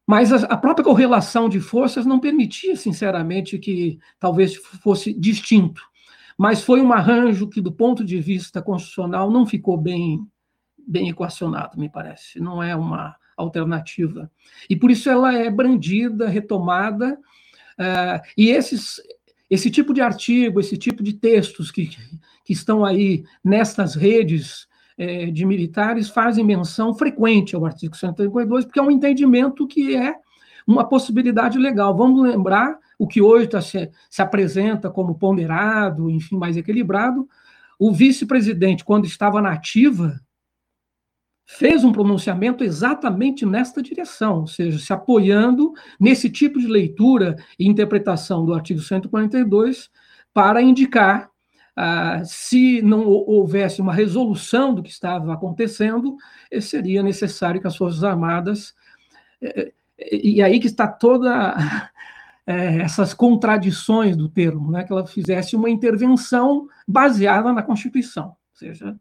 Mas 0.09 0.33
a, 0.33 0.57
própria 0.57 0.83
correlação 0.83 1.51
de 1.51 1.61
forças 1.61 2.07
não 2.07 2.19
permitia, 2.19 2.75
sinceramente, 2.77 3.59
que 3.59 3.99
talvez 4.19 4.57
fosse 4.57 5.13
distinto. 5.13 5.83
Mas 6.39 6.63
foi 6.63 6.81
um 6.81 6.95
arranjo 6.95 7.47
que, 7.47 7.61
do 7.61 7.71
ponto 7.71 8.03
de 8.03 8.19
vista 8.19 8.63
constitucional, 8.63 9.31
não 9.31 9.45
ficou 9.45 9.77
bem, 9.77 10.27
bem 10.79 11.11
equacionado, 11.11 11.79
me 11.79 11.91
parece. 11.91 12.41
Não 12.41 12.63
é 12.63 12.75
uma 12.75 13.17
alternativa. 13.37 14.31
E 14.71 14.75
por 14.75 14.91
isso 14.91 15.11
ela 15.11 15.35
é 15.35 15.51
brandida, 15.51 16.27
retomada, 16.27 17.19
uh, 17.79 18.27
e 18.35 18.49
esses, 18.49 19.03
esse 19.51 19.71
tipo 19.71 19.93
de 19.93 20.01
artigo, 20.01 20.59
esse 20.59 20.79
tipo 20.79 21.03
de 21.03 21.13
textos 21.13 21.71
que, 21.71 21.91
que 22.47 22.55
estão 22.55 22.83
aí 22.83 23.25
nestas 23.45 23.95
redes 23.95 24.68
é, 24.99 25.27
de 25.27 25.47
militares 25.47 26.09
fazem 26.09 26.45
menção 26.45 26.93
frequente 26.93 27.55
ao 27.55 27.65
artigo 27.65 27.97
132, 27.97 28.65
porque 28.65 28.81
é 28.81 28.83
um 28.83 28.91
entendimento 28.91 29.67
que 29.67 29.95
é 29.95 30.17
uma 30.67 30.87
possibilidade 30.87 31.57
legal. 31.57 31.97
Vamos 31.97 32.21
lembrar 32.21 32.77
o 32.99 33.07
que 33.07 33.23
hoje 33.23 33.47
tá, 33.47 33.63
se, 33.63 33.91
se 34.11 34.21
apresenta 34.21 34.91
como 34.91 35.15
ponderado, 35.15 36.11
enfim, 36.11 36.37
mais 36.37 36.57
equilibrado. 36.57 37.29
O 37.79 37.93
vice-presidente, 37.93 38.85
quando 38.85 39.07
estava 39.07 39.41
na 39.41 39.53
ativa, 39.53 40.21
fez 41.47 41.85
um 41.85 41.93
pronunciamento 41.93 42.65
exatamente 42.65 43.47
nesta 43.47 43.81
direção, 43.81 44.41
ou 44.41 44.47
seja, 44.47 44.79
se 44.79 44.93
apoiando 44.93 45.73
nesse 45.99 46.29
tipo 46.29 46.59
de 46.59 46.67
leitura 46.67 47.37
e 47.59 47.67
interpretação 47.67 48.45
do 48.45 48.53
artigo 48.53 48.81
142 48.81 49.89
para 50.35 50.61
indicar 50.61 51.31
ah, 51.81 52.25
se 52.25 52.83
não 52.83 53.07
houvesse 53.07 53.81
uma 53.81 53.95
resolução 53.95 54.75
do 54.75 54.83
que 54.83 54.91
estava 54.91 55.33
acontecendo, 55.33 56.17
eh, 56.51 56.61
seria 56.61 57.05
necessário 57.05 57.61
que 57.61 57.69
as 57.69 57.77
Forças 57.77 58.03
Armadas. 58.03 58.75
Eh, 59.41 59.73
eh, 59.97 60.17
e 60.17 60.43
aí 60.43 60.59
que 60.59 60.67
está 60.67 60.89
toda 60.89 61.55
essas 62.45 63.15
contradições 63.15 64.17
do 64.17 64.29
termo, 64.29 64.73
né, 64.73 64.83
que 64.83 64.93
ela 64.93 65.07
fizesse 65.07 65.55
uma 65.55 65.71
intervenção 65.71 66.67
baseada 66.87 67.53
na 67.53 67.63
Constituição, 67.63 68.29
ou 68.29 68.57
seja, 68.57 68.99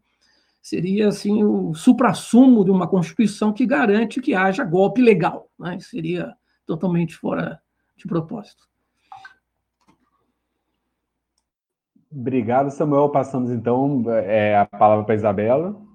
seria 0.62 1.08
assim 1.08 1.42
o 1.42 1.74
suprassumo 1.74 2.64
de 2.64 2.70
uma 2.70 2.86
Constituição 2.86 3.52
que 3.52 3.66
garante 3.66 4.20
que 4.20 4.34
haja 4.34 4.62
golpe 4.62 5.02
legal, 5.02 5.50
né, 5.58 5.80
seria 5.80 6.32
totalmente 6.64 7.16
fora 7.16 7.60
de 7.96 8.06
propósito. 8.06 8.68
Obrigado, 12.10 12.70
Samuel. 12.70 13.10
Passamos 13.10 13.50
então 13.50 14.02
é, 14.10 14.56
a 14.56 14.66
palavra 14.66 15.04
para 15.04 15.14
a 15.14 15.16
Isabela. 15.16 15.88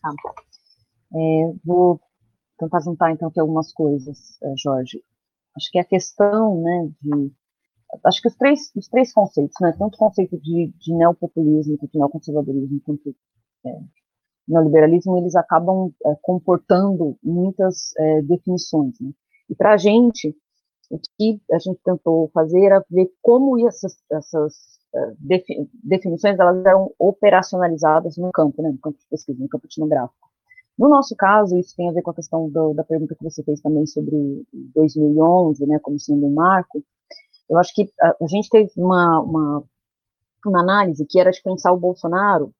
Tá. 0.00 0.10
É, 1.14 1.52
vou 1.64 2.00
tentar 2.58 2.80
juntar 2.80 3.12
então 3.12 3.28
aqui 3.28 3.40
algumas 3.40 3.72
coisas, 3.72 4.40
é, 4.42 4.54
Jorge. 4.56 5.02
Acho 5.56 5.70
que 5.70 5.78
a 5.78 5.84
questão, 5.84 6.60
né, 6.60 6.90
de 7.02 7.32
acho 8.04 8.20
que 8.20 8.28
os 8.28 8.36
três, 8.36 8.70
os 8.76 8.88
três 8.88 9.12
conceitos, 9.12 9.56
né, 9.60 9.74
tanto 9.78 9.94
o 9.94 9.98
conceito 9.98 10.38
de, 10.38 10.72
de 10.78 10.94
neopopulismo 10.94 11.78
quanto 11.78 11.98
neoconservadorismo, 11.98 12.80
quanto 12.84 13.16
é, 13.66 13.80
neoliberalismo, 14.46 15.18
eles 15.18 15.34
acabam 15.34 15.92
é, 16.04 16.14
comportando 16.22 17.18
muitas 17.22 17.96
é, 17.96 18.22
definições. 18.22 19.00
Né? 19.00 19.10
E 19.50 19.54
para 19.54 19.72
a 19.72 19.76
gente, 19.76 20.36
o 20.90 20.98
que 20.98 21.40
a 21.52 21.58
gente 21.58 21.80
tentou 21.84 22.30
fazer 22.32 22.64
era 22.64 22.84
ver 22.90 23.10
como 23.22 23.66
essas, 23.66 23.96
essas 24.10 24.54
uh, 24.94 25.16
definições 25.84 26.38
elas 26.38 26.64
eram 26.64 26.92
operacionalizadas 26.98 28.16
no 28.16 28.30
campo, 28.32 28.62
né, 28.62 28.70
no 28.70 28.78
campo 28.78 28.98
de 28.98 29.06
pesquisa, 29.08 29.42
no 29.42 29.48
campo 29.48 29.66
etnográfico. 29.66 30.28
No 30.78 30.88
nosso 30.88 31.16
caso, 31.16 31.58
isso 31.58 31.74
tem 31.76 31.88
a 31.88 31.92
ver 31.92 32.02
com 32.02 32.12
a 32.12 32.14
questão 32.14 32.48
do, 32.48 32.72
da 32.72 32.84
pergunta 32.84 33.14
que 33.14 33.24
você 33.24 33.42
fez 33.42 33.60
também 33.60 33.84
sobre 33.86 34.46
2011, 34.74 35.66
né, 35.66 35.78
como 35.80 35.98
sendo 35.98 36.24
um 36.26 36.32
marco. 36.32 36.82
Eu 37.50 37.58
acho 37.58 37.74
que 37.74 37.90
a, 38.00 38.14
a 38.22 38.26
gente 38.28 38.48
teve 38.48 38.70
uma, 38.76 39.20
uma, 39.20 39.64
uma, 40.46 40.60
análise 40.60 41.04
que 41.04 41.18
era 41.18 41.32
de 41.32 41.42
pensar 41.42 41.72
o 41.72 41.80
Bolsonaro, 41.80 42.52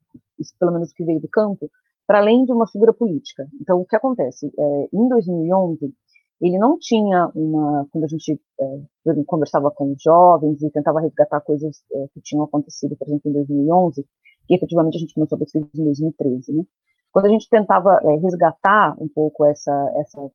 pelo 0.58 0.72
menos 0.72 0.92
que 0.92 1.04
veio 1.04 1.20
do 1.20 1.28
campo, 1.28 1.70
para 2.06 2.18
além 2.18 2.44
de 2.44 2.52
uma 2.52 2.66
figura 2.66 2.92
política. 2.92 3.46
Então, 3.60 3.80
o 3.80 3.86
que 3.86 3.94
acontece? 3.94 4.50
É, 4.58 4.88
em 4.92 5.08
2011, 5.08 5.94
ele 6.40 6.58
não 6.58 6.78
tinha 6.78 7.30
uma, 7.34 7.86
quando 7.90 8.04
a 8.04 8.08
gente 8.08 8.40
é, 8.60 9.24
conversava 9.26 9.70
com 9.70 9.94
jovens 9.98 10.62
e 10.62 10.70
tentava 10.70 11.00
resgatar 11.00 11.40
coisas 11.40 11.82
é, 11.92 12.06
que 12.14 12.20
tinham 12.20 12.44
acontecido, 12.44 12.96
por 12.96 13.08
exemplo, 13.08 13.30
em 13.30 13.34
2011, 13.34 14.06
que 14.46 14.54
efetivamente 14.54 14.96
a 14.96 15.00
gente 15.00 15.14
começou 15.14 15.36
a 15.36 15.38
pesquisa 15.40 15.68
em 15.74 15.84
2013, 15.84 16.52
né? 16.52 16.64
Quando 17.10 17.26
a 17.26 17.28
gente 17.30 17.48
tentava 17.48 18.00
é, 18.04 18.16
resgatar 18.16 18.96
um 19.02 19.08
pouco 19.08 19.44
essa, 19.44 19.92
essa, 19.96 20.30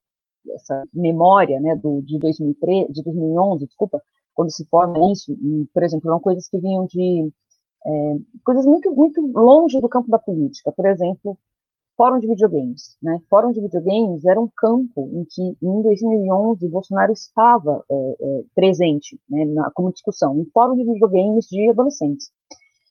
essa 0.56 0.84
memória, 0.94 1.60
né, 1.62 1.76
do, 1.76 2.02
de 2.02 2.20
2013, 2.20 2.92
de 2.92 3.04
2011, 3.04 3.66
desculpa, 3.66 4.02
quando 4.34 4.52
se 4.52 4.66
forma 4.66 5.12
isso, 5.12 5.38
por 5.74 5.84
exemplo, 5.84 6.10
eram 6.10 6.20
coisas 6.20 6.50
que 6.50 6.60
vinham 6.60 6.86
de 6.86 7.32
coisas 8.44 8.66
muito, 8.66 8.92
muito 8.96 9.22
longe 9.36 9.80
do 9.80 9.90
campo 9.90 10.10
da 10.10 10.18
política. 10.18 10.72
Por 10.72 10.86
exemplo, 10.86 11.38
fórum 11.96 12.20
de 12.20 12.28
videogames. 12.28 12.98
Né? 13.02 13.20
Fórum 13.30 13.52
de 13.52 13.62
videogames 13.62 14.26
era 14.26 14.40
um 14.40 14.50
campo 14.56 15.10
em 15.14 15.26
que, 15.26 15.58
em 15.62 15.82
2011, 15.82 16.68
Bolsonaro 16.68 17.12
estava 17.12 17.84
é, 17.90 17.96
é, 17.96 18.44
presente 18.56 19.20
né, 19.30 19.46
na, 19.46 19.72
como 19.72 19.92
discussão, 19.92 20.38
um 20.38 20.46
fórum 20.54 20.76
de 20.76 20.84
videogames 20.84 21.48
de 21.48 21.70
adolescentes. 21.70 22.32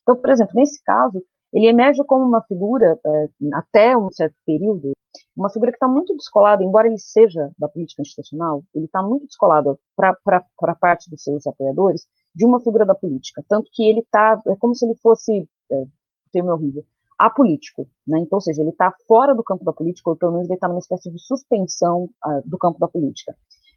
Então, 0.03 0.16
por 0.16 0.30
exemplo, 0.30 0.55
nesse 0.57 0.82
caso, 0.82 1.22
ele 1.53 1.66
emerge 1.66 2.03
como 2.05 2.24
uma 2.24 2.42
figura, 2.42 2.98
é, 3.05 3.28
até 3.53 3.96
um 3.96 4.11
certo 4.11 4.34
período, 4.46 4.92
uma 5.36 5.50
figura 5.50 5.70
que 5.70 5.76
está 5.76 5.86
muito 5.88 6.16
descolada, 6.16 6.64
embora 6.64 6.86
ele 6.86 6.98
seja 6.98 7.50
da 7.59 7.68
política 7.68 8.00
institucional, 8.00 8.64
ele 8.74 8.86
está 8.86 9.03
muito 9.03 9.26
descolado 9.26 9.78
para 9.94 10.74
parte 10.80 11.11
dos 11.11 11.22
seus 11.22 11.46
apoiadores 11.46 12.07
de 12.34 12.46
uma 12.46 12.61
figura 12.61 12.86
da 12.86 12.94
política. 12.94 13.44
Tanto 13.48 13.70
que 13.72 13.86
ele 13.86 14.00
está, 14.00 14.40
é 14.46 14.57
como 14.57 14.74
se 14.74 14.86
ele 14.86 14.94
fosse, 14.96 15.46
é, 15.70 15.84
termo 16.32 16.53
horrível, 16.53 16.84
apolítico, 17.27 17.89
né? 18.07 18.18
Então, 18.20 18.37
ou 18.37 18.41
seja, 18.41 18.62
ele 18.62 18.70
está 18.70 18.93
fora 19.07 19.35
do 19.35 19.43
campo 19.43 19.64
da 19.64 19.73
política, 19.73 20.11
ou 20.11 20.16
pelo 20.16 20.33
menos 20.33 20.49
ele 20.49 20.55
está 20.55 20.68
numa 20.68 20.79
espécie 20.79 21.11
de 21.11 21.18
suspensão 21.20 22.05
uh, 22.05 22.43
do 22.45 22.59
campo 22.59 22.79
da 22.79 22.89
política. 22.89 23.37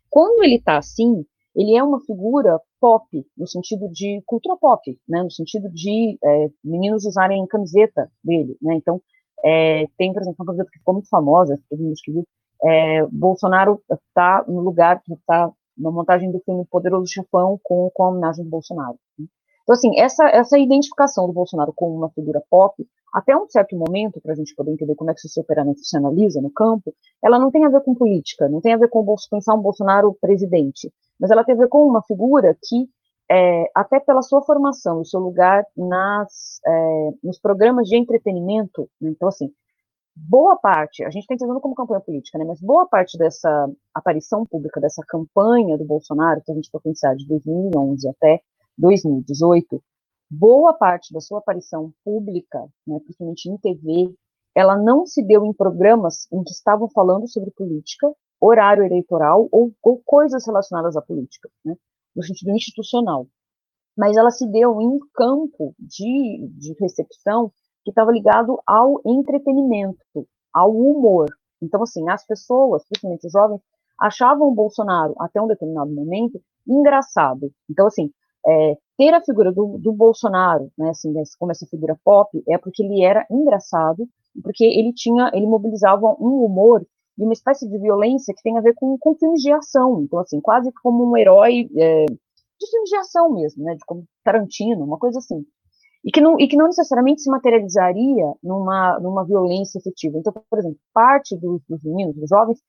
Quando 0.09 0.43
ele 0.43 0.55
está 0.55 0.77
assim, 0.77 1.25
ele 1.55 1.75
é 1.75 1.83
uma 1.83 2.01
figura 2.01 2.59
pop, 2.81 3.05
no 3.37 3.47
sentido 3.47 3.89
de 3.89 4.21
cultura 4.25 4.57
pop, 4.57 4.99
né? 5.07 5.23
No 5.23 5.31
sentido 5.31 5.69
de 5.69 6.17
é, 6.23 6.49
meninos 6.63 7.05
usarem 7.05 7.45
camiseta 7.47 8.11
dele, 8.23 8.57
né? 8.61 8.75
Então, 8.75 9.01
é, 9.43 9.85
tem, 9.97 10.11
por 10.11 10.21
exemplo, 10.21 10.37
uma 10.39 10.45
camiseta 10.47 10.69
que 10.71 10.79
ficou 10.79 10.95
muito 10.95 11.09
famosa, 11.09 11.59
todo 11.69 11.81
mundo 11.81 11.93
que 12.03 12.23
é, 12.63 13.05
Bolsonaro 13.07 13.81
está 13.89 14.43
no 14.47 14.61
lugar 14.61 15.01
que 15.03 15.13
está 15.13 15.51
na 15.77 15.91
montagem 15.91 16.31
do 16.31 16.39
filme 16.39 16.65
Poderoso 16.65 17.11
Chefão 17.11 17.59
com, 17.63 17.91
com 17.93 18.03
a 18.03 18.09
homenagem 18.09 18.43
do 18.43 18.49
Bolsonaro. 18.49 18.97
Né? 19.19 19.25
Então, 19.63 19.73
assim, 19.73 19.99
essa, 19.99 20.27
essa 20.27 20.59
identificação 20.59 21.25
do 21.27 21.33
Bolsonaro 21.33 21.73
como 21.75 21.95
uma 21.95 22.09
figura 22.11 22.41
pop, 22.49 22.75
até 23.15 23.33
um 23.33 23.47
certo 23.47 23.77
momento, 23.77 24.19
para 24.19 24.33
a 24.33 24.35
gente 24.35 24.53
poder 24.53 24.71
entender 24.71 24.93
como 24.93 25.09
é 25.09 25.13
que 25.13 25.25
esse 25.25 25.39
operamento 25.39 25.79
se 25.81 25.95
analisa 25.95 26.41
no 26.41 26.51
campo, 26.51 26.93
ela 27.23 27.39
não 27.39 27.49
tem 27.49 27.63
a 27.63 27.69
ver 27.69 27.79
com 27.79 27.95
política, 27.95 28.49
não 28.49 28.59
tem 28.59 28.73
a 28.73 28.77
ver 28.77 28.89
com 28.89 29.05
pensar 29.31 29.55
um 29.55 29.61
Bolsonaro 29.61 30.13
presidente, 30.19 30.91
mas 31.17 31.31
ela 31.31 31.45
tem 31.45 31.55
a 31.55 31.59
ver 31.59 31.69
com 31.69 31.87
uma 31.87 32.03
figura 32.03 32.53
que, 32.61 32.89
é, 33.31 33.71
até 33.73 34.01
pela 34.01 34.21
sua 34.21 34.41
formação, 34.41 34.99
o 34.99 35.05
seu 35.05 35.21
lugar 35.21 35.63
nas, 35.77 36.59
é, 36.67 37.09
nos 37.23 37.39
programas 37.39 37.87
de 37.87 37.95
entretenimento, 37.95 38.89
né, 38.99 39.11
então, 39.11 39.29
assim, 39.29 39.49
boa 40.13 40.57
parte, 40.57 41.01
a 41.05 41.09
gente 41.09 41.21
está 41.21 41.35
entendendo 41.35 41.61
como 41.61 41.73
campanha 41.73 42.01
política, 42.01 42.37
né, 42.37 42.43
mas 42.43 42.59
boa 42.59 42.85
parte 42.85 43.17
dessa 43.17 43.71
aparição 43.93 44.45
pública, 44.45 44.81
dessa 44.81 45.01
campanha 45.07 45.77
do 45.77 45.85
Bolsonaro, 45.85 46.41
que 46.45 46.51
a 46.51 46.55
gente 46.55 46.69
for 46.69 46.81
pensar 46.81 47.15
de 47.15 47.25
2011 47.25 48.09
até 48.09 48.41
2018, 48.77 49.81
boa 50.39 50.73
parte 50.73 51.13
da 51.13 51.21
sua 51.21 51.39
aparição 51.39 51.93
pública, 52.03 52.59
né, 52.87 52.99
principalmente 52.99 53.49
em 53.49 53.57
TV, 53.57 54.13
ela 54.55 54.77
não 54.77 55.05
se 55.05 55.23
deu 55.23 55.45
em 55.45 55.53
programas 55.53 56.27
em 56.31 56.43
que 56.43 56.51
estavam 56.51 56.89
falando 56.89 57.27
sobre 57.27 57.51
política, 57.51 58.11
horário 58.41 58.83
eleitoral 58.85 59.47
ou, 59.51 59.73
ou 59.83 60.01
coisas 60.05 60.45
relacionadas 60.45 60.95
à 60.97 61.01
política, 61.01 61.49
né, 61.63 61.75
no 62.15 62.23
sentido 62.23 62.51
institucional. 62.51 63.27
Mas 63.97 64.17
ela 64.17 64.31
se 64.31 64.47
deu 64.51 64.81
em 64.81 64.99
campo 65.13 65.73
de, 65.79 66.47
de 66.57 66.75
recepção 66.79 67.51
que 67.83 67.91
estava 67.91 68.11
ligado 68.11 68.59
ao 68.67 69.01
entretenimento. 69.05 69.97
ao 70.53 70.71
humor. 70.71 71.27
Então, 71.61 71.83
assim, 71.83 72.09
as 72.09 72.25
pessoas, 72.25 72.83
principalmente 72.87 73.27
os 73.27 73.31
jovens, 73.33 73.61
achavam 73.99 74.49
o 74.49 74.55
Bolsonaro, 74.55 75.15
até 75.19 75.41
um 75.41 75.47
determinado 75.47 75.91
momento, 75.93 76.41
engraçado. 76.67 77.51
Então, 77.69 77.87
assim, 77.87 78.11
é, 78.47 78.77
ter 78.97 79.13
a 79.13 79.21
figura 79.23 79.51
do, 79.51 79.77
do 79.77 79.91
Bolsonaro, 79.93 80.71
né, 80.77 80.89
assim, 80.89 81.13
como 81.37 81.51
essa 81.51 81.65
figura 81.67 81.97
pop, 82.03 82.29
é 82.47 82.57
porque 82.57 82.83
ele 82.83 83.03
era 83.03 83.25
engraçado, 83.29 84.07
porque 84.41 84.63
ele 84.63 84.93
tinha, 84.93 85.29
ele 85.33 85.45
mobilizava 85.45 86.15
um 86.19 86.45
humor 86.45 86.85
e 87.17 87.23
uma 87.23 87.33
espécie 87.33 87.67
de 87.69 87.77
violência 87.77 88.33
que 88.33 88.43
tem 88.43 88.57
a 88.57 88.61
ver 88.61 88.73
com, 88.75 88.97
com 88.97 89.15
filmes 89.15 89.41
de 89.41 89.51
ação. 89.51 90.01
Então, 90.01 90.19
assim, 90.19 90.41
quase 90.41 90.71
como 90.83 91.09
um 91.09 91.15
herói 91.17 91.69
é, 91.75 92.05
de 92.05 92.69
filmes 92.69 92.89
de 92.89 92.95
ação 92.97 93.31
mesmo, 93.33 93.63
né, 93.63 93.75
de 93.75 93.85
como 93.85 94.05
Tarantino, 94.23 94.83
uma 94.83 94.97
coisa 94.97 95.19
assim. 95.19 95.45
E 96.03 96.11
que 96.11 96.21
não, 96.21 96.39
e 96.39 96.47
que 96.47 96.55
não 96.55 96.67
necessariamente 96.67 97.21
se 97.21 97.29
materializaria 97.31 98.33
numa, 98.43 98.99
numa 98.99 99.25
violência 99.25 99.79
efetiva. 99.79 100.19
Então, 100.19 100.31
por 100.49 100.59
exemplo, 100.59 100.77
parte 100.93 101.35
dos, 101.35 101.61
dos 101.67 101.83
meninos, 101.83 102.15
dos 102.15 102.29
jovens, 102.29 102.59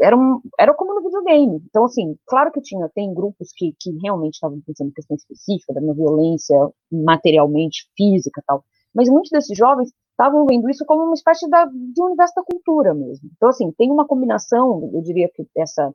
era, 0.00 0.16
um, 0.16 0.40
era 0.58 0.74
como 0.74 0.94
no 0.94 1.02
videogame. 1.02 1.62
Então, 1.68 1.84
assim, 1.84 2.16
claro 2.26 2.50
que 2.50 2.60
tinha, 2.60 2.88
tem 2.94 3.12
grupos 3.14 3.52
que, 3.54 3.74
que 3.78 3.90
realmente 4.02 4.34
estavam 4.34 4.60
pensando 4.66 4.88
em 4.88 4.92
questão 4.92 5.16
específica, 5.16 5.72
da 5.72 5.80
violência 5.92 6.56
materialmente, 6.90 7.88
física 7.96 8.42
tal, 8.46 8.64
mas 8.94 9.08
muitos 9.08 9.30
desses 9.30 9.56
jovens 9.56 9.92
estavam 10.10 10.46
vendo 10.46 10.68
isso 10.70 10.84
como 10.86 11.04
uma 11.04 11.14
espécie 11.14 11.48
da, 11.48 11.64
de 11.66 12.00
um 12.00 12.06
universo 12.06 12.34
da 12.36 12.42
cultura 12.42 12.94
mesmo. 12.94 13.28
Então, 13.36 13.48
assim, 13.48 13.70
tem 13.72 13.90
uma 13.90 14.06
combinação, 14.06 14.90
eu 14.92 15.02
diria 15.02 15.28
que 15.28 15.46
essa, 15.56 15.92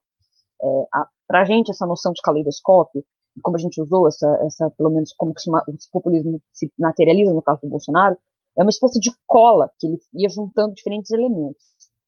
é, 0.62 0.86
a 1.32 1.46
gente, 1.46 1.72
essa 1.72 1.86
noção 1.86 2.12
de 2.12 2.22
caleidoscópio, 2.22 3.04
como 3.42 3.56
a 3.56 3.60
gente 3.60 3.82
usou 3.82 4.08
essa, 4.08 4.28
essa 4.46 4.70
pelo 4.72 4.90
menos 4.90 5.14
como 5.14 5.34
que 5.34 5.42
esse 5.42 5.90
populismo 5.92 6.42
se 6.52 6.72
materializa 6.78 7.34
no 7.34 7.42
caso 7.42 7.62
do 7.62 7.70
Bolsonaro, 7.70 8.18
é 8.58 8.62
uma 8.62 8.70
espécie 8.70 9.00
de 9.00 9.12
cola 9.26 9.72
que 9.80 9.88
ele 9.88 9.98
ia 10.14 10.28
juntando 10.28 10.74
diferentes 10.74 11.12
elementos. 11.12 11.64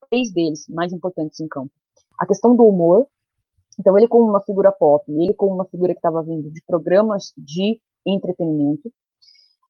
Três 0.10 0.34
deles 0.34 0.66
mais 0.68 0.92
importantes 0.92 1.39
em 1.39 1.48
campo 1.48 1.72
a 2.22 2.28
questão 2.28 2.56
do 2.56 2.64
humor. 2.64 3.08
Então, 3.80 3.98
ele 3.98 4.08
como 4.08 4.30
uma 4.30 4.42
figura 4.42 4.72
pop, 4.72 5.04
ele 5.12 5.34
como 5.34 5.56
uma 5.56 5.66
figura 5.66 5.94
que 5.94 5.98
estava 5.98 6.22
vindo 6.22 6.52
de 6.52 6.62
programas 6.68 7.34
de 7.36 7.82
entretenimento. 8.06 8.92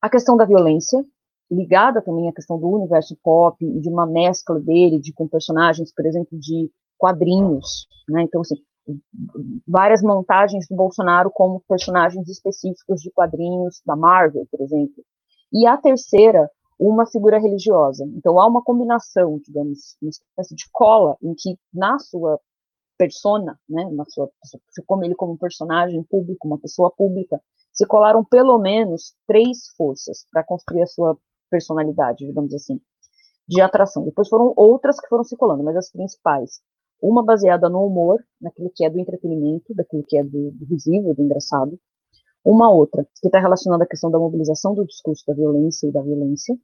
A 0.02 0.10
questão 0.10 0.36
da 0.36 0.44
violência, 0.44 1.02
ligada 1.50 2.02
também 2.02 2.28
à 2.28 2.34
questão 2.34 2.60
do 2.60 2.68
universo 2.68 3.16
pop 3.24 3.56
e 3.64 3.80
de 3.80 3.88
uma 3.88 4.06
mescla 4.06 4.60
dele 4.60 5.00
de, 5.00 5.14
com 5.14 5.30
personagens, 5.30 5.94
por 5.94 6.06
exemplo, 6.06 6.38
de 6.38 6.70
quadrinhos, 6.98 7.88
né? 8.10 8.24
Então, 8.24 8.42
assim, 8.42 8.56
várias 9.66 10.02
montagens 10.02 10.68
do 10.68 10.76
Bolsonaro 10.76 11.32
como 11.32 11.64
personagens 11.70 12.28
específicos 12.28 13.00
de 13.02 13.12
quadrinhos 13.12 13.82
da 13.86 13.96
Marvel, 13.96 14.46
por 14.52 14.60
exemplo. 14.60 15.04
E 15.54 15.66
a 15.66 15.78
terceira, 15.78 16.50
uma 16.90 17.06
figura 17.06 17.40
religiosa. 17.40 18.06
Então 18.16 18.40
há 18.40 18.48
uma 18.48 18.64
combinação, 18.64 19.40
digamos, 19.46 19.96
uma 20.02 20.10
espécie 20.10 20.56
de 20.56 20.66
cola 20.72 21.16
em 21.22 21.36
que 21.36 21.56
na 21.72 22.00
sua 22.00 22.40
persona, 22.98 23.60
né, 23.70 23.88
na 23.92 24.04
sua, 24.06 24.30
como 24.88 25.04
ele 25.04 25.16
como 25.16 25.34
um 25.34 25.38
personagem 25.38 26.02
público, 26.04 26.48
uma 26.48 26.60
pessoa 26.60 26.92
pública, 26.92 27.40
se 27.72 27.86
colaram 27.86 28.24
pelo 28.24 28.58
menos 28.58 29.14
três 29.28 29.70
forças 29.78 30.26
para 30.32 30.44
construir 30.44 30.82
a 30.82 30.88
sua 30.88 31.18
personalidade, 31.52 32.26
digamos 32.26 32.54
assim, 32.54 32.80
de 33.48 33.62
atração. 33.62 34.04
Depois 34.04 34.28
foram 34.28 34.54
outras 34.56 35.00
que 35.00 35.08
foram 35.08 35.24
se 35.24 35.38
colando, 35.38 35.64
mas 35.64 35.76
as 35.76 35.92
principais. 35.92 36.62
Uma 37.02 37.24
baseada 37.24 37.70
no 37.70 37.86
humor, 37.86 38.24
naquilo 38.40 38.72
que 38.74 38.86
é 38.86 38.90
do 38.90 39.00
entretenimento, 39.00 39.74
daquilo 39.76 40.04
que 40.08 40.18
é 40.18 40.24
do, 40.24 40.52
do 40.52 40.66
visível, 40.66 41.14
do 41.14 41.22
engraçado. 41.22 41.80
Uma 42.44 42.72
outra, 42.72 43.04
que 43.20 43.28
está 43.28 43.40
relacionada 43.40 43.84
à 43.84 43.88
questão 43.88 44.10
da 44.10 44.18
mobilização 44.18 44.74
do 44.74 44.86
discurso 44.86 45.24
da 45.28 45.34
violência 45.34 45.88
e 45.88 45.92
da 45.92 46.02
violência, 46.02 46.58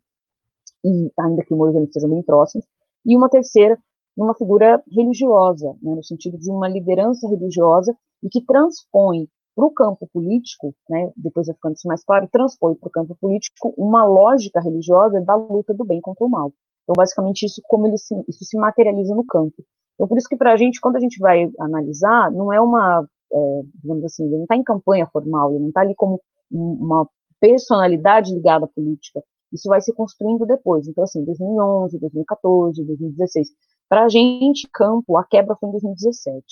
e 0.84 1.12
ainda 1.20 1.44
que 1.44 1.54
e 1.54 1.94
sejam 1.94 2.10
bem 2.10 2.24
próximos, 2.24 2.66
e 3.06 3.16
uma 3.16 3.30
terceira, 3.30 3.78
numa 4.16 4.34
figura 4.34 4.84
religiosa, 4.92 5.76
né, 5.82 5.96
no 5.96 6.04
sentido 6.04 6.38
de 6.38 6.50
uma 6.50 6.68
liderança 6.68 7.28
religiosa 7.28 7.96
e 8.24 8.30
que 8.30 8.44
transpõe 8.44 9.28
para 9.56 9.66
o 9.66 9.72
campo 9.72 10.08
político, 10.14 10.74
né, 10.90 11.12
depois 11.16 11.48
vai 11.48 11.56
ficando 11.56 11.76
isso 11.76 11.88
mais 11.88 12.04
claro, 12.04 12.28
transpõe 12.32 12.76
para 12.76 12.88
o 12.88 12.92
campo 12.92 13.18
político 13.20 13.74
uma 13.78 14.06
lógica 14.06 14.60
religiosa 14.60 15.22
da 15.22 15.36
luta 15.36 15.74
do 15.74 15.86
bem 15.86 16.02
contra 16.02 16.26
o 16.26 16.30
mal. 16.30 16.52
Então, 16.84 16.94
basicamente, 16.96 17.46
isso 17.46 17.62
como 17.66 17.86
ele 17.88 17.98
se, 17.98 18.16
isso 18.28 18.46
se 18.46 18.58
materializa 18.58 19.14
no 19.14 19.26
campo. 19.26 19.56
Então, 19.96 20.08
por 20.08 20.18
isso 20.18 20.30
que 20.30 20.38
para 20.38 20.54
a 20.54 20.58
gente, 20.58 20.80
quando 20.80 20.96
a 20.96 21.00
gente 21.00 21.20
vai 21.20 21.52
analisar, 21.60 22.32
não 22.32 22.54
é 22.54 22.62
uma, 22.62 23.06
é, 23.34 23.62
digamos 23.76 24.06
assim, 24.06 24.26
ele 24.26 24.36
não 24.36 24.44
está 24.44 24.56
em 24.56 24.64
campanha 24.64 25.08
formal, 25.08 25.52
ele 25.52 25.60
não 25.60 25.70
está 25.70 25.82
ali 25.82 25.96
como 25.96 26.22
uma 26.52 27.08
personalidade 27.40 28.34
ligada 28.34 28.66
à 28.66 28.68
política, 28.68 29.22
isso 29.52 29.70
vai 29.70 29.82
se 29.82 29.94
construindo 29.94 30.46
depois. 30.46 30.88
Então, 30.88 31.04
assim, 31.04 31.24
2011, 31.24 32.00
2014, 32.00 32.84
2016. 32.84 33.50
Para 33.90 34.06
a 34.06 34.10
gente, 34.10 34.68
campo, 34.74 35.18
a 35.18 35.26
quebra 35.26 35.56
foi 35.56 35.70
em 35.70 35.72
2017. 35.74 36.44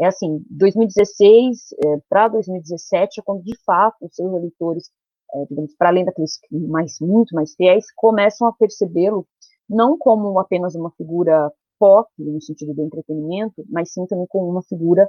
É 0.00 0.06
assim, 0.06 0.42
2016 0.50 1.74
é, 1.84 1.98
para 2.08 2.28
2017 2.28 3.20
é 3.20 3.22
quando, 3.22 3.42
de 3.42 3.56
fato, 3.64 4.06
os 4.06 4.14
seus 4.14 4.32
eleitores, 4.32 4.90
é, 5.34 5.44
digamos, 5.46 5.74
para 5.76 5.90
além 5.90 6.04
daqueles 6.04 6.38
mais, 6.50 6.98
muito 7.00 7.34
mais 7.34 7.54
fiéis, 7.54 7.86
começam 7.94 8.48
a 8.48 8.52
percebê-lo 8.52 9.26
não 9.68 9.96
como 9.98 10.38
apenas 10.38 10.74
uma 10.74 10.90
figura 10.92 11.52
pop, 11.78 12.10
no 12.18 12.40
sentido 12.40 12.74
do 12.74 12.82
entretenimento, 12.82 13.64
mas 13.68 13.92
sim 13.92 14.04
também 14.06 14.26
como 14.28 14.50
uma 14.50 14.62
figura 14.62 15.08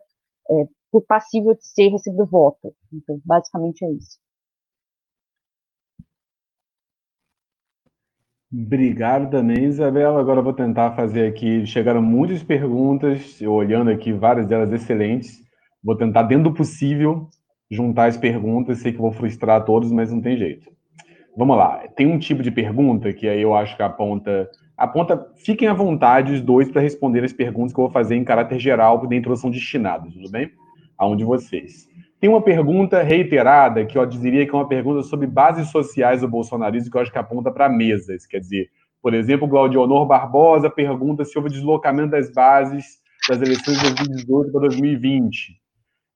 é, 0.49 0.67
passível 1.07 1.55
de 1.55 1.65
ser 1.65 1.89
recebido 1.89 2.25
voto. 2.25 2.73
Então, 2.93 3.19
basicamente 3.25 3.83
é 3.83 3.91
isso. 3.91 4.19
Obrigado 8.53 9.31
também, 9.31 9.63
Isabela. 9.63 10.19
Agora 10.19 10.41
vou 10.41 10.51
tentar 10.51 10.91
fazer 10.91 11.25
aqui. 11.25 11.65
Chegaram 11.65 12.01
muitas 12.01 12.43
perguntas, 12.43 13.41
eu 13.41 13.53
olhando 13.53 13.89
aqui, 13.89 14.11
várias 14.11 14.45
delas 14.45 14.71
excelentes. 14.73 15.39
Vou 15.81 15.95
tentar, 15.95 16.23
dentro 16.23 16.45
do 16.45 16.53
possível, 16.53 17.29
juntar 17.69 18.07
as 18.07 18.17
perguntas. 18.17 18.79
Sei 18.79 18.91
que 18.91 18.97
vou 18.97 19.11
frustrar 19.11 19.63
todos, 19.63 19.89
mas 19.89 20.11
não 20.11 20.21
tem 20.21 20.35
jeito. 20.37 20.69
Vamos 21.37 21.57
lá. 21.57 21.87
Tem 21.95 22.05
um 22.05 22.19
tipo 22.19 22.43
de 22.43 22.51
pergunta 22.51 23.13
que 23.13 23.25
aí 23.25 23.41
eu 23.41 23.55
acho 23.55 23.77
que 23.77 23.83
aponta. 23.83 24.49
Aponta, 24.77 25.27
fiquem 25.37 25.69
à 25.69 25.73
vontade 25.73 26.33
os 26.33 26.41
dois 26.41 26.69
para 26.69 26.81
responder 26.81 27.23
as 27.23 27.31
perguntas 27.31 27.71
que 27.71 27.79
eu 27.79 27.85
vou 27.85 27.91
fazer 27.91 28.15
em 28.15 28.23
caráter 28.23 28.59
geral, 28.59 28.99
porque 28.99 29.15
dentro 29.15 29.35
são 29.37 29.49
destinadas, 29.49 30.13
tudo 30.13 30.29
bem? 30.29 30.51
A 30.97 31.07
um 31.07 31.15
de 31.15 31.23
vocês. 31.23 31.87
Tem 32.21 32.29
uma 32.29 32.41
pergunta 32.41 33.01
reiterada, 33.01 33.83
que 33.83 33.97
eu 33.97 34.05
diria 34.05 34.45
que 34.45 34.51
é 34.51 34.55
uma 34.55 34.67
pergunta 34.67 35.01
sobre 35.01 35.25
bases 35.25 35.69
sociais 35.71 36.21
do 36.21 36.27
bolsonarismo, 36.27 36.91
que 36.91 36.95
eu 36.95 37.01
acho 37.01 37.11
que 37.11 37.17
aponta 37.17 37.51
para 37.51 37.67
mesas. 37.67 38.27
Quer 38.27 38.37
dizer, 38.37 38.69
por 39.01 39.15
exemplo, 39.15 39.47
o 39.47 39.49
Glaudionor 39.49 40.05
Barbosa 40.05 40.69
pergunta 40.69 41.25
se 41.25 41.35
houve 41.35 41.49
deslocamento 41.49 42.11
das 42.11 42.31
bases 42.31 43.01
das 43.27 43.41
eleições 43.41 43.79
de 43.79 43.95
2018 43.95 44.51
para 44.51 44.61
2020. 44.61 45.59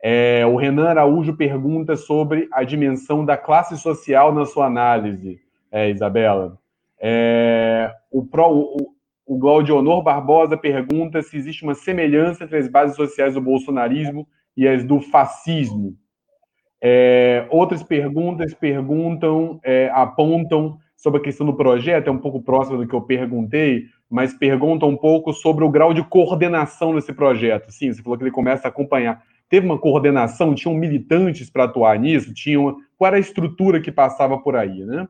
É, 0.04 0.46
o 0.46 0.56
Renan 0.56 0.90
Araújo 0.90 1.36
pergunta 1.36 1.96
sobre 1.96 2.48
a 2.52 2.64
dimensão 2.64 3.26
da 3.26 3.36
classe 3.36 3.76
social 3.76 4.32
na 4.32 4.46
sua 4.46 4.68
análise, 4.68 5.40
é, 5.72 5.90
Isabela. 5.90 6.60
É, 7.02 7.92
o, 8.12 8.20
o, 8.22 8.94
o 9.26 9.38
Glaudionor 9.40 10.04
Barbosa 10.04 10.56
pergunta 10.56 11.24
se 11.24 11.36
existe 11.36 11.64
uma 11.64 11.74
semelhança 11.74 12.44
entre 12.44 12.58
as 12.58 12.68
bases 12.68 12.96
sociais 12.96 13.34
do 13.34 13.42
bolsonarismo 13.42 14.28
e 14.56 14.68
as 14.68 14.84
do 14.84 15.00
fascismo. 15.00 15.96
É, 16.82 17.48
outras 17.50 17.82
perguntas 17.82 18.54
perguntam, 18.54 19.60
é, 19.64 19.90
apontam 19.94 20.78
sobre 20.96 21.20
a 21.20 21.24
questão 21.24 21.46
do 21.46 21.56
projeto, 21.56 22.08
é 22.08 22.12
um 22.12 22.18
pouco 22.18 22.42
próximo 22.42 22.78
do 22.78 22.88
que 22.88 22.94
eu 22.94 23.02
perguntei, 23.02 23.86
mas 24.10 24.34
perguntam 24.34 24.90
um 24.90 24.98
pouco 24.98 25.34
sobre 25.34 25.64
o 25.64 25.70
grau 25.70 25.94
de 25.94 26.04
coordenação 26.04 26.96
desse 26.96 27.12
projeto. 27.14 27.72
Sim, 27.72 27.92
você 27.92 28.02
falou 28.02 28.18
que 28.18 28.24
ele 28.24 28.32
começa 28.32 28.68
a 28.68 28.70
acompanhar. 28.70 29.22
Teve 29.50 29.66
uma 29.66 29.78
coordenação, 29.78 30.56
tinham 30.56 30.76
militantes 30.76 31.50
para 31.50 31.66
atuar 31.66 32.00
nisso, 32.00 32.34
tinham, 32.34 32.78
qual 32.98 33.08
era 33.08 33.18
a 33.18 33.20
estrutura 33.20 33.80
que 33.80 33.92
passava 33.92 34.38
por 34.38 34.56
aí, 34.56 34.84
né? 34.84 35.08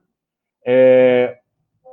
É, 0.66 1.38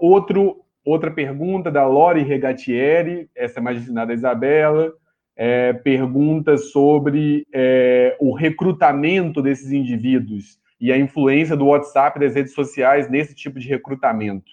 outro, 0.00 0.64
outra 0.84 1.10
pergunta 1.10 1.70
da 1.70 1.86
Lori 1.86 2.22
Regatieri, 2.22 3.28
essa 3.36 3.60
é 3.60 3.62
mais 3.62 3.76
destinada 3.76 4.12
a 4.12 4.14
Isabela, 4.14 4.92
é, 5.36 5.72
perguntas 5.72 6.70
sobre 6.70 7.46
é, 7.52 8.16
o 8.20 8.32
recrutamento 8.34 9.42
desses 9.42 9.72
indivíduos 9.72 10.58
e 10.80 10.92
a 10.92 10.98
influência 10.98 11.56
do 11.56 11.66
WhatsApp 11.66 12.18
e 12.18 12.22
das 12.24 12.34
redes 12.34 12.54
sociais 12.54 13.08
nesse 13.08 13.34
tipo 13.34 13.58
de 13.58 13.68
recrutamento. 13.68 14.50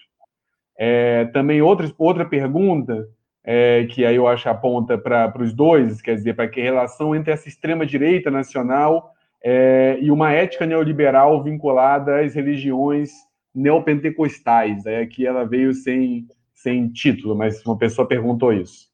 É, 0.78 1.26
também 1.26 1.60
outra, 1.60 1.92
outra 1.98 2.24
pergunta, 2.24 3.06
é, 3.44 3.86
que 3.90 4.04
aí 4.04 4.16
eu 4.16 4.26
acho 4.26 4.48
aponta 4.48 4.96
para 4.96 5.42
os 5.42 5.52
dois, 5.52 6.00
quer 6.00 6.14
dizer, 6.14 6.34
para 6.34 6.48
que 6.48 6.60
relação 6.60 7.14
entre 7.14 7.32
essa 7.32 7.48
extrema-direita 7.48 8.30
nacional 8.30 9.12
é, 9.42 9.98
e 10.00 10.10
uma 10.10 10.32
ética 10.32 10.66
neoliberal 10.66 11.42
vinculada 11.42 12.20
às 12.20 12.34
religiões 12.34 13.10
neopentecostais. 13.54 14.86
É, 14.86 15.00
aqui 15.00 15.26
ela 15.26 15.44
veio 15.44 15.72
sem, 15.72 16.26
sem 16.54 16.88
título, 16.88 17.34
mas 17.34 17.64
uma 17.64 17.76
pessoa 17.76 18.06
perguntou 18.06 18.52
isso. 18.52 18.89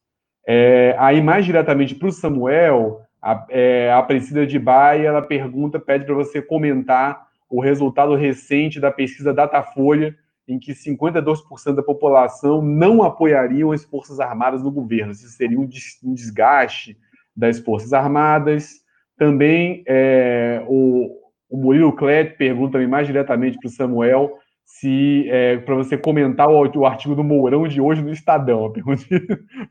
É, 0.46 0.94
aí, 0.98 1.20
mais 1.20 1.44
diretamente 1.44 1.94
para 1.94 2.08
o 2.08 2.12
Samuel, 2.12 3.00
a, 3.20 3.46
é, 3.50 3.92
a 3.92 4.00
Priscila 4.02 4.46
de 4.46 4.58
Baia, 4.58 5.08
ela 5.08 5.22
pergunta, 5.22 5.80
pede 5.80 6.04
para 6.04 6.14
você 6.14 6.40
comentar 6.40 7.26
o 7.50 7.60
resultado 7.60 8.14
recente 8.14 8.78
da 8.78 8.90
pesquisa 8.90 9.34
Datafolha, 9.34 10.14
em 10.48 10.58
que 10.58 10.72
52% 10.72 11.74
da 11.74 11.82
população 11.82 12.62
não 12.62 13.02
apoiariam 13.02 13.72
as 13.72 13.84
Forças 13.84 14.20
Armadas 14.20 14.62
no 14.62 14.70
governo. 14.70 15.10
Isso 15.10 15.28
seria 15.28 15.58
um 15.58 15.68
desgaste 16.14 16.96
das 17.34 17.58
Forças 17.58 17.92
Armadas. 17.92 18.76
Também 19.16 19.82
é, 19.88 20.62
o, 20.68 21.10
o 21.50 21.56
Murilo 21.56 21.92
Clet 21.92 22.36
pergunta 22.36 22.78
mais 22.86 23.08
diretamente 23.08 23.58
para 23.58 23.66
o 23.66 23.72
Samuel 23.72 24.38
se 24.66 25.24
é, 25.30 25.58
para 25.58 25.76
você 25.76 25.96
comentar 25.96 26.48
o, 26.48 26.68
o, 26.78 26.84
artigo 26.84 27.14
do 27.14 27.22
Mourão 27.22 27.68
de 27.68 27.80
hoje 27.80 28.02
no 28.02 28.10
Estadão, 28.10 28.72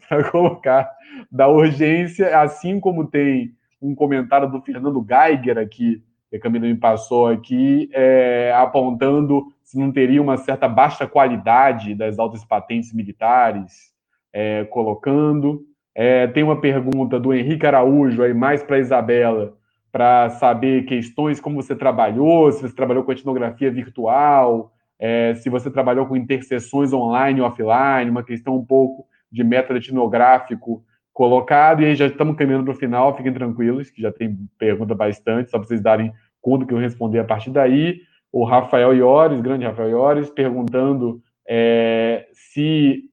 para 0.07 0.23
colocar 0.31 0.89
da 1.29 1.49
urgência, 1.49 2.39
assim 2.39 2.79
como 2.79 3.05
tem 3.05 3.51
um 3.81 3.93
comentário 3.93 4.49
do 4.49 4.61
Fernando 4.61 5.05
Geiger 5.05 5.57
aqui, 5.57 6.01
que 6.29 6.37
a 6.37 6.39
Camila 6.39 6.65
me 6.65 6.75
passou 6.75 7.27
aqui, 7.27 7.89
é, 7.93 8.53
apontando 8.55 9.45
se 9.61 9.77
não 9.77 9.91
teria 9.91 10.21
uma 10.21 10.37
certa 10.37 10.67
baixa 10.67 11.05
qualidade 11.05 11.93
das 11.93 12.17
altas 12.17 12.45
patentes 12.45 12.93
militares, 12.93 13.93
é, 14.31 14.63
colocando. 14.63 15.61
É, 15.93 16.25
tem 16.27 16.41
uma 16.41 16.59
pergunta 16.59 17.19
do 17.19 17.33
Henrique 17.33 17.65
Araújo, 17.65 18.23
aí 18.23 18.33
mais 18.33 18.63
para 18.63 18.79
Isabela, 18.79 19.57
para 19.91 20.29
saber 20.29 20.85
questões 20.85 21.39
como 21.39 21.61
você 21.61 21.75
trabalhou, 21.75 22.51
se 22.51 22.61
você 22.61 22.75
trabalhou 22.75 23.03
com 23.03 23.11
etnografia 23.11 23.69
virtual, 23.69 24.71
é, 24.99 25.35
se 25.35 25.49
você 25.49 25.69
trabalhou 25.69 26.05
com 26.05 26.15
interseções 26.15 26.93
online 26.93 27.39
e 27.39 27.41
offline, 27.41 28.09
uma 28.09 28.23
questão 28.23 28.55
um 28.55 28.65
pouco 28.65 29.05
de 29.31 29.43
método 29.43 29.79
etnográfico 29.79 30.83
colocado, 31.13 31.81
e 31.81 31.85
aí 31.85 31.95
já 31.95 32.07
estamos 32.07 32.35
caminhando 32.35 32.65
para 32.65 32.73
o 32.73 32.77
final, 32.77 33.15
fiquem 33.15 33.33
tranquilos, 33.33 33.89
que 33.89 34.01
já 34.01 34.11
tem 34.11 34.37
pergunta 34.57 34.93
bastante, 34.93 35.49
só 35.49 35.57
para 35.57 35.67
vocês 35.67 35.81
darem 35.81 36.13
conta 36.41 36.65
que 36.65 36.73
eu 36.73 36.77
responder 36.77 37.19
a 37.19 37.23
partir 37.23 37.51
daí. 37.51 38.01
O 38.31 38.43
Rafael 38.43 38.93
Iores, 38.93 39.41
grande 39.41 39.65
Rafael 39.65 39.89
Iores, 39.89 40.29
perguntando 40.29 41.21
é, 41.47 42.27
se 42.33 43.03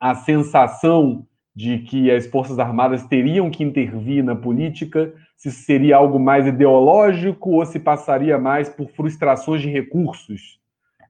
a 0.00 0.14
sensação 0.14 1.26
de 1.54 1.78
que 1.78 2.10
as 2.10 2.26
Forças 2.26 2.58
Armadas 2.58 3.06
teriam 3.06 3.50
que 3.50 3.64
intervir 3.64 4.22
na 4.22 4.36
política, 4.36 5.12
se 5.36 5.50
seria 5.50 5.96
algo 5.96 6.18
mais 6.18 6.46
ideológico 6.46 7.50
ou 7.50 7.66
se 7.66 7.80
passaria 7.80 8.38
mais 8.38 8.68
por 8.68 8.88
frustrações 8.90 9.60
de 9.60 9.68
recursos 9.68 10.59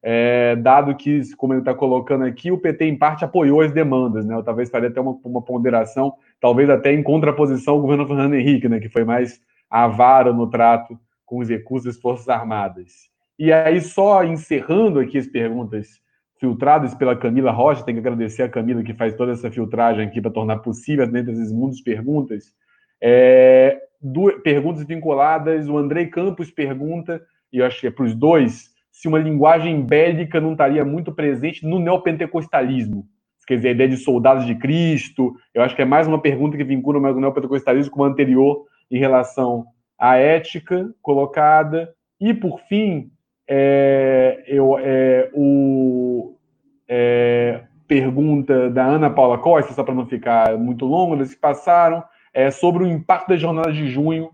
é, 0.02 0.56
dado 0.56 0.94
que, 0.96 1.20
como 1.36 1.52
ele 1.52 1.60
está 1.60 1.74
colocando 1.74 2.24
aqui, 2.24 2.50
o 2.50 2.58
PT, 2.58 2.86
em 2.86 2.96
parte, 2.96 3.24
apoiou 3.24 3.60
as 3.60 3.72
demandas, 3.72 4.24
né? 4.24 4.34
Eu 4.34 4.42
talvez 4.42 4.70
faria 4.70 4.88
até 4.88 5.00
uma, 5.00 5.18
uma 5.24 5.42
ponderação, 5.42 6.14
talvez 6.40 6.70
até 6.70 6.92
em 6.92 7.02
contraposição 7.02 7.74
ao 7.74 7.80
governo 7.80 8.06
Fernando 8.06 8.34
Henrique, 8.34 8.68
né? 8.68 8.80
Que 8.80 8.88
foi 8.88 9.04
mais 9.04 9.40
avaro 9.68 10.32
no 10.32 10.48
trato 10.48 10.98
com 11.26 11.38
os 11.38 11.48
recursos 11.48 11.94
das 11.94 12.02
Forças 12.02 12.28
Armadas. 12.28 13.10
E 13.38 13.52
aí, 13.52 13.80
só 13.80 14.24
encerrando 14.24 14.98
aqui 14.98 15.18
as 15.18 15.26
perguntas 15.26 16.00
filtradas 16.38 16.94
pela 16.94 17.14
Camila 17.14 17.50
Rocha, 17.50 17.84
tem 17.84 17.94
que 17.94 18.00
agradecer 18.00 18.42
a 18.42 18.48
Camila 18.48 18.82
que 18.82 18.94
faz 18.94 19.14
toda 19.14 19.32
essa 19.32 19.50
filtragem 19.50 20.06
aqui 20.06 20.20
para 20.20 20.30
tornar 20.30 20.58
possível 20.58 21.06
dentro 21.06 21.32
desses 21.32 21.52
mundos 21.52 21.82
perguntas. 21.82 22.54
É, 23.00 23.78
duas, 24.00 24.40
perguntas 24.42 24.84
vinculadas, 24.84 25.68
o 25.68 25.76
Andrei 25.76 26.06
Campos 26.06 26.50
pergunta, 26.50 27.22
e 27.52 27.58
eu 27.58 27.66
acho 27.66 27.80
que 27.80 27.86
é 27.86 27.90
para 27.90 28.06
os 28.06 28.14
dois, 28.14 28.70
se 29.00 29.08
uma 29.08 29.18
linguagem 29.18 29.80
bélica 29.80 30.42
não 30.42 30.52
estaria 30.52 30.84
muito 30.84 31.10
presente 31.10 31.66
no 31.66 31.78
neopentecostalismo. 31.78 33.06
Quer 33.46 33.56
dizer, 33.56 33.68
a 33.68 33.72
ideia 33.72 33.88
de 33.88 33.96
soldados 33.96 34.44
de 34.44 34.54
Cristo. 34.54 35.34
Eu 35.54 35.62
acho 35.62 35.74
que 35.74 35.80
é 35.80 35.86
mais 35.86 36.06
uma 36.06 36.20
pergunta 36.20 36.54
que 36.54 36.62
vincula 36.62 36.98
o 36.98 37.18
neopentecostalismo 37.18 37.90
com 37.90 38.04
a 38.04 38.08
anterior 38.08 38.66
em 38.90 38.98
relação 38.98 39.64
à 39.98 40.18
ética 40.18 40.86
colocada. 41.00 41.94
E, 42.20 42.34
por 42.34 42.60
fim, 42.68 43.10
é, 43.48 44.44
eu, 44.46 44.76
é, 44.78 45.30
o, 45.32 46.34
é, 46.86 47.62
pergunta 47.88 48.68
da 48.68 48.84
Ana 48.84 49.08
Paula 49.08 49.38
Costa, 49.38 49.72
só 49.72 49.82
para 49.82 49.94
não 49.94 50.04
ficar 50.04 50.58
muito 50.58 50.84
longo, 50.84 51.14
eles 51.14 51.32
que 51.32 51.40
passaram, 51.40 52.04
é 52.34 52.50
sobre 52.50 52.84
o 52.84 52.86
impacto 52.86 53.30
das 53.30 53.40
jornadas 53.40 53.74
de 53.74 53.88
junho 53.88 54.30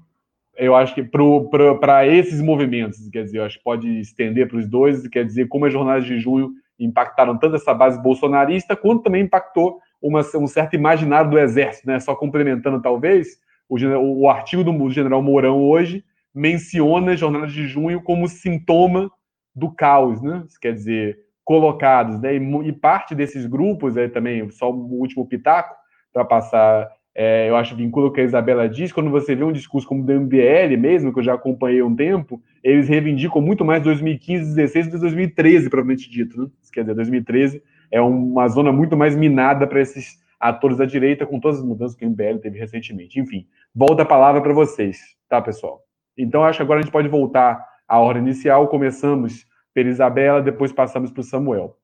eu 0.56 0.74
acho 0.74 0.94
que 0.94 1.02
para 1.02 2.06
esses 2.06 2.40
movimentos, 2.40 3.08
quer 3.10 3.24
dizer, 3.24 3.38
eu 3.38 3.44
acho 3.44 3.58
que 3.58 3.64
pode 3.64 4.00
estender 4.00 4.48
para 4.48 4.58
os 4.58 4.66
dois, 4.66 5.06
quer 5.08 5.24
dizer, 5.24 5.48
como 5.48 5.66
as 5.66 5.72
jornadas 5.72 6.04
de 6.04 6.18
junho 6.18 6.50
impactaram 6.78 7.38
tanto 7.38 7.56
essa 7.56 7.72
base 7.72 8.02
bolsonarista, 8.02 8.76
quanto 8.76 9.02
também 9.02 9.22
impactou 9.22 9.80
uma, 10.00 10.20
um 10.34 10.46
certo 10.46 10.74
imaginário 10.74 11.30
do 11.30 11.38
exército, 11.38 11.86
né? 11.86 11.98
Só 12.00 12.14
complementando, 12.14 12.80
talvez, 12.80 13.38
o, 13.68 13.76
o 14.22 14.28
artigo 14.28 14.62
do 14.62 14.90
general 14.90 15.22
Mourão 15.22 15.62
hoje 15.62 16.04
menciona 16.34 17.12
as 17.12 17.20
jornadas 17.20 17.52
de 17.52 17.66
junho 17.66 18.02
como 18.02 18.28
sintoma 18.28 19.10
do 19.54 19.70
caos, 19.70 20.20
né? 20.20 20.44
Quer 20.60 20.74
dizer, 20.74 21.18
colocados, 21.44 22.20
né? 22.20 22.36
E, 22.36 22.68
e 22.68 22.72
parte 22.72 23.14
desses 23.14 23.46
grupos, 23.46 23.96
aí 23.96 24.08
também, 24.08 24.48
só 24.50 24.70
o 24.70 25.00
último 25.00 25.26
pitaco, 25.26 25.74
para 26.12 26.24
passar 26.24 26.90
é, 27.18 27.48
eu 27.48 27.56
acho 27.56 27.74
que 27.74 27.82
vincula 27.82 28.08
o 28.08 28.12
que 28.12 28.20
a 28.20 28.24
Isabela 28.24 28.68
diz, 28.68 28.92
quando 28.92 29.08
você 29.08 29.34
vê 29.34 29.42
um 29.42 29.50
discurso 29.50 29.88
como 29.88 30.02
o 30.02 30.04
do 30.04 30.12
MBL 30.12 30.76
mesmo, 30.78 31.10
que 31.14 31.18
eu 31.18 31.22
já 31.22 31.32
acompanhei 31.32 31.80
há 31.80 31.86
um 31.86 31.96
tempo, 31.96 32.42
eles 32.62 32.90
reivindicam 32.90 33.40
muito 33.40 33.64
mais 33.64 33.82
2015, 33.82 34.54
2016 34.54 34.86
do 34.86 34.92
que 34.92 34.98
2013, 34.98 35.70
provavelmente 35.70 36.10
dito. 36.10 36.38
Né? 36.38 36.50
Quer 36.70 36.82
dizer, 36.82 36.94
2013 36.94 37.62
é 37.90 38.02
uma 38.02 38.46
zona 38.48 38.70
muito 38.70 38.98
mais 38.98 39.16
minada 39.16 39.66
para 39.66 39.80
esses 39.80 40.22
atores 40.38 40.76
da 40.76 40.84
direita, 40.84 41.24
com 41.24 41.40
todas 41.40 41.60
as 41.60 41.64
mudanças 41.64 41.96
que 41.96 42.04
o 42.04 42.10
MBL 42.10 42.36
teve 42.42 42.58
recentemente. 42.58 43.18
Enfim, 43.18 43.46
volta 43.74 44.02
a 44.02 44.06
palavra 44.06 44.42
para 44.42 44.52
vocês, 44.52 45.16
tá, 45.26 45.40
pessoal? 45.40 45.82
Então, 46.18 46.44
acho 46.44 46.58
que 46.58 46.62
agora 46.62 46.80
a 46.80 46.82
gente 46.82 46.92
pode 46.92 47.08
voltar 47.08 47.66
à 47.88 47.98
ordem 47.98 48.24
inicial. 48.24 48.68
Começamos 48.68 49.46
pela 49.72 49.88
Isabela, 49.88 50.42
depois 50.42 50.70
passamos 50.70 51.10
para 51.10 51.22
o 51.22 51.24
Samuel. 51.24 51.78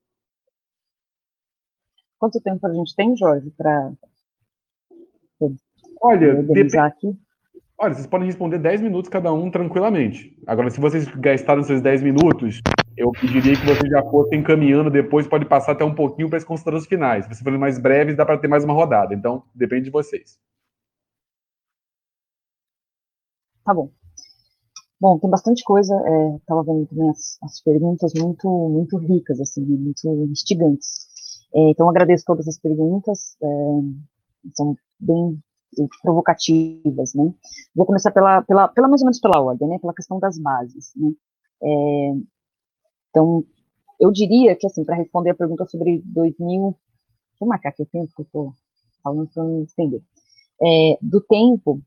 Quanto 2.19 2.39
tempo 2.39 2.67
a 2.67 2.75
gente 2.75 2.95
tem, 2.95 3.17
Jorge, 3.17 3.51
para 3.57 3.93
Olha, 6.03 6.45
aqui. 6.85 7.17
Olha, 7.79 7.95
vocês 7.95 8.07
podem 8.07 8.27
responder 8.27 8.59
10 8.59 8.81
minutos 8.81 9.09
cada 9.09 9.33
um 9.33 9.51
tranquilamente. 9.51 10.37
Agora, 10.47 10.71
se 10.71 10.81
vocês 10.81 11.07
gastarem 11.07 11.63
esses 11.63 11.81
10 11.81 12.03
minutos, 12.03 12.61
eu 12.97 13.11
pediria 13.13 13.57
que 13.57 13.67
vocês 13.67 13.91
já 13.91 14.03
fossem 14.03 14.43
caminhando 14.43 14.91
depois, 14.91 15.27
pode 15.27 15.45
passar 15.47 15.73
até 15.73 15.85
um 15.85 15.95
pouquinho 15.95 16.29
para 16.29 16.39
as 16.39 16.45
considerações 16.45 16.87
finais. 16.87 17.25
Se 17.25 17.31
vocês 17.31 17.43
forem 17.43 17.59
mais 17.59 17.79
breves, 17.79 18.17
dá 18.17 18.25
para 18.25 18.39
ter 18.39 18.49
mais 18.49 18.65
uma 18.65 18.75
rodada. 18.75 19.15
Então, 19.15 19.43
depende 19.55 19.87
de 19.87 19.91
vocês. 19.91 20.39
Tá 23.65 23.73
bom. 23.75 23.91
Bom, 25.01 25.19
tem 25.19 25.29
bastante 25.29 25.65
coisa. 25.65 25.93
Estava 26.41 26.61
é, 26.61 26.65
vendo 26.65 26.87
também 26.87 27.11
as, 27.11 27.39
as, 27.43 27.61
perguntas 27.63 28.13
muito, 28.15 28.49
muito 28.69 28.97
ricas, 28.99 29.41
assim, 29.41 29.65
muito 29.65 30.09
instigantes. 30.31 31.09
É, 31.53 31.71
então, 31.71 31.89
agradeço 31.89 32.25
todas 32.25 32.47
as 32.47 32.59
perguntas. 32.59 33.37
É, 33.43 33.47
são 34.55 34.77
bem 34.99 35.39
provocativas, 36.03 37.15
né? 37.15 37.33
Vou 37.75 37.87
começar 37.87 38.11
pela, 38.11 38.43
pela, 38.43 38.69
pela 38.69 38.89
mais 38.89 39.01
ou 39.01 39.07
menos 39.07 39.21
pela 39.21 39.41
ordem, 39.41 39.69
né? 39.69 39.79
Pela 39.79 39.95
questão 39.95 40.19
das 40.19 40.39
bases, 40.39 40.93
né? 40.97 41.13
É, 41.63 42.13
então, 43.11 43.45
eu 44.01 44.11
diria 44.11 44.57
que, 44.57 44.67
assim, 44.67 44.85
para 44.85 44.97
responder 44.97 45.31
a 45.31 45.35
pergunta 45.35 45.67
sobre 45.67 46.03
2000, 46.05 46.77
vou 47.39 47.49
marcar 47.49 47.71
aqui 47.71 47.83
o 47.83 47.87
tempo 47.87 48.13
que 48.15 48.23
eu 48.23 48.25
estou 48.25 48.55
falando 49.03 49.29
para 49.33 49.45
não 49.45 49.63
estender. 49.63 50.03
É, 50.61 50.99
do 51.01 51.21
tempo, 51.21 51.81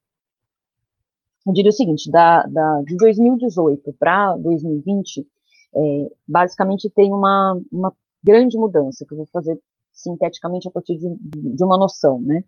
eu 1.46 1.54
diria 1.54 1.70
o 1.70 1.74
seguinte, 1.74 2.10
da, 2.10 2.44
da, 2.44 2.82
de 2.82 2.96
2018 2.96 3.94
para 3.94 4.36
2020, 4.38 5.28
é, 5.76 6.12
basicamente 6.28 6.90
tem 6.90 7.12
uma, 7.12 7.62
uma 7.72 7.94
grande 8.24 8.58
mudança, 8.58 9.06
que 9.06 9.14
eu 9.14 9.18
vou 9.18 9.28
fazer 9.28 9.60
sinteticamente 9.96 10.68
a 10.68 10.72
partir 10.72 10.98
de, 10.98 11.10
de 11.56 11.64
uma 11.64 11.78
noção, 11.78 12.22
né? 12.22 12.44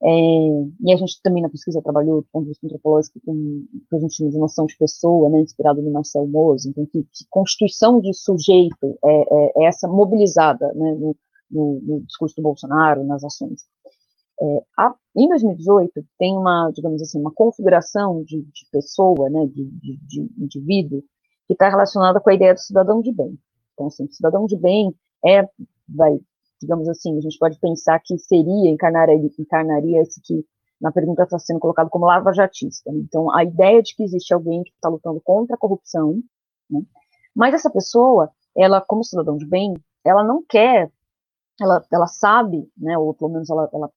É, 0.00 0.08
e 0.08 0.92
a 0.92 0.96
gente 0.96 1.20
também 1.22 1.42
na 1.42 1.48
pesquisa 1.48 1.82
trabalhou 1.82 2.20
do 2.20 2.28
ponto 2.32 2.46
de 2.46 2.58
antropológico 2.64 3.18
com 3.24 3.64
que 3.88 3.96
a 3.96 3.98
gente 3.98 4.28
de 4.28 4.38
noção 4.38 4.64
de 4.66 4.76
pessoa, 4.76 5.28
né, 5.28 5.40
inspirado 5.40 5.82
no 5.82 5.90
Marcel 5.90 6.24
Mose, 6.26 6.68
então 6.68 6.86
que, 6.86 7.02
que 7.02 7.24
constituição 7.28 8.00
de 8.00 8.14
sujeito 8.14 8.96
é, 9.04 9.10
é, 9.10 9.52
é 9.56 9.64
essa 9.66 9.88
mobilizada 9.88 10.72
né, 10.74 10.94
no, 10.94 11.16
no, 11.50 11.80
no, 11.82 12.00
discurso 12.02 12.36
do 12.36 12.42
Bolsonaro, 12.42 13.02
nas 13.04 13.24
ações. 13.24 13.62
É, 14.40 14.62
a, 14.78 14.94
em 15.16 15.28
2018 15.28 16.04
tem 16.16 16.36
uma, 16.36 16.70
digamos 16.72 17.02
assim, 17.02 17.18
uma 17.18 17.32
configuração 17.32 18.22
de, 18.22 18.42
de 18.42 18.66
pessoa, 18.70 19.28
né, 19.28 19.46
de, 19.46 19.64
de, 19.64 19.96
de 20.06 20.30
indivíduo, 20.38 21.02
que 21.48 21.54
está 21.54 21.68
relacionada 21.68 22.20
com 22.20 22.30
a 22.30 22.34
ideia 22.34 22.54
do 22.54 22.60
cidadão 22.60 23.00
de 23.02 23.10
bem. 23.10 23.36
Então, 23.72 23.88
assim, 23.88 24.08
cidadão 24.12 24.46
de 24.46 24.56
bem 24.56 24.94
é, 25.26 25.42
vai 25.88 26.20
digamos 26.60 26.88
assim, 26.88 27.16
a 27.16 27.20
gente 27.20 27.38
pode 27.38 27.58
pensar 27.58 28.00
que 28.04 28.18
seria, 28.18 28.70
encarnaria, 28.70 29.30
encarnaria 29.38 30.02
esse 30.02 30.20
que 30.20 30.44
na 30.80 30.92
pergunta 30.92 31.24
está 31.24 31.38
sendo 31.38 31.60
colocado 31.60 31.90
como 31.90 32.06
lava-jatista. 32.06 32.92
Né? 32.92 33.00
Então, 33.00 33.34
a 33.34 33.42
ideia 33.44 33.82
de 33.82 33.94
que 33.94 34.02
existe 34.02 34.32
alguém 34.32 34.62
que 34.62 34.70
está 34.70 34.88
lutando 34.88 35.20
contra 35.20 35.56
a 35.56 35.58
corrupção, 35.58 36.22
né? 36.70 36.80
mas 37.34 37.54
essa 37.54 37.70
pessoa, 37.70 38.30
ela, 38.56 38.80
como 38.80 39.04
cidadão 39.04 39.36
de 39.36 39.46
bem, 39.46 39.74
ela 40.04 40.22
não 40.22 40.42
quer, 40.48 40.90
ela, 41.60 41.84
ela 41.92 42.06
sabe, 42.06 42.70
né, 42.76 42.96
ou 42.96 43.12
pelo 43.14 43.32
menos 43.32 43.50
ela, 43.50 43.68
ela 43.72 43.90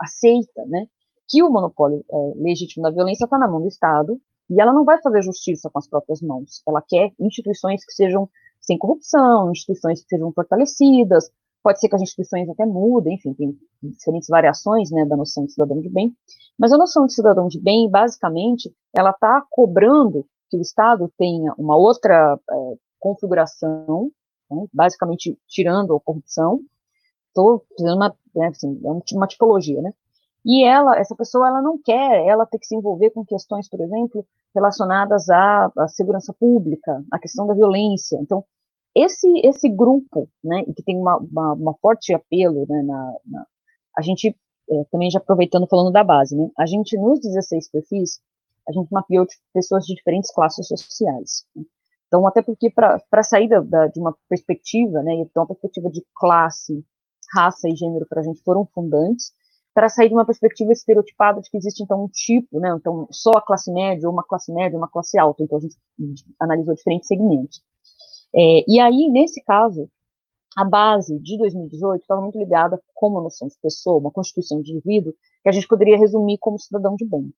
aceita, 0.00 0.64
né, 0.66 0.86
que 1.28 1.42
o 1.42 1.50
monopólio 1.50 2.04
é, 2.10 2.32
legítimo 2.36 2.84
da 2.84 2.90
violência 2.90 3.24
está 3.24 3.38
na 3.38 3.48
mão 3.48 3.60
do 3.60 3.68
Estado, 3.68 4.20
e 4.50 4.60
ela 4.60 4.72
não 4.72 4.84
vai 4.84 5.00
fazer 5.00 5.22
justiça 5.22 5.70
com 5.70 5.78
as 5.78 5.88
próprias 5.88 6.20
mãos. 6.20 6.62
Ela 6.68 6.82
quer 6.86 7.12
instituições 7.18 7.84
que 7.84 7.92
sejam 7.92 8.28
sem 8.60 8.78
corrupção, 8.78 9.50
instituições 9.50 10.02
que 10.02 10.08
sejam 10.08 10.32
fortalecidas, 10.32 11.30
pode 11.64 11.80
ser 11.80 11.88
que 11.88 11.96
as 11.96 12.02
instituições 12.02 12.46
até 12.50 12.66
mudem, 12.66 13.14
enfim, 13.14 13.32
tem 13.32 13.58
diferentes 13.82 14.28
variações, 14.28 14.90
né, 14.90 15.06
da 15.06 15.16
noção 15.16 15.46
de 15.46 15.52
cidadão 15.52 15.80
de 15.80 15.88
bem, 15.88 16.14
mas 16.58 16.70
a 16.72 16.76
noção 16.76 17.06
de 17.06 17.14
cidadão 17.14 17.48
de 17.48 17.58
bem, 17.58 17.90
basicamente, 17.90 18.70
ela 18.94 19.10
está 19.10 19.42
cobrando 19.50 20.26
que 20.50 20.58
o 20.58 20.60
Estado 20.60 21.10
tenha 21.16 21.54
uma 21.56 21.74
outra 21.74 22.38
é, 22.38 22.74
configuração, 23.00 24.10
né, 24.50 24.66
basicamente 24.74 25.38
tirando 25.48 25.96
a 25.96 26.00
corrupção, 26.00 26.60
estou 27.28 27.64
fazendo 27.78 27.96
uma, 27.96 28.14
né, 28.36 28.48
assim, 28.48 28.78
é 28.84 29.16
uma 29.16 29.26
tipologia, 29.26 29.80
né, 29.80 29.94
e 30.44 30.62
ela, 30.62 30.98
essa 30.98 31.16
pessoa, 31.16 31.48
ela 31.48 31.62
não 31.62 31.78
quer, 31.82 32.26
ela 32.26 32.44
ter 32.44 32.58
que 32.58 32.66
se 32.66 32.76
envolver 32.76 33.08
com 33.10 33.24
questões, 33.24 33.66
por 33.70 33.80
exemplo, 33.80 34.26
relacionadas 34.54 35.30
à, 35.30 35.72
à 35.78 35.88
segurança 35.88 36.34
pública, 36.38 37.02
à 37.10 37.18
questão 37.18 37.46
da 37.46 37.54
violência. 37.54 38.18
Então, 38.20 38.44
esse 38.94 39.26
esse 39.44 39.68
grupo, 39.68 40.28
né, 40.42 40.64
que 40.64 40.82
tem 40.82 40.96
uma, 40.96 41.16
uma, 41.18 41.52
uma 41.54 41.74
forte 41.74 42.14
apelo, 42.14 42.66
né, 42.68 42.82
na, 42.82 43.16
na 43.26 43.46
a 43.96 44.02
gente 44.02 44.36
é, 44.70 44.84
também 44.90 45.10
já 45.10 45.18
aproveitando 45.18 45.66
falando 45.68 45.92
da 45.92 46.04
base, 46.04 46.36
né, 46.36 46.50
a 46.58 46.66
gente 46.66 46.96
nos 46.96 47.20
16 47.20 47.70
perfis, 47.70 48.20
a 48.68 48.72
gente 48.72 48.90
mapeou 48.90 49.26
pessoas 49.52 49.84
de 49.84 49.94
diferentes 49.94 50.32
classes 50.32 50.66
sociais. 50.66 51.44
Né? 51.54 51.64
Então, 52.06 52.26
até 52.26 52.42
porque 52.42 52.70
para 52.70 53.22
sair 53.22 53.48
da, 53.48 53.60
da, 53.60 53.86
de 53.88 53.98
uma 53.98 54.16
perspectiva, 54.28 55.02
né, 55.02 55.14
então 55.14 55.42
uma 55.42 55.48
perspectiva 55.48 55.90
de 55.90 56.04
classe, 56.14 56.84
raça 57.34 57.68
e 57.68 57.74
gênero 57.74 58.06
para 58.08 58.20
a 58.20 58.24
gente 58.24 58.40
foram 58.42 58.64
fundantes, 58.66 59.32
para 59.74 59.88
sair 59.88 60.08
de 60.08 60.14
uma 60.14 60.24
perspectiva 60.24 60.70
estereotipada 60.70 61.40
de 61.40 61.50
que 61.50 61.56
existe 61.56 61.82
então 61.82 62.04
um 62.04 62.08
tipo, 62.08 62.60
né, 62.60 62.72
então 62.78 63.08
só 63.10 63.32
a 63.32 63.42
classe 63.42 63.72
média, 63.72 64.08
ou 64.08 64.12
uma 64.12 64.22
classe 64.22 64.52
média, 64.52 64.78
uma 64.78 64.88
classe 64.88 65.18
alta, 65.18 65.42
então 65.42 65.58
a 65.58 65.60
gente 65.60 65.76
analisou 66.38 66.74
diferentes 66.74 67.08
segmentos. 67.08 67.60
É, 68.34 68.64
e 68.68 68.80
aí, 68.80 69.08
nesse 69.10 69.42
caso, 69.42 69.88
a 70.56 70.64
base 70.64 71.18
de 71.20 71.36
2018 71.38 72.02
estava 72.02 72.20
muito 72.20 72.38
ligada 72.38 72.80
com 72.94 73.08
uma 73.08 73.22
noção 73.22 73.48
de 73.48 73.56
pessoa, 73.60 73.98
uma 73.98 74.10
constituição 74.10 74.60
de 74.60 74.72
indivíduo, 74.72 75.14
que 75.42 75.48
a 75.48 75.52
gente 75.52 75.68
poderia 75.68 75.98
resumir 75.98 76.38
como 76.38 76.58
cidadão 76.58 76.94
de 76.96 77.04
bem. 77.04 77.32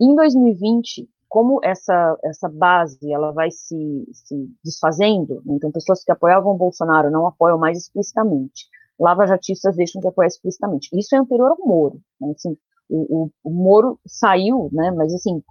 Em 0.00 0.14
2020, 0.14 1.08
como 1.28 1.60
essa, 1.62 2.18
essa 2.24 2.48
base 2.48 3.10
ela 3.10 3.32
vai 3.32 3.50
se, 3.50 4.06
se 4.12 4.50
desfazendo, 4.62 5.42
né, 5.46 5.54
então 5.54 5.72
pessoas 5.72 6.04
que 6.04 6.12
apoiavam 6.12 6.56
Bolsonaro 6.56 7.10
não 7.10 7.26
apoiam 7.26 7.58
mais 7.58 7.78
explicitamente, 7.78 8.66
lava-jatistas 8.98 9.76
deixam 9.76 10.00
de 10.00 10.08
apoiar 10.08 10.26
explicitamente. 10.26 10.88
Isso 10.92 11.14
é 11.14 11.18
anterior 11.18 11.50
ao 11.50 11.66
Moro. 11.66 12.00
Né? 12.20 12.32
Assim, 12.36 12.56
o, 12.88 13.24
o, 13.24 13.30
o, 13.44 13.50
Moro 13.50 13.98
saiu, 14.06 14.68
né, 14.72 14.90
mas 14.90 15.14
assim, 15.14 15.42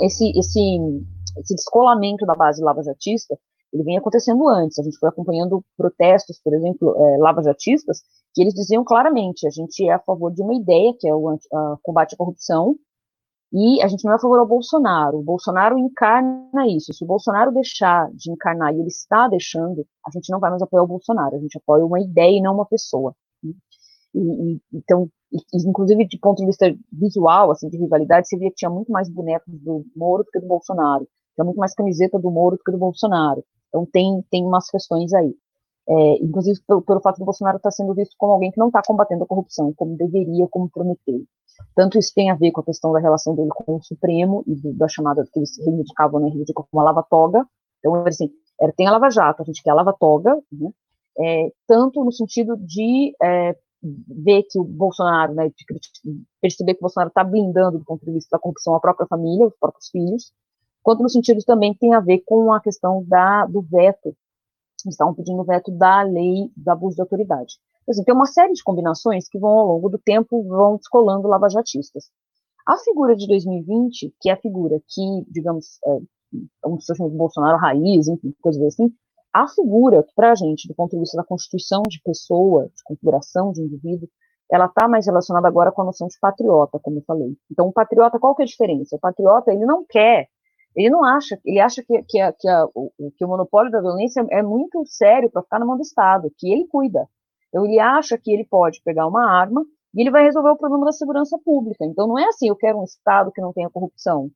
esse, 0.00 0.30
esse, 0.36 0.78
esse 1.38 1.54
descolamento 1.54 2.26
da 2.26 2.34
base 2.34 2.62
lava-jatista, 2.62 3.38
ele 3.72 3.82
vem 3.82 3.98
acontecendo 3.98 4.48
antes. 4.48 4.78
A 4.78 4.82
gente 4.82 4.98
foi 4.98 5.08
acompanhando 5.08 5.64
protestos, 5.76 6.40
por 6.42 6.54
exemplo, 6.54 6.94
é, 6.96 7.18
lava-jatistas, 7.18 8.02
que 8.34 8.42
eles 8.42 8.54
diziam 8.54 8.84
claramente, 8.84 9.46
a 9.46 9.50
gente 9.50 9.86
é 9.88 9.92
a 9.92 9.98
favor 9.98 10.32
de 10.32 10.42
uma 10.42 10.54
ideia, 10.54 10.94
que 10.98 11.08
é 11.08 11.14
o 11.14 11.28
a, 11.28 11.78
combate 11.82 12.14
à 12.14 12.16
corrupção, 12.16 12.76
e 13.52 13.82
a 13.82 13.88
gente 13.88 14.04
não 14.04 14.12
é 14.12 14.16
a 14.16 14.18
favor 14.18 14.38
ao 14.38 14.46
Bolsonaro. 14.46 15.18
O 15.18 15.22
Bolsonaro 15.22 15.78
encarna 15.78 16.66
isso. 16.68 16.92
Se 16.92 17.02
o 17.02 17.06
Bolsonaro 17.06 17.50
deixar 17.52 18.10
de 18.12 18.30
encarnar, 18.30 18.74
e 18.74 18.78
ele 18.78 18.88
está 18.88 19.26
deixando, 19.26 19.86
a 20.06 20.10
gente 20.10 20.30
não 20.30 20.38
vai 20.38 20.50
mais 20.50 20.60
apoiar 20.60 20.82
o 20.82 20.86
Bolsonaro. 20.86 21.36
A 21.36 21.38
gente 21.38 21.56
apoia 21.56 21.84
uma 21.84 22.00
ideia 22.00 22.36
e 22.36 22.42
não 22.42 22.54
uma 22.54 22.66
pessoa. 22.66 23.14
E, 23.42 23.54
e, 24.14 24.60
então, 24.72 25.08
e, 25.32 25.38
inclusive 25.66 26.06
de 26.06 26.18
ponto 26.18 26.38
de 26.38 26.46
vista 26.46 26.74
visual, 26.92 27.50
assim, 27.50 27.68
de 27.70 27.78
rivalidade, 27.78 28.28
você 28.28 28.36
via 28.36 28.50
que 28.50 28.56
tinha 28.56 28.70
muito 28.70 28.92
mais 28.92 29.08
bonecos 29.08 29.54
do 29.60 29.84
Moro 29.96 30.24
do 30.24 30.30
que 30.30 30.40
do 30.40 30.46
Bolsonaro. 30.46 31.08
Tinha 31.34 31.44
muito 31.44 31.58
mais 31.58 31.74
camiseta 31.74 32.18
do 32.18 32.30
Moro 32.30 32.56
do 32.56 32.62
que 32.62 32.72
do 32.72 32.78
Bolsonaro. 32.78 33.42
Então, 33.68 33.86
tem, 33.86 34.24
tem 34.30 34.44
umas 34.44 34.70
questões 34.70 35.12
aí. 35.12 35.34
É, 35.90 36.22
inclusive 36.22 36.60
pelo, 36.66 36.82
pelo 36.82 37.00
fato 37.00 37.18
do 37.18 37.24
Bolsonaro 37.24 37.56
estar 37.56 37.70
sendo 37.70 37.94
visto 37.94 38.14
como 38.18 38.34
alguém 38.34 38.50
que 38.50 38.58
não 38.58 38.66
está 38.66 38.82
combatendo 38.86 39.24
a 39.24 39.26
corrupção, 39.26 39.72
como 39.74 39.96
deveria, 39.96 40.46
como 40.50 40.68
prometeu. 40.68 41.24
Tanto 41.74 41.98
isso 41.98 42.12
tem 42.14 42.30
a 42.30 42.34
ver 42.34 42.50
com 42.52 42.60
a 42.60 42.64
questão 42.64 42.92
da 42.92 43.00
relação 43.00 43.34
dele 43.34 43.48
com 43.54 43.76
o 43.76 43.82
Supremo 43.82 44.44
e 44.46 44.54
do, 44.54 44.74
da 44.74 44.86
chamada 44.86 45.24
que 45.32 45.38
eles 45.38 45.56
reivindicavam, 45.58 46.20
né, 46.20 46.28
reivindicam 46.28 46.66
como 46.70 46.80
a 46.82 46.84
lava-toga. 46.84 47.46
Então, 47.78 47.94
assim, 48.06 48.30
era, 48.60 48.72
tem 48.72 48.86
a 48.86 48.92
lava-jato, 48.92 49.40
a 49.40 49.44
gente 49.44 49.62
quer 49.62 49.70
a 49.70 49.74
lava-toga, 49.74 50.36
né, 50.52 50.70
é, 51.20 51.52
tanto 51.66 52.04
no 52.04 52.12
sentido 52.12 52.56
de 52.58 53.14
é, 53.22 53.56
ver 53.82 54.42
que 54.44 54.58
o 54.58 54.64
Bolsonaro, 54.64 55.34
né, 55.34 55.48
de 55.48 55.64
perceber 56.40 56.74
que 56.74 56.80
o 56.80 56.82
Bolsonaro 56.82 57.08
está 57.08 57.24
blindando 57.24 57.78
do 57.78 57.84
ponto 57.84 58.04
de 58.04 58.12
vista 58.12 58.36
da 58.36 58.40
corrupção 58.40 58.74
a 58.74 58.80
própria 58.80 59.06
família, 59.06 59.46
os 59.46 59.56
próprios 59.58 59.88
filhos, 59.88 60.32
quanto 60.88 61.02
no 61.02 61.10
sentido 61.10 61.44
também 61.44 61.74
tem 61.74 61.92
a 61.92 62.00
ver 62.00 62.22
com 62.24 62.50
a 62.50 62.62
questão 62.62 63.04
da, 63.06 63.44
do 63.44 63.60
veto, 63.60 64.16
estavam 64.86 65.14
pedindo 65.14 65.38
o 65.42 65.44
veto 65.44 65.70
da 65.70 66.00
lei 66.00 66.50
do 66.56 66.70
abuso 66.70 66.96
de 66.96 67.02
autoridade. 67.02 67.56
Assim, 67.86 68.02
tem 68.02 68.14
uma 68.14 68.24
série 68.24 68.54
de 68.54 68.62
combinações 68.62 69.28
que 69.28 69.38
vão, 69.38 69.50
ao 69.50 69.66
longo 69.66 69.90
do 69.90 69.98
tempo, 69.98 70.42
vão 70.44 70.78
descolando 70.78 71.28
lavajatistas. 71.28 72.04
A 72.66 72.74
figura 72.78 73.14
de 73.14 73.26
2020, 73.26 74.14
que 74.18 74.30
é 74.30 74.32
a 74.32 74.40
figura 74.40 74.80
que, 74.88 75.02
digamos, 75.30 75.78
é, 75.84 75.98
como 76.62 76.76
pessoas 76.78 76.96
chamam 76.96 77.12
de 77.12 77.18
Bolsonaro 77.18 77.58
raiz, 77.58 78.08
enfim, 78.08 78.34
coisas 78.40 78.62
assim, 78.62 78.90
a 79.30 79.46
figura 79.46 80.06
para 80.16 80.32
a 80.32 80.34
gente, 80.34 80.66
do 80.68 80.74
ponto 80.74 80.92
de 80.92 81.00
vista 81.00 81.18
da 81.18 81.24
constituição 81.24 81.82
de 81.86 82.00
pessoa, 82.02 82.64
de 82.74 82.82
configuração 82.84 83.52
de 83.52 83.60
indivíduo, 83.60 84.08
ela 84.50 84.64
está 84.64 84.88
mais 84.88 85.04
relacionada 85.04 85.46
agora 85.48 85.70
com 85.70 85.82
a 85.82 85.84
noção 85.84 86.08
de 86.08 86.18
patriota, 86.18 86.78
como 86.78 86.96
eu 86.96 87.04
falei. 87.06 87.36
Então, 87.50 87.68
o 87.68 87.72
patriota, 87.74 88.18
qual 88.18 88.34
que 88.34 88.40
é 88.40 88.44
a 88.44 88.48
diferença? 88.48 88.96
O 88.96 88.98
patriota, 88.98 89.52
ele 89.52 89.66
não 89.66 89.84
quer, 89.86 90.28
ele 90.76 90.90
não 90.90 91.04
acha, 91.04 91.38
ele 91.44 91.60
acha 91.60 91.82
que, 91.82 92.02
que, 92.04 92.20
a, 92.20 92.32
que, 92.32 92.48
a, 92.48 92.66
o, 92.74 92.90
que 93.16 93.24
o 93.24 93.28
monopólio 93.28 93.70
da 93.70 93.80
violência 93.80 94.24
é 94.30 94.42
muito 94.42 94.84
sério 94.86 95.30
para 95.30 95.42
ficar 95.42 95.58
na 95.58 95.66
mão 95.66 95.76
do 95.76 95.82
Estado, 95.82 96.32
que 96.36 96.52
ele 96.52 96.66
cuida. 96.68 97.08
Então, 97.48 97.64
ele 97.64 97.80
acha 97.80 98.18
que 98.18 98.32
ele 98.32 98.44
pode 98.44 98.80
pegar 98.82 99.06
uma 99.06 99.28
arma 99.30 99.64
e 99.94 100.00
ele 100.00 100.10
vai 100.10 100.22
resolver 100.24 100.50
o 100.50 100.56
problema 100.56 100.84
da 100.84 100.92
segurança 100.92 101.38
pública. 101.44 101.84
Então, 101.84 102.06
não 102.06 102.18
é 102.18 102.26
assim, 102.26 102.48
eu 102.48 102.56
quero 102.56 102.78
um 102.78 102.84
Estado 102.84 103.32
que 103.32 103.40
não 103.40 103.52
tenha 103.52 103.70
corrupção. 103.70 104.30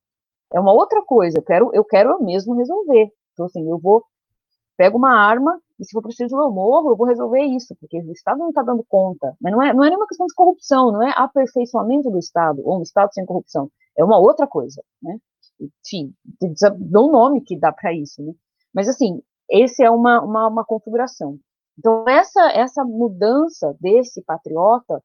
É 0.53 0.61
uma 0.61 0.73
outra 0.73 1.03
coisa, 1.03 1.39
eu 1.39 1.43
quero 1.43 1.71
eu, 1.73 1.85
quero 1.85 2.11
eu 2.11 2.21
mesmo 2.21 2.55
resolver. 2.55 3.11
Então, 3.33 3.47
assim, 3.47 3.69
eu 3.69 3.79
vou, 3.79 4.05
pego 4.77 4.99
uma 4.99 5.15
arma 5.15 5.61
e 5.79 5.85
se 5.85 5.93
for 5.93 6.03
preciso 6.03 6.37
eu 6.41 6.51
morro, 6.51 6.91
eu 6.91 6.97
vou 6.97 7.07
resolver 7.07 7.43
isso, 7.43 7.75
porque 7.81 7.99
o 8.01 8.13
Estado 8.13 8.39
não 8.39 8.49
está 8.49 8.63
dando 8.63 8.85
conta. 8.89 9.37
Mas 9.41 9.53
não 9.53 9.63
é, 9.63 9.73
não 9.73 9.85
é 9.85 9.89
nenhuma 9.89 10.07
questão 10.07 10.27
de 10.27 10.35
corrupção, 10.35 10.93
não 10.93 11.03
é 11.03 11.13
aperfeiçoamento 11.17 12.11
do 12.11 12.19
Estado, 12.19 12.63
ou 12.65 12.79
um 12.79 12.83
Estado 12.83 13.13
sem 13.13 13.27
corrupção. 13.27 13.71
É 13.97 14.05
uma 14.05 14.19
outra 14.19 14.47
coisa, 14.47 14.83
né? 15.03 15.19
Enfim, 15.85 16.15
dá 16.79 17.01
um 17.01 17.11
nome 17.11 17.41
que 17.43 17.59
dá 17.59 17.73
para 17.73 17.93
isso, 17.93 18.23
né? 18.23 18.33
Mas, 18.75 18.89
assim, 18.89 19.23
esse 19.51 19.83
é 19.83 19.91
uma, 19.91 20.21
uma, 20.23 20.49
uma 20.49 20.65
configuração. 20.65 21.39
Então, 21.79 22.05
essa, 22.09 22.51
essa 22.53 22.85
mudança 22.85 23.77
desse 23.81 24.23
patriota 24.23 25.03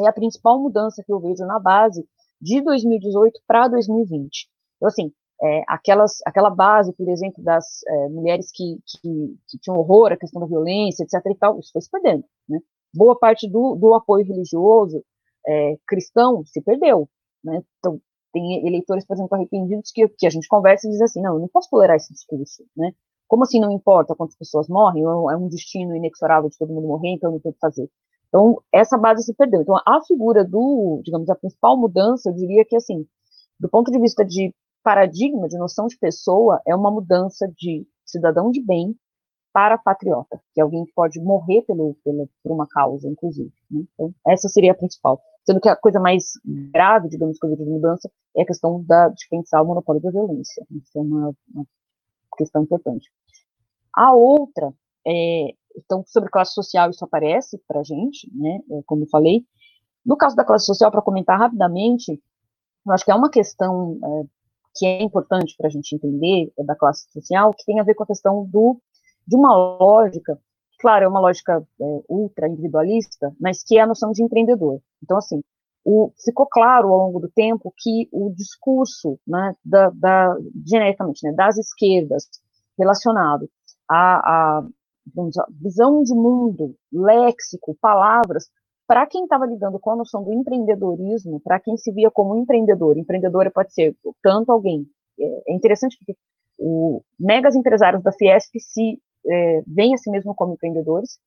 é 0.00 0.08
a 0.08 0.12
principal 0.12 0.60
mudança 0.60 1.02
que 1.04 1.12
eu 1.12 1.20
vejo 1.20 1.44
na 1.44 1.58
base 1.58 2.06
de 2.40 2.60
2018 2.62 3.40
para 3.46 3.68
2020. 3.68 4.48
Então, 4.76 4.88
assim, 4.88 5.12
é, 5.42 5.62
aquelas, 5.68 6.18
aquela 6.26 6.50
base, 6.50 6.92
por 6.94 7.08
exemplo, 7.08 7.42
das 7.42 7.82
é, 7.86 8.08
mulheres 8.08 8.50
que, 8.52 8.78
que, 8.86 9.36
que, 9.48 9.58
tinham 9.58 9.78
horror 9.78 10.12
à 10.12 10.16
questão 10.16 10.40
da 10.40 10.46
violência, 10.46 11.02
etc. 11.04 11.20
e 11.26 11.34
tal, 11.36 11.58
isso 11.58 11.70
foi 11.72 11.82
se 11.82 11.90
perdendo. 11.90 12.24
Né? 12.48 12.58
Boa 12.94 13.18
parte 13.18 13.48
do, 13.48 13.74
do 13.76 13.94
apoio 13.94 14.26
religioso 14.26 15.04
é, 15.46 15.76
cristão 15.86 16.44
se 16.46 16.60
perdeu. 16.60 17.08
Né? 17.42 17.62
Então, 17.78 18.00
tem 18.34 18.66
eleitores, 18.66 19.06
por 19.06 19.14
exemplo, 19.14 19.34
arrependidos 19.36 19.92
que, 19.92 20.06
que 20.08 20.26
a 20.26 20.30
gente 20.30 20.48
conversa 20.48 20.86
e 20.86 20.90
diz 20.90 21.00
assim, 21.00 21.22
não, 21.22 21.34
eu 21.34 21.40
não 21.40 21.48
posso 21.48 21.70
tolerar 21.70 21.96
esse 21.96 22.12
discurso, 22.12 22.64
né? 22.76 22.92
Como 23.28 23.44
assim 23.44 23.60
não 23.60 23.70
importa 23.70 24.14
quantas 24.14 24.36
pessoas 24.36 24.68
morrem? 24.68 25.04
É 25.04 25.36
um 25.36 25.48
destino 25.48 25.96
inexorável 25.96 26.50
de 26.50 26.58
todo 26.58 26.72
mundo 26.72 26.88
morrer, 26.88 27.10
então 27.10 27.32
não 27.32 27.40
tem 27.40 27.50
o 27.50 27.54
que 27.54 27.60
fazer. 27.60 27.88
Então, 28.28 28.60
essa 28.72 28.98
base 28.98 29.22
se 29.22 29.32
perdeu. 29.32 29.62
Então, 29.62 29.76
a 29.86 30.02
figura 30.04 30.44
do, 30.44 31.00
digamos, 31.04 31.30
a 31.30 31.36
principal 31.36 31.78
mudança, 31.78 32.28
eu 32.28 32.34
diria 32.34 32.64
que, 32.64 32.76
assim, 32.76 33.06
do 33.58 33.68
ponto 33.68 33.90
de 33.90 33.98
vista 33.98 34.24
de 34.24 34.52
paradigma, 34.82 35.48
de 35.48 35.56
noção 35.56 35.86
de 35.86 35.96
pessoa, 35.96 36.60
é 36.66 36.74
uma 36.74 36.90
mudança 36.90 37.50
de 37.56 37.86
cidadão 38.04 38.50
de 38.50 38.60
bem 38.60 38.94
para 39.52 39.78
patriota, 39.78 40.40
que 40.52 40.60
é 40.60 40.64
alguém 40.64 40.84
que 40.84 40.92
pode 40.92 41.20
morrer 41.20 41.62
pelo, 41.62 41.96
pelo, 42.04 42.28
por 42.42 42.52
uma 42.52 42.66
causa, 42.66 43.08
inclusive. 43.08 43.52
Né? 43.70 43.84
Então, 43.94 44.12
essa 44.26 44.48
seria 44.48 44.72
a 44.72 44.76
principal. 44.76 45.22
Sendo 45.44 45.60
que 45.60 45.68
a 45.68 45.76
coisa 45.76 46.00
mais 46.00 46.32
grave, 46.72 47.08
digamos, 47.08 47.38
eu 47.42 47.56
de 47.56 47.64
mudança 47.64 48.10
é 48.36 48.42
a 48.42 48.46
questão 48.46 48.82
da, 48.84 49.08
de 49.08 49.28
pensar 49.28 49.62
o 49.62 49.66
monopólio 49.66 50.00
da 50.00 50.10
violência. 50.10 50.66
Isso 50.70 50.98
é 50.98 51.00
uma, 51.00 51.34
uma 51.54 51.66
questão 52.36 52.62
importante. 52.62 53.10
A 53.94 54.12
outra, 54.14 54.72
é, 55.06 55.54
então, 55.76 56.02
sobre 56.06 56.30
classe 56.30 56.54
social, 56.54 56.90
isso 56.90 57.04
aparece 57.04 57.60
para 57.68 57.80
a 57.80 57.82
gente, 57.82 58.30
né, 58.34 58.60
é, 58.70 58.82
como 58.86 59.04
eu 59.04 59.08
falei. 59.08 59.44
No 60.04 60.16
caso 60.16 60.34
da 60.34 60.44
classe 60.44 60.66
social, 60.66 60.90
para 60.90 61.02
comentar 61.02 61.38
rapidamente, 61.38 62.20
eu 62.86 62.92
acho 62.92 63.04
que 63.04 63.10
é 63.10 63.14
uma 63.14 63.30
questão 63.30 63.98
é, 64.02 64.26
que 64.76 64.86
é 64.86 65.02
importante 65.02 65.54
para 65.56 65.68
a 65.68 65.70
gente 65.70 65.94
entender 65.94 66.52
é, 66.58 66.64
da 66.64 66.74
classe 66.74 67.10
social, 67.12 67.52
que 67.54 67.64
tem 67.64 67.80
a 67.80 67.84
ver 67.84 67.94
com 67.94 68.02
a 68.02 68.06
questão 68.06 68.46
do, 68.46 68.80
de 69.26 69.36
uma 69.36 69.54
lógica, 69.54 70.38
claro, 70.84 71.06
é 71.06 71.08
uma 71.08 71.20
lógica 71.20 71.66
é, 71.80 71.84
ultra 72.10 72.46
individualista, 72.46 73.34
mas 73.40 73.64
que 73.64 73.78
é 73.78 73.80
a 73.80 73.86
noção 73.86 74.12
de 74.12 74.22
empreendedor. 74.22 74.80
Então, 75.02 75.16
assim, 75.16 75.42
o, 75.82 76.12
ficou 76.22 76.46
claro 76.46 76.88
ao 76.88 77.06
longo 77.06 77.20
do 77.20 77.30
tempo 77.30 77.72
que 77.74 78.06
o 78.12 78.30
discurso, 78.36 79.18
né, 79.26 79.54
da, 79.64 79.88
da, 79.88 80.36
genericamente, 80.66 81.26
né, 81.26 81.32
das 81.32 81.56
esquerdas 81.56 82.28
relacionado 82.78 83.48
a 83.88 84.62
visão 85.50 86.02
de 86.02 86.14
mundo, 86.14 86.74
léxico, 86.92 87.74
palavras, 87.80 88.50
para 88.86 89.06
quem 89.06 89.24
estava 89.24 89.46
lidando 89.46 89.78
com 89.78 89.90
a 89.90 89.96
noção 89.96 90.22
do 90.22 90.34
empreendedorismo, 90.34 91.40
para 91.40 91.60
quem 91.60 91.78
se 91.78 91.90
via 91.92 92.10
como 92.10 92.36
empreendedor, 92.36 92.98
empreendedora 92.98 93.50
pode 93.50 93.72
ser 93.72 93.96
tanto 94.22 94.52
alguém. 94.52 94.86
É, 95.18 95.52
é 95.52 95.54
interessante 95.54 95.96
porque 95.96 96.14
o 96.58 97.00
megas 97.18 97.56
empresários 97.56 98.02
da 98.02 98.12
Fiesp 98.12 98.58
se 98.58 98.98
é, 99.26 99.62
veem 99.66 99.94
a 99.94 99.98
si 99.98 100.10
mesmo 100.10 100.34
como 100.34 100.54
empreendedores, 100.54 101.18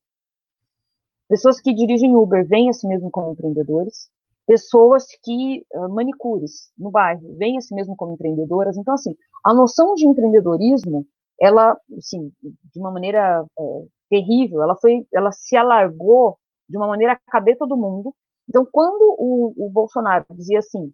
pessoas 1.28 1.60
que 1.60 1.74
dirigem 1.74 2.16
Uber 2.16 2.46
veem 2.48 2.70
a 2.70 2.74
si 2.74 2.88
mesmo 2.88 3.12
como 3.12 3.32
empreendedores, 3.32 4.10
pessoas 4.46 5.06
que 5.24 5.66
uh, 5.74 5.90
manicures 5.90 6.72
no 6.78 6.90
bairro 6.90 7.36
veem 7.36 7.58
a 7.58 7.62
si 7.62 7.76
mesmo 7.76 7.96
como 7.96 8.14
empreendedoras. 8.14 8.78
Então, 8.78 8.94
assim, 8.94 9.14
a 9.44 9.54
noção 9.54 9.94
de 9.94 10.08
empreendedorismo, 10.08 11.06
ela, 11.40 11.78
assim, 11.98 12.32
de 12.42 12.80
uma 12.80 12.90
maneira 12.90 13.46
é, 13.60 13.86
terrível, 14.10 14.64
ela 14.64 14.76
foi, 14.78 15.06
ela 15.14 15.32
se 15.32 15.56
alargou 15.58 16.40
de 16.68 16.78
uma 16.78 16.88
maneira 16.88 17.14
a 17.14 17.32
caber 17.32 17.58
todo 17.58 17.78
mundo. 17.78 18.16
Então, 18.48 18.66
quando 18.72 19.16
o, 19.20 19.54
o 19.58 19.70
Bolsonaro 19.70 20.26
dizia 20.32 20.60
assim, 20.60 20.94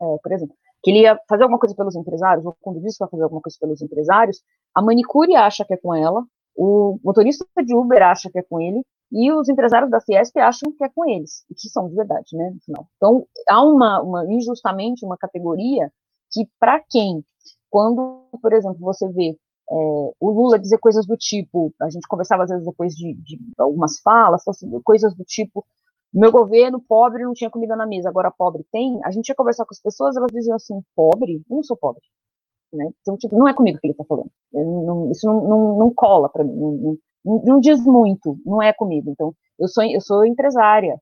é, 0.00 0.04
por 0.22 0.32
exemplo, 0.32 0.54
que 0.82 0.90
ele 0.90 1.00
ia 1.00 1.18
fazer 1.28 1.42
alguma 1.42 1.58
coisa 1.58 1.74
pelos 1.74 1.96
empresários, 1.96 2.44
ou 2.44 2.56
quando 2.60 2.80
disse 2.80 2.98
para 2.98 3.08
fazer 3.08 3.22
alguma 3.22 3.40
coisa 3.40 3.56
pelos 3.60 3.82
empresários, 3.82 4.42
a 4.74 4.82
manicure 4.82 5.34
acha 5.34 5.64
que 5.64 5.74
é 5.74 5.76
com 5.76 5.94
ela, 5.94 6.24
o 6.56 6.98
motorista 7.04 7.44
de 7.64 7.74
Uber 7.74 8.02
acha 8.02 8.30
que 8.30 8.38
é 8.38 8.42
com 8.42 8.60
ele, 8.60 8.82
e 9.12 9.30
os 9.32 9.48
empresários 9.48 9.90
da 9.90 10.00
Fiesp 10.00 10.36
acham 10.38 10.72
que 10.72 10.84
é 10.84 10.88
com 10.88 11.08
eles, 11.08 11.44
e 11.50 11.54
que 11.54 11.68
são 11.68 11.88
de 11.88 11.94
verdade, 11.94 12.36
né, 12.36 12.50
no 12.50 12.60
final. 12.60 12.86
Então, 12.96 13.26
há 13.48 13.62
uma, 13.62 14.02
uma 14.02 14.32
injustamente 14.32 15.04
uma 15.04 15.16
categoria 15.16 15.92
que, 16.32 16.48
para 16.58 16.80
quem, 16.90 17.24
quando, 17.70 18.24
por 18.42 18.52
exemplo, 18.52 18.78
você 18.80 19.08
vê 19.08 19.36
é, 19.70 19.74
o 20.20 20.30
Lula 20.30 20.58
dizer 20.58 20.78
coisas 20.78 21.06
do 21.06 21.16
tipo, 21.16 21.72
a 21.80 21.90
gente 21.90 22.06
conversava 22.08 22.44
às 22.44 22.50
vezes 22.50 22.64
depois 22.64 22.94
de, 22.94 23.14
de 23.14 23.38
algumas 23.58 23.98
falas, 24.00 24.42
coisas 24.84 25.14
do 25.14 25.24
tipo, 25.24 25.64
meu 26.18 26.32
governo, 26.32 26.80
pobre, 26.80 27.24
não 27.24 27.32
tinha 27.32 27.50
comida 27.50 27.76
na 27.76 27.86
mesa, 27.86 28.08
agora 28.08 28.30
pobre 28.30 28.64
tem, 28.72 28.98
a 29.04 29.10
gente 29.10 29.28
ia 29.28 29.34
conversar 29.34 29.64
com 29.64 29.74
as 29.74 29.80
pessoas, 29.80 30.16
elas 30.16 30.32
diziam 30.32 30.56
assim, 30.56 30.80
pobre? 30.94 31.42
Eu 31.48 31.56
não 31.56 31.62
sou 31.62 31.76
pobre. 31.76 32.02
Né? 32.72 32.90
Então, 33.00 33.16
tipo, 33.16 33.36
não 33.36 33.48
é 33.48 33.54
comigo 33.54 33.78
que 33.78 33.86
ele 33.86 33.92
está 33.92 34.04
falando. 34.04 34.30
Não, 34.52 35.10
isso 35.10 35.26
não, 35.26 35.46
não, 35.46 35.78
não 35.78 35.94
cola 35.94 36.28
para 36.28 36.42
mim, 36.42 36.54
não, 36.54 37.42
não, 37.44 37.60
diz 37.60 37.84
muito, 37.84 38.38
não 38.44 38.62
é 38.62 38.72
comigo. 38.72 39.10
Então, 39.10 39.34
eu 39.58 39.68
sou, 39.68 39.84
eu 39.84 40.00
sou 40.00 40.24
empresária, 40.24 41.00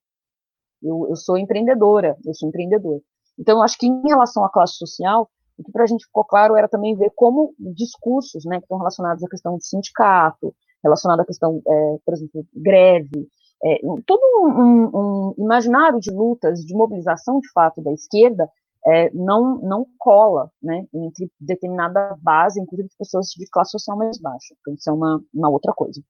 eu, 0.82 1.06
eu 1.08 1.16
sou 1.16 1.38
empreendedora, 1.38 2.16
eu 2.24 2.34
sou 2.34 2.48
empreendedor. 2.48 3.00
Então, 3.38 3.62
acho 3.62 3.78
que 3.78 3.86
em 3.86 4.02
relação 4.08 4.44
à 4.44 4.50
classe 4.50 4.74
social, 4.74 5.28
o 5.58 5.64
que 5.64 5.72
para 5.72 5.84
a 5.84 5.86
gente 5.86 6.04
ficou 6.06 6.24
claro 6.24 6.56
era 6.56 6.68
também 6.68 6.96
ver 6.96 7.10
como 7.14 7.54
discursos, 7.58 8.44
né, 8.44 8.58
que 8.58 8.64
estão 8.64 8.78
relacionados 8.78 9.22
à 9.22 9.28
questão 9.28 9.56
de 9.56 9.66
sindicato, 9.66 10.54
relacionado 10.82 11.20
à 11.20 11.24
questão, 11.24 11.62
é, 11.66 11.96
por 12.04 12.14
exemplo, 12.14 12.46
greve, 12.54 13.28
é, 13.62 13.78
todo 14.06 14.20
um, 14.20 14.48
um, 14.48 14.90
um, 14.94 15.34
imaginário 15.38 16.00
de 16.00 16.10
lutas, 16.10 16.60
de 16.60 16.74
mobilização 16.74 17.40
de 17.40 17.50
fato 17.52 17.82
da 17.82 17.92
esquerda, 17.92 18.50
é, 18.86 19.10
não, 19.14 19.58
não 19.58 19.86
cola 19.98 20.50
né, 20.62 20.86
entre 20.92 21.30
determinada 21.40 22.16
base, 22.20 22.60
inclusive 22.60 22.88
pessoas 22.98 23.28
de 23.28 23.48
classe 23.50 23.70
social 23.70 23.96
mais 23.96 24.18
baixa. 24.18 24.54
Então, 24.60 24.74
isso 24.74 24.90
é 24.90 24.92
uma, 24.92 25.22
uma 25.32 25.48
outra 25.48 25.72
coisa. 25.72 26.02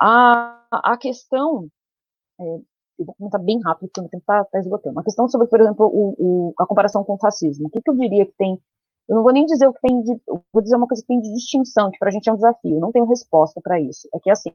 A, 0.00 0.66
a 0.72 0.96
questão, 0.96 1.68
é, 2.40 2.44
eu 2.98 3.04
vou 3.04 3.14
comentar 3.14 3.42
bem 3.42 3.60
rápido, 3.62 3.88
porque 3.88 4.00
o 4.00 4.08
tempo 4.08 4.22
está 4.22 4.44
tá 4.44 4.58
esgotando. 4.58 4.98
A 4.98 5.04
questão 5.04 5.28
sobre, 5.28 5.46
por 5.48 5.60
exemplo, 5.60 5.86
o, 5.86 6.14
o, 6.18 6.54
a 6.58 6.66
comparação 6.66 7.04
com 7.04 7.14
o 7.14 7.18
fascismo. 7.18 7.66
O 7.66 7.70
que, 7.70 7.82
que 7.82 7.90
eu 7.90 7.96
diria 7.96 8.24
que 8.24 8.34
tem 8.38 8.58
eu 9.08 9.14
não 9.14 9.22
vou 9.22 9.32
nem 9.32 9.46
dizer 9.46 9.68
o 9.68 9.72
que 9.72 9.80
tem 9.80 10.02
de. 10.02 10.20
Vou 10.52 10.62
dizer 10.62 10.76
uma 10.76 10.88
coisa 10.88 11.00
que 11.02 11.06
tem 11.06 11.20
de 11.20 11.32
distinção, 11.32 11.90
que 11.90 11.98
para 11.98 12.08
a 12.08 12.10
gente 12.10 12.28
é 12.28 12.32
um 12.32 12.36
desafio. 12.36 12.80
não 12.80 12.90
tenho 12.90 13.06
resposta 13.06 13.60
para 13.62 13.80
isso. 13.80 14.08
É 14.12 14.18
que, 14.18 14.30
assim, 14.30 14.50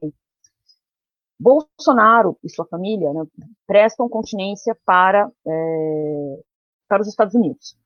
Bolsonaro 1.42 2.38
e 2.42 2.48
sua 2.48 2.64
família 2.64 3.12
né, 3.12 3.26
prestam 3.66 4.08
continência 4.08 4.76
para, 4.84 5.30
é, 5.44 6.40
para 6.88 7.02
os 7.02 7.08
Estados 7.08 7.34
Unidos. 7.34 7.76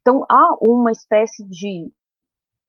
Então, 0.00 0.24
há 0.28 0.56
uma 0.60 0.90
espécie 0.90 1.44
de 1.44 1.92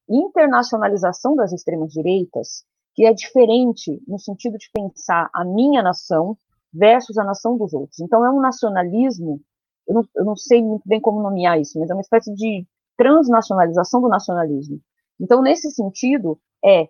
internacionalização 0.09 1.35
das 1.35 1.53
extremas-direitas 1.53 2.65
que 2.93 3.05
é 3.05 3.13
diferente 3.13 4.03
no 4.07 4.19
sentido 4.19 4.57
de 4.57 4.69
pensar 4.71 5.29
a 5.33 5.43
minha 5.45 5.81
nação 5.81 6.37
versus 6.71 7.17
a 7.17 7.23
nação 7.23 7.57
dos 7.57 7.73
outros. 7.73 7.99
Então, 7.99 8.25
é 8.25 8.29
um 8.29 8.41
nacionalismo, 8.41 9.41
eu 9.87 9.95
não, 9.95 10.03
eu 10.15 10.25
não 10.25 10.35
sei 10.35 10.61
muito 10.61 10.87
bem 10.87 10.99
como 10.99 11.21
nomear 11.21 11.59
isso, 11.59 11.79
mas 11.79 11.89
é 11.89 11.93
uma 11.93 12.01
espécie 12.01 12.33
de 12.35 12.67
transnacionalização 12.97 14.01
do 14.01 14.09
nacionalismo. 14.09 14.79
Então, 15.19 15.41
nesse 15.41 15.71
sentido, 15.71 16.37
é 16.63 16.89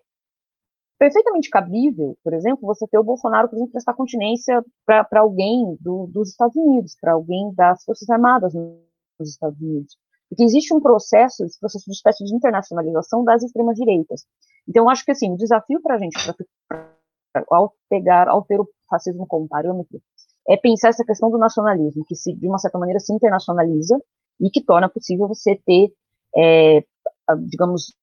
perfeitamente 0.98 1.50
cabível, 1.50 2.16
por 2.22 2.32
exemplo, 2.32 2.66
você 2.66 2.86
ter 2.86 2.98
o 2.98 3.04
Bolsonaro, 3.04 3.48
por 3.48 3.56
exemplo, 3.56 3.72
prestar 3.72 3.94
continência 3.94 4.64
para 4.86 5.20
alguém 5.20 5.76
do, 5.80 6.06
dos 6.06 6.30
Estados 6.30 6.56
Unidos, 6.56 6.96
para 7.00 7.12
alguém 7.12 7.52
das 7.54 7.84
Forças 7.84 8.08
Armadas 8.08 8.54
nos 8.54 9.28
Estados 9.28 9.60
Unidos. 9.60 9.96
Porque 10.28 10.44
existe 10.44 10.74
um 10.74 10.80
processo, 10.80 11.44
esse 11.44 11.58
processo 11.60 11.84
de 11.86 11.92
espécie 11.92 12.24
de 12.24 12.34
internacionalização 12.34 13.24
das 13.24 13.42
extremas-direitas. 13.42 14.24
Então, 14.68 14.88
acho 14.88 15.04
que, 15.04 15.12
assim, 15.12 15.32
o 15.32 15.36
desafio 15.36 15.80
para 15.82 15.96
a 15.96 15.98
gente, 15.98 16.16
pra, 16.24 16.34
pra, 17.32 17.44
ao 17.50 17.74
pegar, 17.88 18.28
ao 18.28 18.42
ter 18.42 18.60
o 18.60 18.68
fascismo 18.88 19.26
como 19.26 19.48
parâmetro, 19.48 20.00
é 20.48 20.56
pensar 20.56 20.88
essa 20.88 21.04
questão 21.04 21.30
do 21.30 21.38
nacionalismo, 21.38 22.04
que, 22.04 22.14
se, 22.14 22.34
de 22.34 22.46
uma 22.48 22.58
certa 22.58 22.78
maneira, 22.78 23.00
se 23.00 23.12
internacionaliza 23.12 23.98
e 24.40 24.50
que 24.50 24.62
torna 24.62 24.88
possível 24.88 25.28
você 25.28 25.60
ter, 25.64 25.92
é, 26.36 26.84
digamos, 27.46 27.94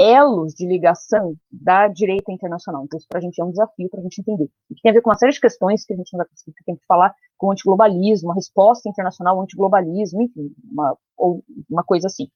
elos 0.00 0.54
de 0.54 0.66
ligação 0.66 1.34
da 1.52 1.86
direita 1.86 2.32
internacional. 2.32 2.84
Então, 2.84 2.96
isso 2.96 3.06
para 3.06 3.18
a 3.18 3.22
gente 3.22 3.38
é 3.40 3.44
um 3.44 3.50
desafio 3.50 3.90
para 3.90 4.00
a 4.00 4.02
gente 4.02 4.20
entender. 4.20 4.48
E 4.70 4.74
que 4.74 4.80
tem 4.80 4.90
a 4.90 4.94
ver 4.94 5.02
com 5.02 5.10
uma 5.10 5.18
série 5.18 5.32
de 5.32 5.40
questões 5.40 5.84
que 5.84 5.92
a 5.92 5.96
gente 5.96 6.10
não 6.12 6.18
vai 6.18 6.26
conseguir 6.26 6.54
tem 6.64 6.76
que 6.76 6.86
falar 6.86 7.14
com 7.36 7.48
o 7.48 7.52
antiglobalismo, 7.52 8.30
a 8.30 8.34
resposta 8.34 8.88
internacional 8.88 9.36
ao 9.36 9.42
antiglobalismo, 9.42 10.22
enfim, 10.22 10.52
uma, 10.72 10.96
ou 11.18 11.44
uma 11.68 11.84
coisa 11.84 12.06
assim. 12.06 12.28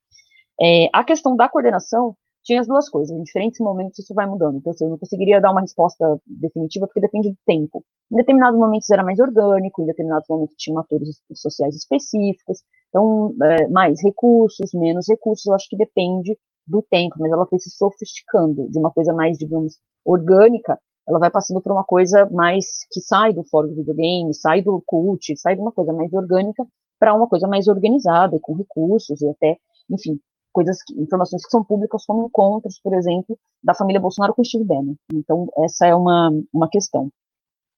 É, 0.61 0.89
a 0.93 1.03
questão 1.03 1.35
da 1.35 1.49
coordenação 1.49 2.15
tinha 2.43 2.61
as 2.61 2.67
duas 2.67 2.91
coisas, 2.91 3.17
em 3.17 3.23
diferentes 3.23 3.59
momentos 3.61 3.99
isso 3.99 4.13
vai 4.13 4.27
mudando. 4.27 4.59
Então, 4.59 4.71
assim, 4.71 4.85
eu 4.85 4.91
não 4.91 4.99
conseguiria 4.99 5.41
dar 5.41 5.51
uma 5.51 5.63
resposta 5.63 6.21
definitiva 6.27 6.87
porque 6.87 7.01
depende 7.01 7.31
do 7.31 7.39
tempo. 7.47 7.83
Em 8.13 8.17
determinados 8.17 8.61
momentos 8.61 8.91
era 8.91 9.03
mais 9.03 9.19
orgânico, 9.19 9.83
em 9.83 9.87
determinados 9.87 10.29
momentos 10.29 10.55
tinha 10.59 10.79
atores 10.79 11.23
sociais 11.33 11.75
específicos, 11.75 12.63
então, 12.91 13.35
é, 13.43 13.67
mais 13.69 14.03
recursos, 14.03 14.73
menos 14.75 15.07
recursos, 15.09 15.47
eu 15.47 15.55
acho 15.55 15.69
que 15.69 15.77
depende 15.77 16.39
do 16.67 16.83
tempo, 16.83 17.17
mas 17.19 17.31
ela 17.31 17.47
foi 17.47 17.59
se 17.59 17.71
sofisticando 17.71 18.69
de 18.71 18.79
uma 18.79 18.91
coisa 18.91 19.13
mais, 19.13 19.39
digamos, 19.39 19.79
orgânica, 20.05 20.79
ela 21.07 21.19
vai 21.19 21.31
passando 21.31 21.61
por 21.61 21.73
uma 21.73 21.85
coisa 21.85 22.27
mais 22.31 22.87
que 22.91 23.01
sai 23.01 23.33
do 23.33 23.45
fórum 23.45 23.69
do 23.69 23.77
videogame, 23.77 24.35
sai 24.35 24.63
do 24.63 24.83
cult, 24.87 25.37
sai 25.37 25.55
de 25.55 25.61
uma 25.61 25.73
coisa 25.73 25.93
mais 25.93 26.13
orgânica 26.13 26.67
para 26.99 27.15
uma 27.15 27.29
coisa 27.29 27.47
mais 27.47 27.69
organizada, 27.69 28.39
com 28.41 28.55
recursos 28.55 29.21
e 29.21 29.29
até, 29.29 29.59
enfim, 29.91 30.19
coisas, 30.53 30.83
que, 30.83 30.99
informações 30.99 31.45
que 31.45 31.51
são 31.51 31.63
públicas, 31.63 32.07
como 32.07 32.27
encontros, 32.27 32.81
por 32.81 32.95
exemplo, 32.95 33.39
da 33.63 33.75
família 33.75 34.01
Bolsonaro 34.01 34.35
com 34.35 34.45
Steve 34.45 34.65
Bannon. 34.65 34.95
Então, 35.13 35.49
essa 35.59 35.87
é 35.87 35.95
uma, 35.95 36.31
uma 36.53 36.69
questão. 36.71 37.11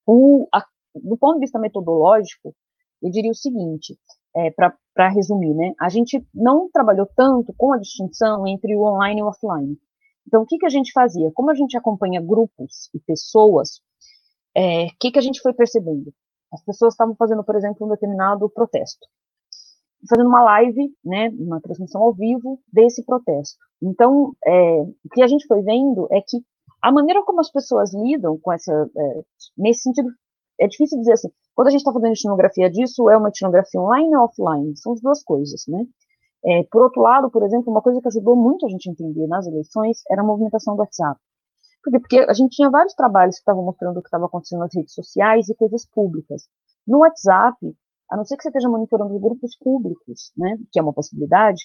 O, 0.07 0.47
a, 0.55 0.65
do 0.95 1.17
ponto 1.17 1.35
de 1.35 1.41
vista 1.41 1.59
metodológico, 1.59 2.55
eu 3.03 3.11
diria 3.11 3.31
o 3.31 3.35
seguinte, 3.35 3.99
é, 4.37 4.51
para 4.51 4.77
resumir, 5.05 5.55
né? 5.55 5.74
A 5.78 5.89
gente 5.89 6.24
não 6.35 6.70
trabalhou 6.70 7.06
tanto 7.14 7.52
com 7.56 7.73
a 7.73 7.78
distinção 7.78 8.47
entre 8.47 8.74
o 8.74 8.82
online 8.82 9.20
e 9.20 9.23
o 9.23 9.27
offline. 9.27 9.78
Então, 10.27 10.43
o 10.43 10.47
que, 10.47 10.59
que 10.59 10.66
a 10.66 10.70
gente 10.70 10.93
fazia? 10.93 11.31
Como 11.32 11.51
a 11.51 11.55
gente 11.55 11.77
acompanha 11.77 12.20
grupos 12.20 12.90
e 12.94 12.98
pessoas, 13.01 13.77
o 13.77 14.59
é, 14.59 14.89
que, 14.98 15.10
que 15.12 15.18
a 15.18 15.23
gente 15.23 15.40
foi 15.40 15.52
percebendo? 15.52 16.12
As 16.52 16.62
pessoas 16.64 16.94
estavam 16.94 17.14
fazendo, 17.14 17.44
por 17.44 17.55
exemplo, 17.55 17.86
um 17.86 17.90
determinado 17.90 18.48
protesto. 18.48 19.06
Fazendo 20.09 20.28
uma 20.28 20.43
live, 20.43 20.94
né, 21.05 21.28
uma 21.39 21.60
transmissão 21.60 22.02
ao 22.02 22.12
vivo 22.12 22.60
desse 22.73 23.05
protesto. 23.05 23.59
Então, 23.82 24.35
é, 24.44 24.81
o 24.81 25.09
que 25.12 25.23
a 25.23 25.27
gente 25.27 25.47
foi 25.47 25.62
vendo 25.62 26.09
é 26.10 26.20
que 26.20 26.39
a 26.82 26.93
maneira 26.93 27.23
como 27.24 27.40
as 27.40 27.51
pessoas 27.51 27.93
lidam 27.94 28.39
com 28.39 28.52
essa, 28.52 28.73
é, 28.97 29.23
nesse 29.56 29.82
sentido, 29.82 30.09
é 30.61 30.66
difícil 30.66 30.99
dizer 30.99 31.12
assim, 31.12 31.28
quando 31.55 31.69
a 31.69 31.70
gente 31.70 31.81
está 31.81 31.93
fazendo 31.93 32.12
etnografia 32.12 32.70
disso, 32.70 33.09
é 33.11 33.16
uma 33.16 33.28
etnografia 33.28 33.81
online 33.81 34.16
ou 34.16 34.24
offline? 34.24 34.77
São 34.77 34.93
as 34.93 35.01
duas 35.01 35.23
coisas, 35.23 35.65
né? 35.69 35.85
É, 36.45 36.62
por 36.70 36.83
outro 36.83 37.03
lado, 37.03 37.31
por 37.31 37.43
exemplo, 37.43 37.70
uma 37.70 37.83
coisa 37.83 38.01
que 38.01 38.09
ajudou 38.09 38.37
muito 38.37 38.66
a 38.66 38.69
gente 38.69 38.89
a 38.89 38.93
entender 38.93 39.27
nas 39.27 39.47
eleições 39.47 40.03
era 40.11 40.23
a 40.23 40.24
movimentação 40.24 40.77
do 40.77 40.81
WhatsApp. 40.81 41.20
Por 41.83 41.91
quê? 41.91 42.01
Porque 42.01 42.19
a 42.19 42.33
gente 42.33 42.55
tinha 42.57 42.70
vários 42.70 42.95
trabalhos 42.95 43.37
que 43.37 43.41
estavam 43.41 43.65
mostrando 43.65 43.99
o 43.99 44.03
que 44.03 44.09
estava 44.09 44.27
acontecendo 44.27 44.61
nas 44.61 44.74
redes 44.74 44.95
sociais 44.95 45.49
e 45.49 45.55
coisas 45.55 45.87
públicas. 45.87 46.49
No 46.87 46.99
WhatsApp, 46.99 47.57
a 48.11 48.16
não 48.16 48.24
ser 48.24 48.37
que 48.37 48.43
você 48.43 48.49
esteja 48.49 48.69
monitorando 48.69 49.19
grupos 49.19 49.57
públicos, 49.57 50.33
né, 50.37 50.57
que 50.70 50.78
é 50.78 50.83
uma 50.83 50.93
possibilidade, 50.93 51.65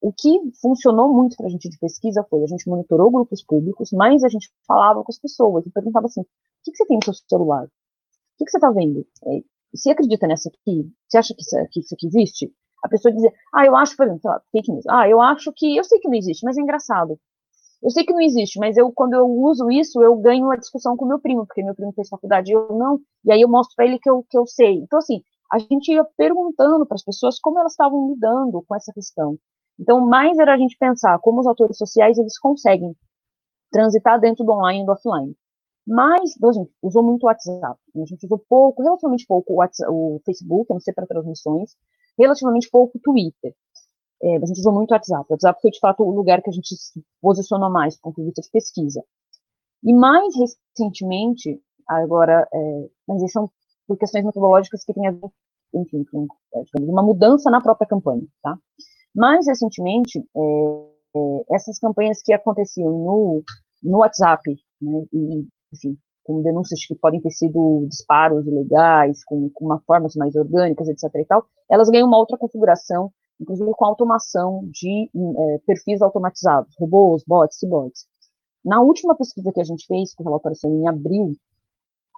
o 0.00 0.12
que 0.12 0.38
funcionou 0.60 1.12
muito 1.12 1.36
para 1.36 1.46
a 1.46 1.50
gente 1.50 1.68
de 1.68 1.78
pesquisa 1.78 2.24
foi 2.28 2.42
a 2.44 2.46
gente 2.46 2.68
monitorou 2.68 3.10
grupos 3.10 3.42
públicos, 3.44 3.90
mas 3.92 4.22
a 4.24 4.28
gente 4.28 4.50
falava 4.66 5.02
com 5.02 5.10
as 5.10 5.18
pessoas 5.18 5.66
e 5.66 5.70
perguntava 5.70 6.06
assim: 6.06 6.20
o 6.20 6.26
que, 6.62 6.70
que 6.70 6.76
você 6.76 6.86
tem 6.86 6.98
no 6.98 7.04
seu 7.04 7.14
celular? 7.28 7.66
O 8.38 8.44
que, 8.44 8.50
você 8.50 8.58
está 8.58 8.70
vendo? 8.70 9.06
É, 9.24 9.40
você 9.74 9.90
acredita 9.90 10.26
nessa 10.26 10.48
aqui? 10.48 10.90
Você 11.08 11.18
acha 11.18 11.34
que 11.34 11.40
isso, 11.40 11.56
que 11.70 11.80
isso 11.80 11.94
aqui 11.94 12.06
existe? 12.06 12.52
A 12.84 12.88
pessoa 12.88 13.12
dizer, 13.12 13.32
ah, 13.54 13.64
eu 13.66 13.74
acho, 13.74 13.96
por 13.96 14.06
exemplo, 14.06 14.30
fake 14.52 14.70
news. 14.70 14.84
Ah, 14.88 15.08
eu 15.08 15.20
acho 15.20 15.52
que, 15.54 15.76
eu 15.76 15.84
sei 15.84 15.98
que 15.98 16.08
não 16.08 16.16
existe, 16.16 16.44
mas 16.44 16.56
é 16.58 16.60
engraçado. 16.60 17.18
Eu 17.82 17.90
sei 17.90 18.04
que 18.04 18.12
não 18.12 18.20
existe, 18.20 18.58
mas 18.58 18.76
eu 18.76 18.92
quando 18.92 19.14
eu 19.14 19.26
uso 19.26 19.70
isso, 19.70 20.02
eu 20.02 20.16
ganho 20.16 20.46
uma 20.46 20.56
discussão 20.58 20.96
com 20.96 21.06
meu 21.06 21.18
primo, 21.18 21.46
porque 21.46 21.62
meu 21.62 21.74
primo 21.74 21.92
fez 21.92 22.08
faculdade 22.08 22.50
e 22.50 22.54
eu 22.54 22.68
não, 22.76 22.98
e 23.24 23.32
aí 23.32 23.40
eu 23.40 23.48
mostro 23.48 23.74
para 23.76 23.86
ele 23.86 23.98
que 23.98 24.08
eu, 24.08 24.24
que 24.28 24.36
eu 24.36 24.46
sei. 24.46 24.74
Então, 24.76 24.98
assim, 24.98 25.22
a 25.52 25.58
gente 25.58 25.92
ia 25.92 26.04
perguntando 26.16 26.86
para 26.86 26.94
as 26.94 27.04
pessoas 27.04 27.38
como 27.38 27.58
elas 27.58 27.72
estavam 27.72 28.08
lidando 28.08 28.62
com 28.66 28.74
essa 28.74 28.92
questão. 28.92 29.38
Então, 29.78 30.00
mais 30.06 30.38
era 30.38 30.54
a 30.54 30.58
gente 30.58 30.76
pensar 30.78 31.18
como 31.20 31.40
os 31.40 31.46
atores 31.46 31.76
sociais 31.76 32.18
eles 32.18 32.38
conseguem 32.38 32.94
transitar 33.70 34.18
dentro 34.20 34.44
do 34.44 34.52
online 34.52 34.82
e 34.82 34.86
do 34.86 34.92
offline. 34.92 35.36
Mas, 35.86 36.36
a 36.42 36.52
gente 36.52 36.70
usou 36.82 37.02
muito 37.02 37.22
o 37.22 37.26
WhatsApp, 37.26 37.78
né? 37.94 38.02
a 38.02 38.06
gente 38.06 38.24
usou 38.26 38.42
pouco, 38.48 38.82
relativamente 38.82 39.24
pouco 39.26 39.52
o, 39.52 39.56
WhatsApp, 39.56 39.90
o 39.92 40.20
Facebook, 40.24 40.72
a 40.72 40.74
não 40.74 40.80
ser 40.80 40.92
para 40.92 41.06
transmissões, 41.06 41.76
relativamente 42.18 42.68
pouco 42.70 42.98
o 42.98 43.00
Twitter. 43.00 43.54
É, 44.22 44.36
a 44.36 44.46
gente 44.46 44.58
usou 44.58 44.72
muito 44.72 44.90
o 44.90 44.94
WhatsApp. 44.94 45.24
O 45.28 45.34
WhatsApp 45.34 45.60
foi, 45.60 45.70
de 45.70 45.78
fato, 45.78 46.02
o 46.02 46.10
lugar 46.10 46.42
que 46.42 46.50
a 46.50 46.52
gente 46.52 46.74
se 46.74 47.04
posicionou 47.20 47.70
mais 47.70 47.94
do 47.96 48.00
ponto 48.00 48.16
de 48.16 48.24
vista 48.24 48.42
de 48.42 48.50
pesquisa. 48.50 49.04
E 49.84 49.92
mais 49.94 50.34
recentemente, 50.36 51.60
agora, 51.86 52.48
é, 52.52 52.88
mas 53.06 53.30
são 53.30 53.48
por 53.86 53.96
questões 53.96 54.24
metodológicas 54.24 54.84
que 54.84 54.92
têm 54.92 55.06
a 55.06 55.12
ver, 55.12 55.30
enfim, 55.74 56.04
com 56.10 56.26
é, 56.54 56.62
uma 56.80 57.02
mudança 57.02 57.50
na 57.50 57.60
própria 57.60 57.86
campanha, 57.86 58.26
tá? 58.42 58.58
Mais 59.14 59.46
recentemente, 59.46 60.18
é, 60.18 60.40
é, 61.16 61.54
essas 61.54 61.78
campanhas 61.78 62.20
que 62.22 62.32
aconteciam 62.32 62.90
no, 62.90 63.42
no 63.82 63.98
WhatsApp, 63.98 64.42
né, 64.80 65.04
e, 65.12 65.46
enfim, 65.72 65.96
com 66.24 66.42
denúncias 66.42 66.84
que 66.84 66.94
podem 66.94 67.20
ter 67.20 67.30
sido 67.30 67.86
disparos 67.88 68.46
ilegais, 68.46 69.24
com, 69.24 69.48
com 69.50 69.64
uma 69.64 69.78
formas 69.80 70.16
mais 70.16 70.34
orgânicas, 70.34 70.88
etc. 70.88 71.04
e 71.14 71.24
tal, 71.24 71.46
elas 71.70 71.88
ganham 71.88 72.08
uma 72.08 72.18
outra 72.18 72.36
configuração, 72.36 73.12
inclusive 73.40 73.70
com 73.72 73.84
automação 73.84 74.68
de 74.72 75.08
é, 75.14 75.58
perfis 75.66 76.02
automatizados, 76.02 76.74
robôs, 76.78 77.22
bots 77.26 77.62
e 77.62 77.68
bots. 77.68 78.06
Na 78.64 78.80
última 78.80 79.14
pesquisa 79.14 79.52
que 79.52 79.60
a 79.60 79.64
gente 79.64 79.86
fez, 79.86 80.14
que 80.14 80.22
o 80.22 80.24
relatório 80.24 80.56
saiu 80.56 80.74
em 80.74 80.88
abril, 80.88 81.32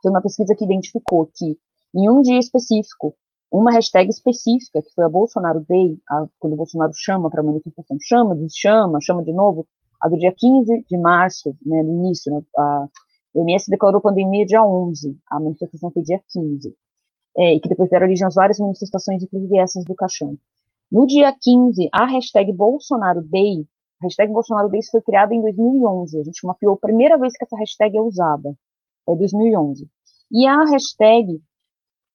foi 0.02 0.10
uma 0.10 0.22
pesquisa 0.22 0.54
que 0.54 0.64
identificou 0.64 1.30
que, 1.34 1.58
em 1.94 2.08
um 2.08 2.22
dia 2.22 2.38
específico, 2.38 3.14
uma 3.50 3.72
hashtag 3.72 4.08
específica, 4.10 4.80
que 4.82 4.92
foi 4.94 5.04
a 5.04 5.08
Bolsonaro 5.08 5.64
Day, 5.68 5.98
a, 6.08 6.26
quando 6.38 6.54
o 6.54 6.56
Bolsonaro 6.56 6.92
chama 6.94 7.28
para 7.28 7.40
a 7.40 7.44
manifestação, 7.44 7.96
chama, 8.00 8.36
chama, 8.54 9.00
chama 9.02 9.22
de 9.22 9.32
novo, 9.32 9.66
a 10.00 10.08
do 10.08 10.16
dia 10.16 10.32
15 10.34 10.84
de 10.88 10.96
março, 10.96 11.54
né, 11.64 11.82
no 11.82 11.92
início, 11.92 12.32
né, 12.32 12.42
a 12.56 12.88
OMS 13.34 13.70
declarou 13.70 14.00
pandemia 14.00 14.46
dia 14.46 14.64
11, 14.64 15.16
a 15.28 15.40
manifestação 15.40 15.90
foi 15.90 16.02
dia 16.02 16.20
15, 16.28 16.74
é, 17.36 17.54
e 17.54 17.60
que 17.60 17.68
depois 17.68 17.90
deram 17.90 18.06
origem 18.06 18.26
às 18.26 18.34
várias 18.34 18.58
manifestações, 18.58 19.22
inclusive 19.22 19.58
essas 19.58 19.84
do 19.84 19.94
Caixão. 19.94 20.36
No 20.90 21.06
dia 21.06 21.34
15, 21.40 21.88
a 21.92 22.06
hashtag 22.06 22.52
Bolsonaro 22.52 23.22
Day, 23.22 23.66
a 24.00 24.06
hashtag 24.06 24.32
Bolsonaro 24.32 24.68
Day 24.68 24.80
foi 24.90 25.02
criada 25.02 25.34
em 25.34 25.42
2011, 25.42 26.20
a 26.20 26.24
gente 26.24 26.46
mapeou 26.46 26.74
a 26.74 26.78
primeira 26.78 27.18
vez 27.18 27.34
que 27.36 27.44
essa 27.44 27.56
hashtag 27.56 27.96
é 27.96 28.00
usada, 28.00 28.54
é 29.08 29.14
2011. 29.14 29.88
E 30.30 30.46
a 30.46 30.64
hashtag 30.64 31.40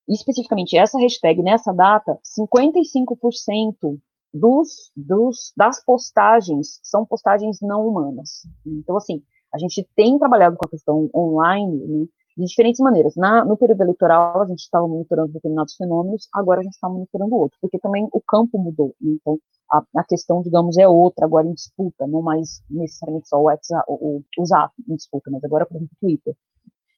especificamente 0.07 0.77
essa 0.77 0.99
hashtag 0.99 1.41
nessa 1.41 1.73
data, 1.73 2.19
55% 2.23 3.99
dos, 4.33 4.91
dos, 4.95 5.53
das 5.55 5.83
postagens 5.83 6.79
são 6.83 7.05
postagens 7.05 7.59
não 7.61 7.87
humanas. 7.87 8.45
Então, 8.65 8.97
assim, 8.97 9.21
a 9.53 9.57
gente 9.57 9.87
tem 9.95 10.17
trabalhado 10.17 10.57
com 10.57 10.65
a 10.65 10.69
questão 10.69 11.09
online 11.13 11.77
né, 11.77 12.05
de 12.37 12.45
diferentes 12.45 12.79
maneiras. 12.79 13.15
Na, 13.15 13.45
no 13.45 13.55
período 13.55 13.81
eleitoral, 13.81 14.41
a 14.41 14.45
gente 14.45 14.59
estava 14.59 14.87
monitorando 14.87 15.31
determinados 15.31 15.75
fenômenos, 15.75 16.27
agora 16.33 16.61
a 16.61 16.63
gente 16.63 16.73
está 16.73 16.89
monitorando 16.89 17.35
outros, 17.35 17.59
porque 17.61 17.77
também 17.79 18.07
o 18.11 18.21
campo 18.21 18.57
mudou. 18.57 18.95
Né, 18.99 19.17
então, 19.21 19.37
a, 19.71 19.83
a, 19.97 20.03
questão, 20.03 20.41
digamos, 20.41 20.77
é 20.77 20.87
outra, 20.87 21.25
agora 21.25 21.47
em 21.47 21.53
disputa, 21.53 22.07
não 22.07 22.21
mais 22.21 22.61
necessariamente 22.69 23.27
só 23.27 23.37
o 23.37 23.43
WhatsApp, 23.43 23.85
o, 23.87 24.21
o, 24.37 24.45
Zap 24.45 24.73
em 24.89 24.95
disputa, 24.95 25.29
mas 25.31 25.43
agora, 25.43 25.65
por 25.65 25.75
exemplo, 25.75 25.95
o 25.95 25.99
Twitter. 25.99 26.35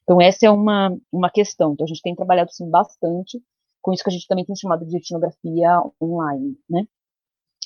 Então, 0.02 0.20
essa 0.20 0.46
é 0.46 0.50
uma, 0.50 0.96
uma 1.12 1.30
questão. 1.30 1.72
Então, 1.72 1.84
a 1.84 1.88
gente 1.88 2.02
tem 2.02 2.14
trabalhado, 2.14 2.52
sim, 2.52 2.68
bastante 2.70 3.40
com 3.86 3.92
isso 3.92 4.02
que 4.02 4.10
a 4.10 4.12
gente 4.12 4.26
também 4.26 4.44
tem 4.44 4.56
chamado 4.56 4.84
de 4.84 4.96
etnografia 4.96 5.80
online, 6.02 6.56
né? 6.68 6.88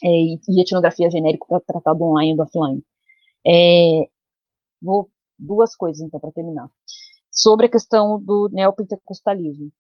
É, 0.05 0.09
e 0.09 0.61
etnografia 0.61 1.11
genérica 1.11 1.47
para 1.49 1.61
tratar 1.61 1.95
do 1.95 2.05
online 2.05 2.33
e 2.33 2.37
do 2.37 2.43
offline. 2.43 2.83
É, 3.47 4.07
vou, 4.81 5.11
duas 5.39 5.75
coisas, 5.77 6.01
então, 6.01 6.21
para 6.21 6.33
terminar. 6.33 6.71
Sobre 7.31 7.67
a 7.67 7.71
questão 7.71 8.21
do 8.21 8.49
neopentecostalismo. 8.53 9.71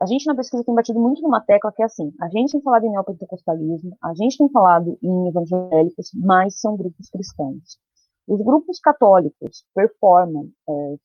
A 0.00 0.06
gente 0.06 0.26
na 0.26 0.34
pesquisa 0.34 0.64
tem 0.64 0.74
batido 0.74 0.98
muito 0.98 1.22
numa 1.22 1.40
tecla 1.40 1.72
que 1.72 1.80
é 1.80 1.84
assim, 1.84 2.12
a 2.20 2.28
gente 2.28 2.52
tem 2.52 2.60
falado 2.60 2.84
em 2.84 2.90
neopentecostalismo, 2.90 3.96
a 4.02 4.12
gente 4.14 4.36
tem 4.36 4.48
falado 4.50 4.98
em 5.00 5.28
evangélicos, 5.28 6.10
mas 6.12 6.58
são 6.60 6.76
grupos 6.76 7.08
cristãos. 7.08 7.78
Os 8.26 8.40
grupos 8.40 8.80
católicos 8.80 9.64
performam 9.72 10.50
é, 10.68 10.96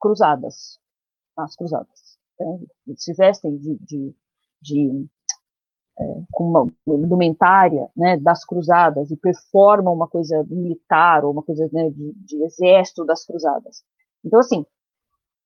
cruzadas, 0.00 0.80
as 1.36 1.54
cruzadas. 1.54 2.18
Né? 2.40 2.58
Se 2.96 3.12
vestem 3.14 3.56
de, 3.58 3.76
de, 3.78 4.14
de 4.60 5.08
com 6.30 6.44
uma 6.44 6.72
indumentária 6.86 7.88
né, 7.96 8.16
das 8.18 8.44
cruzadas 8.44 9.10
e 9.10 9.16
performam 9.16 9.94
uma 9.94 10.06
coisa 10.06 10.44
militar 10.48 11.24
ou 11.24 11.32
uma 11.32 11.42
coisa 11.42 11.68
né, 11.72 11.90
de, 11.90 12.12
de 12.12 12.42
exército 12.44 13.04
das 13.04 13.24
cruzadas. 13.24 13.82
Então, 14.24 14.40
assim, 14.40 14.64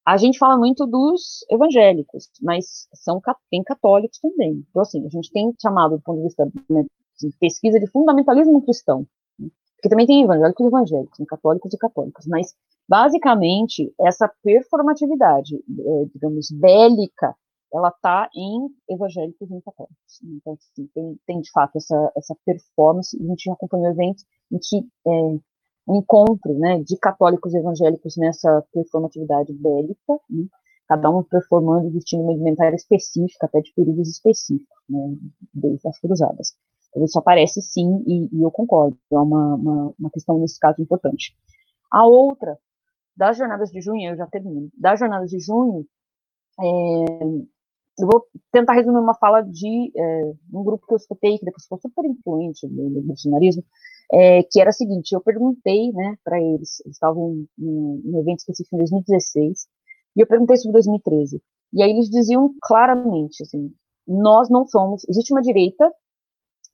a 0.04 0.16
gente 0.16 0.38
fala 0.38 0.56
muito 0.56 0.86
dos 0.86 1.44
evangélicos, 1.50 2.30
mas 2.42 2.88
são 2.94 3.20
tem 3.50 3.62
católicos 3.62 4.18
também. 4.18 4.64
Então, 4.70 4.82
assim, 4.82 5.06
a 5.06 5.08
gente 5.08 5.30
tem 5.30 5.54
chamado, 5.60 5.96
do 5.96 6.02
ponto 6.02 6.18
de 6.18 6.24
vista 6.24 6.50
né, 6.68 6.84
de 7.18 7.30
pesquisa 7.38 7.78
de 7.78 7.86
fundamentalismo 7.86 8.62
cristão, 8.62 9.06
né, 9.38 9.48
porque 9.76 9.88
também 9.88 10.06
tem 10.06 10.22
evangélicos 10.22 10.64
e 10.64 10.68
evangélicos, 10.68 11.16
tem 11.16 11.26
católicos 11.26 11.72
e 11.72 11.78
católicos, 11.78 12.26
mas 12.26 12.54
Basicamente, 12.90 13.94
essa 14.00 14.28
performatividade, 14.42 15.54
é, 15.54 16.04
digamos, 16.12 16.50
bélica, 16.50 17.36
ela 17.72 17.88
está 17.88 18.28
em 18.34 18.68
evangélicos 18.88 19.50
e 19.50 19.54
em 19.54 19.60
católicos. 19.60 20.20
Então, 20.22 20.54
assim, 20.54 20.88
tem, 20.94 21.20
tem, 21.26 21.40
de 21.40 21.50
fato 21.50 21.76
essa, 21.76 22.12
essa 22.16 22.36
performance, 22.44 23.16
a 23.16 23.26
gente 23.26 23.50
acompanhou 23.50 23.90
eventos 23.90 24.24
em 24.50 24.58
que 24.58 24.78
é, 25.06 25.10
um 25.88 25.96
encontro 25.96 26.58
né, 26.58 26.82
de 26.82 26.96
católicos 26.96 27.54
e 27.54 27.58
evangélicos 27.58 28.16
nessa 28.16 28.62
performatividade 28.72 29.52
bélica, 29.52 30.18
né, 30.28 30.46
cada 30.88 31.08
um 31.10 31.22
performando 31.22 31.90
vestindo 31.90 32.22
uma 32.22 32.32
indumentária 32.32 32.74
específica, 32.74 33.46
até 33.46 33.60
de 33.60 33.72
perigos 33.74 34.08
específicos, 34.08 34.76
né, 34.88 35.16
desde 35.54 35.88
as 35.88 35.98
cruzadas. 36.00 36.54
Então, 36.88 37.04
isso 37.04 37.18
aparece 37.18 37.62
sim, 37.62 38.02
e, 38.06 38.36
e 38.36 38.42
eu 38.42 38.50
concordo, 38.50 38.98
é 39.12 39.18
uma, 39.18 39.54
uma, 39.54 39.94
uma 39.98 40.10
questão, 40.10 40.38
nesse 40.38 40.58
caso, 40.58 40.82
importante. 40.82 41.36
A 41.90 42.04
outra 42.04 42.58
das 43.16 43.36
jornadas 43.36 43.70
de 43.70 43.80
junho, 43.80 44.10
eu 44.10 44.16
já 44.16 44.26
termino, 44.26 44.70
das 44.76 44.98
jornadas 44.98 45.30
de 45.30 45.38
junho, 45.38 45.86
é, 46.58 46.64
eu 48.02 48.08
vou 48.08 48.26
tentar 48.52 48.74
resumir 48.74 48.98
uma 48.98 49.14
fala 49.14 49.42
de 49.42 49.92
é, 49.96 50.32
um 50.52 50.64
grupo 50.64 50.86
que 50.86 50.92
eu 50.92 50.96
escutei, 50.96 51.38
que 51.38 51.44
depois 51.44 51.64
ficou 51.64 51.78
super 51.78 52.04
influente 52.04 52.66
no 52.66 53.00
bolsonarismo, 53.02 53.64
é, 54.12 54.42
que 54.42 54.60
era 54.60 54.70
o 54.70 54.72
seguinte, 54.72 55.12
eu 55.12 55.20
perguntei, 55.20 55.92
né, 55.92 56.16
para 56.24 56.40
eles, 56.40 56.80
eles 56.84 56.96
estavam 56.96 57.46
em 57.58 58.02
um 58.04 58.18
evento 58.20 58.40
específico 58.40 58.76
em 58.76 58.78
2016, 58.78 59.68
e 60.16 60.20
eu 60.20 60.26
perguntei 60.26 60.56
sobre 60.56 60.72
2013, 60.72 61.42
e 61.72 61.82
aí 61.82 61.90
eles 61.90 62.10
diziam 62.10 62.52
claramente, 62.62 63.42
assim, 63.42 63.72
nós 64.06 64.50
não 64.50 64.66
somos, 64.66 65.08
existe 65.08 65.32
uma 65.32 65.42
direita, 65.42 65.90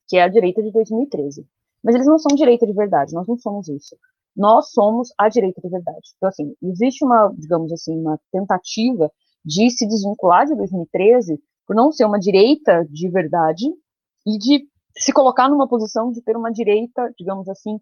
que 0.09 0.17
é 0.17 0.23
a 0.23 0.29
direita 0.29 0.63
de 0.63 0.73
2013, 0.73 1.47
mas 1.83 1.95
eles 1.95 2.07
não 2.07 2.19
são 2.19 2.35
direita 2.35 2.67
de 2.67 2.73
verdade, 2.73 3.15
nós 3.15 3.27
não 3.27 3.37
somos 3.39 3.69
isso 3.69 3.97
nós 4.37 4.71
somos 4.71 5.13
a 5.17 5.29
direita 5.29 5.61
de 5.63 5.69
verdade. 5.69 6.13
Então, 6.17 6.29
assim, 6.29 6.55
existe 6.63 7.05
uma, 7.05 7.33
digamos 7.37 7.73
assim, 7.73 7.99
uma 7.99 8.21
tentativa 8.31 9.11
de 9.47 9.71
se 9.71 9.87
desvincular 9.87 10.45
de 10.45 10.57
2013 10.57 11.41
por 11.65 11.77
não 11.77 11.93
ser 11.93 12.05
uma 12.05 12.19
direita 12.19 12.85
de 12.91 13.09
verdade 13.09 13.65
e 14.27 14.37
de 14.39 14.69
se 14.99 15.13
colocar 15.13 15.49
numa 15.49 15.69
posição 15.69 16.11
de 16.11 16.21
ter 16.21 16.37
uma 16.37 16.51
direita, 16.51 17.15
digamos 17.17 17.49
assim, 17.49 17.79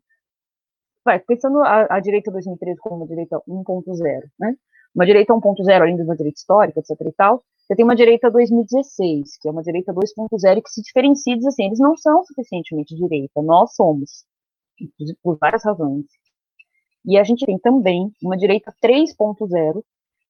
vai, 1.03 1.19
pensando 1.19 1.61
a, 1.61 1.97
a 1.97 2.01
direita 2.01 2.31
2013 2.31 2.79
como 2.81 2.97
uma 2.97 3.07
direita 3.07 3.41
1.0, 3.49 4.23
né? 4.39 4.55
Uma 4.95 5.07
direita 5.07 5.33
1.0, 5.33 5.81
além 5.81 5.97
de 5.97 6.03
uma 6.03 6.17
direita 6.17 6.39
histórica, 6.39 6.81
etc 6.81 6.91
e 7.01 7.13
tal, 7.13 7.43
você 7.67 7.75
tem 7.75 7.85
uma 7.85 7.97
direita 7.97 8.31
2016, 8.31 9.39
que 9.41 9.49
é 9.49 9.51
uma 9.51 9.63
direita 9.63 9.93
2.0 9.93 10.63
que 10.63 10.71
se 10.71 10.83
diferencia, 10.83 11.37
diz 11.37 11.47
assim, 11.47 11.65
eles 11.65 11.79
não 11.79 11.97
são 11.97 12.23
suficientemente 12.25 12.95
direita, 12.95 13.43
nós 13.43 13.75
somos, 13.75 14.25
por 15.23 15.39
várias 15.39 15.65
razões. 15.65 16.05
E 17.07 17.19
a 17.19 17.25
gente 17.25 17.47
tem 17.47 17.59
também 17.59 18.11
uma 18.23 18.37
direita 18.37 18.73
3.0, 18.83 19.83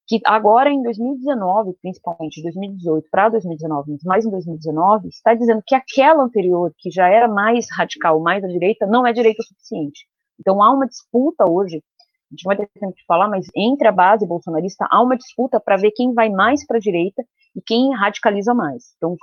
que 0.06 0.20
agora 0.24 0.70
em 0.70 0.82
2019, 0.82 1.74
principalmente 1.80 2.42
2018 2.42 3.08
para 3.10 3.28
2019, 3.30 3.92
mas 3.92 4.02
mais 4.04 4.26
em 4.26 4.30
2019, 4.30 5.08
está 5.08 5.34
dizendo 5.34 5.62
que 5.66 5.74
aquela 5.74 6.22
anterior, 6.22 6.72
que 6.78 6.90
já 6.90 7.08
era 7.08 7.26
mais 7.26 7.66
radical, 7.70 8.20
mais 8.20 8.44
à 8.44 8.48
direita, 8.48 8.86
não 8.86 9.06
é 9.06 9.12
direita 9.12 9.42
o 9.42 9.46
suficiente. 9.46 10.06
Então 10.38 10.62
há 10.62 10.70
uma 10.72 10.86
disputa 10.86 11.48
hoje, 11.48 11.76
a 11.76 12.34
gente 12.34 12.44
vai 12.44 12.56
ter 12.56 12.68
tempo 12.78 12.94
de 12.94 13.04
falar, 13.06 13.28
mas 13.28 13.46
entre 13.56 13.88
a 13.88 13.92
base 13.92 14.26
bolsonarista 14.26 14.86
há 14.90 15.02
uma 15.02 15.16
disputa 15.16 15.60
para 15.60 15.76
ver 15.76 15.92
quem 15.92 16.12
vai 16.12 16.28
mais 16.28 16.66
para 16.66 16.76
a 16.76 16.80
direita 16.80 17.22
e 17.56 17.62
quem 17.62 17.94
radicaliza 17.94 18.52
mais. 18.52 18.94
Então, 18.96 19.16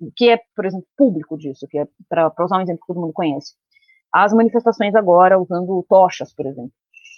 o 0.00 0.10
que 0.16 0.28
é, 0.28 0.40
por 0.54 0.66
exemplo, 0.66 0.86
público 0.96 1.38
disso, 1.38 1.66
que 1.68 1.78
é 1.78 1.86
para 2.08 2.32
usar 2.40 2.58
um 2.58 2.62
exemplo 2.62 2.80
que 2.80 2.86
todo 2.86 3.00
mundo 3.00 3.12
conhece 3.12 3.54
as 4.14 4.32
manifestações 4.32 4.94
agora 4.94 5.40
usando 5.40 5.84
tochas, 5.88 6.32
por 6.32 6.46
exemplo. 6.46 6.72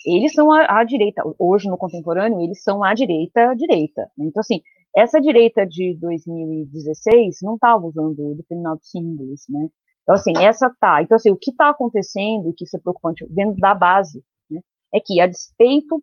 Eles 0.06 0.32
são 0.32 0.52
a, 0.52 0.80
a 0.80 0.84
direita, 0.84 1.22
hoje 1.38 1.68
no 1.68 1.76
contemporâneo, 1.76 2.40
eles 2.40 2.62
são 2.62 2.84
a 2.84 2.94
direita 2.94 3.54
direita. 3.54 4.02
Né? 4.16 4.26
Então, 4.26 4.40
assim, 4.40 4.60
essa 4.96 5.20
direita 5.20 5.66
de 5.66 5.94
2016 6.00 7.38
não 7.42 7.56
estava 7.56 7.84
usando 7.84 8.34
determinados 8.34 8.90
símbolos, 8.90 9.42
né? 9.48 9.68
Então, 10.02 10.14
assim, 10.14 10.32
essa 10.38 10.72
tá. 10.80 11.02
Então, 11.02 11.16
assim, 11.16 11.30
o 11.30 11.36
que 11.36 11.50
está 11.50 11.68
acontecendo, 11.68 12.48
e 12.48 12.54
que 12.54 12.64
isso 12.64 12.76
é 12.76 12.80
preocupante, 12.80 13.26
dentro 13.28 13.60
da 13.60 13.74
base, 13.74 14.24
né, 14.48 14.60
é 14.94 15.00
que, 15.00 15.20
a 15.20 15.26
despeito 15.26 16.02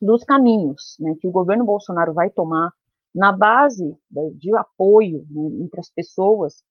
dos 0.00 0.24
caminhos 0.24 0.96
né, 1.00 1.14
que 1.20 1.26
o 1.26 1.32
governo 1.32 1.64
Bolsonaro 1.64 2.14
vai 2.14 2.30
tomar 2.30 2.70
na 3.14 3.32
base 3.32 3.96
de 4.36 4.56
apoio 4.56 5.26
né, 5.30 5.64
entre 5.64 5.80
as 5.80 5.90
pessoas, 5.90 6.62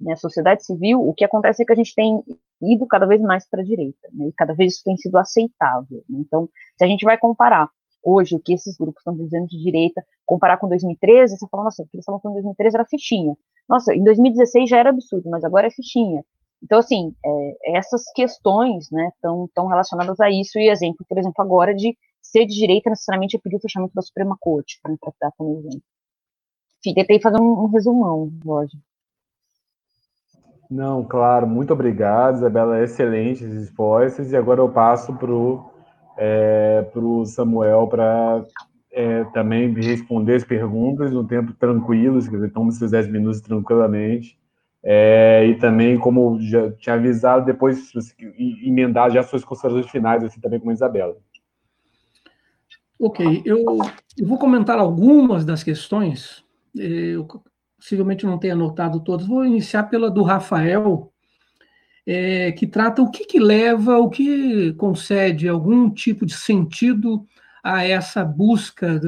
né, 0.00 0.16
sociedade 0.16 0.64
civil, 0.64 1.00
o 1.00 1.14
que 1.14 1.24
acontece 1.24 1.62
é 1.62 1.66
que 1.66 1.72
a 1.72 1.76
gente 1.76 1.94
tem 1.94 2.22
ido 2.62 2.86
cada 2.86 3.06
vez 3.06 3.20
mais 3.20 3.48
para 3.48 3.60
a 3.62 3.64
direita, 3.64 4.08
né, 4.12 4.28
e 4.28 4.32
cada 4.32 4.54
vez 4.54 4.74
isso 4.74 4.84
tem 4.84 4.96
sido 4.96 5.16
aceitável. 5.16 6.02
Né, 6.08 6.18
então, 6.20 6.48
se 6.76 6.84
a 6.84 6.88
gente 6.88 7.04
vai 7.04 7.18
comparar 7.18 7.68
hoje 8.02 8.36
o 8.36 8.40
que 8.40 8.54
esses 8.54 8.76
grupos 8.76 9.00
estão 9.00 9.16
dizendo 9.16 9.48
de 9.48 9.60
direita, 9.60 10.04
comparar 10.24 10.58
com 10.58 10.68
2013, 10.68 11.36
você 11.36 11.46
fala, 11.48 11.64
nossa, 11.64 11.82
o 11.82 11.86
que 11.86 11.96
eles 11.96 12.02
estavam 12.02 12.20
falando 12.20 12.38
em 12.38 12.42
2013 12.42 12.76
era 12.76 12.84
fichinha. 12.86 13.36
Nossa, 13.68 13.94
em 13.94 14.04
2016 14.04 14.70
já 14.70 14.78
era 14.78 14.90
absurdo, 14.90 15.28
mas 15.28 15.42
agora 15.42 15.66
é 15.66 15.70
fichinha. 15.70 16.24
Então, 16.62 16.78
assim, 16.78 17.14
é, 17.24 17.76
essas 17.78 18.04
questões, 18.14 18.90
né, 18.90 19.10
estão 19.14 19.66
relacionadas 19.66 20.20
a 20.20 20.30
isso, 20.30 20.58
e 20.58 20.68
exemplo, 20.68 21.04
por 21.08 21.18
exemplo, 21.18 21.42
agora 21.42 21.74
de 21.74 21.96
ser 22.22 22.46
de 22.46 22.54
direita 22.54 22.90
necessariamente 22.90 23.36
é 23.36 23.40
pedir 23.40 23.56
o 23.56 23.60
fechamento 23.60 23.94
da 23.94 24.02
Suprema 24.02 24.36
Corte, 24.40 24.78
para 24.82 24.94
dar 25.20 25.32
como 25.36 25.58
exemplo. 25.58 25.82
Enfim, 26.80 26.94
tentei 26.94 27.20
fazer 27.20 27.40
um, 27.40 27.64
um 27.64 27.66
resumão, 27.66 28.30
Roger. 28.44 28.80
Não, 30.70 31.04
claro, 31.04 31.46
muito 31.46 31.72
obrigado, 31.72 32.36
Isabela, 32.36 32.82
excelentes 32.82 33.42
respostas, 33.42 34.32
e 34.32 34.36
agora 34.36 34.60
eu 34.60 34.68
passo 34.68 35.14
para 35.14 35.30
o 35.30 35.70
é, 36.16 36.84
Samuel 37.26 37.86
para 37.86 38.44
é, 38.90 39.24
também 39.24 39.72
responder 39.74 40.34
as 40.34 40.44
perguntas 40.44 41.12
no 41.12 41.26
tempo 41.26 41.52
tranquilo, 41.52 42.20
quer 42.20 42.30
dizer, 42.30 42.52
toma 42.52 42.70
esses 42.70 42.90
10 42.90 43.08
minutos 43.08 43.40
tranquilamente, 43.40 44.38
é, 44.82 45.46
e 45.46 45.54
também, 45.56 45.98
como 45.98 46.40
já 46.40 46.70
tinha 46.72 46.94
avisado, 46.94 47.44
depois 47.44 47.92
emendar 48.62 49.10
já 49.10 49.22
suas 49.22 49.44
considerações 49.44 49.90
finais, 49.90 50.24
assim, 50.24 50.40
também 50.40 50.58
com 50.58 50.70
a 50.70 50.72
Isabela. 50.72 51.16
Ok, 52.98 53.42
eu, 53.44 53.64
eu 54.16 54.26
vou 54.26 54.38
comentar 54.38 54.78
algumas 54.78 55.44
das 55.44 55.62
questões, 55.62 56.42
eu 56.74 57.26
possivelmente 57.78 58.24
não 58.24 58.38
tenha 58.38 58.54
anotado 58.54 59.00
todas, 59.00 59.26
vou 59.26 59.44
iniciar 59.44 59.84
pela 59.84 60.10
do 60.10 60.22
Rafael, 60.22 61.12
é, 62.06 62.52
que 62.52 62.66
trata 62.66 63.02
o 63.02 63.10
que, 63.10 63.24
que 63.24 63.38
leva, 63.38 63.98
o 63.98 64.08
que 64.08 64.72
concede 64.74 65.48
algum 65.48 65.90
tipo 65.90 66.24
de 66.24 66.34
sentido 66.34 67.26
a 67.62 67.84
essa 67.84 68.24
busca 68.24 69.00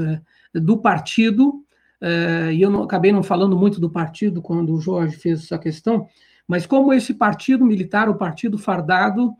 do 0.52 0.78
partido, 0.78 1.64
é, 2.00 2.52
e 2.52 2.60
eu 2.60 2.70
não, 2.70 2.82
acabei 2.82 3.12
não 3.12 3.22
falando 3.22 3.56
muito 3.56 3.80
do 3.80 3.90
partido 3.90 4.42
quando 4.42 4.74
o 4.74 4.80
Jorge 4.80 5.16
fez 5.16 5.44
essa 5.44 5.58
questão, 5.58 6.08
mas 6.46 6.66
como 6.66 6.92
esse 6.92 7.14
partido 7.14 7.64
militar, 7.64 8.08
o 8.08 8.16
partido 8.16 8.58
fardado, 8.58 9.34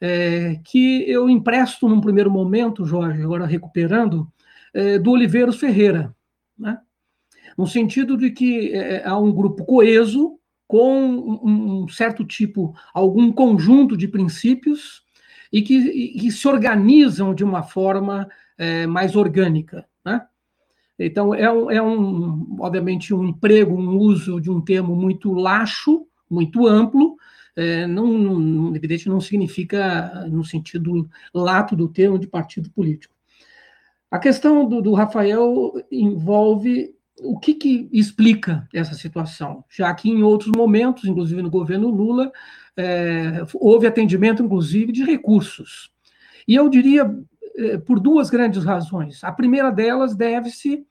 é, 0.00 0.60
que 0.64 1.08
eu 1.08 1.30
empresto 1.30 1.88
num 1.88 2.00
primeiro 2.00 2.30
momento, 2.30 2.84
Jorge, 2.84 3.22
agora 3.22 3.46
recuperando, 3.46 4.28
é, 4.72 4.98
do 4.98 5.12
Oliveiros 5.12 5.56
Ferreira, 5.56 6.14
né? 6.58 6.78
No 7.56 7.66
sentido 7.66 8.16
de 8.16 8.30
que 8.30 8.72
é, 8.72 9.06
há 9.06 9.18
um 9.18 9.32
grupo 9.32 9.64
coeso, 9.64 10.38
com 10.66 11.40
um 11.44 11.88
certo 11.88 12.24
tipo, 12.24 12.74
algum 12.92 13.30
conjunto 13.30 13.96
de 13.96 14.08
princípios 14.08 15.02
e 15.52 15.62
que, 15.62 15.76
e 15.76 16.18
que 16.18 16.32
se 16.32 16.48
organizam 16.48 17.34
de 17.34 17.44
uma 17.44 17.62
forma 17.62 18.28
é, 18.58 18.86
mais 18.86 19.14
orgânica. 19.14 19.86
Né? 20.04 20.26
Então, 20.98 21.34
é 21.34 21.50
um, 21.50 21.70
é 21.70 21.82
um, 21.82 22.56
obviamente, 22.60 23.14
um 23.14 23.24
emprego, 23.24 23.74
um 23.74 23.96
uso 23.98 24.40
de 24.40 24.50
um 24.50 24.60
termo 24.60 24.96
muito 24.96 25.32
laxo, 25.32 26.06
muito 26.30 26.66
amplo, 26.66 27.16
é, 27.56 27.86
não, 27.86 28.06
não, 28.06 28.74
evidente, 28.74 29.08
não 29.08 29.20
significa 29.20 30.26
no 30.28 30.44
sentido 30.44 31.08
lato 31.32 31.76
do 31.76 31.88
termo 31.88 32.18
de 32.18 32.26
partido 32.26 32.70
político. 32.70 33.14
A 34.10 34.18
questão 34.18 34.68
do, 34.68 34.80
do 34.80 34.92
Rafael 34.92 35.72
envolve 35.90 36.94
o 37.20 37.38
que, 37.38 37.54
que, 37.54 37.88
explica 37.92 38.68
essa 38.72 38.94
situação, 38.94 39.64
já 39.68 39.92
que 39.94 40.10
em 40.10 40.22
outros 40.22 40.52
momentos, 40.56 41.04
inclusive 41.04 41.42
no 41.42 41.50
governo 41.50 41.88
Lula, 41.88 42.32
é, 42.76 43.44
houve 43.54 43.86
atendimento, 43.86 44.42
inclusive, 44.42 44.92
de 44.92 45.04
recursos. 45.04 45.90
E 46.46 46.54
eu 46.54 46.68
diria 46.68 47.08
é, 47.56 47.78
por 47.78 48.00
duas 48.00 48.30
grandes 48.30 48.64
razões. 48.64 49.22
A 49.22 49.32
primeira 49.32 49.70
delas 49.70 50.14
deve-se 50.16 50.84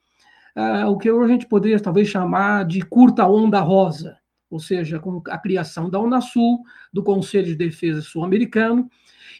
ao 0.84 0.96
que 0.96 1.08
a 1.08 1.26
gente 1.26 1.46
poderia 1.46 1.80
talvez 1.80 2.08
chamar 2.08 2.64
de 2.64 2.80
curta 2.80 3.26
onda 3.26 3.58
rosa, 3.60 4.16
ou 4.48 4.60
seja, 4.60 5.00
com 5.00 5.20
a 5.28 5.36
criação 5.36 5.90
da 5.90 5.98
Unasul, 5.98 6.62
do 6.92 7.02
Conselho 7.02 7.46
de 7.46 7.56
Defesa 7.56 8.00
Sul-Americano, 8.00 8.88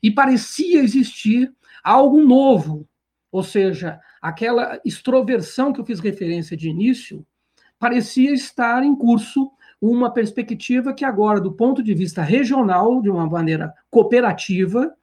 e 0.03 0.11
parecia 0.11 0.83
existir 0.83 1.53
algo 1.85 2.21
novo, 2.21 2.89
ou 3.35 3.43
seja, 3.43 3.99
aquela 4.23 4.81
extroversão 4.85 5.73
que 5.73 5.81
eu 5.81 5.85
fiz 5.85 5.99
referência 5.99 6.57
de 6.57 6.69
início, 6.69 7.27
parecia 7.81 8.33
estar 8.33 8.85
em 8.85 8.95
curso 8.95 9.51
uma 9.83 10.09
perspectiva 10.09 10.95
que 10.95 11.05
agora, 11.05 11.41
do 11.41 11.51
ponto 11.51 11.83
de 11.83 11.93
vista 11.95 12.23
regional, 12.23 13.03
de 13.03 13.11
uma 13.11 13.27
maneira 13.29 13.75
cooperativa, 13.91 14.95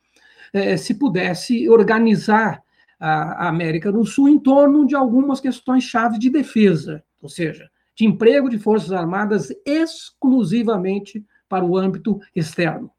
eh, 0.53 0.77
se 0.77 0.93
pudesse 0.93 1.69
organizar 1.69 2.63
a 2.97 3.49
América 3.49 3.91
do 3.91 4.05
Sul 4.05 4.29
em 4.29 4.39
torno 4.39 4.87
de 4.87 4.95
algumas 4.95 5.41
questões 5.41 5.83
chave 5.83 6.17
de 6.17 6.29
defesa, 6.29 7.03
ou 7.21 7.27
seja, 7.27 7.69
de 7.97 8.05
emprego 8.05 8.47
de 8.47 8.57
Forças 8.57 8.93
Armadas 8.93 9.49
exclusivamente 9.65 11.25
para 11.49 11.65
o 11.65 11.77
âmbito 11.77 12.17
externo. 12.33 12.89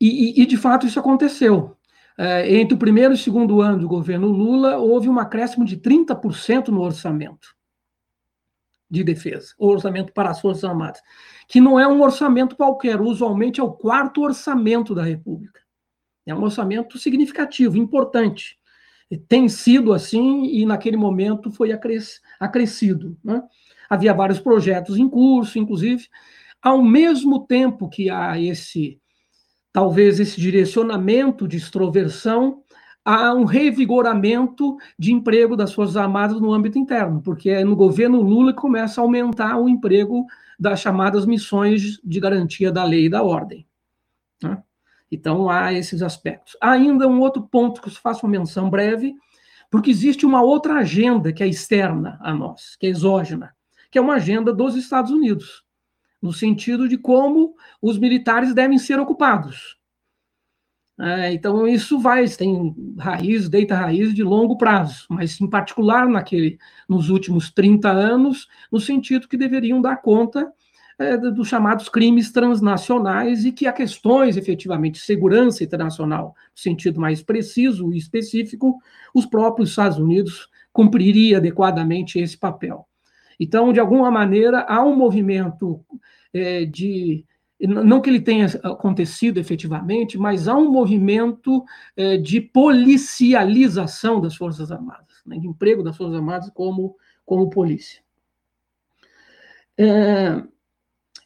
E, 0.00 0.40
e, 0.40 0.42
e 0.42 0.46
de 0.46 0.56
fato, 0.56 0.84
isso 0.84 0.98
aconteceu. 0.98 1.76
É, 2.22 2.54
entre 2.54 2.74
o 2.74 2.78
primeiro 2.78 3.12
e 3.12 3.16
o 3.16 3.18
segundo 3.18 3.60
ano 3.60 3.80
do 3.80 3.88
governo 3.88 4.28
Lula, 4.28 4.78
houve 4.78 5.08
um 5.08 5.18
acréscimo 5.18 5.64
de 5.64 5.76
30% 5.76 6.68
no 6.68 6.80
orçamento 6.80 7.48
de 8.88 9.02
defesa, 9.02 9.54
o 9.58 9.66
orçamento 9.68 10.12
para 10.12 10.30
as 10.30 10.40
Forças 10.40 10.62
Armadas, 10.62 11.00
que 11.48 11.60
não 11.60 11.80
é 11.80 11.88
um 11.88 12.00
orçamento 12.00 12.54
qualquer, 12.54 13.00
usualmente 13.00 13.58
é 13.58 13.62
o 13.62 13.72
quarto 13.72 14.22
orçamento 14.22 14.94
da 14.94 15.02
República. 15.02 15.60
É 16.24 16.32
um 16.34 16.42
orçamento 16.42 16.96
significativo, 16.96 17.76
importante 17.76 18.56
tem 19.16 19.48
sido 19.48 19.92
assim 19.92 20.44
e 20.46 20.64
naquele 20.64 20.96
momento 20.96 21.50
foi 21.50 21.70
acrescido. 22.40 23.18
Né? 23.22 23.42
Havia 23.88 24.14
vários 24.14 24.40
projetos 24.40 24.96
em 24.96 25.08
curso, 25.08 25.58
inclusive, 25.58 26.06
ao 26.62 26.82
mesmo 26.82 27.46
tempo 27.46 27.88
que 27.88 28.08
há 28.08 28.40
esse, 28.40 29.00
talvez 29.72 30.20
esse 30.20 30.40
direcionamento 30.40 31.48
de 31.48 31.56
extroversão, 31.56 32.62
há 33.04 33.32
um 33.32 33.44
revigoramento 33.44 34.76
de 34.98 35.12
emprego 35.12 35.56
das 35.56 35.72
Forças 35.72 35.96
Armadas 35.96 36.40
no 36.40 36.52
âmbito 36.52 36.78
interno, 36.78 37.20
porque 37.22 37.50
é 37.50 37.64
no 37.64 37.74
governo 37.74 38.20
Lula 38.20 38.52
que 38.52 38.60
começa 38.60 39.00
a 39.00 39.04
aumentar 39.04 39.56
o 39.58 39.68
emprego 39.68 40.26
das 40.58 40.80
chamadas 40.80 41.26
missões 41.26 41.98
de 42.04 42.20
garantia 42.20 42.70
da 42.70 42.84
lei 42.84 43.06
e 43.06 43.08
da 43.08 43.22
ordem. 43.22 43.66
Né? 44.42 44.62
Então, 45.10 45.50
há 45.50 45.72
esses 45.72 46.02
aspectos. 46.02 46.56
Ainda 46.60 47.08
um 47.08 47.20
outro 47.20 47.42
ponto 47.42 47.82
que 47.82 47.88
eu 47.88 47.92
faço 47.92 48.24
uma 48.24 48.30
menção 48.38 48.70
breve, 48.70 49.14
porque 49.70 49.90
existe 49.90 50.24
uma 50.24 50.42
outra 50.42 50.74
agenda 50.74 51.32
que 51.32 51.42
é 51.42 51.48
externa 51.48 52.18
a 52.22 52.32
nós, 52.32 52.76
que 52.76 52.86
é 52.86 52.90
exógena, 52.90 53.54
que 53.90 53.98
é 53.98 54.00
uma 54.00 54.14
agenda 54.14 54.52
dos 54.52 54.76
Estados 54.76 55.10
Unidos, 55.10 55.64
no 56.22 56.32
sentido 56.32 56.88
de 56.88 56.96
como 56.96 57.54
os 57.82 57.98
militares 57.98 58.54
devem 58.54 58.78
ser 58.78 59.00
ocupados. 59.00 59.76
É, 61.00 61.32
então, 61.32 61.66
isso 61.66 61.98
vai, 61.98 62.28
tem 62.28 62.74
raiz, 62.96 63.48
deita 63.48 63.74
raiz 63.74 64.14
de 64.14 64.22
longo 64.22 64.56
prazo, 64.56 65.06
mas 65.10 65.40
em 65.40 65.48
particular 65.48 66.08
naquele, 66.08 66.58
nos 66.88 67.10
últimos 67.10 67.50
30 67.50 67.90
anos, 67.90 68.46
no 68.70 68.78
sentido 68.78 69.26
que 69.26 69.36
deveriam 69.36 69.82
dar 69.82 69.96
conta 69.96 70.52
é, 70.98 71.16
dos 71.16 71.48
chamados 71.48 71.88
crimes 71.88 72.30
transnacionais 72.30 73.44
e 73.44 73.50
que 73.50 73.66
há 73.66 73.72
questões, 73.72 74.36
efetivamente, 74.36 74.94
de 74.94 75.00
segurança 75.00 75.64
internacional, 75.64 76.36
no 76.54 76.62
sentido 76.62 77.00
mais 77.00 77.22
preciso 77.22 77.92
e 77.92 77.98
específico, 77.98 78.78
os 79.14 79.26
próprios 79.26 79.70
Estados 79.70 79.98
Unidos 79.98 80.48
cumpriria 80.72 81.38
adequadamente 81.38 82.18
esse 82.18 82.38
papel. 82.38 82.86
Então, 83.40 83.72
de 83.72 83.80
alguma 83.80 84.10
maneira, 84.10 84.60
há 84.68 84.84
um 84.84 84.94
movimento 84.94 85.84
é, 86.32 86.64
de 86.64 87.24
não 87.60 88.00
que 88.00 88.10
ele 88.10 88.20
tenha 88.20 88.46
acontecido 88.64 89.38
efetivamente, 89.38 90.18
mas 90.18 90.48
há 90.48 90.56
um 90.56 90.68
movimento 90.68 91.64
é, 91.96 92.16
de 92.16 92.40
policialização 92.40 94.20
das 94.20 94.34
Forças 94.34 94.72
Armadas, 94.72 95.22
né, 95.24 95.38
de 95.38 95.46
emprego 95.46 95.82
das 95.82 95.96
Forças 95.96 96.16
Armadas 96.16 96.50
como, 96.52 96.96
como 97.24 97.50
polícia. 97.50 98.02
É, 99.78 100.42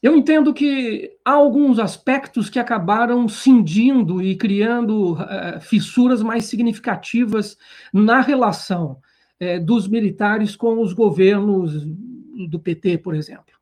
Eu 0.02 0.14
entendo 0.14 0.52
que 0.52 1.16
há 1.24 1.32
alguns 1.32 1.78
aspectos 1.78 2.50
que 2.50 2.58
acabaram 2.58 3.28
cindindo 3.28 4.22
e 4.22 4.36
criando 4.36 5.14
uh, 5.14 5.60
fissuras 5.60 6.22
mais 6.22 6.44
significativas 6.44 7.56
na 7.92 8.20
relação 8.20 9.00
uh, 9.40 9.64
dos 9.64 9.88
militares 9.88 10.54
com 10.54 10.80
os 10.80 10.92
governos 10.92 11.72
do 12.48 12.60
PT, 12.60 12.98
por 12.98 13.14
exemplo. 13.14 13.55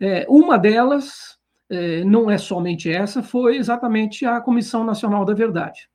Uh, 0.00 0.38
uma 0.40 0.58
delas, 0.58 1.34
não 2.06 2.30
é 2.30 2.38
somente 2.38 2.88
essa, 2.88 3.20
foi 3.20 3.56
exatamente 3.56 4.24
a 4.24 4.40
Comissão 4.40 4.84
Nacional 4.84 5.24
da 5.24 5.34
Verdade. 5.34 5.88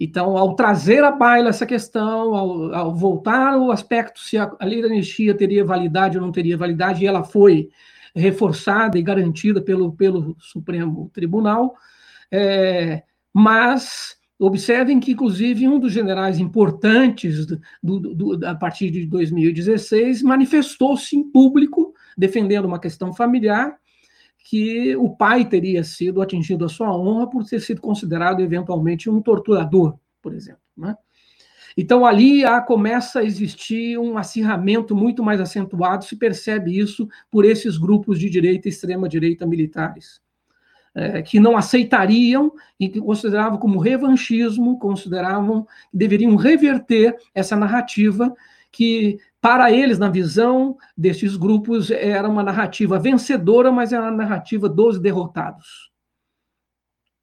Então, 0.00 0.36
ao 0.36 0.56
trazer 0.56 1.04
à 1.04 1.12
baila 1.12 1.50
essa 1.50 1.64
questão, 1.64 2.34
ao, 2.34 2.74
ao 2.74 2.94
voltar 2.94 3.56
o 3.56 3.70
aspecto 3.70 4.18
se 4.18 4.36
a, 4.36 4.50
a 4.58 4.64
lei 4.64 4.82
da 4.82 4.88
anistia 4.88 5.34
teria 5.34 5.64
validade 5.64 6.18
ou 6.18 6.24
não 6.24 6.32
teria 6.32 6.56
validade, 6.56 7.04
e 7.04 7.06
ela 7.06 7.22
foi 7.22 7.68
reforçada 8.14 8.98
e 8.98 9.02
garantida 9.02 9.60
pelo, 9.62 9.92
pelo 9.92 10.36
Supremo 10.38 11.10
Tribunal, 11.12 11.74
é, 12.30 13.02
mas 13.32 14.16
observem 14.38 14.98
que, 14.98 15.12
inclusive, 15.12 15.68
um 15.68 15.78
dos 15.78 15.92
generais 15.92 16.38
importantes 16.38 17.46
do, 17.46 17.60
do, 17.82 18.14
do, 18.14 18.46
a 18.46 18.54
partir 18.54 18.90
de 18.90 19.06
2016 19.06 20.22
manifestou-se 20.22 21.16
em 21.16 21.22
público 21.22 21.93
defendendo 22.16 22.64
uma 22.64 22.78
questão 22.78 23.12
familiar 23.12 23.76
que 24.44 24.94
o 24.96 25.08
pai 25.08 25.44
teria 25.46 25.82
sido 25.82 26.20
atingido 26.20 26.64
a 26.64 26.68
sua 26.68 26.94
honra 26.94 27.28
por 27.28 27.44
ter 27.44 27.60
sido 27.60 27.80
considerado 27.80 28.40
eventualmente 28.40 29.08
um 29.08 29.22
torturador, 29.22 29.98
por 30.20 30.34
exemplo. 30.34 30.60
Né? 30.76 30.94
Então, 31.76 32.04
ali 32.06 32.44
há, 32.44 32.60
começa 32.60 33.20
a 33.20 33.24
existir 33.24 33.98
um 33.98 34.16
acirramento 34.16 34.94
muito 34.94 35.22
mais 35.22 35.40
acentuado, 35.40 36.04
se 36.04 36.14
percebe 36.14 36.78
isso 36.78 37.08
por 37.30 37.44
esses 37.44 37.78
grupos 37.78 38.18
de 38.18 38.28
direita 38.28 38.68
e 38.68 38.70
extrema-direita 38.70 39.46
militares, 39.46 40.20
é, 40.94 41.22
que 41.22 41.40
não 41.40 41.56
aceitariam 41.56 42.52
e 42.78 42.88
que 42.88 43.00
consideravam 43.00 43.58
como 43.58 43.80
revanchismo, 43.80 44.78
consideravam 44.78 45.64
que 45.90 45.96
deveriam 45.98 46.36
reverter 46.36 47.16
essa 47.34 47.56
narrativa 47.56 48.32
que, 48.70 49.18
para 49.44 49.70
eles, 49.70 49.98
na 49.98 50.08
visão 50.08 50.74
desses 50.96 51.36
grupos, 51.36 51.90
era 51.90 52.26
uma 52.26 52.42
narrativa 52.42 52.98
vencedora, 52.98 53.70
mas 53.70 53.92
era 53.92 54.04
uma 54.04 54.10
narrativa 54.10 54.70
dos 54.70 54.98
derrotados. 54.98 55.92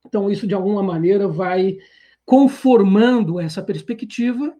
Então, 0.05 0.29
isso, 0.29 0.45
de 0.45 0.53
alguma 0.53 0.83
maneira, 0.83 1.27
vai 1.27 1.79
conformando 2.23 3.39
essa 3.39 3.63
perspectiva, 3.63 4.53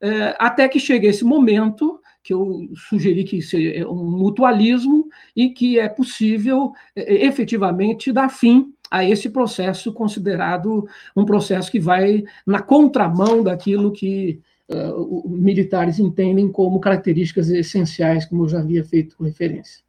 é, 0.00 0.36
até 0.38 0.68
que 0.68 0.78
chegue 0.78 1.08
esse 1.08 1.24
momento 1.24 2.00
que 2.22 2.32
eu 2.32 2.68
sugeri 2.88 3.24
que 3.24 3.42
seja 3.42 3.84
um 3.88 4.08
mutualismo 4.16 5.08
e 5.34 5.50
que 5.50 5.80
é 5.80 5.88
possível 5.88 6.72
é, 6.94 7.26
efetivamente 7.26 8.12
dar 8.12 8.28
fim 8.28 8.72
a 8.88 9.04
esse 9.04 9.28
processo 9.28 9.92
considerado 9.92 10.86
um 11.16 11.24
processo 11.24 11.68
que 11.68 11.80
vai 11.80 12.22
na 12.46 12.62
contramão 12.62 13.42
daquilo 13.42 13.90
que 13.90 14.40
uh, 14.72 15.28
militares 15.28 15.98
entendem 15.98 16.50
como 16.50 16.80
características 16.80 17.48
essenciais, 17.48 18.24
como 18.24 18.44
eu 18.44 18.48
já 18.48 18.60
havia 18.60 18.84
feito 18.84 19.22
referência. 19.22 19.82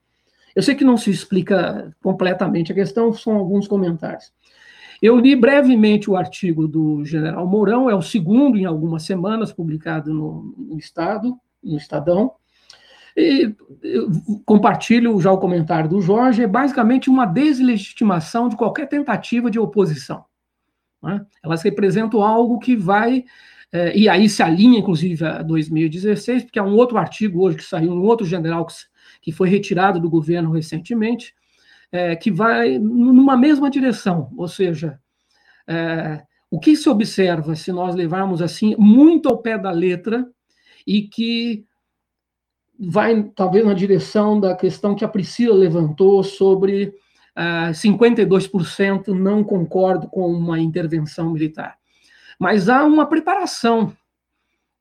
Eu 0.55 0.61
sei 0.61 0.75
que 0.75 0.83
não 0.83 0.97
se 0.97 1.09
explica 1.09 1.95
completamente 2.01 2.71
a 2.71 2.75
questão, 2.75 3.11
são 3.13 3.35
alguns 3.35 3.67
comentários. 3.67 4.31
Eu 5.01 5.17
li 5.19 5.35
brevemente 5.35 6.09
o 6.09 6.15
artigo 6.15 6.67
do 6.67 7.03
general 7.03 7.45
Mourão, 7.45 7.89
é 7.89 7.95
o 7.95 8.01
segundo 8.01 8.57
em 8.57 8.65
algumas 8.65 9.03
semanas, 9.03 9.51
publicado 9.51 10.13
no, 10.13 10.55
no 10.57 10.77
Estado, 10.77 11.37
no 11.61 11.75
Estadão. 11.75 12.33
E 13.15 13.53
compartilho 14.45 15.19
já 15.19 15.31
o 15.31 15.37
comentário 15.37 15.89
do 15.89 16.01
Jorge, 16.01 16.43
é 16.43 16.47
basicamente 16.47 17.09
uma 17.09 17.25
deslegitimação 17.25 18.47
de 18.47 18.55
qualquer 18.55 18.87
tentativa 18.87 19.51
de 19.51 19.59
oposição. 19.59 20.25
Né? 21.01 21.23
Elas 21.43 21.61
representam 21.61 22.23
algo 22.23 22.57
que 22.57 22.75
vai, 22.75 23.25
é, 23.73 23.97
e 23.97 24.07
aí 24.07 24.29
se 24.29 24.43
alinha, 24.43 24.77
inclusive, 24.77 25.25
a 25.25 25.41
2016, 25.41 26.43
porque 26.43 26.59
há 26.59 26.63
um 26.63 26.75
outro 26.75 26.95
artigo 26.95 27.41
hoje 27.41 27.57
que 27.57 27.63
saiu, 27.63 27.91
um 27.91 28.03
outro 28.03 28.23
general 28.23 28.67
que, 28.67 28.75
que 29.19 29.31
foi 29.31 29.49
retirado 29.49 29.99
do 29.99 30.07
governo 30.07 30.51
recentemente, 30.51 31.33
é, 31.91 32.15
que 32.15 32.29
vai 32.29 32.77
numa 32.77 33.35
mesma 33.35 33.71
direção, 33.71 34.31
ou 34.37 34.47
seja, 34.47 34.99
é, 35.67 36.21
o 36.51 36.59
que 36.59 36.75
se 36.75 36.87
observa, 36.87 37.55
se 37.55 37.71
nós 37.71 37.95
levarmos 37.95 38.43
assim, 38.43 38.75
muito 38.77 39.27
ao 39.27 39.39
pé 39.39 39.57
da 39.57 39.71
letra, 39.71 40.23
e 40.85 41.03
que 41.07 41.65
vai 42.79 43.23
talvez 43.35 43.65
na 43.65 43.73
direção 43.73 44.39
da 44.39 44.55
questão 44.55 44.93
que 44.93 45.03
a 45.03 45.07
Priscila 45.07 45.55
levantou 45.55 46.23
sobre 46.23 46.93
uh, 47.37 47.71
52% 47.71 49.07
não 49.07 49.43
concordo 49.43 50.07
com 50.09 50.27
uma 50.31 50.59
intervenção 50.59 51.31
militar. 51.31 51.77
Mas 52.43 52.67
há 52.67 52.83
uma 52.83 53.05
preparação 53.05 53.95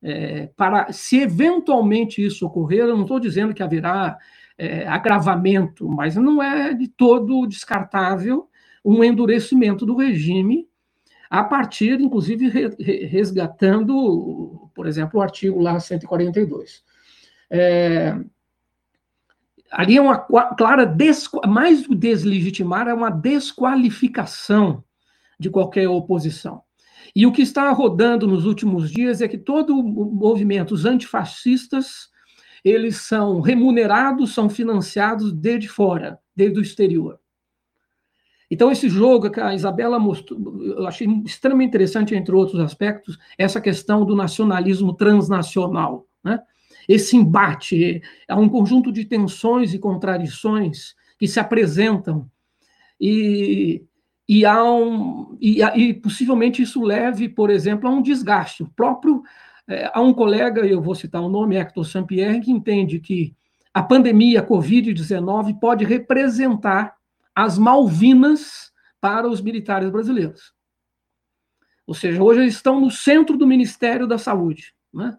é, 0.01 0.47
para, 0.57 0.91
se 0.91 1.21
eventualmente 1.21 2.21
isso 2.21 2.45
ocorrer, 2.45 2.81
eu 2.81 2.93
não 2.97 3.03
estou 3.03 3.21
dizendo 3.21 3.53
que 3.53 3.63
haverá 3.63 4.17
é, 4.57 4.85
agravamento, 4.85 5.87
mas 5.87 6.17
não 6.17 6.43
é 6.43 6.73
de 6.73 6.89
todo 6.89 7.47
descartável 7.47 8.49
um 8.83 9.01
endurecimento 9.01 9.85
do 9.85 9.95
regime, 9.95 10.67
a 11.29 11.41
partir, 11.41 12.01
inclusive, 12.01 12.49
resgatando, 13.07 14.69
por 14.75 14.85
exemplo, 14.85 15.21
o 15.21 15.23
artigo 15.23 15.61
lá 15.61 15.79
142. 15.79 16.83
É, 17.49 18.13
ali 19.71 19.95
é 19.95 20.01
uma 20.01 20.17
clara, 20.17 20.93
mais 21.47 21.87
do 21.87 21.95
deslegitimar, 21.95 22.89
é 22.89 22.93
uma 22.93 23.09
desqualificação 23.09 24.83
de 25.39 25.49
qualquer 25.49 25.87
oposição. 25.87 26.61
E 27.15 27.25
o 27.27 27.31
que 27.31 27.41
está 27.41 27.71
rodando 27.71 28.27
nos 28.27 28.45
últimos 28.45 28.89
dias 28.89 29.21
é 29.21 29.27
que 29.27 29.37
todos 29.37 29.75
os 29.75 29.83
movimentos 29.83 30.85
antifascistas 30.85 32.11
eles 32.63 32.97
são 32.97 33.41
remunerados, 33.41 34.33
são 34.33 34.49
financiados 34.49 35.33
desde 35.33 35.67
fora, 35.67 36.17
desde 36.35 36.59
o 36.59 36.61
exterior. 36.61 37.19
Então, 38.49 38.71
esse 38.71 38.87
jogo 38.87 39.29
que 39.29 39.39
a 39.39 39.53
Isabela 39.53 39.99
mostrou, 39.99 40.63
eu 40.63 40.87
achei 40.87 41.07
extremamente 41.25 41.69
interessante, 41.69 42.15
entre 42.15 42.33
outros 42.35 42.61
aspectos, 42.61 43.17
essa 43.37 43.59
questão 43.59 44.05
do 44.05 44.15
nacionalismo 44.15 44.93
transnacional. 44.93 46.07
Né? 46.23 46.39
Esse 46.87 47.17
embate, 47.17 48.01
há 48.27 48.39
um 48.39 48.47
conjunto 48.47 48.91
de 48.91 49.05
tensões 49.05 49.73
e 49.73 49.79
contradições 49.79 50.93
que 51.17 51.27
se 51.27 51.39
apresentam, 51.39 52.29
e, 53.01 53.83
e, 54.27 54.45
há 54.45 54.63
um, 54.63 55.37
e, 55.41 55.61
e 55.61 55.93
possivelmente 55.93 56.61
isso 56.61 56.81
leve, 56.81 57.27
por 57.27 57.49
exemplo, 57.49 57.89
a 57.89 57.91
um 57.91 58.01
desgaste. 58.01 58.63
O 58.63 58.69
próprio 58.69 59.21
é, 59.67 59.99
um 59.99 60.13
colega, 60.13 60.65
eu 60.65 60.81
vou 60.81 60.95
citar 60.95 61.21
o 61.21 61.29
nome, 61.29 61.55
Hector 61.55 61.85
Sampierre, 61.85 62.41
que 62.41 62.51
entende 62.51 62.99
que 62.99 63.35
a 63.73 63.81
pandemia 63.81 64.45
Covid-19 64.45 65.59
pode 65.59 65.83
representar 65.83 66.95
as 67.35 67.57
Malvinas 67.57 68.71
para 69.01 69.27
os 69.27 69.41
militares 69.41 69.89
brasileiros. 69.89 70.53
Ou 71.85 71.93
seja, 71.93 72.23
hoje 72.23 72.41
eles 72.41 72.55
estão 72.55 72.79
no 72.79 72.91
centro 72.91 73.37
do 73.37 73.47
Ministério 73.47 74.07
da 74.07 74.17
Saúde. 74.17 74.73
Né? 74.93 75.17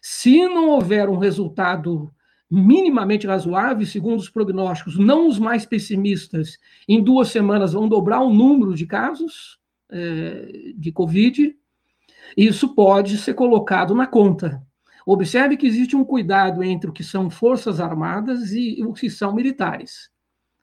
Se 0.00 0.46
não 0.46 0.68
houver 0.68 1.08
um 1.08 1.18
resultado 1.18 2.12
minimamente 2.50 3.26
razoável, 3.26 3.84
segundo 3.86 4.20
os 4.20 4.30
prognósticos, 4.30 4.98
não 4.98 5.28
os 5.28 5.38
mais 5.38 5.66
pessimistas, 5.66 6.58
em 6.88 7.02
duas 7.02 7.28
semanas 7.28 7.72
vão 7.72 7.88
dobrar 7.88 8.20
o 8.20 8.32
número 8.32 8.74
de 8.74 8.86
casos 8.86 9.58
é, 9.90 10.72
de 10.76 10.92
Covid, 10.92 11.56
isso 12.36 12.74
pode 12.74 13.18
ser 13.18 13.34
colocado 13.34 13.94
na 13.94 14.06
conta. 14.06 14.62
Observe 15.04 15.56
que 15.56 15.66
existe 15.66 15.94
um 15.94 16.04
cuidado 16.04 16.62
entre 16.62 16.90
o 16.90 16.92
que 16.92 17.04
são 17.04 17.30
forças 17.30 17.80
armadas 17.80 18.52
e 18.52 18.82
o 18.82 18.92
que 18.92 19.08
são 19.08 19.34
militares. 19.34 20.10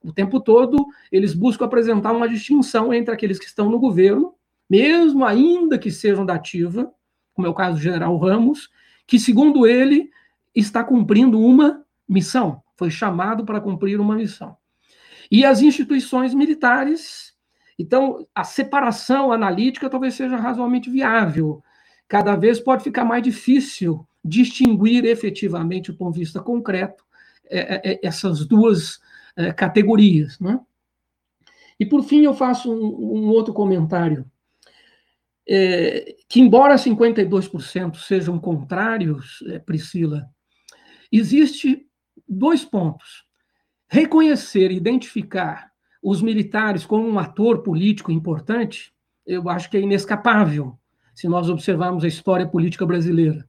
O 0.02 0.12
tempo 0.12 0.38
todo, 0.38 0.86
eles 1.10 1.32
buscam 1.32 1.64
apresentar 1.64 2.12
uma 2.12 2.28
distinção 2.28 2.92
entre 2.92 3.14
aqueles 3.14 3.38
que 3.38 3.46
estão 3.46 3.70
no 3.70 3.78
governo, 3.78 4.34
mesmo 4.68 5.24
ainda 5.24 5.78
que 5.78 5.90
sejam 5.90 6.26
da 6.26 6.34
ativa, 6.34 6.92
como 7.32 7.46
é 7.46 7.50
o 7.50 7.54
caso 7.54 7.76
do 7.76 7.82
general 7.82 8.16
Ramos, 8.18 8.68
que, 9.06 9.18
segundo 9.18 9.66
ele, 9.66 10.10
está 10.54 10.84
cumprindo 10.84 11.40
uma 11.40 11.84
missão, 12.08 12.62
foi 12.76 12.90
chamado 12.90 13.44
para 13.44 13.60
cumprir 13.60 14.00
uma 14.00 14.14
missão. 14.14 14.56
E 15.30 15.44
as 15.44 15.62
instituições 15.62 16.34
militares 16.34 17.34
então, 17.78 18.26
a 18.34 18.44
separação 18.44 19.32
analítica 19.32 19.90
talvez 19.90 20.14
seja 20.14 20.36
razoavelmente 20.36 20.90
viável. 20.90 21.62
Cada 22.06 22.36
vez 22.36 22.60
pode 22.60 22.84
ficar 22.84 23.04
mais 23.04 23.22
difícil 23.22 24.06
distinguir 24.24 25.04
efetivamente, 25.04 25.90
do 25.92 25.98
ponto 25.98 26.14
de 26.14 26.20
vista 26.20 26.40
concreto, 26.40 27.04
é, 27.46 27.58
é, 27.58 27.92
é 27.92 28.00
essas 28.02 28.46
duas 28.46 29.00
categorias. 29.56 30.38
Né? 30.38 30.58
E, 31.78 31.84
por 31.84 32.04
fim, 32.04 32.22
eu 32.22 32.34
faço 32.34 32.72
um, 32.72 33.28
outro 33.28 33.52
comentário. 33.52 34.24
É, 35.46 36.16
que, 36.28 36.40
embora 36.40 36.76
52% 36.76 37.96
sejam 37.96 38.38
contrários, 38.38 39.42
Priscila, 39.66 40.30
existe 41.18 41.86
dois 42.28 42.64
pontos. 42.64 43.24
reconhecer, 43.86 44.72
identificar 44.72 45.70
os 46.02 46.20
militares 46.20 46.84
como 46.84 47.08
um 47.08 47.18
ator 47.18 47.62
político 47.62 48.10
importante, 48.10 48.92
eu 49.26 49.48
acho 49.48 49.70
que 49.70 49.76
é 49.76 49.80
inescapável, 49.80 50.76
se 51.14 51.28
nós 51.28 51.48
observarmos 51.48 52.02
a 52.04 52.08
história 52.08 52.46
política 52.46 52.84
brasileira. 52.84 53.48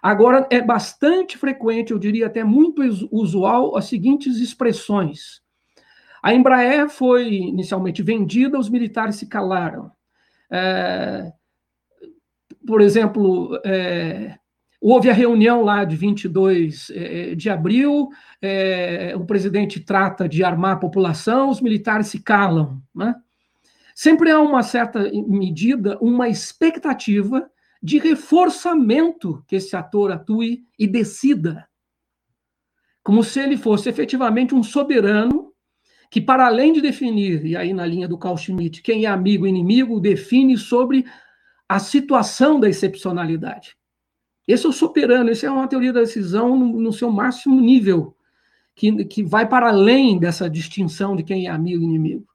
Agora, 0.00 0.46
é 0.50 0.60
bastante 0.60 1.36
frequente, 1.36 1.90
eu 1.90 1.98
diria 1.98 2.26
até 2.26 2.44
muito 2.44 2.80
usual, 3.10 3.76
as 3.76 3.86
seguintes 3.86 4.38
expressões. 4.38 5.42
A 6.22 6.32
Embraer 6.32 6.88
foi 6.88 7.34
inicialmente 7.34 8.02
vendida, 8.02 8.58
os 8.58 8.68
militares 8.68 9.16
se 9.16 9.26
calaram. 9.26 9.90
É, 10.50 11.32
por 12.66 12.80
exemplo, 12.80 13.60
é, 13.64 14.38
houve 14.88 15.10
a 15.10 15.12
reunião 15.12 15.62
lá 15.62 15.84
de 15.84 15.96
22 15.96 16.92
é, 16.94 17.34
de 17.34 17.50
abril, 17.50 18.08
é, 18.40 19.14
o 19.16 19.26
presidente 19.26 19.80
trata 19.80 20.28
de 20.28 20.44
armar 20.44 20.74
a 20.74 20.78
população, 20.78 21.50
os 21.50 21.60
militares 21.60 22.06
se 22.06 22.22
calam. 22.22 22.80
Né? 22.94 23.12
Sempre 23.96 24.30
há 24.30 24.40
uma 24.40 24.62
certa 24.62 25.10
medida, 25.26 25.98
uma 26.00 26.28
expectativa 26.28 27.50
de 27.82 27.98
reforçamento 27.98 29.42
que 29.48 29.56
esse 29.56 29.74
ator 29.74 30.12
atue 30.12 30.64
e 30.78 30.86
decida. 30.86 31.66
Como 33.02 33.24
se 33.24 33.40
ele 33.40 33.56
fosse 33.56 33.88
efetivamente 33.88 34.54
um 34.54 34.62
soberano 34.62 35.52
que, 36.08 36.20
para 36.20 36.46
além 36.46 36.72
de 36.72 36.80
definir, 36.80 37.44
e 37.44 37.56
aí 37.56 37.74
na 37.74 37.84
linha 37.84 38.06
do 38.06 38.16
Carl 38.16 38.36
Schmitt, 38.36 38.82
quem 38.82 39.04
é 39.04 39.08
amigo 39.08 39.46
e 39.46 39.50
inimigo, 39.50 39.98
define 39.98 40.56
sobre 40.56 41.04
a 41.68 41.80
situação 41.80 42.60
da 42.60 42.68
excepcionalidade. 42.68 43.76
Esse 44.46 44.66
é 44.66 44.68
o 44.68 44.72
soberano, 44.72 45.30
essa 45.30 45.46
é 45.46 45.50
uma 45.50 45.66
teoria 45.66 45.92
da 45.92 46.00
decisão 46.00 46.56
no, 46.56 46.80
no, 46.80 46.92
seu 46.92 47.10
máximo 47.10 47.60
nível, 47.60 48.16
que, 48.74 49.04
que 49.04 49.22
vai 49.22 49.48
para 49.48 49.68
além 49.68 50.18
dessa 50.18 50.48
distinção 50.48 51.16
de 51.16 51.22
quem 51.22 51.46
é 51.46 51.50
amigo 51.50 51.82
e 51.82 51.86
inimigo. 51.86 52.28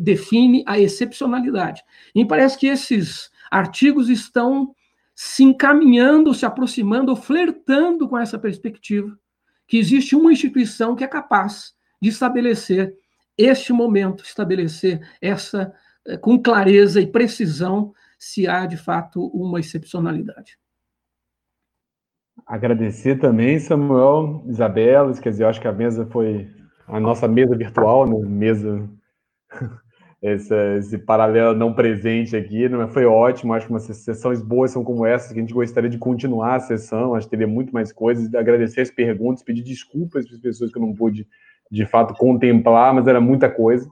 Define 0.00 0.64
a 0.66 0.78
excepcionalidade. 0.78 1.82
E 2.14 2.22
me 2.22 2.28
parece 2.28 2.58
que 2.58 2.66
esses 2.66 3.30
artigos 3.50 4.08
estão 4.08 4.74
se 5.14 5.44
encaminhando, 5.44 6.34
se 6.34 6.44
aproximando, 6.44 7.14
flertando 7.14 8.08
com 8.08 8.18
essa 8.18 8.38
perspectiva, 8.38 9.16
que 9.66 9.78
existe 9.78 10.16
uma 10.16 10.32
instituição 10.32 10.96
que 10.96 11.04
é 11.04 11.08
capaz 11.08 11.74
de 12.00 12.08
estabelecer 12.08 12.96
este 13.38 13.72
momento, 13.72 14.24
estabelecer 14.24 15.00
essa 15.20 15.72
eh, 16.06 16.16
com 16.16 16.40
clareza 16.40 17.00
e 17.00 17.06
precisão 17.06 17.92
se 18.18 18.46
há 18.46 18.66
de 18.66 18.76
fato 18.76 19.26
uma 19.28 19.60
excepcionalidade. 19.60 20.58
Agradecer 22.46 23.16
também, 23.16 23.58
Samuel, 23.58 24.44
Isabela, 24.46 25.12
quer 25.14 25.30
dizer, 25.30 25.44
eu 25.44 25.48
acho 25.48 25.60
que 25.60 25.68
a 25.68 25.72
mesa 25.72 26.06
foi 26.06 26.48
a 26.86 27.00
nossa 27.00 27.26
mesa 27.26 27.56
virtual, 27.56 28.06
né? 28.06 28.16
mesa 28.26 28.88
esse, 30.20 30.54
esse 30.78 30.98
paralelo 30.98 31.54
não 31.54 31.72
presente 31.72 32.36
aqui, 32.36 32.64
é? 32.64 32.88
foi 32.88 33.04
ótimo. 33.04 33.52
Acho 33.52 33.66
que 33.66 33.72
umas 33.72 33.84
sessões 33.84 34.42
boas 34.42 34.70
são 34.70 34.82
como 34.82 35.06
essas, 35.06 35.32
que 35.32 35.38
a 35.38 35.42
gente 35.42 35.54
gostaria 35.54 35.90
de 35.90 35.98
continuar 35.98 36.56
a 36.56 36.60
sessão. 36.60 37.14
Acho 37.14 37.26
que 37.26 37.30
teria 37.30 37.46
muito 37.46 37.72
mais 37.72 37.92
coisas. 37.92 38.34
Agradecer 38.34 38.80
as 38.80 38.90
perguntas, 38.90 39.42
pedir 39.42 39.62
desculpas 39.62 40.26
para 40.26 40.36
as 40.36 40.40
pessoas 40.40 40.72
que 40.72 40.78
eu 40.78 40.82
não 40.82 40.94
pude, 40.94 41.26
de 41.70 41.86
fato, 41.86 42.14
contemplar, 42.14 42.94
mas 42.94 43.06
era 43.06 43.20
muita 43.20 43.50
coisa. 43.50 43.88